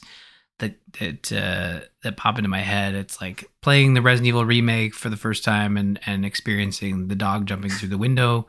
that 0.58 0.76
that 1.00 1.32
uh, 1.32 1.86
that 2.02 2.16
pop 2.16 2.38
into 2.38 2.48
my 2.48 2.60
head. 2.60 2.94
It's 2.94 3.20
like 3.20 3.50
playing 3.62 3.94
the 3.94 4.02
Resident 4.02 4.28
Evil 4.28 4.44
remake 4.44 4.94
for 4.94 5.08
the 5.08 5.16
first 5.16 5.44
time 5.44 5.76
and 5.76 5.98
and 6.06 6.24
experiencing 6.24 7.08
the 7.08 7.16
dog 7.16 7.46
jumping 7.46 7.70
through 7.70 7.88
the 7.88 7.98
window. 7.98 8.46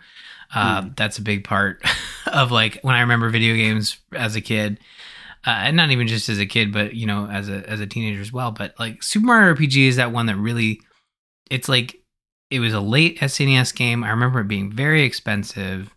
Uh, 0.54 0.82
mm. 0.84 0.96
That's 0.96 1.18
a 1.18 1.22
big 1.22 1.44
part 1.44 1.82
of 2.28 2.52
like 2.52 2.80
when 2.82 2.96
I 2.96 3.02
remember 3.02 3.30
video 3.30 3.56
games 3.56 3.98
as 4.14 4.36
a 4.36 4.42
kid, 4.42 4.80
uh, 5.46 5.52
and 5.52 5.78
not 5.78 5.92
even 5.92 6.08
just 6.08 6.30
as 6.30 6.40
a 6.40 6.46
kid, 6.46 6.74
but 6.74 6.94
you 6.94 7.06
know, 7.06 7.28
as 7.28 7.50
a 7.50 7.68
as 7.70 7.80
a 7.80 7.88
teenager 7.88 8.22
as 8.22 8.32
well. 8.32 8.52
But 8.52 8.74
like 8.80 9.04
Super 9.04 9.26
Mario 9.26 9.56
RPG 9.56 9.88
is 9.88 9.96
that 9.98 10.12
one 10.12 10.26
that 10.28 10.38
really, 10.38 10.82
it's 11.50 11.70
like 11.70 12.02
it 12.50 12.60
was 12.60 12.74
a 12.74 12.80
late 12.80 13.20
SNES 13.20 13.76
game. 13.76 14.04
I 14.04 14.10
remember 14.10 14.42
it 14.42 14.48
being 14.48 14.72
very 14.72 15.04
expensive. 15.04 15.94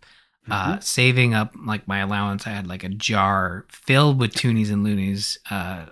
Uh, 0.49 0.71
mm-hmm. 0.71 0.81
saving 0.81 1.35
up 1.35 1.53
like 1.67 1.87
my 1.87 1.99
allowance, 1.99 2.47
I 2.47 2.49
had 2.49 2.65
like 2.65 2.83
a 2.83 2.89
jar 2.89 3.65
filled 3.69 4.19
with 4.19 4.33
toonies 4.33 4.71
and 4.71 4.83
loonies. 4.83 5.37
Uh, 5.49 5.85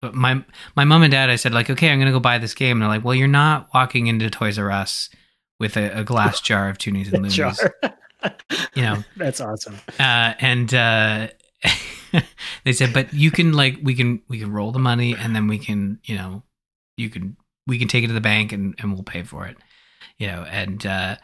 but 0.00 0.14
my 0.14 0.42
my 0.74 0.84
mom 0.84 1.02
and 1.02 1.12
dad, 1.12 1.28
I 1.28 1.36
said 1.36 1.52
like, 1.52 1.68
okay, 1.68 1.90
I'm 1.90 1.98
gonna 1.98 2.10
go 2.10 2.18
buy 2.18 2.38
this 2.38 2.54
game. 2.54 2.78
And 2.78 2.82
they're 2.82 2.88
like, 2.88 3.04
well, 3.04 3.14
you're 3.14 3.28
not 3.28 3.68
walking 3.74 4.06
into 4.06 4.30
Toys 4.30 4.58
R 4.58 4.70
Us 4.70 5.10
with 5.62 5.76
a, 5.76 6.00
a 6.00 6.04
glass 6.04 6.40
jar 6.48 6.68
of 6.68 6.76
toonies 6.76 7.12
and 7.12 7.22
loonies. 7.22 7.60
you 8.74 8.82
know, 8.82 9.04
that's 9.16 9.40
awesome. 9.40 9.76
Uh, 9.98 10.34
and 10.40 10.74
uh, 10.74 11.28
they 12.64 12.72
said, 12.72 12.92
but 12.92 13.14
you 13.14 13.30
can 13.30 13.52
like 13.52 13.78
we 13.80 13.94
can 13.94 14.20
we 14.28 14.40
can 14.40 14.52
roll 14.52 14.72
the 14.72 14.80
money 14.80 15.14
and 15.16 15.34
then 15.36 15.46
we 15.46 15.58
can 15.58 16.00
you 16.02 16.16
know 16.16 16.42
you 16.96 17.08
can 17.08 17.36
we 17.68 17.78
can 17.78 17.86
take 17.86 18.02
it 18.02 18.08
to 18.08 18.12
the 18.12 18.20
bank 18.20 18.52
and 18.52 18.74
and 18.80 18.92
we'll 18.92 19.04
pay 19.04 19.22
for 19.22 19.46
it. 19.46 19.56
You 20.18 20.26
know, 20.26 20.44
and 20.50 20.84
uh, 20.84 21.16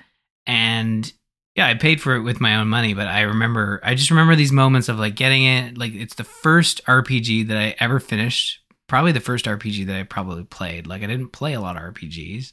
and 0.46 1.12
yeah, 1.56 1.66
I 1.66 1.74
paid 1.74 2.00
for 2.00 2.14
it 2.14 2.22
with 2.22 2.40
my 2.40 2.54
own 2.54 2.68
money, 2.68 2.94
but 2.94 3.08
I 3.08 3.22
remember 3.22 3.80
I 3.82 3.96
just 3.96 4.10
remember 4.10 4.36
these 4.36 4.52
moments 4.52 4.88
of 4.88 5.00
like 5.00 5.16
getting 5.16 5.44
it. 5.44 5.76
Like 5.76 5.94
it's 5.94 6.14
the 6.14 6.24
first 6.24 6.84
RPG 6.86 7.48
that 7.48 7.56
I 7.56 7.74
ever 7.80 7.98
finished. 7.98 8.60
Probably 8.86 9.12
the 9.12 9.20
first 9.20 9.46
RPG 9.46 9.86
that 9.86 9.96
I 9.96 10.04
probably 10.04 10.44
played. 10.44 10.86
Like 10.86 11.02
I 11.02 11.06
didn't 11.06 11.32
play 11.32 11.54
a 11.54 11.60
lot 11.60 11.76
of 11.76 11.82
RPGs. 11.82 12.52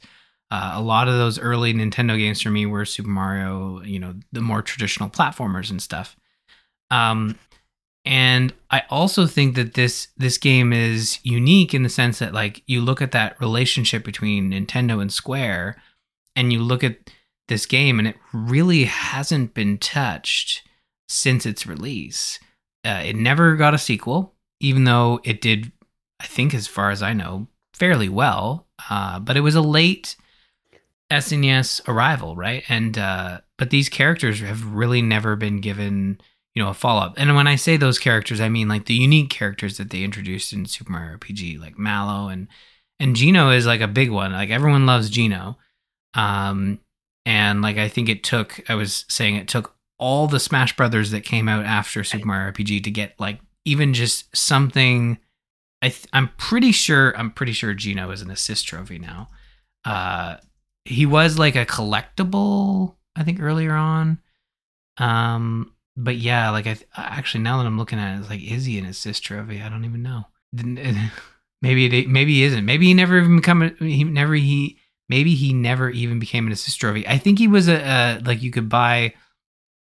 Uh, 0.52 0.74
a 0.76 0.82
lot 0.82 1.08
of 1.08 1.16
those 1.16 1.40
early 1.40 1.74
Nintendo 1.74 2.18
games 2.18 2.42
for 2.42 2.52
me 2.52 2.66
were 2.66 2.86
Super 2.86 3.10
Mario, 3.10 3.82
you 3.82 4.00
know, 4.00 4.14
the 4.32 4.42
more 4.42 4.62
traditional 4.62 5.10
platformers 5.10 5.72
and 5.72 5.82
stuff. 5.82 6.16
Um, 6.92 7.38
and 8.06 8.54
I 8.70 8.84
also 8.90 9.26
think 9.26 9.56
that 9.56 9.74
this 9.74 10.10
this 10.16 10.38
game 10.38 10.72
is 10.72 11.20
unique 11.24 11.74
in 11.74 11.82
the 11.82 11.90
sense 11.90 12.20
that 12.20 12.34
like 12.34 12.62
you 12.68 12.80
look 12.82 13.02
at 13.02 13.12
that 13.14 13.40
relationship 13.42 14.06
between 14.06 14.52
Nintendo 14.52 15.02
and 15.02 15.12
Square, 15.12 15.82
and 16.36 16.54
you 16.54 16.60
look 16.60 16.84
at 16.84 17.10
this 17.48 17.66
game, 17.66 17.98
and 17.98 18.08
it 18.08 18.16
really 18.32 18.84
hasn't 18.84 19.56
been 19.56 19.80
touched 19.80 20.62
since 21.10 21.46
its 21.46 21.66
release. 21.66 22.40
Uh, 22.86 23.02
it 23.04 23.16
never 23.16 23.56
got 23.56 23.74
a 23.74 23.80
sequel, 23.80 24.36
even 24.60 24.84
though 24.84 25.20
it 25.24 25.42
did, 25.42 25.72
I 26.20 26.26
think, 26.26 26.54
as 26.54 26.68
far 26.68 26.92
as 26.92 27.02
I 27.02 27.14
know, 27.14 27.48
fairly 27.74 28.10
well. 28.10 28.68
Uh, 28.90 29.20
but 29.20 29.36
it 29.36 29.42
was 29.42 29.56
a 29.56 29.62
late 29.62 30.16
SNES 31.12 31.88
arrival, 31.88 32.36
right? 32.36 32.64
And 32.70 32.98
uh, 32.98 33.42
but 33.58 33.70
these 33.70 33.90
characters 33.90 34.40
have 34.40 34.66
really 34.66 35.02
never 35.02 35.36
been 35.36 35.62
given, 35.62 36.20
you 36.54 36.64
know 36.64 36.70
a 36.70 36.74
follow 36.74 37.02
up. 37.02 37.14
And 37.18 37.36
when 37.36 37.48
I 37.48 37.56
say 37.56 37.78
those 37.78 38.00
characters, 38.00 38.42
I 38.42 38.50
mean 38.50 38.68
like 38.68 38.86
the 38.86 38.94
unique 38.96 39.30
characters 39.30 39.78
that 39.78 39.90
they 39.90 40.04
introduced 40.04 40.54
in 40.54 40.66
Super 40.66 40.92
Mario 40.92 41.18
RPG, 41.18 41.60
like 41.60 41.78
Mallow 41.78 42.30
and 42.30 42.48
and 43.00 43.16
Geno 43.16 43.52
is 43.52 43.66
like 43.66 43.82
a 43.82 43.88
big 43.88 44.10
one. 44.10 44.32
Like 44.32 44.50
everyone 44.50 44.86
loves 44.86 45.10
Geno. 45.10 45.58
Um, 46.14 46.80
and 47.26 47.62
like 47.62 47.78
I 47.78 47.88
think 47.88 48.10
it 48.10 48.24
took 48.24 48.64
I 48.70 48.76
was 48.76 49.06
saying 49.10 49.36
it 49.36 49.48
took 49.48 49.76
all 49.98 50.28
the 50.28 50.40
Smash 50.40 50.76
Brothers 50.76 51.12
that 51.12 51.22
came 51.22 51.48
out 51.48 51.66
after 51.66 52.04
Super 52.04 52.26
Mario 52.26 52.52
RPG 52.52 52.84
to 52.84 52.92
get 52.92 53.20
like 53.20 53.40
even 53.66 53.94
just 53.94 54.36
something. 54.36 55.20
I 55.82 55.90
th- 55.90 56.08
I'm 56.14 56.30
pretty 56.38 56.72
sure 56.72 57.16
I'm 57.18 57.32
pretty 57.32 57.52
sure 57.52 57.74
Geno 57.74 58.10
is 58.12 58.22
an 58.22 58.32
assist 58.32 58.68
trophy 58.68 58.98
now. 58.98 59.30
Uh, 59.84 60.38
he 60.86 61.06
was 61.06 61.38
like 61.40 61.56
a 61.56 61.66
collectible, 61.66 62.96
I 63.16 63.24
think 63.24 63.42
earlier 63.42 63.74
on. 63.74 64.20
Um, 64.98 65.74
but 65.98 66.16
yeah, 66.16 66.52
like 66.52 66.68
I 66.68 66.76
th- 66.76 66.88
actually 66.96 67.44
now 67.44 67.58
that 67.58 67.66
I'm 67.66 67.78
looking 67.78 68.00
at 68.00 68.16
it, 68.16 68.20
it's 68.20 68.30
like 68.30 68.42
is 68.42 68.66
he 68.66 68.78
an 68.78 68.86
assist 68.86 69.24
trophy? 69.24 69.62
I 69.62 69.70
don't 69.70 69.86
even 69.86 70.04
know. 70.04 70.26
maybe 71.62 71.86
it 71.86 72.08
maybe 72.08 72.36
he 72.36 72.44
isn't. 72.44 72.66
Maybe 72.66 72.86
he 72.86 72.94
never 72.94 73.18
even 73.18 73.36
become 73.36 73.64
a, 73.64 73.70
he 73.80 74.04
never 74.04 74.36
he 74.36 74.78
maybe 75.10 75.36
he 75.36 75.54
never 75.54 75.90
even 75.90 76.20
became 76.20 76.46
an 76.46 76.54
assist 76.54 76.80
trophy. 76.80 77.08
I 77.08 77.18
think 77.18 77.40
he 77.40 77.48
was 77.48 77.68
a, 77.68 77.82
a 77.82 78.22
like 78.24 78.42
you 78.42 78.52
could 78.52 78.70
buy 78.70 79.14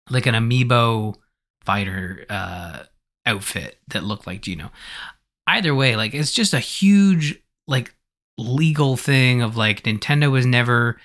like 0.10 0.26
an 0.26 0.36
amiibo 0.36 1.16
fighter 1.64 2.26
uh 2.30 2.84
outfit 3.26 3.80
that 3.88 4.04
looked 4.04 4.28
like 4.28 4.42
Geno. 4.42 4.72
Either 5.48 5.74
way, 5.74 5.96
like 5.96 6.14
it's 6.14 6.32
just 6.32 6.54
a 6.54 6.60
huge 6.60 7.42
like 7.68 7.96
legal 8.38 8.98
thing 8.98 9.42
of 9.42 9.58
like 9.58 9.84
Nintendo 9.84 10.32
was 10.32 10.46
never 10.46 10.98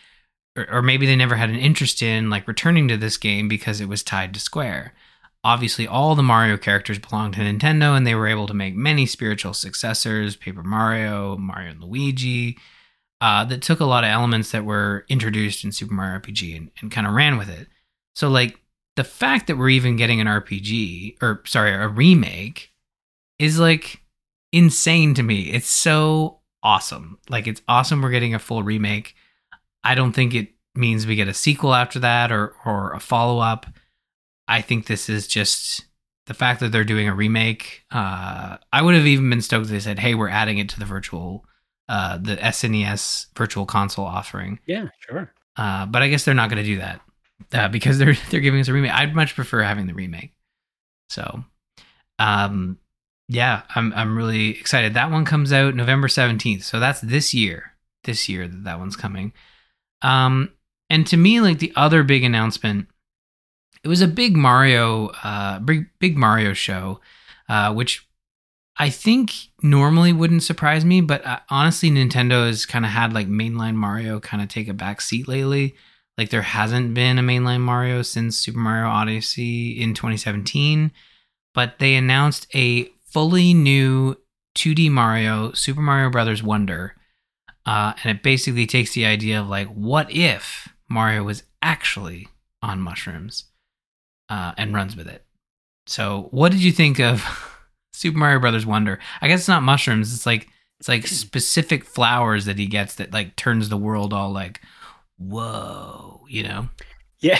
or, 0.57 0.67
or 0.71 0.83
maybe 0.83 1.07
they 1.07 1.17
never 1.17 1.37
had 1.37 1.51
an 1.51 1.57
interest 1.57 2.03
in 2.03 2.31
like 2.31 2.49
returning 2.49 2.89
to 2.89 2.97
this 2.97 3.17
game 3.17 3.49
because 3.49 3.81
it 3.81 3.89
was 3.89 4.03
tied 4.03 4.35
to 4.35 4.41
Square. 4.41 4.95
Obviously, 5.45 5.87
all 5.87 6.17
the 6.17 6.23
Mario 6.23 6.57
characters 6.57 6.99
belong 6.99 7.31
to 7.33 7.41
Nintendo, 7.41 7.97
and 7.97 8.05
they 8.05 8.17
were 8.17 8.27
able 8.27 8.49
to 8.49 8.55
make 8.55 8.75
many 8.75 9.07
spiritual 9.07 9.55
successors 9.55 10.35
Paper 10.35 10.65
Mario, 10.65 11.37
Mario 11.37 11.71
and 11.71 11.85
Luigi, 11.85 12.59
uh, 13.21 13.45
that 13.45 13.63
took 13.63 13.79
a 13.79 13.85
lot 13.85 14.03
of 14.03 14.11
elements 14.11 14.51
that 14.51 14.65
were 14.65 15.05
introduced 15.09 15.63
in 15.63 15.71
Super 15.71 15.95
Mario 15.95 16.19
RPG 16.19 16.57
and, 16.57 16.71
and 16.81 16.91
kind 16.91 17.07
of 17.07 17.13
ran 17.13 17.39
with 17.39 17.49
it. 17.49 17.69
So, 18.15 18.29
like, 18.29 18.59
the 18.97 19.05
fact 19.05 19.47
that 19.47 19.57
we're 19.57 19.69
even 19.69 19.97
getting 19.97 20.21
an 20.21 20.27
RPG, 20.27 21.19
or 21.23 21.43
sorry, 21.47 21.73
a 21.73 21.87
remake, 21.87 22.73
is 23.39 23.59
like 23.59 24.01
insane 24.53 25.15
to 25.15 25.23
me. 25.23 25.43
It's 25.43 25.69
so 25.69 26.41
awesome. 26.67 27.19
Like, 27.29 27.47
it's 27.47 27.63
awesome 27.69 28.03
we're 28.03 28.11
getting 28.11 28.35
a 28.35 28.41
full 28.41 28.65
remake. 28.65 29.15
I 29.85 29.95
don't 29.95 30.13
think 30.13 30.35
it 30.35 30.49
means 30.75 31.07
we 31.07 31.15
get 31.15 31.29
a 31.29 31.35
sequel 31.35 31.73
after 31.73 32.01
that 32.01 32.33
or 32.33 32.55
or 32.67 32.93
a 32.93 33.01
follow 33.01 33.39
up. 33.39 33.67
I 34.49 34.61
think 34.61 34.87
this 34.87 35.09
is 35.09 35.29
just 35.29 35.87
the 36.27 36.35
fact 36.35 36.59
that 36.61 36.73
they're 36.73 36.85
doing 36.85 37.09
a 37.09 37.15
remake. 37.15 37.85
Uh, 37.91 38.57
I 38.73 38.83
would 38.83 38.97
have 38.97 39.07
even 39.07 39.31
been 39.31 39.41
stoked 39.43 39.67
if 39.67 39.71
they 39.71 39.81
said, 39.81 40.01
"Hey, 40.01 40.15
we're 40.15 40.29
adding 40.29 40.59
it 40.59 40.69
to 40.71 40.79
the 40.81 40.85
virtual, 40.85 41.47
uh, 41.89 42.19
the 42.19 42.37
SNES 42.37 43.27
Virtual 43.37 43.65
Console 43.65 44.05
offering." 44.05 44.59
Yeah, 44.67 44.89
sure. 45.09 45.33
Uh, 45.57 45.87
but 45.87 46.03
I 46.03 46.09
guess 46.09 46.25
they're 46.25 46.35
not 46.35 46.51
going 46.51 46.63
to 46.63 46.69
do 46.69 46.79
that 46.79 47.01
uh, 47.53 47.69
because 47.69 47.99
they're 47.99 48.17
they're 48.31 48.41
giving 48.41 48.61
us 48.61 48.69
a 48.69 48.73
remake. 48.73 48.93
I'd 48.93 49.15
much 49.15 49.37
prefer 49.37 49.63
having 49.63 49.87
the 49.87 49.95
remake. 49.95 50.35
So, 51.11 51.45
um, 52.19 52.79
yeah, 53.29 53.63
I'm 53.75 53.93
I'm 53.95 54.17
really 54.17 54.51
excited. 54.51 54.95
That 54.95 55.11
one 55.11 55.25
comes 55.25 55.53
out 55.53 55.75
November 55.75 56.09
seventeenth, 56.09 56.65
so 56.65 56.79
that's 56.79 57.01
this 57.01 57.35
year. 57.35 57.73
This 58.05 58.29
year 58.29 58.47
that 58.47 58.65
that 58.65 58.79
one's 58.79 58.97
coming. 58.97 59.33
Um, 60.03 60.53
and 60.89 61.07
to 61.09 61.17
me, 61.17 61.41
like 61.41 61.59
the 61.59 61.73
other 61.75 62.05
big 62.05 62.23
announcement, 62.23 62.87
it 63.83 63.89
was 63.89 64.01
a 64.01 64.07
big 64.07 64.37
Mario, 64.37 65.09
uh, 65.25 65.59
big 65.59 65.87
big 65.99 66.17
Mario 66.17 66.53
show, 66.53 67.01
uh, 67.49 67.75
which 67.75 68.07
I 68.79 68.91
think 68.91 69.33
normally 69.63 70.13
wouldn't 70.13 70.43
surprise 70.43 70.85
me, 70.85 71.01
but 71.01 71.25
uh, 71.27 71.41
honestly, 71.49 71.91
Nintendo 71.91 72.47
has 72.47 72.67
kind 72.67 72.85
of 72.85 72.91
had 72.91 73.13
like 73.13 73.27
mainline 73.27 73.75
Mario 73.75 74.21
kind 74.21 74.43
of 74.43 74.49
take 74.49 74.69
a 74.69 74.75
back 74.75 75.01
seat 75.01 75.27
lately. 75.27 75.75
Like 76.19 76.31
there 76.31 76.43
hasn't 76.43 76.95
been 76.95 77.19
a 77.19 77.23
mainline 77.23 77.61
Mario 77.61 78.03
since 78.03 78.37
Super 78.37 78.59
Mario 78.59 78.89
Odyssey 78.89 79.81
in 79.81 79.95
2017, 79.95 80.93
but 81.55 81.79
they 81.79 81.95
announced 81.95 82.47
a 82.55 82.91
fully 83.17 83.55
new 83.55 84.15
2D 84.59 84.91
Mario, 84.91 85.51
Super 85.53 85.81
Mario 85.81 86.11
Brothers 86.11 86.43
Wonder, 86.43 86.95
uh, 87.65 87.95
and 88.05 88.15
it 88.15 88.23
basically 88.23 88.67
takes 88.67 88.93
the 88.93 89.07
idea 89.07 89.41
of 89.41 89.49
like, 89.49 89.69
what 89.69 90.11
if 90.11 90.69
Mario 90.91 91.23
was 91.23 91.43
actually 91.63 92.29
on 92.61 92.79
mushrooms 92.79 93.45
uh, 94.29 94.53
and 94.59 94.75
runs 94.75 94.95
with 94.95 95.09
it? 95.09 95.25
So, 95.87 96.29
what 96.31 96.53
did 96.53 96.63
you 96.63 96.73
think 96.73 97.01
of 97.01 97.25
Super 97.95 98.19
Mario 98.19 98.39
Brothers 98.39 98.67
Wonder? 98.67 98.99
I 99.23 99.29
guess 99.29 99.41
it's 99.41 99.49
not 99.49 99.63
mushrooms. 99.63 100.13
It's 100.13 100.27
like 100.27 100.49
it's 100.79 100.89
like 100.89 101.07
specific 101.07 101.87
flowers 101.87 102.45
that 102.45 102.59
he 102.59 102.67
gets 102.67 102.97
that 102.97 103.15
like 103.15 103.35
turns 103.35 103.71
the 103.71 103.79
world 103.79 104.13
all 104.13 104.31
like, 104.31 104.61
whoa, 105.17 106.27
you 106.29 106.43
know? 106.43 106.69
Yeah. 107.21 107.39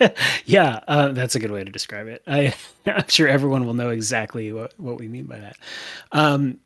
yeah, 0.44 0.80
uh, 0.88 1.08
that's 1.12 1.34
a 1.34 1.40
good 1.40 1.50
way 1.50 1.64
to 1.64 1.70
describe 1.70 2.06
it. 2.08 2.22
I, 2.26 2.54
I'm 2.86 3.08
sure 3.08 3.28
everyone 3.28 3.66
will 3.66 3.74
know 3.74 3.90
exactly 3.90 4.52
what, 4.52 4.74
what 4.78 4.98
we 4.98 5.08
mean 5.08 5.24
by 5.26 5.38
that. 5.38 5.56
Um, 6.12 6.58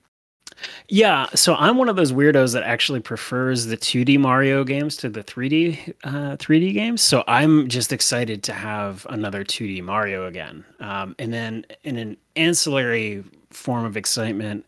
yeah, 0.89 1.27
so 1.35 1.55
I'm 1.56 1.77
one 1.78 1.89
of 1.89 1.97
those 1.97 2.12
weirdos 2.12 2.52
that 2.52 2.62
actually 2.62 3.01
prefers 3.01 3.66
the 3.66 3.77
2D 3.77 4.19
Mario 4.19 4.65
games 4.65 4.97
to 4.98 5.09
the 5.09 5.23
3D 5.24 5.94
uh, 6.05 6.36
3D 6.36 6.73
games. 6.73 7.02
So 7.02 7.24
I'm 7.27 7.69
just 7.69 7.93
excited 7.93 8.43
to 8.44 8.52
have 8.52 9.06
another 9.11 9.44
2D 9.44 9.82
Mario 9.82 10.27
again. 10.27 10.65
Um, 10.81 11.16
and 11.19 11.32
then 11.32 11.66
in 11.82 11.97
an 11.97 12.16
ancillary 12.36 13.24
form 13.51 13.85
of 13.85 13.97
excitement, 13.97 14.65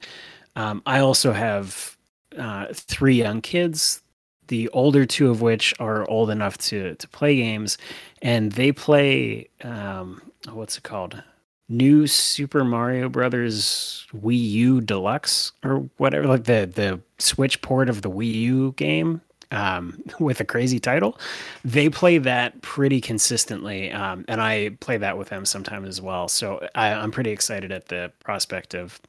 um, 0.56 0.82
I 0.86 1.00
also 1.00 1.32
have 1.32 1.96
uh, 2.36 2.66
three 2.72 3.14
young 3.16 3.40
kids. 3.40 4.02
The 4.48 4.68
older 4.70 5.04
two 5.06 5.30
of 5.30 5.40
which 5.40 5.74
are 5.80 6.08
old 6.08 6.30
enough 6.30 6.58
to 6.58 6.94
to 6.94 7.08
play 7.08 7.36
games, 7.36 7.78
and 8.22 8.52
they 8.52 8.72
play 8.72 9.48
um, 9.62 10.22
what's 10.50 10.78
it 10.78 10.82
called? 10.82 11.22
new 11.68 12.06
Super 12.06 12.64
Mario 12.64 13.08
Brothers 13.08 14.06
Wii 14.14 14.50
U 14.50 14.80
Deluxe 14.80 15.52
or 15.64 15.88
whatever, 15.96 16.26
like 16.26 16.44
the 16.44 16.70
the 16.72 17.00
Switch 17.18 17.60
port 17.62 17.88
of 17.88 18.02
the 18.02 18.10
Wii 18.10 18.34
U 18.34 18.72
game 18.72 19.20
um, 19.50 20.02
with 20.20 20.40
a 20.40 20.44
crazy 20.44 20.78
title. 20.78 21.18
They 21.64 21.88
play 21.88 22.18
that 22.18 22.60
pretty 22.62 23.00
consistently, 23.00 23.90
um, 23.90 24.24
and 24.28 24.40
I 24.40 24.70
play 24.80 24.96
that 24.98 25.18
with 25.18 25.28
them 25.28 25.44
sometimes 25.44 25.88
as 25.88 26.00
well. 26.00 26.28
So 26.28 26.66
I, 26.74 26.92
I'm 26.92 27.10
pretty 27.10 27.30
excited 27.30 27.72
at 27.72 27.86
the 27.86 28.12
prospect 28.20 28.74
of 28.74 29.00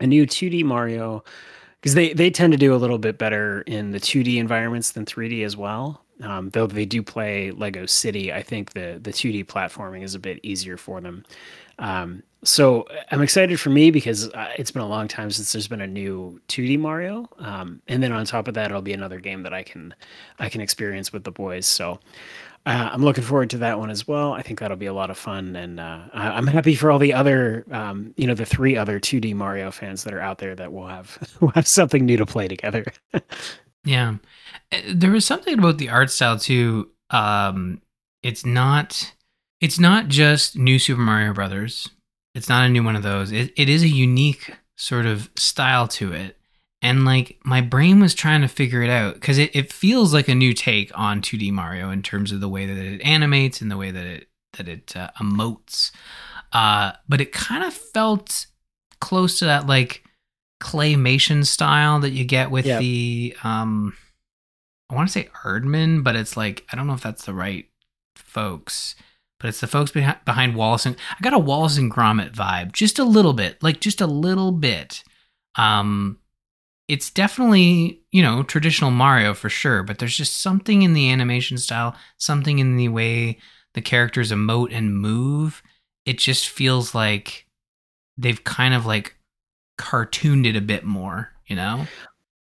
a 0.00 0.06
new 0.06 0.26
2D 0.26 0.64
Mario 0.64 1.24
because 1.86 1.94
they 1.94 2.12
they 2.12 2.30
tend 2.30 2.52
to 2.52 2.58
do 2.58 2.74
a 2.74 2.76
little 2.82 2.98
bit 2.98 3.16
better 3.16 3.60
in 3.60 3.92
the 3.92 4.00
2D 4.00 4.38
environments 4.38 4.90
than 4.90 5.04
3D 5.04 5.44
as 5.44 5.56
well. 5.56 6.02
Um, 6.20 6.50
though 6.50 6.66
they 6.66 6.84
do 6.84 7.00
play 7.00 7.52
Lego 7.52 7.86
City, 7.86 8.32
I 8.32 8.42
think 8.42 8.72
the 8.72 8.98
the 9.00 9.12
2D 9.12 9.46
platforming 9.46 10.02
is 10.02 10.16
a 10.16 10.18
bit 10.18 10.40
easier 10.42 10.76
for 10.76 11.00
them. 11.00 11.24
Um, 11.78 12.24
so 12.42 12.88
I'm 13.12 13.22
excited 13.22 13.60
for 13.60 13.70
me 13.70 13.92
because 13.92 14.28
uh, 14.30 14.48
it's 14.58 14.72
been 14.72 14.82
a 14.82 14.88
long 14.88 15.06
time 15.06 15.30
since 15.30 15.52
there's 15.52 15.68
been 15.68 15.80
a 15.80 15.86
new 15.86 16.40
2D 16.48 16.76
Mario, 16.80 17.28
um, 17.38 17.80
and 17.86 18.02
then 18.02 18.10
on 18.10 18.24
top 18.24 18.48
of 18.48 18.54
that, 18.54 18.72
it'll 18.72 18.82
be 18.82 18.92
another 18.92 19.20
game 19.20 19.44
that 19.44 19.54
I 19.54 19.62
can 19.62 19.94
I 20.40 20.48
can 20.48 20.60
experience 20.60 21.12
with 21.12 21.22
the 21.22 21.30
boys. 21.30 21.66
So 21.66 22.00
uh, 22.66 22.90
I'm 22.92 23.04
looking 23.04 23.22
forward 23.22 23.50
to 23.50 23.58
that 23.58 23.78
one 23.78 23.90
as 23.90 24.08
well. 24.08 24.32
I 24.32 24.42
think 24.42 24.58
that'll 24.58 24.76
be 24.76 24.86
a 24.86 24.92
lot 24.92 25.08
of 25.08 25.16
fun, 25.16 25.54
and 25.54 25.78
uh, 25.78 26.00
I'm 26.12 26.48
happy 26.48 26.74
for 26.74 26.90
all 26.90 26.98
the 26.98 27.14
other, 27.14 27.64
um, 27.70 28.12
you 28.16 28.26
know, 28.26 28.34
the 28.34 28.44
three 28.44 28.76
other 28.76 28.98
2D 28.98 29.34
Mario 29.36 29.70
fans 29.70 30.02
that 30.02 30.12
are 30.12 30.20
out 30.20 30.38
there 30.38 30.56
that 30.56 30.72
will 30.72 30.88
have 30.88 31.36
will 31.40 31.50
have 31.50 31.68
something 31.68 32.04
new 32.04 32.16
to 32.16 32.26
play 32.26 32.48
together. 32.48 32.84
yeah, 33.84 34.16
uh, 34.72 34.78
there 34.92 35.12
was 35.12 35.24
something 35.24 35.56
about 35.56 35.78
the 35.78 35.90
art 35.90 36.10
style 36.10 36.38
too. 36.38 36.90
Um, 37.10 37.80
it's 38.24 38.44
not 38.44 39.14
it's 39.60 39.78
not 39.78 40.08
just 40.08 40.58
new 40.58 40.80
Super 40.80 41.00
Mario 41.00 41.32
Brothers. 41.32 41.88
It's 42.34 42.48
not 42.48 42.66
a 42.66 42.68
new 42.68 42.82
one 42.82 42.96
of 42.96 43.04
those. 43.04 43.30
It, 43.30 43.52
it 43.56 43.68
is 43.68 43.84
a 43.84 43.88
unique 43.88 44.52
sort 44.74 45.06
of 45.06 45.30
style 45.36 45.86
to 45.88 46.12
it. 46.12 46.36
And 46.82 47.04
like 47.04 47.38
my 47.44 47.60
brain 47.60 48.00
was 48.00 48.14
trying 48.14 48.42
to 48.42 48.48
figure 48.48 48.82
it 48.82 48.90
out 48.90 49.14
because 49.14 49.38
it, 49.38 49.54
it 49.54 49.72
feels 49.72 50.12
like 50.12 50.28
a 50.28 50.34
new 50.34 50.52
take 50.52 50.96
on 50.96 51.22
2D 51.22 51.50
Mario 51.50 51.90
in 51.90 52.02
terms 52.02 52.32
of 52.32 52.40
the 52.40 52.48
way 52.48 52.66
that 52.66 52.76
it 52.76 53.00
animates 53.02 53.60
and 53.60 53.70
the 53.70 53.76
way 53.76 53.90
that 53.90 54.06
it 54.06 54.28
that 54.56 54.68
it 54.68 54.96
uh, 54.96 55.10
emotes. 55.20 55.90
Uh, 56.52 56.92
but 57.08 57.20
it 57.20 57.32
kind 57.32 57.64
of 57.64 57.74
felt 57.74 58.46
close 59.00 59.38
to 59.38 59.46
that 59.46 59.66
like 59.66 60.04
claymation 60.62 61.44
style 61.44 62.00
that 62.00 62.10
you 62.10 62.24
get 62.24 62.50
with 62.50 62.64
yep. 62.66 62.80
the 62.80 63.36
um 63.42 63.94
I 64.88 64.94
want 64.94 65.08
to 65.08 65.12
say 65.12 65.28
Aardman, 65.44 66.04
but 66.04 66.14
it's 66.14 66.36
like 66.36 66.64
I 66.72 66.76
don't 66.76 66.86
know 66.86 66.94
if 66.94 67.02
that's 67.02 67.24
the 67.24 67.34
right 67.34 67.68
folks 68.16 68.94
but 69.38 69.48
it's 69.48 69.60
the 69.60 69.66
folks 69.66 69.90
behind, 69.90 70.18
behind 70.24 70.56
Wallace 70.56 70.86
and 70.86 70.96
I 71.10 71.22
got 71.22 71.34
a 71.34 71.38
Wallace 71.38 71.76
and 71.76 71.92
Gromit 71.92 72.32
vibe, 72.32 72.72
just 72.72 72.98
a 72.98 73.04
little 73.04 73.32
bit, 73.32 73.62
like 73.62 73.80
just 73.80 74.00
a 74.00 74.06
little 74.06 74.52
bit. 74.52 75.04
Um, 75.56 76.18
it's 76.88 77.10
definitely 77.10 78.02
you 78.12 78.22
know 78.22 78.42
traditional 78.42 78.90
Mario 78.90 79.34
for 79.34 79.48
sure, 79.48 79.82
but 79.82 79.98
there's 79.98 80.16
just 80.16 80.40
something 80.40 80.82
in 80.82 80.92
the 80.92 81.10
animation 81.10 81.58
style, 81.58 81.96
something 82.16 82.58
in 82.58 82.76
the 82.76 82.88
way 82.88 83.38
the 83.74 83.82
characters 83.82 84.32
emote 84.32 84.74
and 84.74 84.98
move. 84.98 85.62
it 86.06 86.18
just 86.18 86.48
feels 86.48 86.94
like 86.94 87.46
they've 88.16 88.44
kind 88.44 88.74
of 88.74 88.86
like 88.86 89.16
cartooned 89.76 90.46
it 90.46 90.56
a 90.56 90.60
bit 90.60 90.84
more, 90.84 91.30
you 91.46 91.56
know? 91.56 91.86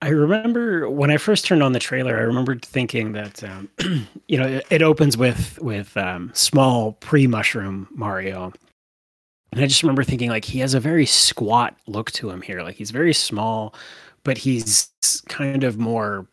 I 0.02 0.10
remember 0.10 0.90
when 0.90 1.12
I 1.12 1.18
first 1.18 1.46
turned 1.46 1.62
on 1.62 1.74
the 1.74 1.80
trailer, 1.80 2.18
I 2.18 2.22
remember 2.22 2.56
thinking 2.56 3.12
that 3.12 3.44
um, 3.44 3.70
you 4.28 4.38
know 4.38 4.48
it, 4.48 4.66
it, 4.72 4.82
opens 4.82 5.16
with 5.16 5.60
with 5.62 5.96
um, 5.96 6.32
small 6.34 6.94
pre 6.94 7.28
mushroom 7.28 7.88
Mario, 7.92 8.52
and 9.52 9.62
I 9.62 9.68
just 9.68 9.84
remember 9.84 10.04
thinking 10.04 10.32
like 10.32 10.46
he 10.46 10.58
has 10.60 10.74
a 10.74 10.80
very 10.80 11.06
squat 11.06 11.76
look 11.86 12.10
to 12.14 12.32
him 12.32 12.42
here. 12.42 12.64
Like 12.64 12.78
he's 12.78 12.90
very 12.90 13.14
small, 13.14 13.76
but 14.24 14.38
he's 14.38 14.90
kind 15.28 15.64
of 15.64 15.78
more 15.78 16.28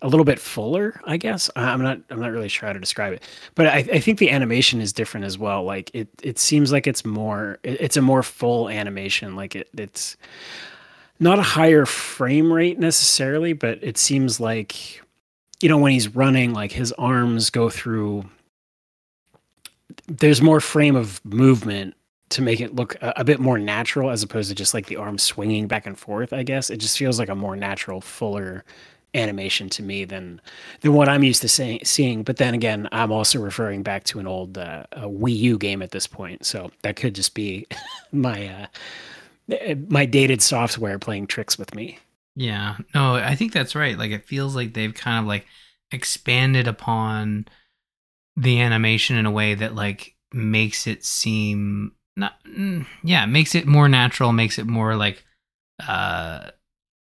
a 0.00 0.08
little 0.08 0.24
bit 0.24 0.38
fuller, 0.38 1.00
I 1.04 1.16
guess. 1.16 1.50
I'm 1.56 1.82
not 1.82 2.00
I'm 2.10 2.20
not 2.20 2.30
really 2.30 2.48
sure 2.48 2.68
how 2.68 2.72
to 2.72 2.78
describe 2.78 3.12
it, 3.14 3.22
but 3.54 3.66
I, 3.66 3.78
I 3.78 4.00
think 4.00 4.18
the 4.18 4.30
animation 4.30 4.80
is 4.80 4.92
different 4.92 5.26
as 5.26 5.38
well. 5.38 5.64
Like 5.64 5.90
it 5.92 6.08
it 6.22 6.38
seems 6.38 6.70
like 6.70 6.86
it's 6.86 7.04
more 7.04 7.58
it, 7.62 7.80
it's 7.80 7.96
a 7.96 8.02
more 8.02 8.22
full 8.22 8.68
animation. 8.68 9.34
Like 9.34 9.56
it 9.56 9.68
it's 9.76 10.16
not 11.20 11.38
a 11.38 11.42
higher 11.42 11.84
frame 11.84 12.52
rate 12.52 12.78
necessarily, 12.78 13.52
but 13.52 13.82
it 13.82 13.98
seems 13.98 14.38
like 14.38 15.02
you 15.60 15.68
know 15.68 15.78
when 15.78 15.92
he's 15.92 16.14
running, 16.14 16.52
like 16.52 16.72
his 16.72 16.92
arms 16.92 17.50
go 17.50 17.68
through. 17.68 18.24
There's 20.06 20.40
more 20.40 20.60
frame 20.60 20.96
of 20.96 21.22
movement 21.24 21.94
to 22.30 22.42
make 22.42 22.60
it 22.60 22.74
look 22.74 22.94
a, 22.96 23.14
a, 23.16 23.24
bit 23.24 23.40
more 23.40 23.58
natural 23.58 24.10
as 24.10 24.22
opposed 24.22 24.48
to 24.48 24.54
just 24.54 24.74
like 24.74 24.86
the 24.86 24.96
arm 24.96 25.18
swinging 25.18 25.66
back 25.66 25.86
and 25.86 25.98
forth 25.98 26.32
i 26.32 26.42
guess 26.42 26.70
it 26.70 26.78
just 26.78 26.98
feels 26.98 27.18
like 27.18 27.28
a 27.28 27.34
more 27.34 27.56
natural 27.56 28.00
fuller 28.00 28.64
animation 29.14 29.68
to 29.70 29.82
me 29.82 30.04
than 30.04 30.40
than 30.80 30.92
what 30.92 31.08
I'm 31.08 31.24
used 31.24 31.42
to 31.42 31.48
say, 31.48 31.80
seeing. 31.82 32.22
But 32.22 32.36
then 32.36 32.54
again, 32.54 32.88
I'm 32.92 33.12
also 33.12 33.40
referring 33.40 33.82
back 33.82 34.04
to 34.04 34.18
an 34.18 34.26
old 34.26 34.58
uh, 34.58 34.84
Wii 34.96 35.36
U 35.36 35.58
game 35.58 35.82
at 35.82 35.90
this 35.90 36.06
point, 36.06 36.44
so 36.44 36.70
that 36.82 36.96
could 36.96 37.14
just 37.14 37.34
be 37.34 37.66
my 38.12 38.68
uh, 39.48 39.74
my 39.88 40.06
dated 40.06 40.42
software 40.42 40.98
playing 40.98 41.26
tricks 41.26 41.58
with 41.58 41.74
me. 41.74 41.98
Yeah, 42.34 42.76
no, 42.94 43.14
I 43.14 43.34
think 43.34 43.52
that's 43.52 43.74
right. 43.74 43.98
Like 43.98 44.12
it 44.12 44.26
feels 44.26 44.54
like 44.54 44.74
they've 44.74 44.94
kind 44.94 45.18
of 45.18 45.26
like 45.26 45.46
expanded 45.90 46.68
upon 46.68 47.46
the 48.36 48.60
animation 48.60 49.16
in 49.16 49.26
a 49.26 49.30
way 49.30 49.54
that 49.54 49.74
like 49.74 50.14
makes 50.32 50.86
it 50.86 51.04
seem 51.04 51.92
not 52.18 52.34
mm, 52.44 52.86
yeah 53.02 53.24
makes 53.26 53.54
it 53.54 53.66
more 53.66 53.88
natural 53.88 54.32
makes 54.32 54.58
it 54.58 54.66
more 54.66 54.96
like 54.96 55.24
uh 55.86 56.50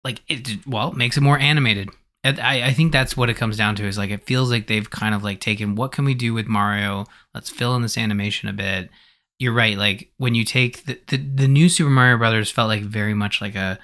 like 0.06 0.22
it 0.28 0.64
well 0.66 0.93
makes 0.93 1.16
it 1.16 1.22
more 1.22 1.38
animated. 1.38 1.90
I, 2.24 2.62
I 2.62 2.72
think 2.72 2.93
that's 2.93 3.16
what 3.16 3.30
it 3.30 3.36
comes 3.36 3.56
down 3.56 3.76
to 3.76 3.86
is 3.86 3.98
like 3.98 4.10
it 4.10 4.24
feels 4.24 4.51
like 4.51 4.66
they've 4.66 4.88
kind 4.88 5.14
of 5.14 5.22
like 5.22 5.40
taken 5.40 5.74
what 5.74 5.93
can 5.93 6.05
we 6.05 6.14
do 6.14 6.32
with 6.32 6.47
mario? 6.47 7.06
Let's 7.34 7.51
fill 7.51 7.74
in 7.76 7.82
this 7.82 7.98
animation 7.98 8.48
a 8.48 8.52
bit. 8.52 8.90
You're 9.38 9.52
right 9.52 9.76
like 9.76 10.10
when 10.16 10.34
you 10.34 10.44
take 10.44 10.84
the, 10.86 10.98
the, 11.09 11.16
the 11.16 11.48
new 11.48 11.68
super 11.68 11.90
mario 11.90 12.18
brothers 12.18 12.51
felt 12.51 12.68
like 12.68 12.82
very 12.82 13.14
much 13.14 13.40
like 13.40 13.56
a 13.56 13.78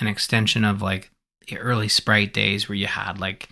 an 0.00 0.06
extension 0.06 0.64
of 0.64 0.82
like 0.82 1.10
the 1.48 1.58
early 1.58 1.88
sprite 1.88 2.32
days 2.32 2.68
where 2.68 2.76
you 2.76 2.86
had 2.86 3.20
like 3.20 3.48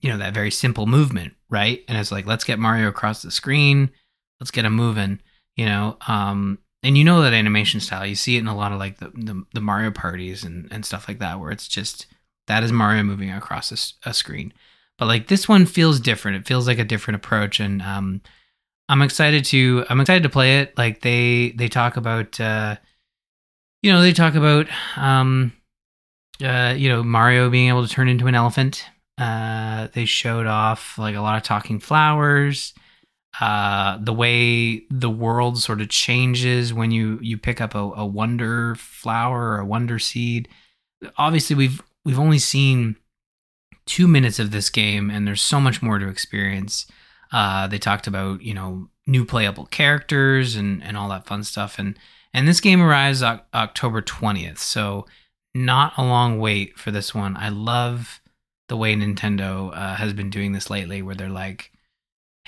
you 0.00 0.10
know 0.10 0.18
that 0.18 0.34
very 0.34 0.50
simple 0.50 0.86
movement 0.86 1.34
right? 1.50 1.82
And 1.88 1.96
it's 1.96 2.12
like 2.12 2.26
let's 2.26 2.44
get 2.44 2.58
mario 2.58 2.88
across 2.88 3.22
the 3.22 3.30
screen. 3.30 3.90
Let's 4.40 4.50
get 4.50 4.64
him 4.64 4.74
moving 4.74 5.20
you 5.56 5.66
know? 5.66 5.96
Um 6.06 6.58
and 6.82 6.96
you 6.96 7.04
know 7.04 7.22
that 7.22 7.32
animation 7.32 7.80
style. 7.80 8.06
You 8.06 8.14
see 8.14 8.36
it 8.36 8.40
in 8.40 8.46
a 8.46 8.56
lot 8.56 8.72
of 8.72 8.78
like 8.78 8.98
the, 8.98 9.10
the, 9.14 9.44
the 9.54 9.60
mario 9.60 9.90
parties 9.90 10.44
and, 10.44 10.68
and 10.70 10.84
stuff 10.84 11.08
like 11.08 11.18
that 11.18 11.40
where 11.40 11.50
it's 11.50 11.68
just 11.68 12.06
that 12.46 12.62
is 12.62 12.72
mario 12.72 13.02
moving 13.02 13.30
across 13.30 13.72
a, 13.72 14.08
a, 14.08 14.14
screen. 14.14 14.52
But 14.96 15.06
like 15.06 15.28
this 15.28 15.48
one 15.48 15.66
feels 15.66 16.00
different. 16.00 16.38
It 16.38 16.46
feels 16.46 16.66
like 16.66 16.78
a 16.78 16.84
different 16.84 17.16
approach 17.16 17.60
and 17.60 17.82
um 17.82 18.20
i'm 18.88 19.02
excited 19.02 19.44
to 19.44 19.84
i'm 19.88 20.00
excited 20.00 20.22
to 20.22 20.28
play 20.28 20.60
it. 20.60 20.76
Like 20.78 21.00
they 21.00 21.50
they 21.56 21.68
talk 21.68 21.96
about 21.96 22.38
uh 22.40 22.76
you 23.82 23.92
know 23.92 24.00
they 24.00 24.12
talk 24.12 24.34
about 24.34 24.66
um 24.96 25.52
uh 26.42 26.74
you 26.76 26.88
know 26.88 27.02
mario 27.02 27.50
being 27.50 27.68
able 27.68 27.86
to 27.86 27.92
turn 27.92 28.08
into 28.08 28.28
an 28.28 28.34
elephant. 28.34 28.84
Uh 29.18 29.88
they 29.94 30.04
showed 30.04 30.46
off 30.46 30.96
like 30.96 31.16
a 31.16 31.20
lot 31.20 31.36
of 31.36 31.42
talking 31.42 31.80
flowers 31.80 32.72
uh, 33.40 33.98
the 34.00 34.12
way 34.12 34.82
the 34.90 35.10
world 35.10 35.58
sort 35.58 35.80
of 35.80 35.88
changes 35.88 36.74
when 36.74 36.90
you 36.90 37.18
you 37.22 37.38
pick 37.38 37.60
up 37.60 37.74
a, 37.74 37.78
a 37.78 38.04
wonder 38.04 38.74
flower 38.74 39.50
or 39.50 39.58
a 39.58 39.66
wonder 39.66 39.98
seed. 39.98 40.48
Obviously, 41.16 41.54
we've 41.54 41.80
we've 42.04 42.18
only 42.18 42.38
seen 42.38 42.96
two 43.86 44.08
minutes 44.08 44.38
of 44.38 44.50
this 44.50 44.70
game, 44.70 45.10
and 45.10 45.26
there's 45.26 45.42
so 45.42 45.60
much 45.60 45.82
more 45.82 45.98
to 45.98 46.08
experience. 46.08 46.86
Uh, 47.32 47.66
they 47.66 47.78
talked 47.78 48.06
about 48.06 48.42
you 48.42 48.54
know 48.54 48.88
new 49.06 49.24
playable 49.24 49.66
characters 49.66 50.56
and 50.56 50.82
and 50.82 50.96
all 50.96 51.08
that 51.08 51.26
fun 51.26 51.44
stuff, 51.44 51.78
and 51.78 51.96
and 52.34 52.48
this 52.48 52.60
game 52.60 52.82
arrives 52.82 53.22
o- 53.22 53.40
October 53.54 54.00
twentieth, 54.00 54.58
so 54.58 55.06
not 55.54 55.92
a 55.96 56.02
long 56.02 56.40
wait 56.40 56.76
for 56.78 56.90
this 56.90 57.14
one. 57.14 57.36
I 57.36 57.50
love 57.50 58.20
the 58.68 58.76
way 58.76 58.94
Nintendo 58.94 59.70
uh, 59.72 59.94
has 59.94 60.12
been 60.12 60.28
doing 60.28 60.52
this 60.52 60.70
lately, 60.70 61.02
where 61.02 61.14
they're 61.14 61.28
like 61.28 61.72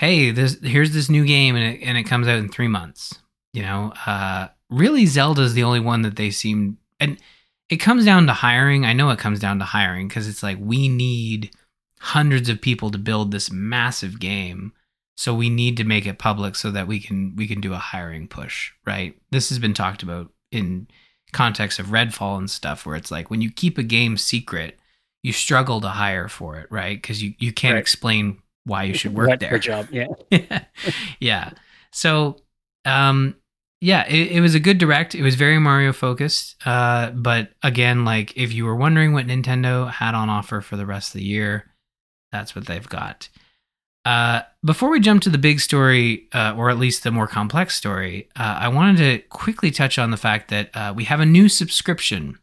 hey, 0.00 0.30
this 0.30 0.56
here's 0.62 0.92
this 0.92 1.10
new 1.10 1.26
game 1.26 1.54
and 1.56 1.74
it, 1.74 1.82
and 1.84 1.98
it 1.98 2.04
comes 2.04 2.26
out 2.26 2.38
in 2.38 2.48
three 2.48 2.68
months. 2.68 3.18
You 3.52 3.62
know, 3.62 3.92
uh, 4.06 4.48
really 4.70 5.04
Zelda's 5.04 5.52
the 5.52 5.62
only 5.62 5.80
one 5.80 6.02
that 6.02 6.16
they 6.16 6.30
seem 6.30 6.78
and 6.98 7.18
it 7.68 7.76
comes 7.76 8.06
down 8.06 8.26
to 8.26 8.32
hiring. 8.32 8.86
I 8.86 8.94
know 8.94 9.10
it 9.10 9.18
comes 9.18 9.40
down 9.40 9.58
to 9.58 9.66
hiring 9.66 10.08
because 10.08 10.26
it's 10.26 10.42
like 10.42 10.56
we 10.58 10.88
need 10.88 11.50
hundreds 11.98 12.48
of 12.48 12.62
people 12.62 12.90
to 12.90 12.98
build 12.98 13.30
this 13.30 13.52
massive 13.52 14.18
game. 14.18 14.72
So 15.18 15.34
we 15.34 15.50
need 15.50 15.76
to 15.76 15.84
make 15.84 16.06
it 16.06 16.18
public 16.18 16.56
so 16.56 16.70
that 16.70 16.86
we 16.86 16.98
can 16.98 17.36
we 17.36 17.46
can 17.46 17.60
do 17.60 17.74
a 17.74 17.78
hiring 17.78 18.26
push, 18.26 18.72
right? 18.86 19.14
This 19.30 19.50
has 19.50 19.58
been 19.58 19.74
talked 19.74 20.02
about 20.02 20.30
in 20.50 20.88
context 21.32 21.78
of 21.78 21.88
Redfall 21.88 22.38
and 22.38 22.50
stuff 22.50 22.86
where 22.86 22.96
it's 22.96 23.10
like 23.10 23.28
when 23.28 23.42
you 23.42 23.50
keep 23.50 23.76
a 23.76 23.82
game 23.82 24.16
secret, 24.16 24.78
you 25.22 25.34
struggle 25.34 25.82
to 25.82 25.88
hire 25.88 26.28
for 26.28 26.56
it, 26.56 26.68
right? 26.70 26.96
Because 26.96 27.22
you, 27.22 27.34
you 27.38 27.52
can't 27.52 27.74
right. 27.74 27.80
explain 27.80 28.38
why 28.70 28.84
you 28.84 28.94
should 28.94 29.14
work 29.14 29.40
there. 29.40 29.58
job, 29.58 29.88
yeah, 29.90 30.06
yeah. 31.20 31.50
So, 31.92 32.36
um, 32.84 33.34
yeah, 33.80 34.06
it, 34.06 34.32
it, 34.32 34.40
was 34.40 34.54
a 34.54 34.60
good 34.60 34.78
direct. 34.78 35.14
It 35.14 35.22
was 35.22 35.34
very 35.34 35.58
Mario 35.58 35.92
focused. 35.92 36.54
Uh, 36.64 37.10
but 37.10 37.50
again, 37.62 38.04
like 38.04 38.36
if 38.36 38.52
you 38.52 38.64
were 38.64 38.76
wondering 38.76 39.12
what 39.12 39.26
Nintendo 39.26 39.90
had 39.90 40.14
on 40.14 40.28
offer 40.28 40.60
for 40.60 40.76
the 40.76 40.86
rest 40.86 41.14
of 41.14 41.18
the 41.18 41.26
year, 41.26 41.66
that's 42.30 42.54
what 42.54 42.66
they've 42.66 42.88
got. 42.88 43.28
Uh, 44.04 44.42
before 44.64 44.90
we 44.90 45.00
jump 45.00 45.22
to 45.22 45.30
the 45.30 45.38
big 45.38 45.60
story, 45.60 46.28
uh, 46.32 46.54
or 46.56 46.70
at 46.70 46.78
least 46.78 47.02
the 47.02 47.10
more 47.10 47.26
complex 47.26 47.76
story, 47.76 48.28
uh, 48.36 48.56
I 48.60 48.68
wanted 48.68 48.96
to 48.98 49.18
quickly 49.28 49.70
touch 49.70 49.98
on 49.98 50.10
the 50.10 50.16
fact 50.16 50.48
that 50.48 50.74
uh, 50.74 50.92
we 50.94 51.04
have 51.04 51.20
a 51.20 51.26
new 51.26 51.48
subscription. 51.48 52.38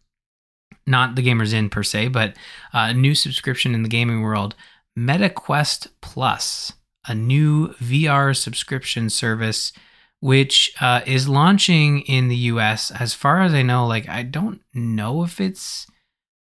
Not 0.86 1.16
the 1.16 1.24
Gamers 1.24 1.54
Inn 1.54 1.70
per 1.70 1.84
se, 1.84 2.10
but 2.10 2.32
uh, 2.74 2.90
a 2.90 2.94
new 2.94 3.14
subscription 3.14 3.74
in 3.74 3.84
the 3.84 3.90
gaming 3.90 4.22
world 4.22 4.56
MetaQuest 4.98 5.90
Plus, 6.02 6.74
a 7.07 7.14
new 7.14 7.69
VR 7.76 8.36
subscription 8.36 9.10
service 9.10 9.72
which 10.19 10.74
uh, 10.82 11.02
is 11.06 11.30
launching 11.30 12.02
in 12.02 12.28
the 12.28 12.36
US. 12.36 12.91
As 12.91 13.14
far 13.14 13.41
as 13.41 13.53
I 13.53 13.61
know, 13.61 13.86
like 13.86 14.10
I 14.10 14.24
don't 14.24 14.61
know 14.74 15.24
if 15.24 15.40
it's 15.40 15.88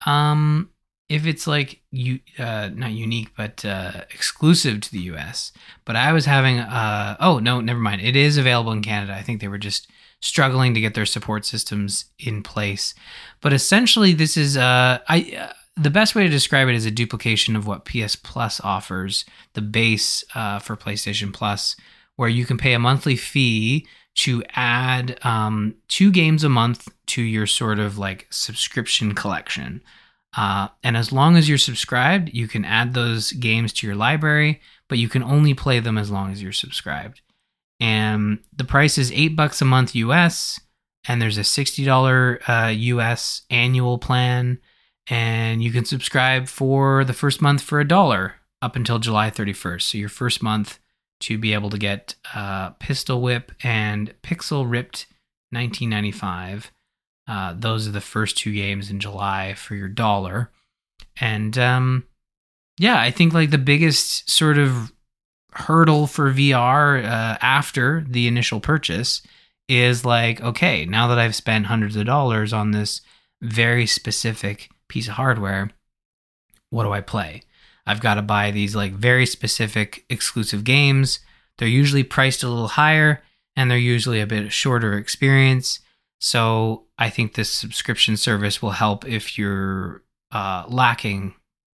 um 0.07 0.71
if 1.09 1.27
it's 1.27 1.47
like 1.47 1.81
you 1.91 2.21
uh 2.39 2.71
not 2.73 2.93
unique 2.93 3.31
but 3.37 3.65
uh 3.65 4.05
exclusive 4.11 4.81
to 4.81 4.91
the 4.91 5.01
US. 5.13 5.53
But 5.85 5.97
I 5.97 6.13
was 6.13 6.25
having 6.25 6.61
uh 6.61 7.17
oh 7.21 7.39
no, 7.39 7.61
never 7.61 7.81
mind. 7.81 8.01
It 8.01 8.17
is 8.17 8.39
available 8.39 8.73
in 8.73 8.83
Canada. 8.83 9.15
I 9.15 9.23
think 9.23 9.41
they 9.41 9.49
were 9.49 9.59
just 9.59 9.91
struggling 10.21 10.75
to 10.75 10.81
get 10.81 10.95
their 10.95 11.07
support 11.07 11.45
systems 11.45 12.07
in 12.19 12.43
place. 12.43 12.95
But 13.41 13.53
essentially 13.53 14.15
this 14.15 14.37
is 14.37 14.57
uh 14.57 15.01
I 15.09 15.37
uh, 15.39 15.53
the 15.79 15.91
best 15.91 16.15
way 16.15 16.25
to 16.25 16.29
describe 16.29 16.69
it 16.69 16.75
is 16.75 16.87
a 16.87 16.91
duplication 16.91 17.55
of 17.55 17.67
what 17.67 17.85
PS 17.85 18.17
Plus 18.17 18.61
offers, 18.61 19.25
the 19.55 19.63
base 19.63 20.25
uh, 20.35 20.59
for 20.59 20.77
PlayStation 20.77 21.33
Plus, 21.33 21.77
where 22.17 22.29
you 22.29 22.45
can 22.45 22.59
pay 22.59 22.73
a 22.73 22.79
monthly 22.79 23.17
fee 23.17 23.87
to 24.17 24.43
add 24.57 25.19
um, 25.25 25.77
two 25.87 26.11
games 26.11 26.43
a 26.43 26.49
month 26.49 26.89
to 27.07 27.23
your 27.23 27.47
sort 27.47 27.79
of 27.79 27.99
like 27.99 28.27
subscription 28.31 29.15
collection. 29.15 29.83
Uh, 30.37 30.69
and 30.83 30.97
as 30.97 31.13
long 31.13 31.37
as 31.37 31.49
you're 31.49 31.57
subscribed, 31.57 32.31
you 32.35 32.49
can 32.49 32.65
add 32.65 32.95
those 32.95 33.33
games 33.33 33.73
to 33.73 33.87
your 33.87 33.97
library, 33.97 34.61
but 34.89 34.99
you 34.99 35.09
can 35.09 35.23
only 35.23 35.55
play 35.55 35.79
them 35.79 35.97
as 35.97 36.11
long 36.11 36.33
as 36.33 36.43
you're 36.43 36.53
subscribed. 36.53 37.21
And 37.81 38.41
the 38.55 38.65
price 38.65 38.99
is 38.99 39.13
eight 39.13 39.37
bucks 39.37 39.63
a 39.63 39.65
month 39.65 39.95
US, 39.95 40.61
and 41.07 41.23
there's 41.23 41.39
a 41.39 41.43
$60 41.43 42.39
uh, 42.49 42.69
US 42.71 43.43
annual 43.51 43.99
plan 43.99 44.59
and 45.09 45.63
you 45.63 45.73
can 45.73 45.85
subscribe 45.85 46.49
for 46.49 47.05
the 47.05 47.13
first 47.13 47.41
month 47.41 47.63
for 47.63 47.81
a 47.81 47.89
dollar 47.89 48.35
up 48.61 48.77
until 48.77 48.99
July 48.99 49.31
31st. 49.31 49.83
So 49.83 49.99
your 49.99 50.09
first 50.09 50.43
month 50.43 50.79
to 51.21 51.39
be 51.39 51.53
able 51.53 51.71
to 51.71 51.79
get 51.79 52.15
uh, 52.35 52.71
Pistol 52.71 53.21
Whip 53.21 53.53
and 53.63 54.15
Pixel 54.23 54.71
Ripped 54.71 55.07
1995. 55.51 56.71
Uh, 57.27 57.55
those 57.57 57.89
are 57.89 57.93
the 57.93 58.01
first 58.01 58.37
two 58.37 58.53
games 58.53 58.91
in 58.91 59.01
July 59.01 59.55
for 59.55 59.75
your 59.75 59.89
dollar. 59.89 60.51
And 61.21 61.57
um, 61.59 62.05
yeah, 62.79 63.01
I 63.01 63.11
think 63.11 63.35
like 63.35 63.51
the 63.51 63.59
biggest 63.59 64.31
sort 64.31 64.59
of 64.59 64.93
hurdle 65.53 66.07
for 66.07 66.33
VR 66.33 67.05
uh, 67.05 67.39
after 67.41 68.05
the 68.09 68.29
initial 68.29 68.61
purchase 68.61 69.23
is 69.69 70.05
like, 70.05 70.41
okay, 70.41 70.85
now 70.87 71.09
that 71.09 71.19
I've 71.19 71.35
spent 71.35 71.67
hundreds 71.67 71.97
of 71.97 72.07
dollars 72.07 72.53
on 72.53 72.71
this 72.71 73.01
very 73.43 73.87
specific 73.87 74.71
piece 74.89 75.09
of 75.09 75.15
hardware, 75.15 75.71
what 76.71 76.85
do 76.85 76.93
I 76.93 77.01
play? 77.01 77.43
I've 77.87 78.01
got 78.01 78.15
to 78.15 78.23
buy 78.23 78.51
these 78.51 78.77
like 78.77 78.93
very 78.93 79.27
specific 79.27 80.05
exclusive 80.11 80.65
games. 80.65 81.21
They're 81.57 81.69
usually 81.69 82.03
priced 82.05 82.43
a 82.43 82.49
little 82.49 82.69
higher 82.69 83.23
and 83.57 83.71
they're 83.71 83.79
usually 83.79 84.21
a 84.21 84.27
bit 84.27 84.53
shorter 84.53 84.95
experience. 84.99 85.81
So 86.21 86.85
I 86.99 87.11
think 87.11 87.35
this 87.35 87.51
subscription 87.51 88.17
service 88.17 88.61
will 88.61 88.73
help 88.73 89.07
if 89.07 89.39
you're 89.39 90.03
uh, 90.33 90.65
lacking 90.69 91.35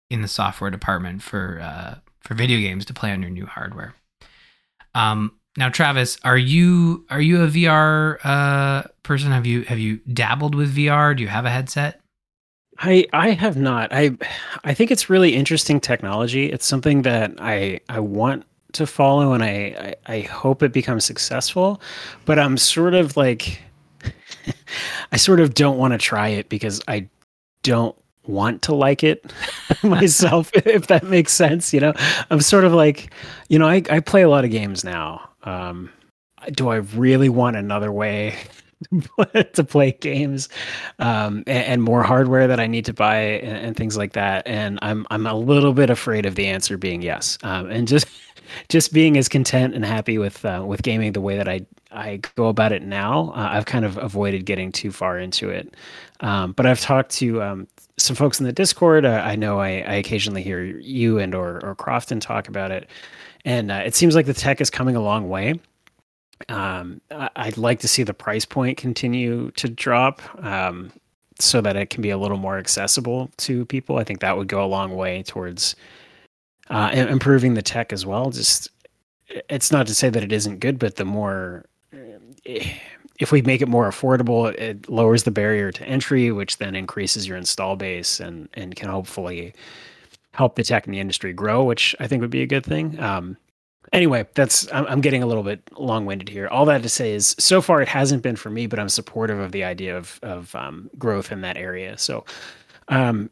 in 0.09 0.21
the 0.21 0.27
software 0.27 0.69
department 0.69 1.23
for 1.23 1.59
uh, 1.61 1.95
for 2.19 2.33
video 2.33 2.59
games 2.59 2.85
to 2.85 2.93
play 2.93 3.11
on 3.11 3.21
your 3.21 3.31
new 3.31 3.45
hardware. 3.45 3.95
Um, 4.93 5.39
now, 5.57 5.69
Travis, 5.69 6.17
are 6.23 6.37
you 6.37 7.05
are 7.09 7.21
you 7.21 7.43
a 7.43 7.47
VR 7.47 8.17
uh, 8.23 8.83
person? 9.03 9.31
Have 9.31 9.45
you 9.45 9.63
have 9.63 9.79
you 9.79 9.99
dabbled 10.11 10.55
with 10.55 10.75
VR? 10.75 11.15
Do 11.15 11.23
you 11.23 11.29
have 11.29 11.45
a 11.45 11.49
headset? 11.49 12.01
I 12.81 13.05
I 13.13 13.31
have 13.31 13.57
not. 13.57 13.93
I 13.93 14.17
I 14.63 14.73
think 14.73 14.91
it's 14.91 15.09
really 15.09 15.35
interesting 15.35 15.79
technology. 15.79 16.51
It's 16.51 16.65
something 16.65 17.03
that 17.03 17.33
I 17.39 17.79
I 17.89 17.99
want 17.99 18.45
to 18.73 18.87
follow 18.87 19.33
and 19.33 19.43
I 19.43 19.95
I, 20.07 20.13
I 20.15 20.19
hope 20.21 20.63
it 20.63 20.73
becomes 20.73 21.05
successful. 21.05 21.81
But 22.25 22.39
I'm 22.39 22.57
sort 22.57 22.95
of 22.95 23.15
like 23.15 23.61
I 25.11 25.17
sort 25.17 25.39
of 25.39 25.53
don't 25.53 25.77
want 25.77 25.93
to 25.93 25.97
try 25.99 26.29
it 26.29 26.49
because 26.49 26.81
I 26.87 27.07
don't 27.63 27.95
want 28.25 28.63
to 28.63 28.73
like 28.73 29.03
it 29.03 29.31
myself, 29.83 30.49
if 30.55 30.87
that 30.87 31.03
makes 31.03 31.33
sense. 31.33 31.73
You 31.73 31.81
know, 31.81 31.93
I'm 32.31 32.41
sort 32.41 32.65
of 32.65 32.73
like, 32.73 33.13
you 33.47 33.59
know, 33.59 33.67
I, 33.67 33.83
I 33.89 33.99
play 33.99 34.23
a 34.23 34.29
lot 34.29 34.43
of 34.43 34.51
games 34.51 34.83
now 34.83 35.29
um, 35.43 35.91
do 36.51 36.69
I 36.69 36.77
really 36.77 37.29
want 37.29 37.55
another 37.55 37.91
way 37.91 38.35
to 39.53 39.63
play 39.63 39.91
games 39.93 40.49
um, 40.99 41.43
and, 41.47 41.65
and, 41.65 41.83
more 41.83 42.03
hardware 42.03 42.47
that 42.47 42.59
I 42.59 42.67
need 42.67 42.85
to 42.85 42.93
buy 42.93 43.17
and, 43.17 43.57
and, 43.57 43.75
things 43.75 43.97
like 43.97 44.13
that? 44.13 44.47
And 44.47 44.79
I'm 44.81 45.05
I'm 45.11 45.25
a 45.25 45.33
little 45.33 45.73
bit 45.73 45.89
afraid 45.89 46.25
of 46.25 46.35
the 46.35 46.47
answer 46.47 46.77
being 46.77 47.01
yes. 47.01 47.37
Um, 47.43 47.69
and 47.69 47.87
just 47.87 48.07
just 48.69 48.93
being 48.93 49.17
as 49.17 49.29
content 49.29 49.75
and 49.75 49.85
happy 49.85 50.17
with 50.17 50.43
uh, 50.45 50.63
with 50.65 50.83
gaming 50.83 51.13
the 51.13 51.21
way 51.21 51.37
that 51.37 51.47
I 51.47 51.65
I 51.91 52.21
go 52.35 52.47
about 52.47 52.71
it 52.71 52.83
now, 52.83 53.31
uh, 53.35 53.49
I've 53.51 53.65
kind 53.65 53.85
of 53.85 53.97
avoided 53.97 54.45
getting 54.45 54.71
too 54.71 54.91
far 54.91 55.19
into 55.19 55.49
it. 55.49 55.75
Um, 56.21 56.53
but 56.53 56.65
I've 56.65 56.79
talked 56.79 57.11
to 57.13 57.41
um, 57.41 57.67
some 57.97 58.15
folks 58.15 58.39
in 58.39 58.45
the 58.45 58.53
Discord. 58.53 59.05
Uh, 59.05 59.21
I 59.23 59.35
know 59.35 59.59
I, 59.59 59.81
I, 59.81 59.93
occasionally 59.95 60.43
hear 60.43 60.63
you 60.63 61.19
and 61.19 61.35
or 61.35 61.59
or 61.65 61.75
Crofton 61.75 62.19
talk 62.19 62.47
about 62.47 62.71
it 62.71 62.87
and 63.45 63.71
uh, 63.71 63.81
it 63.85 63.95
seems 63.95 64.15
like 64.15 64.25
the 64.25 64.33
tech 64.33 64.61
is 64.61 64.69
coming 64.69 64.95
a 64.95 65.01
long 65.01 65.29
way. 65.29 65.59
Um, 66.49 67.01
I'd 67.35 67.57
like 67.57 67.79
to 67.79 67.87
see 67.87 68.03
the 68.03 68.13
price 68.13 68.45
point 68.45 68.77
continue 68.77 69.51
to 69.51 69.67
drop 69.67 70.21
um, 70.43 70.91
so 71.39 71.61
that 71.61 71.75
it 71.75 71.89
can 71.89 72.01
be 72.01 72.09
a 72.09 72.17
little 72.17 72.37
more 72.37 72.57
accessible 72.57 73.31
to 73.37 73.65
people. 73.65 73.97
I 73.97 74.03
think 74.03 74.19
that 74.19 74.37
would 74.37 74.47
go 74.47 74.63
a 74.63 74.67
long 74.67 74.95
way 74.95 75.23
towards 75.23 75.75
uh, 76.69 76.91
improving 76.93 77.53
the 77.53 77.61
tech 77.61 77.91
as 77.91 78.05
well. 78.05 78.29
Just 78.29 78.69
it's 79.49 79.71
not 79.71 79.87
to 79.87 79.95
say 79.95 80.09
that 80.09 80.23
it 80.23 80.31
isn't 80.31 80.59
good, 80.59 80.79
but 80.79 80.95
the 80.95 81.05
more 81.05 81.65
if 82.43 83.31
we 83.31 83.41
make 83.43 83.61
it 83.61 83.67
more 83.67 83.87
affordable, 83.87 84.51
it 84.55 84.89
lowers 84.89 85.23
the 85.23 85.31
barrier 85.31 85.71
to 85.71 85.85
entry, 85.85 86.31
which 86.31 86.57
then 86.57 86.75
increases 86.75 87.27
your 87.27 87.37
install 87.37 87.75
base 87.75 88.19
and 88.19 88.49
and 88.53 88.75
can 88.75 88.89
hopefully 88.89 89.53
help 90.33 90.55
the 90.55 90.63
tech 90.63 90.87
in 90.87 90.91
the 90.91 90.99
industry 90.99 91.33
grow, 91.33 91.63
which 91.63 91.95
I 91.99 92.07
think 92.07 92.21
would 92.21 92.31
be 92.31 92.41
a 92.41 92.47
good 92.47 92.65
thing. 92.65 92.99
Um, 92.99 93.37
anyway, 93.93 94.27
that's 94.33 94.71
I'm, 94.71 94.85
I'm, 94.87 95.01
getting 95.01 95.23
a 95.23 95.25
little 95.25 95.43
bit 95.43 95.61
long 95.77 96.05
winded 96.05 96.29
here. 96.29 96.47
All 96.47 96.65
that 96.65 96.83
to 96.83 96.89
say 96.89 97.13
is, 97.13 97.35
so 97.39 97.61
far 97.61 97.81
it 97.81 97.87
hasn't 97.87 98.23
been 98.23 98.35
for 98.35 98.49
me, 98.49 98.67
but 98.67 98.79
I'm 98.79 98.89
supportive 98.89 99.39
of 99.39 99.51
the 99.51 99.63
idea 99.63 99.97
of 99.97 100.19
of 100.23 100.55
um, 100.55 100.89
growth 100.97 101.31
in 101.31 101.41
that 101.41 101.57
area. 101.57 101.97
So, 101.97 102.25
um, 102.87 103.29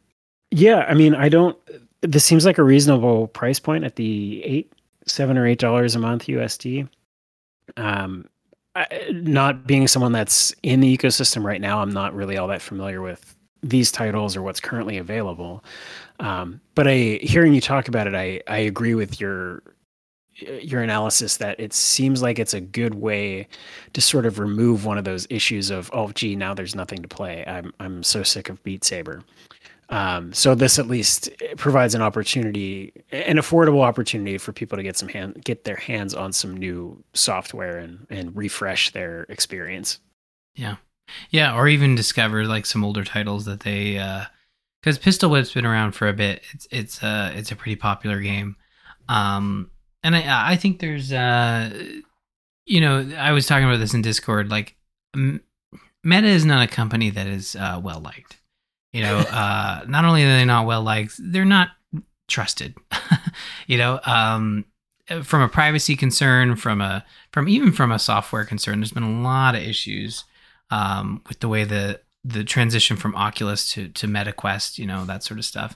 yeah, 0.51 0.85
I 0.87 0.93
mean, 0.93 1.15
I 1.15 1.29
don't. 1.29 1.57
This 2.01 2.25
seems 2.25 2.45
like 2.45 2.57
a 2.57 2.63
reasonable 2.63 3.27
price 3.27 3.59
point 3.59 3.83
at 3.83 3.95
the 3.95 4.43
eight, 4.43 4.71
seven 5.05 5.37
or 5.37 5.45
eight 5.45 5.59
dollars 5.59 5.95
a 5.95 5.99
month 5.99 6.25
USD. 6.25 6.87
Um, 7.77 8.27
I, 8.75 8.87
not 9.11 9.67
being 9.67 9.87
someone 9.87 10.11
that's 10.11 10.53
in 10.63 10.79
the 10.79 10.97
ecosystem 10.97 11.43
right 11.43 11.61
now, 11.61 11.79
I'm 11.79 11.91
not 11.91 12.13
really 12.13 12.37
all 12.37 12.47
that 12.47 12.61
familiar 12.61 13.01
with 13.01 13.35
these 13.61 13.91
titles 13.91 14.37
or 14.37 14.41
what's 14.41 14.59
currently 14.59 14.97
available. 14.97 15.63
Um, 16.19 16.61
but 16.75 16.87
I, 16.87 17.19
hearing 17.21 17.53
you 17.53 17.61
talk 17.61 17.87
about 17.87 18.07
it, 18.07 18.15
I, 18.15 18.41
I 18.47 18.59
agree 18.59 18.93
with 18.93 19.19
your 19.19 19.63
your 20.41 20.81
analysis 20.81 21.37
that 21.37 21.59
it 21.59 21.73
seems 21.73 22.21
like 22.21 22.39
it's 22.39 22.53
a 22.53 22.61
good 22.61 22.95
way 22.95 23.47
to 23.93 24.01
sort 24.01 24.25
of 24.25 24.39
remove 24.39 24.85
one 24.85 24.97
of 24.97 25.03
those 25.03 25.27
issues 25.29 25.69
of 25.69 25.89
oh 25.93 26.11
gee 26.11 26.35
now 26.35 26.53
there's 26.53 26.75
nothing 26.75 27.01
to 27.01 27.07
play 27.07 27.43
I'm 27.47 27.73
I'm 27.79 28.03
so 28.03 28.23
sick 28.23 28.49
of 28.49 28.63
Beat 28.63 28.83
Saber. 28.83 29.23
Um, 29.89 30.33
so 30.33 30.53
this 30.53 30.77
at 30.77 30.87
least 30.87 31.31
provides 31.57 31.95
an 31.95 32.03
opportunity, 32.03 32.93
an 33.11 33.37
affordable 33.37 33.81
opportunity 33.81 34.37
for 34.37 34.53
people 34.53 34.77
to 34.77 34.83
get 34.83 34.95
some 34.95 35.09
hand, 35.09 35.43
get 35.43 35.63
their 35.63 35.77
hands 35.77 36.13
on 36.13 36.31
some 36.31 36.55
new 36.55 37.03
software 37.13 37.79
and 37.79 38.05
and 38.09 38.35
refresh 38.35 38.91
their 38.91 39.23
experience. 39.29 39.99
Yeah, 40.55 40.75
yeah, 41.31 41.55
or 41.55 41.67
even 41.67 41.95
discover 41.95 42.45
like 42.45 42.67
some 42.67 42.83
older 42.83 43.03
titles 43.03 43.45
that 43.45 43.61
they 43.61 43.97
uh, 43.97 44.25
because 44.81 44.99
Pistol 44.99 45.31
Whip's 45.31 45.53
been 45.53 45.65
around 45.65 45.93
for 45.93 46.07
a 46.07 46.13
bit. 46.13 46.43
It's 46.53 46.67
it's 46.69 47.03
uh 47.03 47.31
it's 47.35 47.51
a 47.51 47.55
pretty 47.55 47.75
popular 47.75 48.19
game, 48.19 48.57
um, 49.07 49.71
and 50.03 50.15
I 50.15 50.51
I 50.51 50.55
think 50.55 50.79
there's 50.79 51.11
uh, 51.11 51.71
you 52.69 52.79
know, 52.79 53.11
I 53.17 53.31
was 53.31 53.47
talking 53.47 53.65
about 53.65 53.79
this 53.79 53.95
in 53.95 54.03
Discord. 54.03 54.49
Like, 54.49 54.75
Meta 55.15 56.27
is 56.27 56.45
not 56.45 56.63
a 56.63 56.71
company 56.71 57.09
that 57.09 57.27
is 57.27 57.55
uh, 57.55 57.81
well 57.83 57.99
liked. 57.99 58.37
You 58.93 59.01
know, 59.01 59.17
uh, 59.31 59.83
not 59.87 60.05
only 60.05 60.23
are 60.23 60.27
they 60.27 60.45
not 60.45 60.67
well 60.67 60.83
liked, 60.83 61.15
they're 61.19 61.45
not 61.45 61.69
trusted. 62.27 62.75
you 63.67 63.77
know, 63.77 63.99
um, 64.05 64.65
from 65.23 65.41
a 65.41 65.49
privacy 65.49 65.95
concern, 65.95 66.55
from 66.55 66.79
a 66.79 67.03
from 67.33 67.49
even 67.49 67.71
from 67.71 67.91
a 67.91 67.99
software 67.99 68.45
concern, 68.45 68.79
there's 68.79 68.91
been 68.91 69.03
a 69.03 69.21
lot 69.21 69.55
of 69.55 69.63
issues 69.63 70.23
um, 70.69 71.23
with 71.27 71.39
the 71.39 71.49
way 71.49 71.63
the 71.63 71.99
the 72.23 72.43
transition 72.43 72.97
from 72.97 73.15
Oculus 73.15 73.71
to 73.73 73.89
to 73.89 74.07
MetaQuest, 74.07 74.77
you 74.77 74.85
know, 74.85 75.05
that 75.05 75.23
sort 75.23 75.39
of 75.39 75.45
stuff. 75.45 75.75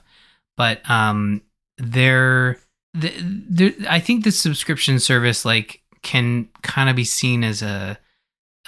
But 0.56 0.88
um, 0.88 1.42
there, 1.76 2.60
the, 2.94 3.74
I 3.88 4.00
think 4.00 4.24
the 4.24 4.30
subscription 4.30 4.98
service 4.98 5.44
like 5.44 5.82
can 6.02 6.48
kind 6.62 6.88
of 6.88 6.96
be 6.96 7.04
seen 7.04 7.42
as 7.42 7.62
a 7.62 7.98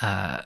uh, 0.02 0.42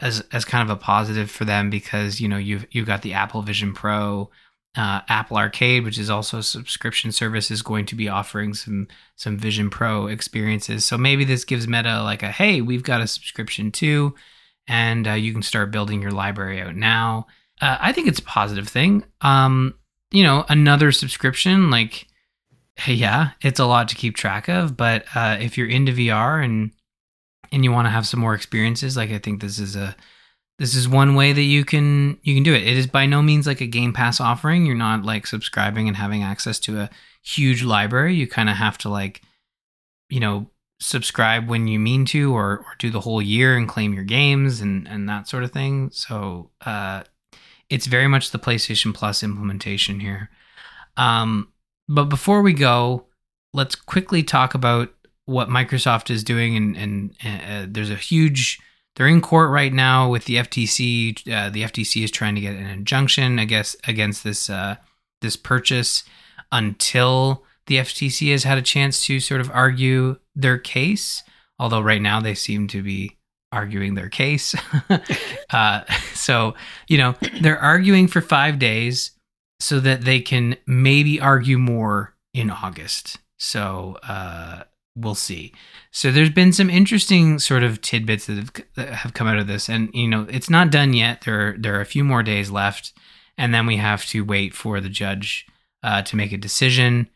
as 0.00 0.22
as 0.32 0.44
kind 0.44 0.68
of 0.68 0.76
a 0.76 0.80
positive 0.80 1.30
for 1.30 1.44
them 1.44 1.70
because 1.70 2.20
you 2.20 2.28
know 2.28 2.36
you've 2.36 2.66
you've 2.70 2.86
got 2.86 3.02
the 3.02 3.14
Apple 3.14 3.42
Vision 3.42 3.72
Pro. 3.72 4.30
Uh, 4.78 5.00
Apple 5.08 5.38
Arcade, 5.38 5.84
which 5.84 5.96
is 5.96 6.10
also 6.10 6.36
a 6.36 6.42
subscription 6.42 7.10
service, 7.10 7.50
is 7.50 7.62
going 7.62 7.86
to 7.86 7.94
be 7.94 8.10
offering 8.10 8.52
some 8.52 8.86
some 9.14 9.38
Vision 9.38 9.70
Pro 9.70 10.06
experiences. 10.06 10.84
So 10.84 10.98
maybe 10.98 11.24
this 11.24 11.46
gives 11.46 11.66
Meta 11.66 12.02
like 12.02 12.22
a 12.22 12.30
hey, 12.30 12.60
we've 12.60 12.82
got 12.82 13.00
a 13.00 13.06
subscription 13.06 13.72
too 13.72 14.14
and 14.68 15.06
uh, 15.06 15.12
you 15.12 15.32
can 15.32 15.42
start 15.42 15.70
building 15.70 16.02
your 16.02 16.10
library 16.10 16.60
out 16.60 16.76
now. 16.76 17.26
Uh, 17.60 17.78
I 17.80 17.92
think 17.92 18.08
it's 18.08 18.18
a 18.18 18.24
positive 18.24 18.68
thing. 18.68 19.04
Um, 19.20 19.74
you 20.10 20.22
know, 20.22 20.44
another 20.48 20.92
subscription, 20.92 21.70
like, 21.70 22.06
yeah, 22.86 23.30
it's 23.42 23.60
a 23.60 23.66
lot 23.66 23.88
to 23.88 23.96
keep 23.96 24.16
track 24.16 24.48
of. 24.48 24.76
But 24.76 25.04
uh, 25.14 25.38
if 25.40 25.56
you're 25.56 25.68
into 25.68 25.92
VR 25.92 26.44
and 26.44 26.72
and 27.52 27.64
you 27.64 27.72
want 27.72 27.86
to 27.86 27.90
have 27.90 28.06
some 28.06 28.20
more 28.20 28.34
experiences, 28.34 28.96
like 28.96 29.10
I 29.10 29.18
think 29.18 29.40
this 29.40 29.58
is 29.58 29.76
a 29.76 29.96
this 30.58 30.74
is 30.74 30.88
one 30.88 31.14
way 31.14 31.32
that 31.32 31.42
you 31.42 31.64
can 31.64 32.18
you 32.22 32.34
can 32.34 32.42
do 32.42 32.54
it. 32.54 32.62
It 32.62 32.76
is 32.76 32.86
by 32.86 33.06
no 33.06 33.22
means 33.22 33.46
like 33.46 33.60
a 33.60 33.66
Game 33.66 33.92
Pass 33.92 34.20
offering. 34.20 34.66
You're 34.66 34.74
not 34.74 35.04
like 35.04 35.26
subscribing 35.26 35.88
and 35.88 35.96
having 35.96 36.22
access 36.22 36.58
to 36.60 36.80
a 36.80 36.90
huge 37.22 37.62
library. 37.62 38.14
You 38.14 38.26
kind 38.26 38.48
of 38.48 38.56
have 38.56 38.78
to 38.78 38.88
like, 38.88 39.22
you 40.08 40.20
know, 40.20 40.48
subscribe 40.80 41.48
when 41.48 41.66
you 41.66 41.78
mean 41.78 42.04
to 42.06 42.34
or, 42.34 42.58
or 42.58 42.74
do 42.78 42.90
the 42.90 43.00
whole 43.00 43.20
year 43.20 43.56
and 43.56 43.68
claim 43.68 43.92
your 43.94 44.04
games 44.04 44.60
and, 44.60 44.86
and 44.88 45.08
that 45.08 45.28
sort 45.28 45.42
of 45.42 45.52
thing. 45.52 45.90
So 45.92 46.50
uh, 46.64 47.02
it's 47.68 47.86
very 47.86 48.08
much 48.08 48.30
the 48.30 48.38
PlayStation 48.38 48.94
Plus 48.94 49.22
implementation 49.22 50.00
here. 50.00 50.30
Um, 50.96 51.52
but 51.88 52.04
before 52.04 52.42
we 52.42 52.52
go, 52.52 53.06
let's 53.52 53.74
quickly 53.74 54.22
talk 54.22 54.54
about 54.54 54.92
what 55.24 55.48
Microsoft 55.48 56.10
is 56.10 56.24
doing. 56.24 56.56
And, 56.56 56.76
and 56.76 57.14
uh, 57.24 57.66
there's 57.68 57.90
a 57.90 57.96
huge, 57.96 58.60
they're 58.94 59.08
in 59.08 59.20
court 59.20 59.50
right 59.50 59.72
now 59.72 60.08
with 60.08 60.24
the 60.24 60.36
FTC. 60.36 61.30
Uh, 61.30 61.50
the 61.50 61.62
FTC 61.62 62.04
is 62.04 62.10
trying 62.10 62.34
to 62.34 62.40
get 62.40 62.56
an 62.56 62.66
injunction, 62.66 63.38
I 63.38 63.44
guess, 63.44 63.76
against 63.86 64.24
this 64.24 64.48
uh, 64.48 64.76
this 65.22 65.36
purchase 65.36 66.04
until 66.52 67.44
the 67.66 67.76
FTC 67.76 68.30
has 68.32 68.44
had 68.44 68.58
a 68.58 68.62
chance 68.62 69.04
to 69.06 69.18
sort 69.18 69.40
of 69.40 69.50
argue 69.50 70.18
their 70.34 70.58
case, 70.58 71.22
although 71.58 71.80
right 71.80 72.02
now 72.02 72.20
they 72.20 72.34
seem 72.34 72.68
to 72.68 72.82
be 72.82 73.16
arguing 73.50 73.94
their 73.94 74.08
case. 74.08 74.54
uh, 75.50 75.80
so, 76.14 76.54
you 76.88 76.98
know, 76.98 77.14
they're 77.40 77.58
arguing 77.58 78.06
for 78.06 78.20
five 78.20 78.58
days 78.58 79.12
so 79.60 79.80
that 79.80 80.02
they 80.02 80.20
can 80.20 80.56
maybe 80.66 81.20
argue 81.20 81.58
more 81.58 82.14
in 82.34 82.50
August. 82.50 83.18
So, 83.38 83.98
uh, 84.06 84.64
we'll 84.96 85.14
see. 85.14 85.52
So 85.90 86.10
there's 86.10 86.30
been 86.30 86.52
some 86.52 86.70
interesting 86.70 87.38
sort 87.38 87.62
of 87.62 87.80
tidbits 87.82 88.26
that 88.26 88.36
have, 88.36 88.52
that 88.74 88.94
have 88.94 89.14
come 89.14 89.28
out 89.28 89.38
of 89.38 89.46
this, 89.46 89.68
and 89.68 89.90
you 89.94 90.08
know 90.08 90.26
it's 90.28 90.50
not 90.50 90.70
done 90.70 90.94
yet. 90.94 91.22
There 91.22 91.48
are, 91.48 91.56
there 91.58 91.76
are 91.76 91.82
a 91.82 91.86
few 91.86 92.02
more 92.02 92.22
days 92.22 92.50
left, 92.50 92.92
and 93.38 93.54
then 93.54 93.66
we 93.66 93.76
have 93.76 94.06
to 94.06 94.24
wait 94.24 94.54
for 94.54 94.80
the 94.80 94.88
judge 94.88 95.46
uh, 95.82 96.02
to 96.02 96.16
make 96.16 96.32
a 96.32 96.38
decision, 96.38 97.08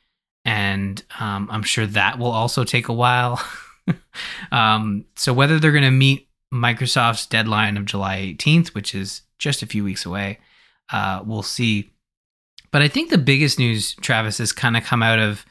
and 0.44 1.02
um, 1.18 1.48
I'm 1.50 1.62
sure 1.62 1.86
that 1.86 2.18
will 2.18 2.30
also 2.30 2.62
take 2.64 2.88
a 2.88 2.94
while. 2.94 3.42
um, 4.52 5.06
so 5.16 5.32
whether 5.32 5.58
they're 5.58 5.72
going 5.72 5.82
to 5.84 5.90
meet 5.90 6.28
Microsoft's 6.52 7.26
deadline 7.26 7.76
of 7.76 7.86
July 7.86 8.34
18th, 8.38 8.68
which 8.68 8.94
is 8.94 9.22
just 9.38 9.62
a 9.62 9.66
few 9.66 9.82
weeks 9.82 10.04
away, 10.04 10.38
uh, 10.92 11.22
we'll 11.24 11.42
see. 11.42 11.90
But 12.72 12.82
I 12.82 12.88
think 12.88 13.10
the 13.10 13.18
biggest 13.18 13.58
news, 13.58 13.94
Travis, 13.96 14.38
has 14.38 14.52
kind 14.52 14.76
of 14.76 14.84
come 14.84 15.02
out 15.02 15.18
of 15.18 15.44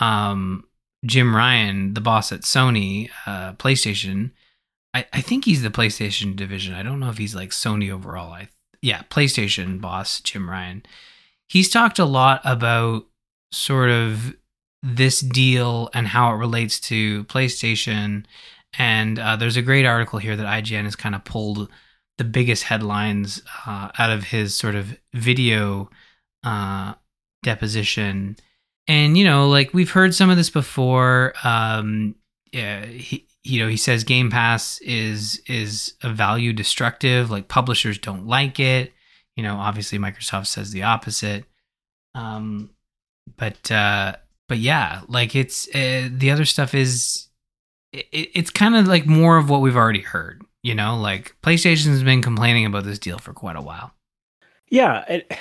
um, 0.00 0.64
Jim 1.04 1.34
Ryan, 1.34 1.94
the 1.94 2.00
boss 2.00 2.32
at 2.32 2.42
Sony 2.42 3.10
uh, 3.26 3.54
PlayStation. 3.54 4.32
I, 4.94 5.06
I 5.12 5.20
think 5.20 5.44
he's 5.44 5.62
the 5.62 5.70
PlayStation 5.70 6.36
division. 6.36 6.74
I 6.74 6.82
don't 6.82 7.00
know 7.00 7.10
if 7.10 7.18
he's 7.18 7.34
like 7.34 7.50
Sony 7.50 7.90
overall. 7.90 8.32
I 8.32 8.48
yeah, 8.80 9.02
PlayStation 9.10 9.80
boss 9.80 10.20
Jim 10.20 10.48
Ryan. 10.48 10.84
He's 11.48 11.70
talked 11.70 11.98
a 11.98 12.04
lot 12.04 12.40
about 12.44 13.06
sort 13.50 13.90
of 13.90 14.36
this 14.82 15.20
deal 15.20 15.90
and 15.94 16.06
how 16.06 16.32
it 16.32 16.36
relates 16.36 16.78
to 16.80 17.24
PlayStation. 17.24 18.24
And 18.78 19.18
uh, 19.18 19.36
there's 19.36 19.56
a 19.56 19.62
great 19.62 19.86
article 19.86 20.18
here 20.18 20.36
that 20.36 20.46
IGN 20.46 20.84
has 20.84 20.94
kind 20.94 21.14
of 21.14 21.24
pulled 21.24 21.70
the 22.18 22.24
biggest 22.24 22.64
headlines 22.64 23.42
uh, 23.66 23.90
out 23.98 24.10
of 24.10 24.24
his 24.24 24.56
sort 24.56 24.74
of 24.74 24.96
video 25.14 25.88
uh, 26.44 26.94
deposition. 27.42 28.36
And 28.86 29.18
you 29.18 29.24
know 29.24 29.48
like 29.48 29.74
we've 29.74 29.90
heard 29.90 30.14
some 30.14 30.30
of 30.30 30.36
this 30.36 30.50
before. 30.50 31.34
Um 31.44 32.14
yeah 32.52 32.86
he 32.86 33.26
you 33.44 33.60
know 33.60 33.68
he 33.68 33.76
says 33.76 34.04
game 34.04 34.30
pass 34.30 34.80
is 34.80 35.42
is 35.46 35.94
a 36.02 36.10
value 36.10 36.52
destructive 36.52 37.30
like 37.30 37.48
publishers 37.48 37.98
don't 37.98 38.26
like 38.26 38.58
it. 38.58 38.92
You 39.36 39.42
know 39.42 39.56
obviously 39.56 39.98
microsoft 39.98 40.46
says 40.46 40.70
the 40.70 40.84
opposite. 40.84 41.44
Um 42.14 42.70
but 43.36 43.70
uh 43.70 44.16
but 44.48 44.58
yeah 44.58 45.02
like 45.08 45.36
it's 45.36 45.68
uh, 45.74 46.08
the 46.10 46.30
other 46.30 46.46
stuff 46.46 46.74
is 46.74 47.28
it, 47.92 48.06
it's 48.12 48.50
kind 48.50 48.74
of 48.74 48.86
like 48.86 49.06
more 49.06 49.36
of 49.36 49.50
what 49.50 49.60
we've 49.60 49.76
already 49.76 50.00
heard 50.00 50.42
you 50.62 50.74
know? 50.74 50.96
Like 50.96 51.36
playstation's 51.42 52.02
been 52.02 52.22
complaining 52.22 52.66
about 52.66 52.84
this 52.84 52.98
deal 52.98 53.18
for 53.18 53.32
quite 53.32 53.56
a 53.56 53.62
while. 53.62 53.92
Yeah 54.70 55.04
it, 55.08 55.38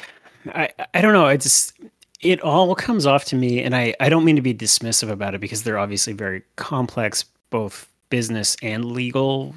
i 0.51 0.69
i 0.93 1.01
don't 1.01 1.13
know 1.13 1.27
it's 1.27 1.73
it 2.21 2.41
all 2.41 2.73
comes 2.75 3.05
off 3.05 3.25
to 3.25 3.35
me, 3.35 3.61
and 3.61 3.75
I, 3.75 3.93
I 3.99 4.09
don't 4.09 4.25
mean 4.25 4.35
to 4.37 4.41
be 4.41 4.53
dismissive 4.53 5.09
about 5.09 5.35
it 5.35 5.41
because 5.41 5.63
they're 5.63 5.77
obviously 5.77 6.13
very 6.13 6.43
complex, 6.55 7.25
both 7.49 7.87
business 8.09 8.57
and 8.63 8.85
legal 8.85 9.53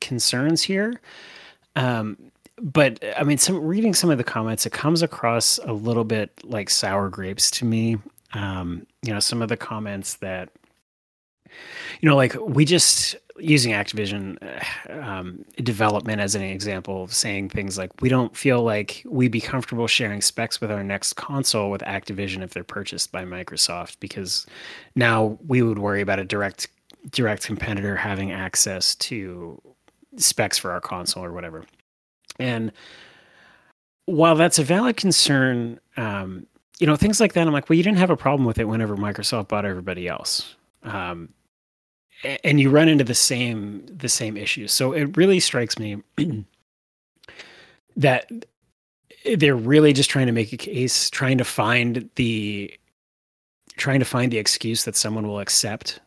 concerns 0.00 0.62
here. 0.62 1.00
Um, 1.76 2.18
but 2.60 3.02
I 3.16 3.24
mean, 3.24 3.38
some 3.38 3.58
reading 3.60 3.94
some 3.94 4.10
of 4.10 4.18
the 4.18 4.24
comments, 4.24 4.66
it 4.66 4.72
comes 4.72 5.02
across 5.02 5.58
a 5.58 5.72
little 5.72 6.04
bit 6.04 6.30
like 6.44 6.68
sour 6.68 7.08
grapes 7.08 7.50
to 7.52 7.64
me. 7.64 7.96
Um, 8.34 8.86
you 9.02 9.12
know, 9.12 9.20
some 9.20 9.42
of 9.42 9.48
the 9.48 9.56
comments 9.56 10.14
that, 10.14 10.50
you 12.00 12.08
know, 12.08 12.16
like 12.16 12.36
we 12.40 12.64
just 12.64 13.16
using 13.38 13.72
Activision 13.72 14.38
uh, 14.42 14.92
um, 15.02 15.44
development 15.56 16.20
as 16.20 16.34
an 16.34 16.42
example 16.42 17.02
of 17.02 17.12
saying 17.12 17.48
things 17.48 17.76
like, 17.76 17.90
we 18.00 18.08
don't 18.08 18.36
feel 18.36 18.62
like 18.62 19.02
we'd 19.06 19.32
be 19.32 19.40
comfortable 19.40 19.86
sharing 19.86 20.20
specs 20.20 20.60
with 20.60 20.70
our 20.70 20.84
next 20.84 21.14
console 21.14 21.70
with 21.70 21.80
Activision 21.82 22.42
if 22.42 22.50
they're 22.50 22.62
purchased 22.62 23.10
by 23.10 23.24
Microsoft, 23.24 23.96
because 23.98 24.46
now 24.94 25.38
we 25.46 25.62
would 25.62 25.78
worry 25.78 26.00
about 26.00 26.18
a 26.18 26.24
direct 26.24 26.68
direct 27.10 27.44
competitor 27.44 27.96
having 27.96 28.32
access 28.32 28.94
to 28.94 29.60
specs 30.16 30.56
for 30.56 30.70
our 30.70 30.80
console 30.80 31.22
or 31.22 31.32
whatever. 31.32 31.64
And 32.38 32.72
while 34.06 34.36
that's 34.36 34.58
a 34.58 34.62
valid 34.62 34.96
concern, 34.96 35.80
um, 35.96 36.46
you 36.78 36.86
know, 36.86 36.96
things 36.96 37.20
like 37.20 37.34
that, 37.34 37.46
I'm 37.46 37.52
like, 37.52 37.68
well, 37.68 37.76
you 37.76 37.82
didn't 37.82 37.98
have 37.98 38.10
a 38.10 38.16
problem 38.16 38.46
with 38.46 38.58
it 38.58 38.64
whenever 38.64 38.96
Microsoft 38.96 39.48
bought 39.48 39.64
everybody 39.64 40.08
else. 40.08 40.56
Um, 40.82 41.28
and 42.42 42.60
you 42.60 42.70
run 42.70 42.88
into 42.88 43.04
the 43.04 43.14
same 43.14 43.84
the 43.86 44.08
same 44.08 44.36
issues. 44.36 44.72
So 44.72 44.92
it 44.92 45.16
really 45.16 45.40
strikes 45.40 45.78
me 45.78 46.02
that 47.96 48.30
they're 49.36 49.56
really 49.56 49.92
just 49.92 50.10
trying 50.10 50.26
to 50.26 50.32
make 50.32 50.52
a 50.52 50.56
case, 50.56 51.10
trying 51.10 51.38
to 51.38 51.44
find 51.44 52.08
the 52.16 52.72
trying 53.76 53.98
to 53.98 54.04
find 54.04 54.32
the 54.32 54.38
excuse 54.38 54.84
that 54.84 54.96
someone 54.96 55.26
will 55.26 55.40
accept 55.40 56.00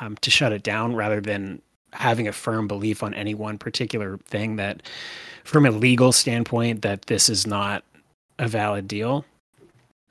um, 0.00 0.16
to 0.16 0.30
shut 0.30 0.52
it 0.52 0.62
down, 0.62 0.94
rather 0.94 1.20
than 1.20 1.62
having 1.92 2.26
a 2.26 2.32
firm 2.32 2.66
belief 2.66 3.02
on 3.02 3.14
any 3.14 3.34
one 3.34 3.58
particular 3.58 4.18
thing. 4.26 4.56
That, 4.56 4.82
from 5.44 5.66
a 5.66 5.70
legal 5.70 6.12
standpoint, 6.12 6.82
that 6.82 7.02
this 7.02 7.28
is 7.28 7.46
not 7.46 7.84
a 8.38 8.48
valid 8.48 8.88
deal. 8.88 9.24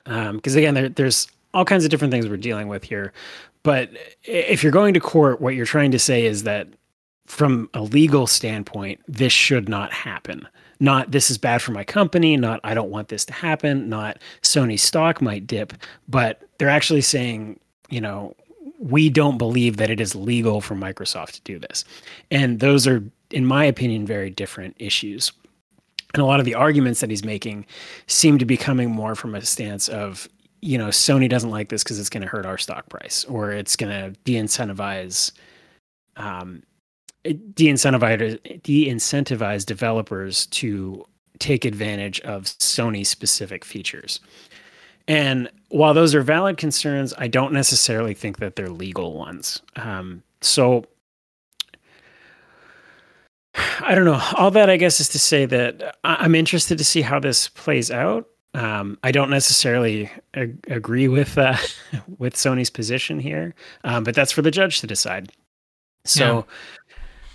Because 0.04 0.54
um, 0.54 0.58
again, 0.58 0.74
there, 0.74 0.88
there's 0.88 1.28
all 1.52 1.64
kinds 1.64 1.84
of 1.84 1.90
different 1.90 2.12
things 2.12 2.28
we're 2.28 2.36
dealing 2.36 2.68
with 2.68 2.84
here. 2.84 3.12
But 3.66 3.90
if 4.22 4.62
you're 4.62 4.70
going 4.70 4.94
to 4.94 5.00
court, 5.00 5.40
what 5.40 5.56
you're 5.56 5.66
trying 5.66 5.90
to 5.90 5.98
say 5.98 6.24
is 6.24 6.44
that 6.44 6.68
from 7.26 7.68
a 7.74 7.82
legal 7.82 8.28
standpoint, 8.28 9.00
this 9.08 9.32
should 9.32 9.68
not 9.68 9.92
happen. 9.92 10.46
Not 10.78 11.10
this 11.10 11.32
is 11.32 11.36
bad 11.36 11.60
for 11.60 11.72
my 11.72 11.82
company, 11.82 12.36
not 12.36 12.60
I 12.62 12.74
don't 12.74 12.90
want 12.90 13.08
this 13.08 13.24
to 13.24 13.32
happen, 13.32 13.88
not 13.88 14.18
Sony 14.42 14.78
stock 14.78 15.20
might 15.20 15.48
dip, 15.48 15.72
but 16.06 16.42
they're 16.58 16.68
actually 16.68 17.00
saying, 17.00 17.58
you 17.90 18.00
know, 18.00 18.36
we 18.78 19.08
don't 19.10 19.36
believe 19.36 19.78
that 19.78 19.90
it 19.90 20.00
is 20.00 20.14
legal 20.14 20.60
for 20.60 20.76
Microsoft 20.76 21.32
to 21.32 21.40
do 21.40 21.58
this. 21.58 21.84
And 22.30 22.60
those 22.60 22.86
are, 22.86 23.02
in 23.32 23.44
my 23.44 23.64
opinion, 23.64 24.06
very 24.06 24.30
different 24.30 24.76
issues. 24.78 25.32
And 26.14 26.22
a 26.22 26.26
lot 26.26 26.38
of 26.38 26.46
the 26.46 26.54
arguments 26.54 27.00
that 27.00 27.10
he's 27.10 27.24
making 27.24 27.66
seem 28.06 28.38
to 28.38 28.44
be 28.44 28.56
coming 28.56 28.92
more 28.92 29.16
from 29.16 29.34
a 29.34 29.42
stance 29.42 29.88
of 29.88 30.28
you 30.60 30.78
know, 30.78 30.88
Sony 30.88 31.28
doesn't 31.28 31.50
like 31.50 31.68
this 31.68 31.82
because 31.82 31.98
it's 31.98 32.10
going 32.10 32.22
to 32.22 32.28
hurt 32.28 32.46
our 32.46 32.58
stock 32.58 32.88
price 32.88 33.24
or 33.24 33.52
it's 33.52 33.76
going 33.76 33.92
to 33.92 34.18
de-incentivize, 34.24 35.32
um, 36.16 36.62
de-incentivize, 37.22 38.62
de-incentivize 38.62 39.66
developers 39.66 40.46
to 40.46 41.04
take 41.38 41.64
advantage 41.64 42.20
of 42.20 42.44
Sony 42.44 43.06
specific 43.06 43.64
features. 43.64 44.20
And 45.08 45.50
while 45.68 45.94
those 45.94 46.14
are 46.14 46.22
valid 46.22 46.56
concerns, 46.56 47.14
I 47.18 47.28
don't 47.28 47.52
necessarily 47.52 48.14
think 48.14 48.38
that 48.38 48.56
they're 48.56 48.68
legal 48.68 49.14
ones. 49.14 49.62
Um, 49.76 50.22
so 50.40 50.84
I 53.80 53.94
don't 53.94 54.04
know. 54.04 54.20
All 54.36 54.50
that 54.50 54.68
I 54.68 54.76
guess 54.76 55.00
is 55.00 55.08
to 55.10 55.18
say 55.18 55.46
that 55.46 55.96
I'm 56.04 56.34
interested 56.34 56.78
to 56.78 56.84
see 56.84 57.02
how 57.02 57.20
this 57.20 57.48
plays 57.48 57.90
out. 57.90 58.26
Um, 58.56 58.98
I 59.02 59.12
don't 59.12 59.28
necessarily 59.28 60.10
ag- 60.32 60.64
agree 60.68 61.08
with 61.08 61.36
uh, 61.36 61.58
with 62.18 62.34
Sony's 62.34 62.70
position 62.70 63.20
here, 63.20 63.54
um, 63.84 64.02
but 64.02 64.14
that's 64.14 64.32
for 64.32 64.40
the 64.40 64.50
judge 64.50 64.80
to 64.80 64.86
decide. 64.86 65.30
So, 66.04 66.46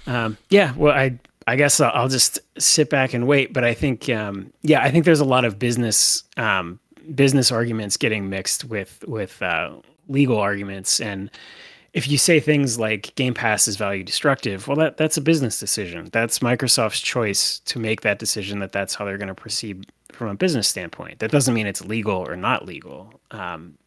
yeah, 0.08 0.26
um, 0.26 0.38
yeah 0.50 0.74
well, 0.76 0.94
I 0.94 1.20
I 1.46 1.58
guess 1.58 1.80
I'll, 1.80 1.92
I'll, 1.94 2.10
just 2.10 2.40
sit 2.58 2.90
back 2.90 3.14
and 3.14 3.28
wait. 3.28 3.54
But 3.54 3.64
I 3.64 3.76
think, 3.76 4.10
um, 4.10 4.52
yeah, 4.64 4.82
I 4.82 4.90
think 4.90 5.06
there's 5.06 5.20
a 5.20 5.26
lot 5.26 5.46
of 5.46 5.60
business 5.60 6.24
um, 6.38 6.80
business 7.14 7.52
arguments 7.52 7.98
getting 7.98 8.28
mixed 8.28 8.66
with 8.66 9.04
with 9.08 9.40
uh, 9.44 9.74
legal 10.08 10.40
arguments, 10.40 11.00
and 11.00 11.30
if 11.94 12.08
you 12.08 12.18
say 12.18 12.40
things 12.40 12.80
like 12.80 13.14
Game 13.16 13.34
Pass 13.34 13.68
is 13.68 13.76
value 13.76 14.04
destructive, 14.04 14.68
well, 14.68 14.78
that 14.78 14.98
that's 14.98 15.18
a 15.18 15.22
business 15.22 15.60
decision. 15.60 16.10
That's 16.12 16.40
Microsoft's 16.40 17.02
choice 17.02 17.60
to 17.60 17.80
make 17.80 18.02
that 18.02 18.20
decision 18.20 18.60
that 18.60 18.72
that's 18.72 18.96
how 18.96 19.06
they're 19.06 19.18
going 19.18 19.28
to 19.28 19.36
proceed 19.36 19.92
from 20.12 20.30
a 20.30 20.36
business 20.36 20.68
standpoint. 20.68 21.20
That 21.20 21.32
doesn't 21.32 21.54
mean 21.54 21.68
it's 21.68 21.84
legal 21.84 22.16
or 22.16 22.36
not 22.36 22.66
legal. 22.66 23.14
Um, 23.32 23.78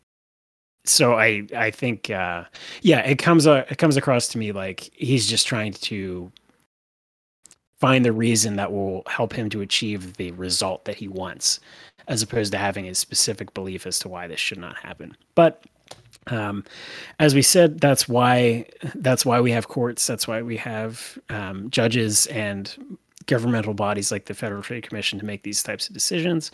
so 0.85 1.15
I 1.15 1.47
I 1.57 1.71
think 1.71 2.11
uh, 2.11 2.45
yeah, 2.83 3.01
it 3.01 3.17
comes 3.19 3.47
uh, 3.47 3.65
it 3.71 3.79
comes 3.79 3.97
across 3.97 4.29
to 4.29 4.39
me 4.39 4.53
like 4.53 4.91
he's 4.93 5.27
just 5.27 5.47
trying 5.47 5.73
to 5.73 6.31
find 7.81 8.05
the 8.05 8.13
reason 8.13 8.57
that 8.57 8.73
will 8.73 9.03
help 9.07 9.33
him 9.33 9.49
to 9.51 9.61
achieve 9.63 10.15
the 10.15 10.31
result 10.33 10.85
that 10.85 10.97
he 10.97 11.09
wants, 11.09 11.61
as 12.09 12.23
opposed 12.23 12.53
to 12.53 12.59
having 12.59 12.87
a 12.87 12.95
specific 12.95 13.55
belief 13.55 13.87
as 13.87 13.99
to 13.99 14.09
why 14.09 14.27
this 14.27 14.41
should 14.41 14.59
not 14.59 14.77
happen. 14.77 15.17
But 15.35 15.65
um, 16.29 16.65
as 17.19 17.35
we 17.35 17.43
said, 17.43 17.81
that's 17.81 18.09
why 18.09 18.67
that's 18.95 19.27
why 19.27 19.41
we 19.41 19.51
have 19.53 19.69
courts. 19.69 20.07
That's 20.07 20.27
why 20.27 20.43
we 20.43 20.57
have 20.57 21.19
um, 21.29 21.71
judges 21.71 22.27
and 22.29 22.99
governmental 23.27 23.75
bodies 23.75 24.13
like 24.13 24.27
the 24.27 24.35
Federal 24.35 24.63
Trade 24.63 24.89
Commission 24.89 25.19
to 25.19 25.25
make 25.25 25.43
these 25.43 25.63
types 25.63 25.89
of 25.89 25.95
decisions. 25.95 26.51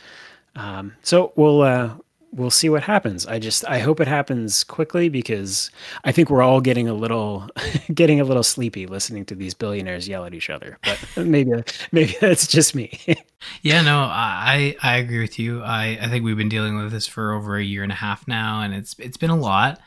Um, 0.57 0.95
so 1.03 1.33
we'll 1.37 1.63
uh, 1.63 1.95
we'll 2.33 2.51
see 2.51 2.69
what 2.69 2.83
happens. 2.83 3.27
I 3.27 3.39
just 3.39 3.65
I 3.67 3.79
hope 3.81 4.01
it 4.01 4.09
happens 4.09 4.65
quickly 4.65 5.09
because 5.09 5.71
I 6.05 6.13
think 6.13 6.31
we're 6.31 6.43
all 6.43 6.61
getting 6.61 6.89
a 6.89 6.95
little 6.95 7.49
getting 7.95 8.21
a 8.21 8.25
little 8.25 8.43
sleepy 8.43 8.87
listening 8.87 9.25
to 9.27 9.35
these 9.35 9.55
billionaires 9.55 10.09
yell 10.09 10.25
at 10.25 10.35
each 10.35 10.51
other. 10.51 10.79
But 10.85 11.07
maybe 11.27 11.53
maybe 11.93 12.17
that's 12.21 12.47
just 12.47 12.75
me. 12.75 12.99
yeah, 13.63 13.83
no, 13.83 13.99
I 13.99 14.77
I 14.83 14.97
agree 14.97 15.21
with 15.21 15.39
you. 15.39 15.63
I 15.63 15.99
I 16.01 16.09
think 16.09 16.25
we've 16.25 16.37
been 16.37 16.49
dealing 16.49 16.77
with 16.77 16.93
this 16.93 17.07
for 17.07 17.33
over 17.33 17.57
a 17.57 17.65
year 17.65 17.83
and 17.83 17.93
a 17.93 17.97
half 17.97 18.27
now, 18.29 18.63
and 18.63 18.75
it's 18.75 18.95
it's 18.99 19.17
been 19.17 19.31
a 19.31 19.37
lot. 19.37 19.81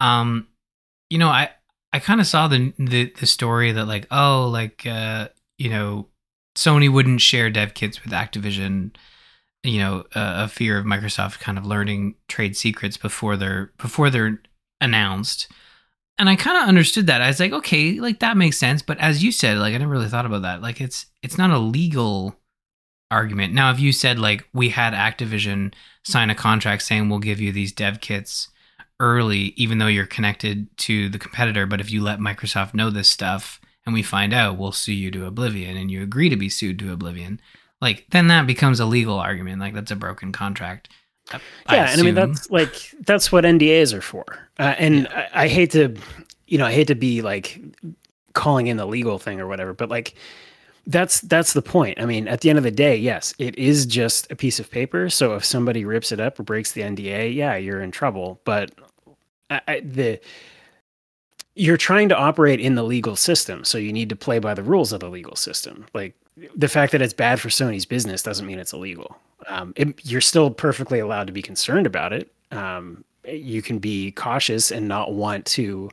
Um, 0.00 0.48
you 1.08 1.18
know, 1.18 1.28
I 1.28 1.50
I 1.92 1.98
kind 1.98 2.20
of 2.20 2.26
saw 2.26 2.48
the, 2.48 2.72
the 2.78 3.12
the 3.18 3.26
story 3.26 3.72
that 3.72 3.86
like 3.86 4.06
oh 4.10 4.48
like 4.50 4.86
uh 4.86 5.28
you 5.58 5.70
know 5.70 6.06
Sony 6.56 6.90
wouldn't 6.90 7.20
share 7.20 7.50
dev 7.50 7.74
kits 7.74 8.02
with 8.02 8.12
Activision, 8.12 8.92
you 9.62 9.78
know, 9.78 10.00
uh, 10.14 10.44
a 10.44 10.48
fear 10.48 10.78
of 10.78 10.86
Microsoft 10.86 11.40
kind 11.40 11.58
of 11.58 11.66
learning 11.66 12.14
trade 12.28 12.56
secrets 12.56 12.96
before 12.96 13.36
they're 13.36 13.72
before 13.78 14.10
they're 14.10 14.40
announced. 14.80 15.48
And 16.18 16.28
I 16.28 16.36
kind 16.36 16.58
of 16.58 16.68
understood 16.68 17.06
that. 17.06 17.22
I 17.22 17.28
was 17.28 17.40
like, 17.40 17.52
okay, 17.52 17.98
like 17.98 18.20
that 18.20 18.36
makes 18.36 18.58
sense. 18.58 18.82
But 18.82 18.98
as 18.98 19.22
you 19.24 19.32
said, 19.32 19.58
like 19.58 19.74
I 19.74 19.78
never 19.78 19.90
really 19.90 20.08
thought 20.08 20.26
about 20.26 20.42
that. 20.42 20.62
Like 20.62 20.80
it's 20.80 21.06
it's 21.22 21.38
not 21.38 21.50
a 21.50 21.58
legal 21.58 22.36
argument. 23.10 23.54
Now, 23.54 23.70
if 23.70 23.80
you 23.80 23.92
said 23.92 24.18
like 24.18 24.46
we 24.52 24.70
had 24.70 24.92
Activision 24.92 25.74
sign 26.04 26.30
a 26.30 26.34
contract 26.34 26.82
saying 26.82 27.08
we'll 27.08 27.18
give 27.18 27.40
you 27.40 27.52
these 27.52 27.72
dev 27.72 28.00
kits 28.00 28.48
early, 28.98 29.54
even 29.56 29.78
though 29.78 29.86
you're 29.86 30.06
connected 30.06 30.74
to 30.78 31.08
the 31.08 31.18
competitor, 31.18 31.66
but 31.66 31.80
if 31.80 31.90
you 31.90 32.02
let 32.02 32.18
Microsoft 32.18 32.74
know 32.74 32.90
this 32.90 33.10
stuff 33.10 33.60
and 33.86 33.94
we 33.94 34.02
find 34.02 34.32
out, 34.32 34.58
we'll 34.58 34.72
sue 34.72 34.92
you 34.92 35.10
to 35.10 35.26
oblivion 35.26 35.76
and 35.76 35.90
you 35.90 36.02
agree 36.02 36.28
to 36.28 36.36
be 36.36 36.50
sued 36.50 36.78
to 36.78 36.92
oblivion, 36.92 37.40
like 37.80 38.06
then 38.10 38.28
that 38.28 38.46
becomes 38.46 38.80
a 38.80 38.86
legal 38.86 39.18
argument. 39.18 39.60
Like 39.60 39.74
that's 39.74 39.90
a 39.90 39.96
broken 39.96 40.32
contract. 40.32 40.88
I 41.66 41.76
yeah, 41.76 41.90
and 41.90 42.00
I 42.00 42.04
mean 42.04 42.14
that's 42.14 42.50
like 42.50 42.94
that's 43.06 43.30
what 43.30 43.44
NDAs 43.44 43.94
are 43.94 44.00
for. 44.00 44.24
Uh, 44.58 44.74
and 44.78 45.02
yeah. 45.02 45.28
I, 45.32 45.44
I 45.44 45.48
hate 45.48 45.70
to, 45.72 45.96
you 46.46 46.58
know, 46.58 46.66
I 46.66 46.72
hate 46.72 46.88
to 46.88 46.94
be 46.94 47.22
like 47.22 47.60
calling 48.32 48.66
in 48.66 48.76
the 48.76 48.86
legal 48.86 49.18
thing 49.18 49.40
or 49.40 49.46
whatever, 49.46 49.72
but 49.72 49.88
like 49.88 50.14
that's 50.86 51.20
that's 51.22 51.52
the 51.52 51.62
point. 51.62 52.00
I 52.00 52.06
mean, 52.06 52.26
at 52.26 52.40
the 52.40 52.50
end 52.50 52.58
of 52.58 52.64
the 52.64 52.70
day, 52.70 52.96
yes, 52.96 53.34
it 53.38 53.56
is 53.56 53.86
just 53.86 54.30
a 54.30 54.36
piece 54.36 54.58
of 54.58 54.70
paper. 54.70 55.08
So 55.08 55.34
if 55.34 55.44
somebody 55.44 55.84
rips 55.84 56.10
it 56.12 56.20
up 56.20 56.38
or 56.38 56.42
breaks 56.42 56.72
the 56.72 56.82
NDA, 56.82 57.34
yeah, 57.34 57.56
you're 57.56 57.80
in 57.80 57.90
trouble. 57.90 58.40
But 58.44 58.72
I, 59.50 59.60
I, 59.68 59.80
the 59.80 60.20
you're 61.54 61.76
trying 61.76 62.08
to 62.08 62.16
operate 62.16 62.60
in 62.60 62.74
the 62.74 62.82
legal 62.82 63.16
system, 63.16 63.64
so 63.64 63.78
you 63.78 63.92
need 63.92 64.08
to 64.08 64.16
play 64.16 64.38
by 64.38 64.54
the 64.54 64.62
rules 64.62 64.92
of 64.92 65.00
the 65.00 65.08
legal 65.10 65.36
system. 65.36 65.86
Like 65.94 66.14
the 66.54 66.68
fact 66.68 66.92
that 66.92 67.02
it's 67.02 67.12
bad 67.12 67.40
for 67.40 67.48
Sony's 67.48 67.84
business 67.84 68.22
doesn't 68.22 68.46
mean 68.46 68.58
it's 68.58 68.72
illegal. 68.72 69.16
Um, 69.46 69.72
it, 69.76 70.04
you're 70.04 70.20
still 70.20 70.50
perfectly 70.50 70.98
allowed 70.98 71.26
to 71.26 71.32
be 71.32 71.42
concerned 71.42 71.86
about 71.86 72.12
it. 72.12 72.32
Um, 72.50 73.04
you 73.26 73.62
can 73.62 73.78
be 73.78 74.12
cautious 74.12 74.70
and 74.70 74.88
not 74.88 75.12
want 75.12 75.46
to 75.46 75.90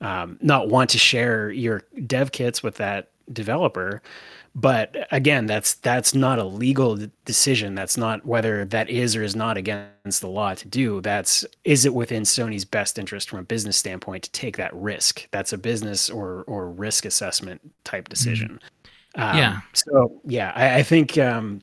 um, 0.00 0.38
not 0.40 0.68
want 0.68 0.90
to 0.90 0.98
share 0.98 1.50
your 1.50 1.82
dev 2.06 2.32
kits 2.32 2.62
with 2.62 2.76
that 2.76 3.10
developer 3.32 4.02
but 4.54 5.08
again 5.10 5.46
that's 5.46 5.74
that's 5.74 6.14
not 6.14 6.38
a 6.38 6.44
legal 6.44 6.98
decision 7.24 7.74
that's 7.74 7.96
not 7.96 8.24
whether 8.24 8.64
that 8.64 8.88
is 8.88 9.16
or 9.16 9.22
is 9.22 9.34
not 9.34 9.56
against 9.56 10.20
the 10.20 10.28
law 10.28 10.54
to 10.54 10.68
do 10.68 11.00
that's 11.00 11.44
is 11.64 11.84
it 11.84 11.94
within 11.94 12.22
sony's 12.22 12.64
best 12.64 12.98
interest 12.98 13.28
from 13.28 13.40
a 13.40 13.42
business 13.42 13.76
standpoint 13.76 14.22
to 14.22 14.30
take 14.30 14.56
that 14.56 14.74
risk 14.74 15.26
that's 15.30 15.52
a 15.52 15.58
business 15.58 16.08
or 16.08 16.44
or 16.46 16.70
risk 16.70 17.04
assessment 17.04 17.60
type 17.82 18.08
decision 18.08 18.48
mm-hmm. 18.48 18.66
Um, 19.16 19.36
yeah 19.36 19.60
so 19.72 20.20
yeah 20.24 20.52
i, 20.54 20.76
I 20.76 20.82
think 20.82 21.16
um, 21.18 21.62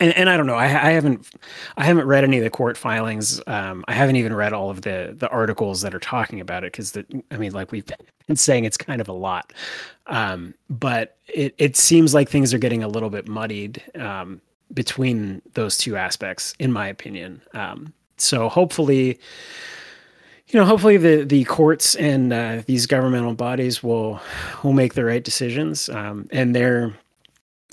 and, 0.00 0.12
and 0.16 0.28
I 0.28 0.36
don't 0.36 0.46
know. 0.46 0.56
I, 0.56 0.64
I, 0.64 0.90
haven't 0.90 1.28
I 1.76 1.84
haven't 1.84 2.06
read 2.06 2.24
any 2.24 2.38
of 2.38 2.44
the 2.44 2.50
court 2.50 2.76
filings. 2.76 3.40
Um, 3.46 3.84
I 3.88 3.92
haven't 3.92 4.16
even 4.16 4.34
read 4.34 4.52
all 4.52 4.70
of 4.70 4.82
the 4.82 5.14
the 5.16 5.28
articles 5.28 5.80
that 5.82 5.94
are 5.94 6.00
talking 6.00 6.40
about 6.40 6.64
it 6.64 6.72
because 6.72 6.96
I 7.30 7.36
mean, 7.36 7.52
like 7.52 7.72
we've 7.72 7.86
been 8.26 8.36
saying, 8.36 8.64
it's 8.64 8.76
kind 8.76 9.00
of 9.00 9.08
a 9.08 9.12
lot. 9.12 9.52
Um, 10.06 10.54
but 10.68 11.16
it 11.32 11.54
it 11.58 11.76
seems 11.76 12.14
like 12.14 12.28
things 12.28 12.52
are 12.52 12.58
getting 12.58 12.82
a 12.82 12.88
little 12.88 13.10
bit 13.10 13.28
muddied 13.28 13.82
um, 13.96 14.40
between 14.74 15.40
those 15.54 15.76
two 15.76 15.96
aspects, 15.96 16.54
in 16.58 16.72
my 16.72 16.88
opinion. 16.88 17.40
Um, 17.54 17.92
so 18.16 18.48
hopefully, 18.48 19.20
you 20.48 20.60
know, 20.60 20.66
hopefully 20.66 20.96
the 20.96 21.24
the 21.24 21.44
courts 21.44 21.94
and 21.96 22.32
uh, 22.32 22.62
these 22.66 22.86
governmental 22.86 23.34
bodies 23.34 23.82
will 23.82 24.20
will 24.62 24.72
make 24.72 24.94
the 24.94 25.04
right 25.04 25.22
decisions, 25.22 25.88
um, 25.88 26.28
and 26.30 26.54
they're 26.54 26.94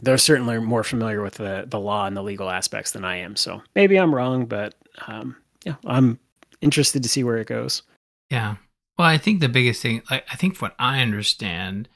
they're 0.02 0.18
certainly 0.18 0.60
more 0.60 0.84
familiar 0.84 1.22
with 1.22 1.36
the 1.36 1.66
the 1.68 1.80
law 1.80 2.06
and 2.06 2.18
the 2.18 2.24
legal 2.24 2.50
aspects 2.50 2.92
than 2.92 3.06
I 3.06 3.18
am. 3.18 3.36
So 3.36 3.62
maybe 3.76 3.98
I'm 3.98 4.14
wrong, 4.14 4.46
but 4.46 4.74
um, 5.08 5.36
yeah, 5.66 5.76
I'm 5.86 6.20
interested 6.62 7.04
to 7.04 7.10
see 7.10 7.24
where 7.24 7.38
it 7.38 7.48
goes. 7.48 7.84
Yeah. 8.30 8.56
Well, 8.98 9.08
I 9.08 9.18
think 9.18 9.40
the 9.40 9.50
biggest 9.50 9.82
thing, 9.82 10.02
like 10.10 10.26
I 10.32 10.36
think 10.36 10.62
what 10.62 10.76
I 10.80 11.02
understand 11.02 11.90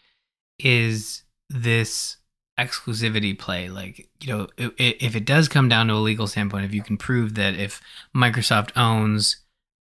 is 0.59 1.23
this 1.49 2.17
exclusivity 2.59 3.37
play. 3.37 3.69
Like 3.69 4.07
you 4.21 4.33
know, 4.33 4.47
if, 4.57 4.71
if 4.77 5.15
it 5.15 5.25
does 5.25 5.47
come 5.47 5.69
down 5.69 5.87
to 5.87 5.93
a 5.93 5.95
legal 5.95 6.27
standpoint, 6.27 6.65
if 6.65 6.73
you 6.73 6.83
can 6.83 6.97
prove 6.97 7.35
that 7.35 7.55
if 7.55 7.81
Microsoft 8.15 8.71
owns 8.75 9.37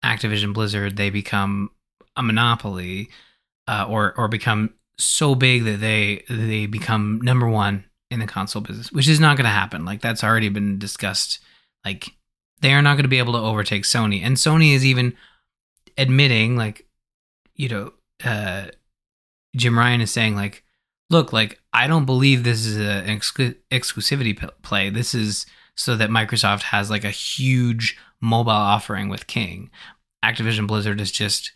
Activision 0.07 0.55
Blizzard, 0.55 0.97
they 0.97 1.11
become 1.11 1.71
a 2.17 2.23
monopoly, 2.23 3.11
uh, 3.69 3.87
or 3.89 4.15
or 4.17 4.29
become 4.29 4.75
so 4.99 5.35
big 5.35 5.65
that 5.65 5.81
they 5.81 6.25
they 6.29 6.67
become 6.67 7.21
number 7.23 7.49
one 7.49 7.85
in 8.11 8.21
the 8.21 8.27
console 8.27 8.63
business, 8.63 8.93
which 8.93 9.09
is 9.09 9.21
not 9.21 9.37
going 9.37 9.45
to 9.45 9.51
happen. 9.51 9.85
Like 9.85 10.01
that's 10.01 10.25
already 10.25 10.49
been 10.49 10.79
discussed. 10.79 11.41
Like 11.85 12.11
they 12.61 12.73
are 12.73 12.83
not 12.83 12.95
going 12.95 13.05
to 13.05 13.09
be 13.09 13.19
able 13.19 13.35
to 13.35 13.39
overtake 13.39 13.83
Sony, 13.83 14.23
and 14.23 14.37
Sony 14.37 14.75
is 14.75 14.85
even 14.85 15.15
admitting, 15.99 16.57
like, 16.57 16.87
you 17.55 17.69
know, 17.69 17.93
uh, 18.25 18.67
Jim 19.57 19.79
Ryan 19.79 20.01
is 20.01 20.11
saying, 20.11 20.37
like, 20.37 20.63
look, 21.11 21.33
like 21.33 21.61
I 21.73 21.87
don't 21.87 22.07
believe 22.07 22.45
this 22.45 22.65
is 22.65 22.77
an 22.77 23.07
exclu- 23.07 23.57
exclusivity 23.71 24.39
p- 24.39 24.49
play. 24.63 24.91
This 24.91 25.15
is 25.15 25.47
so 25.75 25.97
that 25.97 26.11
Microsoft 26.11 26.63
has 26.63 26.91
like 26.91 27.05
a 27.05 27.11
huge 27.11 27.99
mobile 28.21 28.53
offering 28.53 29.09
with 29.09 29.27
King. 29.27 29.71
Activision 30.25 30.67
Blizzard 30.67 31.01
is 31.01 31.11
just 31.11 31.53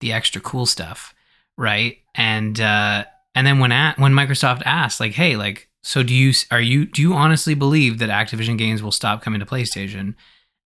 the 0.00 0.12
extra 0.12 0.40
cool 0.40 0.66
stuff, 0.66 1.14
right? 1.56 1.98
And 2.14 2.60
uh, 2.60 3.04
and 3.34 3.46
then 3.46 3.58
when 3.58 3.72
at, 3.72 3.98
when 3.98 4.12
Microsoft 4.12 4.62
asked, 4.64 5.00
like, 5.00 5.12
hey, 5.12 5.36
like 5.36 5.68
so 5.82 6.02
do 6.02 6.14
you 6.14 6.32
are 6.50 6.60
you 6.60 6.86
do 6.86 7.02
you 7.02 7.14
honestly 7.14 7.54
believe 7.54 7.98
that 7.98 8.10
Activision 8.10 8.56
games 8.56 8.82
will 8.82 8.92
stop 8.92 9.22
coming 9.22 9.40
to 9.40 9.46
PlayStation? 9.46 10.14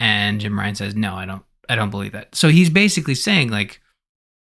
And 0.01 0.41
Jim 0.41 0.59
Ryan 0.59 0.75
says, 0.75 0.95
"No, 0.95 1.15
I 1.15 1.27
don't 1.27 1.43
I 1.69 1.77
don't 1.77 1.91
believe 1.91 2.13
that." 2.13 2.35
So 2.35 2.49
he's 2.49 2.71
basically 2.71 3.15
saying 3.15 3.51
like 3.51 3.81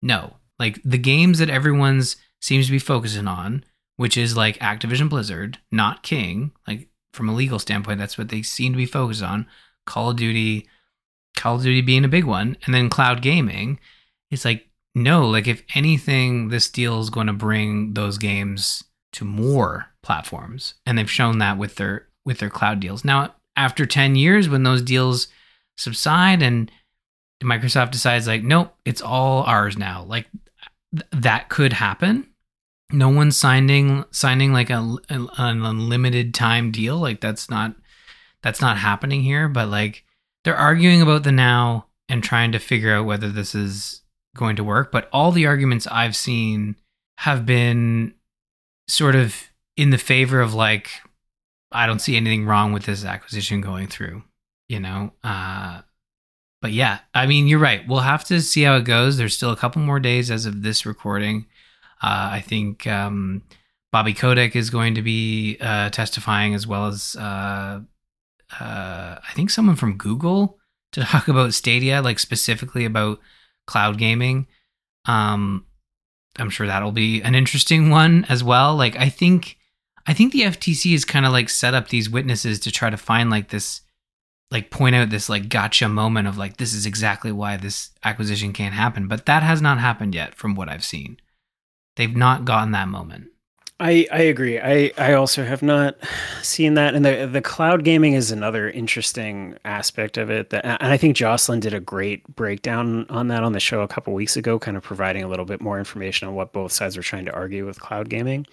no. 0.01 0.35
Like 0.59 0.81
the 0.83 0.97
games 0.97 1.39
that 1.39 1.49
everyone's 1.49 2.17
seems 2.41 2.65
to 2.65 2.71
be 2.71 2.79
focusing 2.79 3.27
on, 3.27 3.63
which 3.95 4.17
is 4.17 4.35
like 4.35 4.59
Activision 4.59 5.09
Blizzard, 5.09 5.57
not 5.71 6.03
King, 6.03 6.51
like 6.67 6.89
from 7.13 7.29
a 7.29 7.33
legal 7.33 7.59
standpoint, 7.59 7.99
that's 7.99 8.17
what 8.17 8.29
they 8.29 8.41
seem 8.41 8.73
to 8.73 8.77
be 8.77 8.85
focused 8.85 9.23
on. 9.23 9.47
Call 9.85 10.11
of 10.11 10.17
Duty, 10.17 10.67
Call 11.35 11.55
of 11.55 11.63
Duty 11.63 11.81
being 11.81 12.05
a 12.05 12.09
big 12.09 12.25
one, 12.25 12.57
and 12.65 12.73
then 12.73 12.89
cloud 12.89 13.21
gaming. 13.21 13.79
It's 14.31 14.45
like 14.45 14.65
no, 14.95 15.27
like 15.27 15.47
if 15.47 15.63
anything, 15.75 16.49
this 16.49 16.69
deal 16.69 16.99
is 16.99 17.09
going 17.09 17.27
to 17.27 17.33
bring 17.33 17.93
those 17.93 18.17
games 18.17 18.83
to 19.13 19.25
more 19.25 19.87
platforms 20.01 20.75
and 20.85 20.97
they've 20.97 21.09
shown 21.09 21.39
that 21.39 21.57
with 21.57 21.75
their 21.75 22.07
with 22.25 22.39
their 22.39 22.49
cloud 22.49 22.79
deals 22.79 23.03
now 23.03 23.33
after 23.55 23.85
10 23.85 24.15
years 24.15 24.47
when 24.47 24.63
those 24.63 24.81
deals 24.81 25.27
subside 25.77 26.41
and 26.41 26.71
microsoft 27.43 27.91
decides 27.91 28.27
like 28.27 28.43
nope 28.43 28.73
it's 28.85 29.01
all 29.01 29.43
ours 29.43 29.77
now 29.77 30.03
like 30.03 30.27
th- 30.93 31.05
that 31.11 31.49
could 31.49 31.73
happen 31.73 32.27
no 32.91 33.09
one's 33.09 33.37
signing 33.37 34.03
signing 34.11 34.53
like 34.53 34.69
a, 34.69 34.95
an 35.09 35.27
unlimited 35.37 36.33
time 36.33 36.71
deal 36.71 36.97
like 36.97 37.21
that's 37.21 37.49
not 37.49 37.75
that's 38.41 38.61
not 38.61 38.77
happening 38.77 39.21
here 39.21 39.47
but 39.47 39.69
like 39.69 40.05
they're 40.43 40.55
arguing 40.55 41.01
about 41.01 41.23
the 41.23 41.31
now 41.31 41.85
and 42.07 42.23
trying 42.23 42.51
to 42.51 42.59
figure 42.59 42.93
out 42.93 43.05
whether 43.05 43.29
this 43.29 43.53
is 43.53 44.01
going 44.35 44.55
to 44.55 44.63
work 44.63 44.91
but 44.91 45.09
all 45.11 45.31
the 45.31 45.45
arguments 45.45 45.87
i've 45.87 46.15
seen 46.15 46.75
have 47.17 47.45
been 47.45 48.13
sort 48.87 49.15
of 49.15 49.49
in 49.75 49.91
the 49.91 49.97
favor 49.97 50.41
of 50.41 50.53
like 50.53 50.89
I 51.71 51.85
don't 51.85 51.99
see 51.99 52.17
anything 52.17 52.45
wrong 52.45 52.73
with 52.73 52.83
this 52.85 53.05
acquisition 53.05 53.61
going 53.61 53.87
through, 53.87 54.23
you 54.67 54.79
know. 54.79 55.13
Uh 55.23 55.81
but 56.61 56.73
yeah, 56.73 56.99
I 57.13 57.25
mean, 57.25 57.47
you're 57.47 57.59
right. 57.59 57.87
We'll 57.87 57.99
have 57.99 58.25
to 58.25 58.41
see 58.41 58.63
how 58.63 58.75
it 58.75 58.83
goes. 58.83 59.15
There's 59.15 59.35
still 59.35 59.51
a 59.51 59.55
couple 59.55 59.81
more 59.81 59.99
days 59.99 60.29
as 60.29 60.45
of 60.45 60.61
this 60.61 60.85
recording. 60.85 61.45
Uh, 62.03 62.31
I 62.33 62.43
think 62.45 62.85
um, 62.85 63.43
Bobby 63.93 64.13
Kotick 64.13 64.57
is 64.57 64.69
going 64.69 64.95
to 64.95 65.01
be 65.01 65.55
uh, 65.61 65.89
testifying 65.91 66.53
as 66.53 66.67
well 66.67 66.87
as 66.87 67.15
uh, 68.59 69.17
I 69.21 69.31
think 69.33 69.49
someone 69.49 69.75
from 69.75 69.97
Google 69.97 70.59
to 70.93 71.03
talk 71.03 71.27
about 71.27 71.53
Stadia, 71.53 72.01
like 72.01 72.19
specifically 72.19 72.85
about 72.85 73.19
cloud 73.67 73.97
gaming. 73.97 74.47
Um, 75.05 75.65
I'm 76.37 76.49
sure 76.49 76.67
that'll 76.67 76.91
be 76.91 77.21
an 77.21 77.35
interesting 77.35 77.89
one 77.91 78.25
as 78.29 78.43
well. 78.43 78.75
Like 78.75 78.97
I 78.97 79.09
think 79.09 79.57
I 80.07 80.13
think 80.13 80.31
the 80.31 80.41
FTC 80.41 80.93
is 80.93 81.05
kind 81.05 81.25
of 81.25 81.31
like 81.31 81.49
set 81.49 81.73
up 81.73 81.89
these 81.89 82.09
witnesses 82.09 82.59
to 82.61 82.71
try 82.71 82.89
to 82.89 82.97
find 82.97 83.29
like 83.29 83.49
this 83.49 83.81
like 84.51 84.71
point 84.71 84.95
out 84.95 85.11
this 85.11 85.29
like 85.29 85.49
gotcha 85.49 85.87
moment 85.87 86.27
of 86.27 86.37
like 86.37 86.57
this 86.57 86.73
is 86.73 86.85
exactly 86.85 87.31
why 87.31 87.57
this 87.57 87.91
acquisition 88.03 88.53
can't 88.53 88.73
happen, 88.73 89.07
but 89.07 89.25
that 89.25 89.43
has 89.43 89.61
not 89.61 89.79
happened 89.79 90.15
yet 90.15 90.35
from 90.35 90.55
what 90.55 90.69
I've 90.69 90.83
seen. 90.83 91.17
They've 91.95 92.15
not 92.15 92.45
gotten 92.45 92.71
that 92.71 92.87
moment. 92.87 93.27
I, 93.81 94.05
I 94.11 94.23
agree. 94.23 94.59
I, 94.59 94.91
I 94.97 95.13
also 95.13 95.45
have 95.45 95.61
not 95.61 95.95
seen 96.41 96.73
that, 96.73 96.95
and 96.95 97.05
the 97.05 97.29
the 97.31 97.41
cloud 97.41 97.85
gaming 97.85 98.13
is 98.13 98.29
another 98.29 98.69
interesting 98.69 99.57
aspect 99.63 100.17
of 100.17 100.29
it. 100.29 100.49
That, 100.49 100.65
and 100.65 100.91
I 100.91 100.97
think 100.97 101.15
Jocelyn 101.15 101.61
did 101.61 101.73
a 101.73 101.79
great 101.79 102.27
breakdown 102.35 103.05
on 103.09 103.29
that 103.29 103.41
on 103.41 103.53
the 103.53 103.59
show 103.61 103.79
a 103.81 103.87
couple 103.87 104.13
weeks 104.13 104.35
ago, 104.35 104.59
kind 104.59 104.75
of 104.75 104.83
providing 104.83 105.23
a 105.23 105.29
little 105.29 105.45
bit 105.45 105.61
more 105.61 105.79
information 105.79 106.27
on 106.27 106.35
what 106.35 106.51
both 106.51 106.73
sides 106.73 106.97
were 106.97 107.03
trying 107.03 107.23
to 107.25 107.33
argue 107.33 107.65
with 107.65 107.79
cloud 107.79 108.09
gaming. 108.09 108.45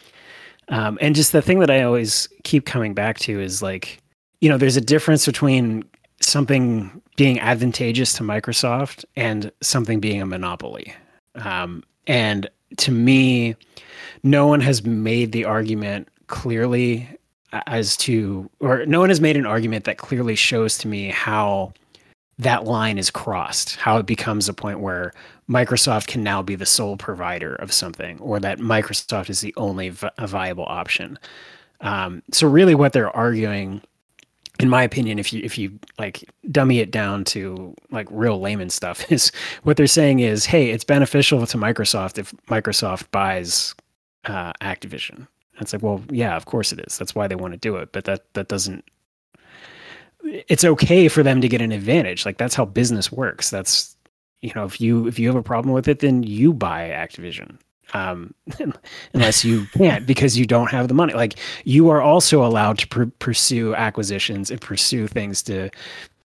Um, 0.68 0.96
and 1.00 1.16
just 1.16 1.32
the 1.32 1.42
thing 1.42 1.58
that 1.58 1.70
I 1.70 1.82
always 1.82 2.28
keep 2.44 2.64
coming 2.64 2.94
back 2.94 3.18
to 3.20 3.40
is 3.40 3.62
like, 3.62 3.98
you 4.40 4.48
know, 4.48 4.58
there's 4.58 4.76
a 4.76 4.80
difference 4.80 5.26
between 5.26 5.84
something 6.20 7.02
being 7.16 7.40
advantageous 7.40 8.12
to 8.14 8.22
Microsoft 8.22 9.04
and 9.16 9.50
something 9.60 9.98
being 9.98 10.22
a 10.22 10.26
monopoly. 10.26 10.94
Um, 11.34 11.82
and 12.06 12.48
to 12.78 12.90
me, 12.90 13.56
no 14.22 14.46
one 14.46 14.60
has 14.60 14.84
made 14.84 15.32
the 15.32 15.44
argument 15.44 16.08
clearly 16.26 17.08
as 17.66 17.96
to, 17.98 18.50
or 18.60 18.84
no 18.86 19.00
one 19.00 19.08
has 19.08 19.20
made 19.20 19.36
an 19.36 19.46
argument 19.46 19.84
that 19.84 19.98
clearly 19.98 20.34
shows 20.34 20.76
to 20.78 20.88
me 20.88 21.08
how 21.08 21.72
that 22.38 22.64
line 22.64 22.98
is 22.98 23.10
crossed, 23.10 23.76
how 23.76 23.96
it 23.98 24.06
becomes 24.06 24.48
a 24.48 24.54
point 24.54 24.80
where 24.80 25.12
Microsoft 25.48 26.06
can 26.06 26.22
now 26.22 26.42
be 26.42 26.54
the 26.54 26.66
sole 26.66 26.96
provider 26.96 27.54
of 27.54 27.72
something, 27.72 28.18
or 28.18 28.38
that 28.40 28.58
Microsoft 28.58 29.30
is 29.30 29.40
the 29.40 29.54
only 29.56 29.90
vi- 29.90 30.10
viable 30.20 30.66
option. 30.66 31.18
Um, 31.80 32.22
so 32.32 32.46
really, 32.48 32.74
what 32.74 32.92
they're 32.92 33.14
arguing, 33.14 33.80
in 34.58 34.68
my 34.68 34.82
opinion, 34.82 35.18
if 35.18 35.32
you 35.32 35.42
if 35.42 35.58
you 35.58 35.78
like 35.98 36.24
dummy 36.50 36.80
it 36.80 36.90
down 36.90 37.24
to 37.24 37.74
like 37.90 38.08
real 38.10 38.40
layman 38.40 38.70
stuff, 38.70 39.10
is 39.12 39.32
what 39.62 39.76
they're 39.76 39.86
saying 39.86 40.20
is, 40.20 40.46
hey, 40.46 40.70
it's 40.70 40.84
beneficial 40.84 41.46
to 41.46 41.58
Microsoft 41.58 42.18
if 42.18 42.32
Microsoft 42.48 43.10
buys 43.10 43.74
uh, 44.24 44.52
Activision. 44.60 45.16
And 45.18 45.62
it's 45.62 45.72
like, 45.72 45.82
well, 45.82 46.02
yeah, 46.10 46.36
of 46.36 46.46
course 46.46 46.72
it 46.72 46.80
is. 46.86 46.98
That's 46.98 47.14
why 47.14 47.26
they 47.26 47.34
want 47.34 47.54
to 47.54 47.58
do 47.58 47.76
it, 47.76 47.92
but 47.92 48.04
that 48.04 48.32
that 48.34 48.48
doesn't 48.48 48.84
it's 50.22 50.64
okay 50.64 51.08
for 51.08 51.22
them 51.22 51.40
to 51.40 51.48
get 51.48 51.60
an 51.60 51.72
advantage. 51.72 52.26
Like 52.26 52.38
that's 52.38 52.54
how 52.54 52.64
business 52.64 53.12
works. 53.12 53.50
That's 53.50 53.96
you 54.42 54.52
know, 54.54 54.64
if 54.64 54.80
you 54.80 55.06
if 55.06 55.18
you 55.18 55.28
have 55.28 55.36
a 55.36 55.42
problem 55.42 55.72
with 55.72 55.88
it, 55.88 56.00
then 56.00 56.22
you 56.22 56.52
buy 56.52 56.88
Activision. 56.90 57.58
Um, 57.94 58.34
unless 59.14 59.44
you 59.44 59.66
can't 59.72 60.06
because 60.06 60.36
you 60.36 60.44
don't 60.44 60.70
have 60.70 60.88
the 60.88 60.94
money. 60.94 61.14
Like 61.14 61.38
you 61.64 61.88
are 61.90 62.02
also 62.02 62.44
allowed 62.44 62.78
to 62.78 62.88
pr- 62.88 63.04
pursue 63.18 63.74
acquisitions 63.74 64.50
and 64.50 64.60
pursue 64.60 65.06
things 65.06 65.42
to 65.44 65.70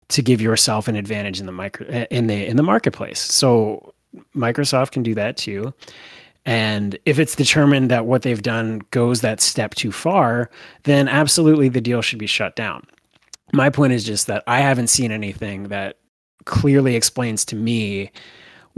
to 0.09 0.23
give 0.23 0.41
yourself 0.41 0.89
an 0.89 0.97
advantage 0.97 1.39
in 1.39 1.47
the 1.47 1.53
micro 1.53 1.87
in 2.11 2.27
the 2.29 2.47
in 2.47 2.57
the 2.57 2.63
marketplace. 2.63 3.21
So 3.21 3.95
Microsoft 4.35 4.93
can 4.93 5.03
do 5.03 5.15
that 5.15 5.37
too. 5.37 5.75
And 6.47 6.99
if 7.05 7.19
it's 7.19 7.37
determined 7.37 7.91
that 7.91 8.07
what 8.07 8.23
they've 8.23 8.41
done 8.41 8.81
goes 8.91 9.21
that 9.21 9.43
step 9.43 9.75
too 9.75 9.93
far, 9.93 10.51
then 10.85 11.07
absolutely 11.07 11.69
the 11.69 11.83
deal 11.83 12.01
should 12.01 12.19
be 12.19 12.27
shut 12.27 12.57
down 12.57 12.87
my 13.53 13.71
point 13.71 13.93
is 13.93 14.05
just 14.05 14.27
that 14.27 14.43
I 14.47 14.61
haven't 14.61 14.89
seen 14.89 15.13
anything 15.13 15.65
that 15.65 15.97
clearly 16.45 16.97
explains 16.97 17.45
to 17.47 17.57
me 17.57 18.11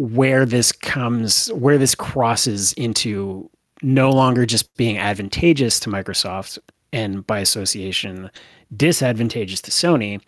where 0.02 0.44
this 0.44 0.72
comes, 0.72 1.46
where 1.52 1.78
this 1.78 1.94
crosses 1.94 2.72
into 2.72 3.48
no 3.82 4.10
longer 4.10 4.44
just 4.44 4.76
being 4.76 4.98
advantageous 4.98 5.78
to 5.80 5.90
Microsoft 5.90 6.58
and 6.92 7.24
by 7.26 7.38
association 7.38 8.28
disadvantageous 8.76 9.60
to 9.60 9.70
Sony 9.70 10.20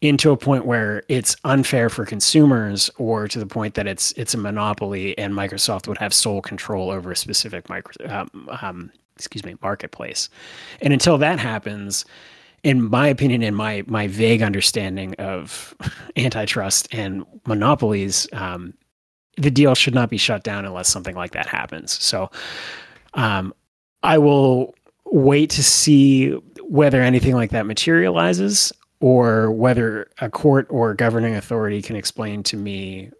into 0.00 0.30
a 0.30 0.36
point 0.36 0.66
where 0.66 1.04
it's 1.08 1.36
unfair 1.44 1.88
for 1.88 2.04
consumers 2.04 2.90
or 2.98 3.28
to 3.28 3.38
the 3.38 3.46
point 3.46 3.74
that 3.74 3.86
it's 3.86 4.12
it's 4.12 4.34
a 4.34 4.38
monopoly 4.38 5.16
and 5.18 5.34
Microsoft 5.34 5.86
would 5.86 5.98
have 5.98 6.12
sole 6.12 6.42
control 6.42 6.90
over 6.90 7.12
a 7.12 7.16
specific 7.16 7.68
micro 7.68 7.92
um, 8.08 8.48
um, 8.60 8.92
excuse 9.16 9.44
me 9.44 9.54
marketplace. 9.62 10.28
And 10.80 10.92
until 10.92 11.16
that 11.18 11.38
happens, 11.38 12.04
in 12.64 12.90
my 12.90 13.06
opinion, 13.06 13.42
in 13.42 13.54
my 13.54 13.84
my 13.86 14.08
vague 14.08 14.42
understanding 14.42 15.14
of 15.18 15.74
antitrust 16.16 16.88
and 16.92 17.24
monopolies, 17.46 18.26
um, 18.32 18.74
the 19.36 19.50
deal 19.50 19.74
should 19.74 19.94
not 19.94 20.10
be 20.10 20.16
shut 20.16 20.42
down 20.42 20.64
unless 20.64 20.88
something 20.88 21.16
like 21.16 21.32
that 21.32 21.46
happens. 21.46 22.02
So, 22.02 22.30
um, 23.14 23.54
I 24.02 24.18
will 24.18 24.74
wait 25.06 25.50
to 25.50 25.62
see 25.62 26.30
whether 26.62 27.00
anything 27.02 27.34
like 27.34 27.50
that 27.50 27.66
materializes, 27.66 28.72
or 29.00 29.50
whether 29.50 30.08
a 30.20 30.30
court 30.30 30.66
or 30.70 30.94
governing 30.94 31.34
authority 31.34 31.82
can 31.82 31.96
explain 31.96 32.42
to 32.44 32.56
me 32.56 33.10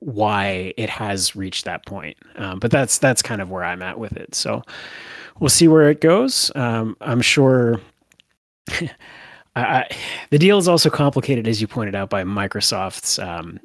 why 0.00 0.74
it 0.76 0.90
has 0.90 1.36
reached 1.36 1.64
that 1.64 1.86
point. 1.86 2.16
Um, 2.34 2.58
but 2.58 2.72
that's 2.72 2.98
that's 2.98 3.22
kind 3.22 3.40
of 3.40 3.48
where 3.50 3.64
I'm 3.64 3.82
at 3.82 3.98
with 3.98 4.16
it. 4.16 4.34
So 4.34 4.62
we'll 5.38 5.48
see 5.48 5.68
where 5.68 5.88
it 5.88 6.00
goes. 6.00 6.50
Um, 6.56 6.96
I'm 7.00 7.20
sure 7.20 7.80
I, 9.56 9.86
the 10.30 10.38
deal 10.38 10.58
is 10.58 10.66
also 10.66 10.90
complicated, 10.90 11.46
as 11.46 11.60
you 11.60 11.68
pointed 11.68 11.94
out, 11.94 12.10
by 12.10 12.24
Microsoft's 12.24 13.18
um, 13.18 13.60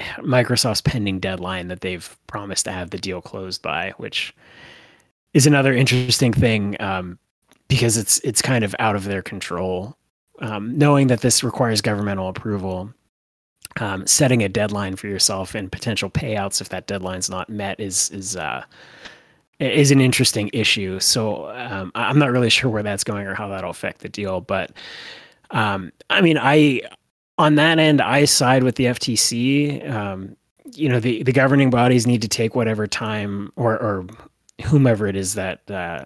Microsoft's 0.00 0.80
pending 0.80 1.20
deadline 1.20 1.68
that 1.68 1.80
they've 1.80 2.16
promised 2.26 2.64
to 2.64 2.72
have 2.72 2.90
the 2.90 2.98
deal 2.98 3.20
closed 3.20 3.62
by, 3.62 3.92
which 3.98 4.34
is 5.34 5.46
another 5.46 5.74
interesting 5.74 6.32
thing 6.32 6.76
um, 6.80 7.18
because 7.68 7.96
it's 7.96 8.18
it's 8.20 8.42
kind 8.42 8.64
of 8.64 8.74
out 8.78 8.96
of 8.96 9.04
their 9.04 9.22
control. 9.22 9.96
Um, 10.40 10.76
knowing 10.76 11.06
that 11.06 11.20
this 11.20 11.44
requires 11.44 11.80
governmental 11.80 12.28
approval, 12.28 12.92
um, 13.80 14.06
setting 14.06 14.42
a 14.42 14.48
deadline 14.48 14.96
for 14.96 15.06
yourself 15.06 15.54
and 15.54 15.70
potential 15.70 16.10
payouts 16.10 16.60
if 16.60 16.70
that 16.70 16.86
deadline's 16.86 17.30
not 17.30 17.48
met 17.48 17.78
is 17.78 18.10
is 18.10 18.36
uh, 18.36 18.64
is 19.58 19.90
an 19.90 20.00
interesting 20.00 20.50
issue. 20.52 20.98
So 21.00 21.50
um, 21.50 21.92
I'm 21.94 22.18
not 22.18 22.32
really 22.32 22.50
sure 22.50 22.70
where 22.70 22.82
that's 22.82 23.04
going 23.04 23.26
or 23.26 23.34
how 23.34 23.48
that'll 23.48 23.70
affect 23.70 24.00
the 24.00 24.08
deal. 24.08 24.40
But 24.40 24.72
um, 25.50 25.92
I 26.10 26.20
mean, 26.20 26.38
I 26.38 26.82
on 27.38 27.54
that 27.56 27.78
end, 27.78 28.00
I 28.00 28.24
side 28.24 28.62
with 28.62 28.76
the 28.76 28.84
FTC. 28.86 29.88
Um, 29.90 30.36
you 30.74 30.88
know, 30.88 31.00
the 31.00 31.22
the 31.22 31.32
governing 31.32 31.70
bodies 31.70 32.06
need 32.06 32.22
to 32.22 32.28
take 32.28 32.54
whatever 32.54 32.86
time 32.86 33.52
or 33.56 33.74
or 33.74 34.06
whomever 34.64 35.06
it 35.06 35.16
is 35.16 35.34
that 35.34 35.70
uh, 35.70 36.04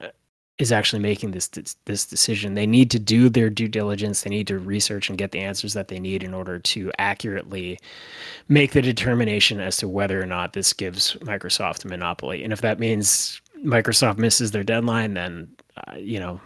is 0.58 0.72
actually 0.72 1.00
making 1.00 1.32
this 1.32 1.48
this 1.84 2.06
decision. 2.06 2.54
They 2.54 2.66
need 2.66 2.90
to 2.92 2.98
do 2.98 3.28
their 3.28 3.50
due 3.50 3.68
diligence. 3.68 4.22
They 4.22 4.30
need 4.30 4.46
to 4.46 4.58
research 4.58 5.08
and 5.08 5.18
get 5.18 5.32
the 5.32 5.40
answers 5.40 5.74
that 5.74 5.88
they 5.88 5.98
need 5.98 6.22
in 6.22 6.32
order 6.32 6.58
to 6.58 6.90
accurately 6.98 7.78
make 8.48 8.72
the 8.72 8.82
determination 8.82 9.60
as 9.60 9.76
to 9.78 9.88
whether 9.88 10.20
or 10.20 10.26
not 10.26 10.54
this 10.54 10.72
gives 10.72 11.14
Microsoft 11.16 11.84
a 11.84 11.88
monopoly. 11.88 12.42
And 12.42 12.52
if 12.52 12.62
that 12.62 12.78
means 12.78 13.40
Microsoft 13.64 14.18
misses 14.18 14.52
their 14.52 14.64
deadline, 14.64 15.14
then 15.14 15.48
uh, 15.76 15.96
you 15.96 16.18
know 16.18 16.40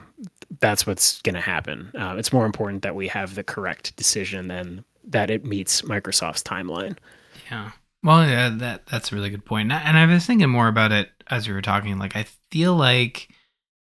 that's 0.61 0.87
what's 0.87 1.21
going 1.23 1.35
to 1.35 1.41
happen. 1.41 1.91
Uh, 1.99 2.17
it's 2.19 2.33
more 2.33 2.47
important 2.47 2.83
that 2.83 2.95
we 2.95 3.09
have 3.09 3.35
the 3.35 3.45
correct 3.45 3.97
decision 3.97 4.49
than 4.49 4.85
that 5.05 5.31
it 5.31 5.45
meets 5.45 5.83
Microsoft's 5.83 6.43
timeline. 6.43 6.97
Yeah. 7.51 7.71
Well, 8.03 8.27
yeah, 8.27 8.49
that 8.49 8.87
that's 8.87 9.13
a 9.13 9.15
really 9.15 9.31
good 9.31 9.45
point. 9.45 9.71
And 9.73 9.99
I 9.99 10.07
was 10.07 10.25
thinking 10.25 10.49
more 10.49 10.69
about 10.69 10.93
it 10.93 11.11
as 11.29 11.47
we 11.47 11.55
were 11.55 11.63
talking. 11.63 11.99
Like, 11.99 12.17
I 12.17 12.27
feel 12.51 12.75
like 12.75 13.29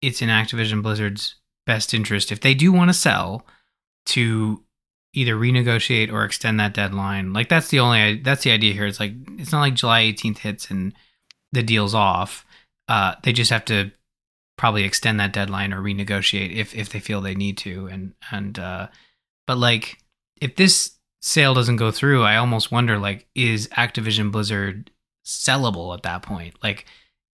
it's 0.01 0.23
in 0.23 0.29
Activision 0.29 0.83
Blizzard's 0.83 1.37
best 1.67 1.93
interest 1.93 2.31
if 2.31 2.41
they 2.41 2.55
do 2.55 2.71
want 2.71 2.91
to 2.91 2.95
sell 2.95 3.45
to 4.07 4.63
either 5.13 5.35
renegotiate 5.35 6.13
or 6.13 6.25
extend 6.25 6.61
that 6.61 6.75
deadline. 6.75 7.33
Like, 7.33 7.49
that's 7.49 7.69
the 7.69 7.81
only 7.81 8.21
that's 8.21 8.45
the 8.45 8.53
idea 8.53 8.73
here. 8.73 8.87
It's 8.87 9.01
like 9.01 9.13
it's 9.39 9.51
not 9.51 9.61
like 9.61 9.75
July 9.75 10.03
18th 10.03 10.39
hits 10.39 10.71
and 10.71 10.95
the 11.53 11.63
deal's 11.63 11.95
off 11.95 12.47
uh, 12.89 13.15
they 13.23 13.33
just 13.33 13.51
have 13.51 13.65
to 13.67 13.91
probably 14.57 14.85
extend 14.85 15.21
that 15.21 15.33
deadline 15.33 15.73
or 15.73 15.81
renegotiate 15.81 16.55
if 16.55 16.75
if 16.75 16.89
they 16.91 17.01
feel 17.01 17.21
they 17.21 17.35
need 17.35 17.59
to. 17.59 17.87
And 17.87 18.15
and 18.31 18.59
uh, 18.59 18.89
but 19.47 19.59
like 19.59 19.99
if 20.41 20.57
this 20.57 20.93
sale 21.21 21.55
doesn't 21.55 21.77
go 21.77 21.91
through, 21.91 22.23
I 22.23 22.37
almost 22.37 22.73
wonder 22.73 22.99
like 22.99 23.27
is 23.35 23.69
Activision 23.69 24.33
Blizzard 24.33 24.91
sellable 25.25 25.95
at 25.95 26.03
that 26.03 26.23
point? 26.23 26.55
Like 26.63 26.87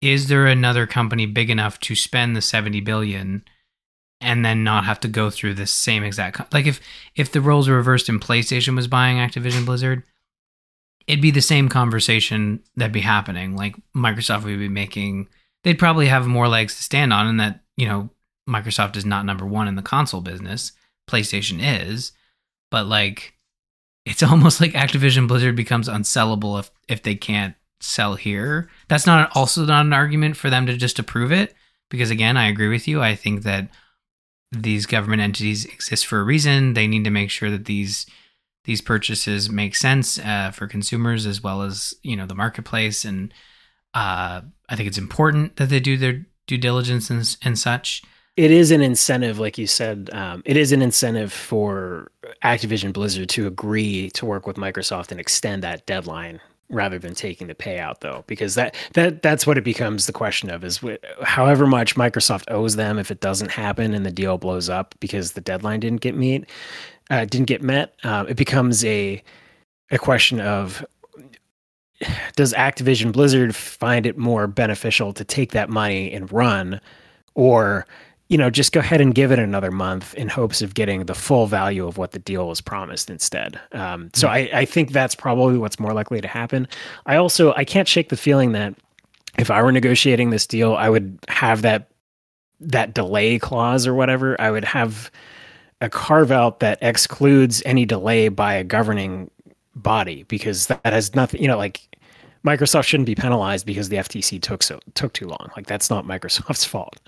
is 0.00 0.28
there 0.28 0.46
another 0.46 0.86
company 0.86 1.26
big 1.26 1.50
enough 1.50 1.78
to 1.80 1.94
spend 1.94 2.34
the 2.34 2.42
70 2.42 2.80
billion 2.80 3.44
and 4.20 4.44
then 4.44 4.64
not 4.64 4.84
have 4.84 5.00
to 5.00 5.08
go 5.08 5.30
through 5.30 5.54
the 5.54 5.66
same 5.66 6.02
exact 6.02 6.36
co- 6.36 6.46
like 6.52 6.66
if 6.66 6.80
if 7.16 7.32
the 7.32 7.40
roles 7.40 7.68
were 7.68 7.76
reversed 7.76 8.08
and 8.08 8.20
PlayStation 8.20 8.76
was 8.76 8.88
buying 8.88 9.18
Activision 9.18 9.64
Blizzard 9.64 10.02
it'd 11.06 11.22
be 11.22 11.30
the 11.30 11.40
same 11.40 11.68
conversation 11.68 12.62
that'd 12.76 12.92
be 12.92 13.00
happening 13.00 13.56
like 13.56 13.74
Microsoft 13.94 14.44
would 14.44 14.58
be 14.58 14.68
making 14.68 15.28
they'd 15.64 15.78
probably 15.78 16.06
have 16.06 16.26
more 16.26 16.48
legs 16.48 16.76
to 16.76 16.82
stand 16.82 17.12
on, 17.12 17.26
and 17.26 17.40
that 17.40 17.60
you 17.76 17.86
know 17.86 18.10
Microsoft 18.48 18.96
is 18.96 19.04
not 19.04 19.26
number 19.26 19.46
one 19.46 19.68
in 19.68 19.76
the 19.76 19.82
console 19.82 20.20
business. 20.20 20.72
PlayStation 21.08 21.58
is, 21.60 22.12
but 22.70 22.86
like 22.86 23.34
it's 24.04 24.22
almost 24.22 24.60
like 24.60 24.72
Activision 24.72 25.28
Blizzard 25.28 25.56
becomes 25.56 25.88
unsellable 25.88 26.58
if 26.58 26.70
if 26.88 27.02
they 27.02 27.14
can't 27.14 27.54
sell 27.80 28.14
here. 28.14 28.68
That's 28.88 29.06
not 29.06 29.34
also 29.34 29.64
not 29.64 29.86
an 29.86 29.92
argument 29.92 30.36
for 30.36 30.50
them 30.50 30.66
to 30.66 30.76
just 30.76 30.98
approve 30.98 31.32
it 31.32 31.54
because 31.90 32.10
again, 32.10 32.36
I 32.36 32.48
agree 32.48 32.68
with 32.68 32.86
you. 32.88 33.02
I 33.02 33.14
think 33.14 33.42
that 33.42 33.70
these 34.52 34.86
government 34.86 35.22
entities 35.22 35.64
exist 35.64 36.06
for 36.06 36.20
a 36.20 36.24
reason. 36.24 36.74
They 36.74 36.86
need 36.86 37.04
to 37.04 37.10
make 37.10 37.30
sure 37.30 37.50
that 37.50 37.66
these 37.66 38.06
these 38.64 38.80
purchases 38.80 39.48
make 39.48 39.74
sense 39.74 40.18
uh, 40.18 40.50
for 40.50 40.66
consumers 40.66 41.26
as 41.26 41.42
well 41.42 41.62
as 41.62 41.94
you 42.02 42.16
know 42.16 42.26
the 42.26 42.34
marketplace 42.34 43.04
and 43.04 43.32
uh, 43.94 44.42
I 44.70 44.76
think 44.76 44.86
it's 44.86 44.98
important 44.98 45.56
that 45.56 45.68
they 45.68 45.80
do 45.80 45.96
their 45.96 46.24
due 46.46 46.58
diligence 46.58 47.10
and, 47.10 47.36
and 47.42 47.58
such. 47.58 48.02
It 48.36 48.50
is 48.50 48.70
an 48.70 48.80
incentive, 48.80 49.38
like 49.38 49.58
you 49.58 49.66
said. 49.66 50.08
Um, 50.12 50.42
it 50.46 50.56
is 50.56 50.72
an 50.72 50.80
incentive 50.80 51.32
for 51.32 52.10
Activision 52.44 52.92
Blizzard 52.92 53.28
to 53.30 53.46
agree 53.46 54.10
to 54.10 54.24
work 54.24 54.46
with 54.46 54.56
Microsoft 54.56 55.10
and 55.10 55.20
extend 55.20 55.62
that 55.62 55.84
deadline 55.86 56.40
rather 56.70 56.98
than 56.98 57.14
taking 57.14 57.48
the 57.48 57.54
payout 57.54 57.98
though 57.98 58.22
because 58.28 58.54
that 58.54 58.76
that 58.94 59.22
that's 59.22 59.44
what 59.44 59.58
it 59.58 59.64
becomes 59.64 60.06
the 60.06 60.12
question 60.12 60.48
of 60.48 60.62
is 60.64 60.78
wh- 60.78 60.94
however 61.24 61.66
much 61.66 61.96
Microsoft 61.96 62.44
owes 62.48 62.76
them 62.76 62.96
if 62.96 63.10
it 63.10 63.20
doesn't 63.20 63.50
happen 63.50 63.92
and 63.92 64.06
the 64.06 64.10
deal 64.12 64.38
blows 64.38 64.68
up 64.68 64.94
because 65.00 65.32
the 65.32 65.40
deadline 65.40 65.80
didn't 65.80 66.00
get 66.00 66.16
meet 66.16 66.48
uh, 67.10 67.24
didn't 67.24 67.48
get 67.48 67.60
met 67.60 67.94
uh, 68.04 68.24
it 68.28 68.36
becomes 68.36 68.84
a 68.84 69.20
a 69.90 69.98
question 69.98 70.40
of 70.40 70.84
does 72.36 72.52
Activision 72.54 73.12
Blizzard 73.12 73.54
find 73.54 74.06
it 74.06 74.16
more 74.16 74.46
beneficial 74.46 75.12
to 75.12 75.24
take 75.24 75.52
that 75.52 75.68
money 75.68 76.12
and 76.12 76.30
run 76.32 76.80
or 77.34 77.86
you 78.30 78.38
know, 78.38 78.48
just 78.48 78.70
go 78.70 78.78
ahead 78.78 79.00
and 79.00 79.12
give 79.12 79.32
it 79.32 79.40
another 79.40 79.72
month 79.72 80.14
in 80.14 80.28
hopes 80.28 80.62
of 80.62 80.74
getting 80.74 81.06
the 81.06 81.16
full 81.16 81.48
value 81.48 81.84
of 81.84 81.98
what 81.98 82.12
the 82.12 82.20
deal 82.20 82.46
was 82.46 82.60
promised 82.60 83.10
instead. 83.10 83.58
Um, 83.72 84.08
so 84.14 84.28
hmm. 84.28 84.34
I, 84.34 84.50
I 84.54 84.64
think 84.64 84.92
that's 84.92 85.16
probably 85.16 85.58
what's 85.58 85.80
more 85.80 85.92
likely 85.92 86.20
to 86.20 86.28
happen. 86.28 86.68
I 87.06 87.16
also 87.16 87.52
I 87.54 87.64
can't 87.64 87.88
shake 87.88 88.08
the 88.08 88.16
feeling 88.16 88.52
that 88.52 88.74
if 89.36 89.50
I 89.50 89.60
were 89.62 89.72
negotiating 89.72 90.30
this 90.30 90.46
deal, 90.46 90.74
I 90.74 90.88
would 90.88 91.18
have 91.28 91.62
that 91.62 91.90
that 92.60 92.94
delay 92.94 93.38
clause 93.38 93.86
or 93.86 93.94
whatever. 93.94 94.40
I 94.40 94.52
would 94.52 94.64
have 94.64 95.10
a 95.80 95.90
carve 95.90 96.30
out 96.30 96.60
that 96.60 96.78
excludes 96.82 97.62
any 97.66 97.84
delay 97.84 98.28
by 98.28 98.54
a 98.54 98.62
governing 98.62 99.28
body 99.74 100.22
because 100.24 100.68
that 100.68 100.80
has 100.84 101.16
nothing. 101.16 101.42
You 101.42 101.48
know, 101.48 101.58
like 101.58 101.80
Microsoft 102.44 102.84
shouldn't 102.84 103.06
be 103.06 103.14
penalized 103.14 103.66
because 103.66 103.88
the 103.88 103.96
FTC 103.96 104.40
took 104.40 104.62
so 104.62 104.80
took 104.94 105.12
too 105.12 105.26
long. 105.26 105.50
Like 105.56 105.66
that's 105.66 105.90
not 105.90 106.06
Microsoft's 106.06 106.64
fault. 106.66 106.98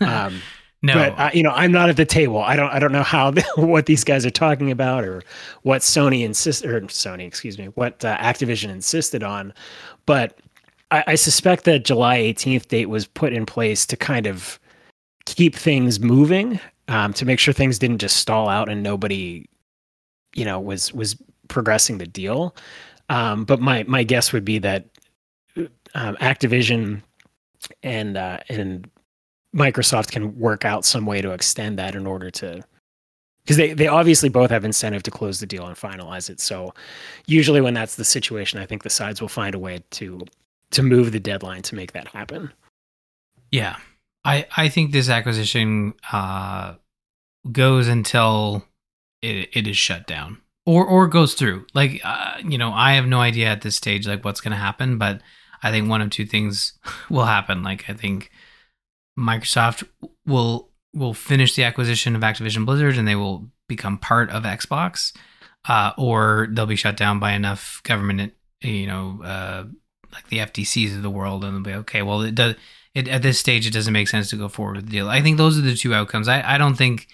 Um, 0.00 0.40
no, 0.82 0.94
but 0.94 1.18
uh, 1.18 1.30
you 1.32 1.42
know, 1.42 1.52
I'm 1.52 1.72
not 1.72 1.88
at 1.88 1.96
the 1.96 2.04
table. 2.04 2.38
I 2.38 2.56
don't. 2.56 2.70
I 2.70 2.78
don't 2.78 2.92
know 2.92 3.02
how 3.02 3.32
what 3.56 3.86
these 3.86 4.04
guys 4.04 4.26
are 4.26 4.30
talking 4.30 4.70
about, 4.70 5.04
or 5.04 5.22
what 5.62 5.80
Sony 5.80 6.24
insist 6.24 6.64
or 6.64 6.80
Sony, 6.82 7.26
excuse 7.26 7.58
me, 7.58 7.66
what 7.66 8.04
uh, 8.04 8.16
Activision 8.18 8.68
insisted 8.68 9.22
on. 9.22 9.54
But 10.06 10.38
I, 10.90 11.04
I 11.08 11.14
suspect 11.14 11.64
that 11.64 11.84
July 11.84 12.18
18th 12.18 12.68
date 12.68 12.86
was 12.86 13.06
put 13.06 13.32
in 13.32 13.46
place 13.46 13.86
to 13.86 13.96
kind 13.96 14.26
of 14.26 14.60
keep 15.24 15.56
things 15.56 15.98
moving, 15.98 16.60
um, 16.88 17.14
to 17.14 17.24
make 17.24 17.38
sure 17.38 17.54
things 17.54 17.78
didn't 17.78 17.98
just 17.98 18.18
stall 18.18 18.48
out 18.48 18.68
and 18.68 18.82
nobody, 18.82 19.46
you 20.34 20.44
know, 20.44 20.60
was 20.60 20.92
was 20.92 21.16
progressing 21.48 21.98
the 21.98 22.06
deal. 22.06 22.54
Um, 23.08 23.44
but 23.44 23.60
my 23.60 23.84
my 23.84 24.02
guess 24.02 24.32
would 24.32 24.44
be 24.44 24.58
that 24.58 24.86
um, 25.94 26.16
Activision 26.16 27.02
and 27.82 28.16
uh, 28.16 28.38
and 28.48 28.90
Microsoft 29.54 30.10
can 30.10 30.38
work 30.38 30.64
out 30.64 30.84
some 30.84 31.06
way 31.06 31.22
to 31.22 31.32
extend 31.32 31.78
that 31.78 31.94
in 31.94 32.06
order 32.06 32.30
to 32.30 32.64
because 33.44 33.56
they, 33.56 33.74
they 33.74 33.86
obviously 33.86 34.28
both 34.28 34.50
have 34.50 34.64
incentive 34.64 35.02
to 35.02 35.10
close 35.10 35.38
the 35.38 35.46
deal 35.46 35.66
and 35.66 35.76
finalize 35.76 36.30
it. 36.30 36.40
So 36.40 36.72
usually 37.26 37.60
when 37.60 37.74
that's 37.74 37.96
the 37.96 38.04
situation, 38.04 38.58
I 38.58 38.66
think 38.66 38.82
the 38.82 38.90
sides 38.90 39.20
will 39.20 39.28
find 39.28 39.54
a 39.54 39.58
way 39.58 39.84
to 39.92 40.20
to 40.70 40.82
move 40.82 41.12
the 41.12 41.20
deadline 41.20 41.62
to 41.62 41.74
make 41.74 41.92
that 41.92 42.08
happen. 42.08 42.52
Yeah. 43.50 43.76
I 44.24 44.46
I 44.56 44.68
think 44.68 44.92
this 44.92 45.08
acquisition 45.08 45.94
uh 46.10 46.74
goes 47.52 47.88
until 47.88 48.64
it, 49.20 49.50
it 49.52 49.66
is 49.66 49.76
shut 49.76 50.06
down 50.06 50.40
or 50.66 50.86
or 50.86 51.06
goes 51.06 51.34
through. 51.34 51.66
Like 51.74 52.00
uh, 52.04 52.34
you 52.44 52.58
know, 52.58 52.72
I 52.72 52.94
have 52.94 53.06
no 53.06 53.20
idea 53.20 53.48
at 53.48 53.62
this 53.62 53.76
stage 53.76 54.06
like 54.06 54.24
what's 54.24 54.40
going 54.40 54.52
to 54.52 54.56
happen, 54.58 54.98
but 54.98 55.20
I 55.62 55.70
think 55.70 55.88
one 55.88 56.02
of 56.02 56.10
two 56.10 56.26
things 56.26 56.74
will 57.10 57.24
happen. 57.24 57.62
Like 57.62 57.88
I 57.88 57.94
think 57.94 58.30
Microsoft 59.18 59.86
will 60.26 60.70
will 60.92 61.14
finish 61.14 61.54
the 61.54 61.64
acquisition 61.64 62.14
of 62.14 62.22
Activision 62.22 62.64
Blizzard 62.64 62.96
and 62.96 63.06
they 63.06 63.16
will 63.16 63.50
become 63.68 63.98
part 63.98 64.30
of 64.30 64.44
Xbox, 64.44 65.12
uh, 65.68 65.92
or 65.98 66.48
they'll 66.50 66.66
be 66.66 66.76
shut 66.76 66.96
down 66.96 67.18
by 67.18 67.32
enough 67.32 67.80
government, 67.82 68.32
you 68.60 68.86
know, 68.86 69.20
uh, 69.24 69.64
like 70.12 70.28
the 70.28 70.38
FTCs 70.38 70.94
of 70.94 71.02
the 71.02 71.10
world, 71.10 71.44
and 71.44 71.54
they'll 71.54 71.72
be 71.72 71.78
okay. 71.80 72.02
Well, 72.02 72.22
it 72.22 72.34
does. 72.34 72.54
It, 72.94 73.08
at 73.08 73.22
this 73.22 73.40
stage, 73.40 73.66
it 73.66 73.72
doesn't 73.72 73.92
make 73.92 74.06
sense 74.06 74.30
to 74.30 74.36
go 74.36 74.48
forward 74.48 74.76
with 74.76 74.86
the 74.86 74.92
deal. 74.92 75.08
I 75.08 75.20
think 75.20 75.36
those 75.36 75.58
are 75.58 75.62
the 75.62 75.74
two 75.74 75.92
outcomes. 75.92 76.28
I, 76.28 76.54
I 76.54 76.58
don't 76.58 76.76
think, 76.76 77.08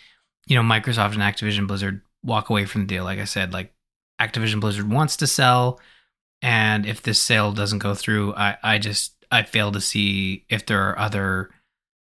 you 0.47 0.55
know, 0.55 0.63
Microsoft 0.63 1.15
and 1.15 1.23
Activision 1.23 1.67
Blizzard 1.67 2.03
walk 2.23 2.51
away 2.51 2.65
from 2.65 2.83
the 2.83 2.87
deal. 2.87 3.05
Like 3.05 3.19
I 3.19 3.25
said, 3.25 3.53
like 3.53 3.73
Activision 4.21 4.61
Blizzard 4.61 4.91
wants 4.91 5.17
to 5.19 5.27
sell, 5.27 5.81
and 6.43 6.87
if 6.87 7.03
this 7.03 7.21
sale 7.21 7.53
doesn't 7.53 7.79
go 7.79 7.95
through, 7.95 8.35
I, 8.35 8.57
I 8.63 8.79
just 8.79 9.15
I 9.31 9.43
fail 9.43 9.73
to 9.73 9.81
see 9.81 10.45
if 10.49 10.67
there 10.67 10.83
are 10.89 10.99
other 10.99 11.51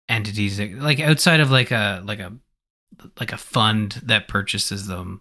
entities 0.08 0.56
that, 0.58 0.72
like 0.74 1.00
outside 1.00 1.40
of 1.40 1.50
like 1.50 1.70
a 1.70 2.02
like 2.04 2.18
a 2.18 2.32
like 3.18 3.32
a 3.32 3.38
fund 3.38 4.00
that 4.04 4.28
purchases 4.28 4.86
them 4.86 5.20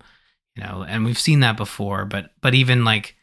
you 0.55 0.63
know 0.63 0.85
and 0.87 1.05
we've 1.05 1.19
seen 1.19 1.39
that 1.39 1.55
before 1.57 2.05
but 2.05 2.31
but 2.41 2.53
even 2.53 2.83
like 2.83 3.15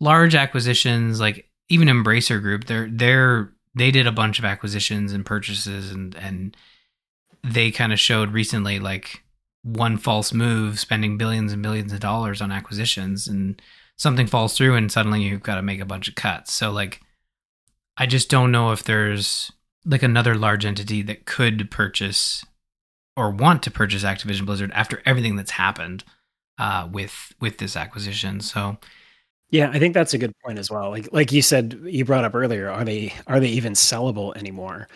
large 0.00 0.34
acquisitions 0.34 1.18
like 1.18 1.48
even 1.68 1.88
embracer 1.88 2.40
group 2.40 2.64
they're 2.64 2.88
they're 2.90 3.52
they 3.74 3.90
did 3.90 4.06
a 4.06 4.12
bunch 4.12 4.38
of 4.38 4.44
acquisitions 4.44 5.12
and 5.12 5.26
purchases 5.26 5.90
and 5.90 6.14
and 6.16 6.56
they 7.42 7.70
kind 7.70 7.92
of 7.92 8.00
showed 8.00 8.32
recently 8.32 8.78
like 8.78 9.22
one 9.66 9.98
false 9.98 10.32
move 10.32 10.78
spending 10.78 11.18
billions 11.18 11.52
and 11.52 11.62
billions 11.62 11.92
of 11.92 12.00
dollars 12.00 12.40
on 12.40 12.52
acquisitions 12.52 13.26
and 13.26 13.60
something 13.96 14.26
falls 14.26 14.56
through 14.56 14.74
and 14.76 14.92
suddenly 14.92 15.22
you've 15.22 15.42
got 15.42 15.56
to 15.56 15.62
make 15.62 15.80
a 15.80 15.86
bunch 15.86 16.06
of 16.08 16.14
cuts 16.14 16.52
so 16.52 16.70
like 16.70 17.00
i 17.96 18.06
just 18.06 18.30
don't 18.30 18.52
know 18.52 18.70
if 18.70 18.84
there's 18.84 19.50
like 19.84 20.02
another 20.02 20.34
large 20.34 20.64
entity 20.64 21.02
that 21.02 21.26
could 21.26 21.70
purchase 21.70 22.44
or 23.16 23.30
want 23.30 23.62
to 23.62 23.70
purchase 23.70 24.04
Activision 24.04 24.44
Blizzard 24.44 24.70
after 24.72 25.02
everything 25.06 25.36
that's 25.36 25.52
happened 25.52 26.04
uh, 26.58 26.88
with 26.90 27.32
with 27.40 27.58
this 27.58 27.76
acquisition. 27.76 28.40
So 28.40 28.76
yeah, 29.50 29.70
I 29.72 29.78
think 29.78 29.94
that's 29.94 30.12
a 30.12 30.18
good 30.18 30.32
point 30.44 30.58
as 30.58 30.70
well. 30.70 30.90
Like 30.90 31.08
like 31.12 31.32
you 31.32 31.42
said, 31.42 31.80
you 31.84 32.04
brought 32.04 32.24
up 32.24 32.34
earlier, 32.34 32.68
are 32.68 32.84
they 32.84 33.14
are 33.26 33.40
they 33.40 33.48
even 33.48 33.72
sellable 33.72 34.36
anymore? 34.36 34.88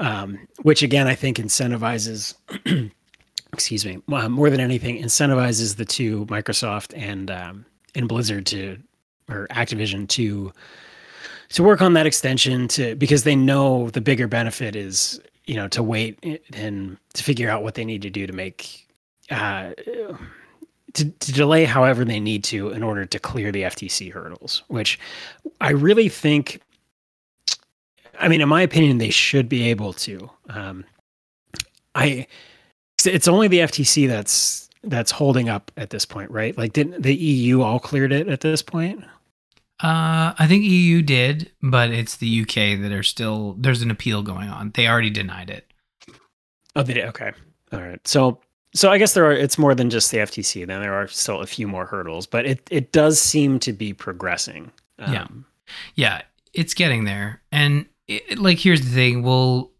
Um, 0.00 0.48
which 0.62 0.82
again, 0.82 1.06
I 1.06 1.14
think 1.14 1.36
incentivizes. 1.36 2.34
Excuse 3.52 3.84
me, 3.84 4.00
more 4.06 4.50
than 4.50 4.60
anything, 4.60 5.02
incentivizes 5.02 5.76
the 5.76 5.84
two 5.84 6.26
Microsoft 6.26 6.92
and 6.96 7.30
um, 7.30 7.66
and 7.94 8.08
Blizzard 8.08 8.46
to 8.46 8.78
or 9.28 9.46
Activision 9.48 10.08
to 10.08 10.52
to 11.50 11.62
work 11.62 11.82
on 11.82 11.92
that 11.92 12.06
extension 12.06 12.66
to 12.68 12.94
because 12.96 13.24
they 13.24 13.36
know 13.36 13.90
the 13.90 14.00
bigger 14.00 14.26
benefit 14.26 14.74
is 14.74 15.20
you 15.46 15.54
know 15.54 15.68
to 15.68 15.82
wait 15.82 16.40
and 16.54 16.96
to 17.14 17.22
figure 17.22 17.50
out 17.50 17.62
what 17.62 17.74
they 17.74 17.84
need 17.84 18.02
to 18.02 18.10
do 18.10 18.26
to 18.26 18.32
make 18.32 18.88
uh, 19.30 19.72
to, 20.94 21.04
to 21.10 21.32
delay 21.32 21.64
however 21.64 22.04
they 22.04 22.20
need 22.20 22.44
to 22.44 22.70
in 22.70 22.82
order 22.82 23.04
to 23.04 23.18
clear 23.18 23.52
the 23.52 23.62
FTC 23.62 24.12
hurdles, 24.12 24.62
which 24.68 24.98
I 25.60 25.70
really 25.70 26.08
think. 26.08 26.60
I 28.18 28.28
mean, 28.28 28.40
in 28.40 28.48
my 28.48 28.62
opinion, 28.62 28.98
they 28.98 29.10
should 29.10 29.48
be 29.48 29.68
able 29.70 29.94
to. 29.94 30.30
Um, 30.48 30.84
I, 31.94 32.26
it's 33.04 33.28
only 33.28 33.48
the 33.48 33.60
FTC 33.60 34.08
that's 34.08 34.68
that's 34.84 35.10
holding 35.10 35.48
up 35.48 35.70
at 35.76 35.90
this 35.90 36.04
point, 36.04 36.30
right? 36.30 36.56
Like, 36.56 36.72
didn't 36.72 37.02
the 37.02 37.14
EU 37.14 37.62
all 37.62 37.78
cleared 37.78 38.12
it 38.12 38.28
at 38.28 38.40
this 38.40 38.62
point? 38.62 39.04
Uh, 39.80 40.32
I 40.38 40.46
think 40.46 40.64
EU 40.64 41.02
did, 41.02 41.50
but 41.60 41.90
it's 41.90 42.16
the 42.16 42.42
UK 42.42 42.80
that 42.80 42.92
are 42.92 43.02
still. 43.02 43.56
There's 43.58 43.82
an 43.82 43.90
appeal 43.90 44.22
going 44.22 44.48
on. 44.48 44.70
They 44.74 44.86
already 44.86 45.10
denied 45.10 45.50
it. 45.50 45.72
Oh, 46.76 46.82
they 46.82 46.94
did. 46.94 47.06
Okay. 47.06 47.32
All 47.72 47.80
right. 47.80 48.06
So, 48.06 48.40
so 48.74 48.90
I 48.90 48.98
guess 48.98 49.14
there 49.14 49.24
are. 49.26 49.32
It's 49.32 49.58
more 49.58 49.74
than 49.74 49.90
just 49.90 50.10
the 50.10 50.18
FTC. 50.18 50.66
Then 50.66 50.80
there 50.80 50.94
are 50.94 51.08
still 51.08 51.40
a 51.40 51.46
few 51.46 51.66
more 51.66 51.84
hurdles, 51.86 52.26
but 52.26 52.46
it 52.46 52.66
it 52.70 52.92
does 52.92 53.20
seem 53.20 53.58
to 53.60 53.72
be 53.72 53.92
progressing. 53.92 54.70
Um, 54.98 55.12
yeah. 55.12 55.26
Yeah, 55.94 56.22
it's 56.54 56.74
getting 56.74 57.04
there. 57.04 57.42
And 57.50 57.86
it, 58.06 58.38
like, 58.38 58.58
here's 58.58 58.82
the 58.82 58.90
thing: 58.90 59.22
we'll 59.22 59.72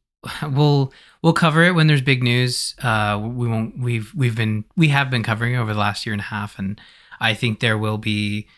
we'll 0.51 0.93
we'll 1.23 1.33
cover 1.33 1.63
it 1.63 1.75
when 1.75 1.87
there's 1.87 2.03
big 2.03 2.23
news. 2.23 2.75
Uh, 2.83 3.21
we 3.23 3.49
won't. 3.49 3.79
We've 3.79 4.13
we've 4.15 4.37
been 4.37 4.65
we 4.77 4.89
have 4.89 5.11
been 5.11 5.23
covering 5.23 5.55
it 5.55 5.59
over 5.59 5.73
the 5.73 5.81
last 5.81 6.05
year 6.05 6.13
and 6.13 6.21
a 6.21 6.25
half, 6.25 6.59
and 6.59 6.81
I 7.21 7.35
think 7.35 7.61
there 7.61 7.79
will 7.79 7.99
be 7.99 8.49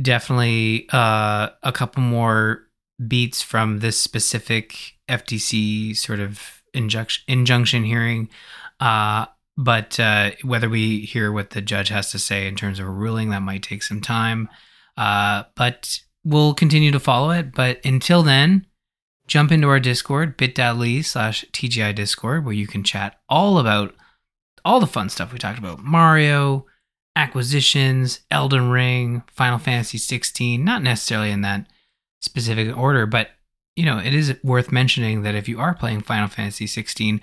definitely 0.00 0.88
uh, 0.92 1.48
a 1.62 1.72
couple 1.72 2.02
more 2.02 2.66
beats 3.06 3.42
from 3.42 3.78
this 3.78 4.00
specific 4.00 4.94
FTC 5.08 5.96
sort 5.96 6.20
of 6.20 6.62
injunction 6.74 7.24
injunction 7.26 7.84
hearing. 7.84 8.28
Uh, 8.78 9.26
but 9.56 10.00
uh, 10.00 10.30
whether 10.42 10.68
we 10.68 11.00
hear 11.00 11.32
what 11.32 11.50
the 11.50 11.60
judge 11.60 11.88
has 11.88 12.10
to 12.12 12.18
say 12.18 12.46
in 12.46 12.56
terms 12.56 12.78
of 12.78 12.86
a 12.86 12.90
ruling, 12.90 13.30
that 13.30 13.42
might 13.42 13.62
take 13.62 13.82
some 13.82 14.00
time. 14.00 14.48
Uh, 14.96 15.44
but 15.54 16.00
we'll 16.24 16.54
continue 16.54 16.90
to 16.90 17.00
follow 17.00 17.30
it. 17.30 17.52
But 17.52 17.84
until 17.84 18.22
then, 18.22 18.66
jump 19.30 19.52
into 19.52 19.68
our 19.68 19.78
Discord, 19.78 20.36
bit.ly 20.36 21.02
slash 21.02 21.44
TGI 21.52 21.94
Discord, 21.94 22.44
where 22.44 22.52
you 22.52 22.66
can 22.66 22.82
chat 22.82 23.20
all 23.28 23.58
about 23.58 23.94
all 24.64 24.80
the 24.80 24.88
fun 24.88 25.08
stuff 25.08 25.32
we 25.32 25.38
talked 25.38 25.58
about 25.58 25.78
Mario, 25.78 26.66
acquisitions, 27.14 28.20
Elden 28.32 28.70
Ring, 28.70 29.22
Final 29.32 29.58
Fantasy 29.58 29.98
16, 29.98 30.62
not 30.64 30.82
necessarily 30.82 31.30
in 31.30 31.42
that 31.42 31.68
specific 32.20 32.76
order, 32.76 33.06
but 33.06 33.30
you 33.76 33.84
know, 33.84 33.98
it 33.98 34.12
is 34.12 34.34
worth 34.42 34.72
mentioning 34.72 35.22
that 35.22 35.36
if 35.36 35.48
you 35.48 35.60
are 35.60 35.74
playing 35.74 36.00
Final 36.00 36.28
Fantasy 36.28 36.66
16, 36.66 37.20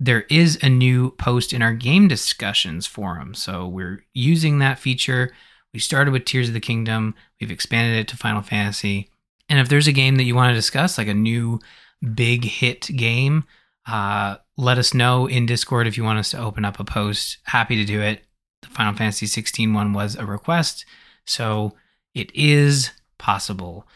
there 0.00 0.22
is 0.28 0.58
a 0.62 0.68
new 0.68 1.12
post 1.12 1.52
in 1.52 1.62
our 1.62 1.72
game 1.72 2.08
discussions 2.08 2.88
forum. 2.88 3.34
So 3.34 3.68
we're 3.68 4.04
using 4.12 4.58
that 4.58 4.80
feature. 4.80 5.32
We 5.72 5.78
started 5.78 6.10
with 6.10 6.24
Tears 6.24 6.48
of 6.48 6.54
the 6.54 6.60
Kingdom, 6.60 7.14
we've 7.40 7.52
expanded 7.52 8.00
it 8.00 8.08
to 8.08 8.16
Final 8.16 8.42
Fantasy. 8.42 9.10
And 9.48 9.58
if 9.58 9.68
there's 9.68 9.86
a 9.86 9.92
game 9.92 10.16
that 10.16 10.24
you 10.24 10.34
want 10.34 10.50
to 10.50 10.54
discuss, 10.54 10.98
like 10.98 11.08
a 11.08 11.14
new 11.14 11.60
big 12.14 12.44
hit 12.44 12.82
game, 12.96 13.44
uh, 13.86 14.36
let 14.56 14.78
us 14.78 14.94
know 14.94 15.26
in 15.26 15.46
Discord 15.46 15.86
if 15.86 15.96
you 15.96 16.04
want 16.04 16.18
us 16.18 16.30
to 16.30 16.38
open 16.38 16.64
up 16.64 16.80
a 16.80 16.84
post. 16.84 17.38
Happy 17.44 17.76
to 17.76 17.84
do 17.84 18.00
it. 18.00 18.24
The 18.62 18.68
Final 18.68 18.94
Fantasy 18.94 19.26
16 19.26 19.72
one 19.72 19.92
was 19.92 20.16
a 20.16 20.26
request, 20.26 20.84
so 21.24 21.74
it 22.14 22.34
is 22.34 22.90
possible. 23.18 23.86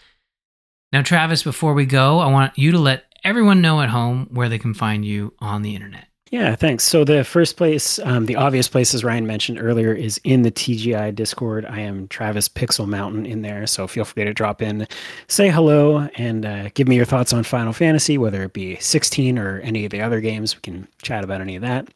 Now, 0.92 1.02
Travis, 1.02 1.42
before 1.42 1.72
we 1.72 1.86
go, 1.86 2.18
I 2.18 2.30
want 2.30 2.58
you 2.58 2.72
to 2.72 2.78
let 2.78 3.04
everyone 3.24 3.60
know 3.60 3.80
at 3.80 3.88
home 3.88 4.28
where 4.30 4.48
they 4.48 4.58
can 4.58 4.74
find 4.74 5.04
you 5.04 5.34
on 5.38 5.62
the 5.62 5.74
internet. 5.74 6.09
Yeah, 6.30 6.54
thanks. 6.54 6.84
So 6.84 7.02
the 7.02 7.24
first 7.24 7.56
place, 7.56 7.98
um, 7.98 8.26
the 8.26 8.36
obvious 8.36 8.68
place, 8.68 8.94
as 8.94 9.02
Ryan 9.02 9.26
mentioned 9.26 9.58
earlier, 9.60 9.92
is 9.92 10.20
in 10.22 10.42
the 10.42 10.52
TGI 10.52 11.12
Discord. 11.12 11.66
I 11.66 11.80
am 11.80 12.06
Travis 12.06 12.48
Pixel 12.48 12.86
Mountain 12.86 13.26
in 13.26 13.42
there, 13.42 13.66
so 13.66 13.88
feel 13.88 14.04
free 14.04 14.22
to 14.24 14.32
drop 14.32 14.62
in, 14.62 14.86
say 15.26 15.48
hello, 15.48 16.08
and 16.14 16.46
uh, 16.46 16.68
give 16.74 16.86
me 16.86 16.94
your 16.94 17.04
thoughts 17.04 17.32
on 17.32 17.42
Final 17.42 17.72
Fantasy, 17.72 18.16
whether 18.16 18.44
it 18.44 18.52
be 18.52 18.76
16 18.76 19.40
or 19.40 19.58
any 19.60 19.84
of 19.84 19.90
the 19.90 20.00
other 20.00 20.20
games. 20.20 20.54
We 20.54 20.60
can 20.60 20.86
chat 21.02 21.24
about 21.24 21.40
any 21.40 21.56
of 21.56 21.62
that. 21.62 21.88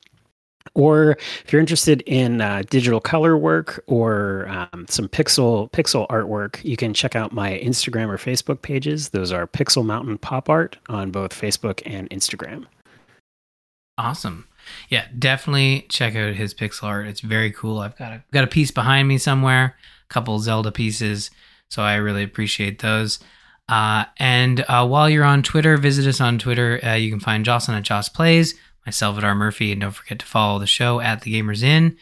Or 0.74 1.12
if 1.12 1.52
you're 1.52 1.61
interested 1.61 2.02
in 2.05 2.40
uh, 2.40 2.65
digital 2.69 3.01
color 3.01 3.36
work 3.36 3.85
or 3.86 4.48
um, 4.48 4.86
some 4.89 5.09
pixel 5.09 5.70
pixel 5.70 6.09
artwork, 6.09 6.65
you 6.65 6.77
can 6.77 6.93
check 6.93 7.15
out 7.15 7.32
my 7.32 7.61
Instagram 7.62 8.09
or 8.09 8.16
Facebook 8.16 8.62
pages. 8.62 9.11
Those 9.11 9.31
are 9.31 9.47
Pixel 9.47 9.85
Mountain 9.85 10.19
Pop 10.19 10.48
Art 10.48 10.77
on 10.89 11.12
both 11.12 11.32
Facebook 11.32 11.82
and 11.86 12.11
Instagram. 12.11 12.66
Awesome. 13.97 14.49
Yeah, 14.89 15.07
definitely 15.19 15.87
check 15.89 16.16
out 16.16 16.35
his 16.35 16.55
pixel 16.55 16.85
art. 16.85 17.07
It's 17.07 17.21
very 17.21 17.51
cool. 17.51 17.79
I've 17.79 17.97
got 17.97 18.12
a 18.12 18.23
got 18.33 18.45
a 18.45 18.49
piece 18.49 18.71
behind 18.71 19.09
me 19.09 19.19
somewhere, 19.19 19.77
a 20.09 20.12
couple 20.12 20.39
Zelda 20.39 20.73
pieces. 20.73 21.31
So 21.69 21.83
I 21.83 21.97
really 21.97 22.23
appreciate 22.23 22.81
those. 22.81 23.19
Uh, 23.69 24.05
and 24.19 24.65
uh, 24.69 24.87
while 24.87 25.09
you're 25.09 25.25
on 25.25 25.43
Twitter, 25.43 25.77
visit 25.77 26.07
us 26.07 26.21
on 26.21 26.39
Twitter. 26.39 26.81
Uh, 26.85 26.95
you 26.95 27.11
can 27.11 27.21
find 27.21 27.45
Jocelyn 27.45 27.79
at 27.79 27.83
Joss 27.83 28.09
Plays, 28.09 28.55
myself 28.85 29.16
at 29.16 29.25
R 29.25 29.35
Murphy, 29.35 29.73
and 29.73 29.81
don't 29.81 29.91
forget 29.91 30.19
to 30.19 30.27
follow 30.27 30.59
the 30.59 30.66
show 30.66 31.01
at 31.01 31.23
The 31.23 31.35
Gamers 31.35 31.62
Inn. 31.62 31.97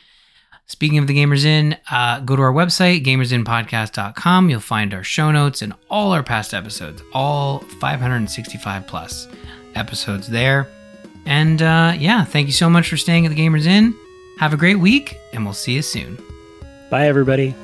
Speaking 0.66 0.98
of 0.98 1.06
The 1.06 1.16
Gamers 1.16 1.44
Inn, 1.44 1.76
uh, 1.90 2.20
go 2.20 2.34
to 2.34 2.42
our 2.42 2.52
website, 2.52 3.04
gamersinpodcast.com. 3.04 4.50
You'll 4.50 4.60
find 4.60 4.94
our 4.94 5.04
show 5.04 5.30
notes 5.30 5.62
and 5.62 5.74
all 5.90 6.12
our 6.12 6.22
past 6.22 6.54
episodes, 6.54 7.02
all 7.12 7.60
565 7.80 8.86
plus 8.86 9.28
episodes 9.74 10.28
there. 10.28 10.66
And 11.26 11.62
uh, 11.62 11.94
yeah, 11.98 12.24
thank 12.24 12.46
you 12.46 12.52
so 12.52 12.68
much 12.68 12.88
for 12.88 12.96
staying 12.96 13.26
at 13.26 13.34
the 13.34 13.40
Gamers 13.40 13.66
Inn. 13.66 13.94
Have 14.38 14.52
a 14.52 14.56
great 14.56 14.78
week, 14.78 15.16
and 15.32 15.44
we'll 15.44 15.54
see 15.54 15.72
you 15.72 15.82
soon. 15.82 16.18
Bye, 16.90 17.06
everybody. 17.06 17.54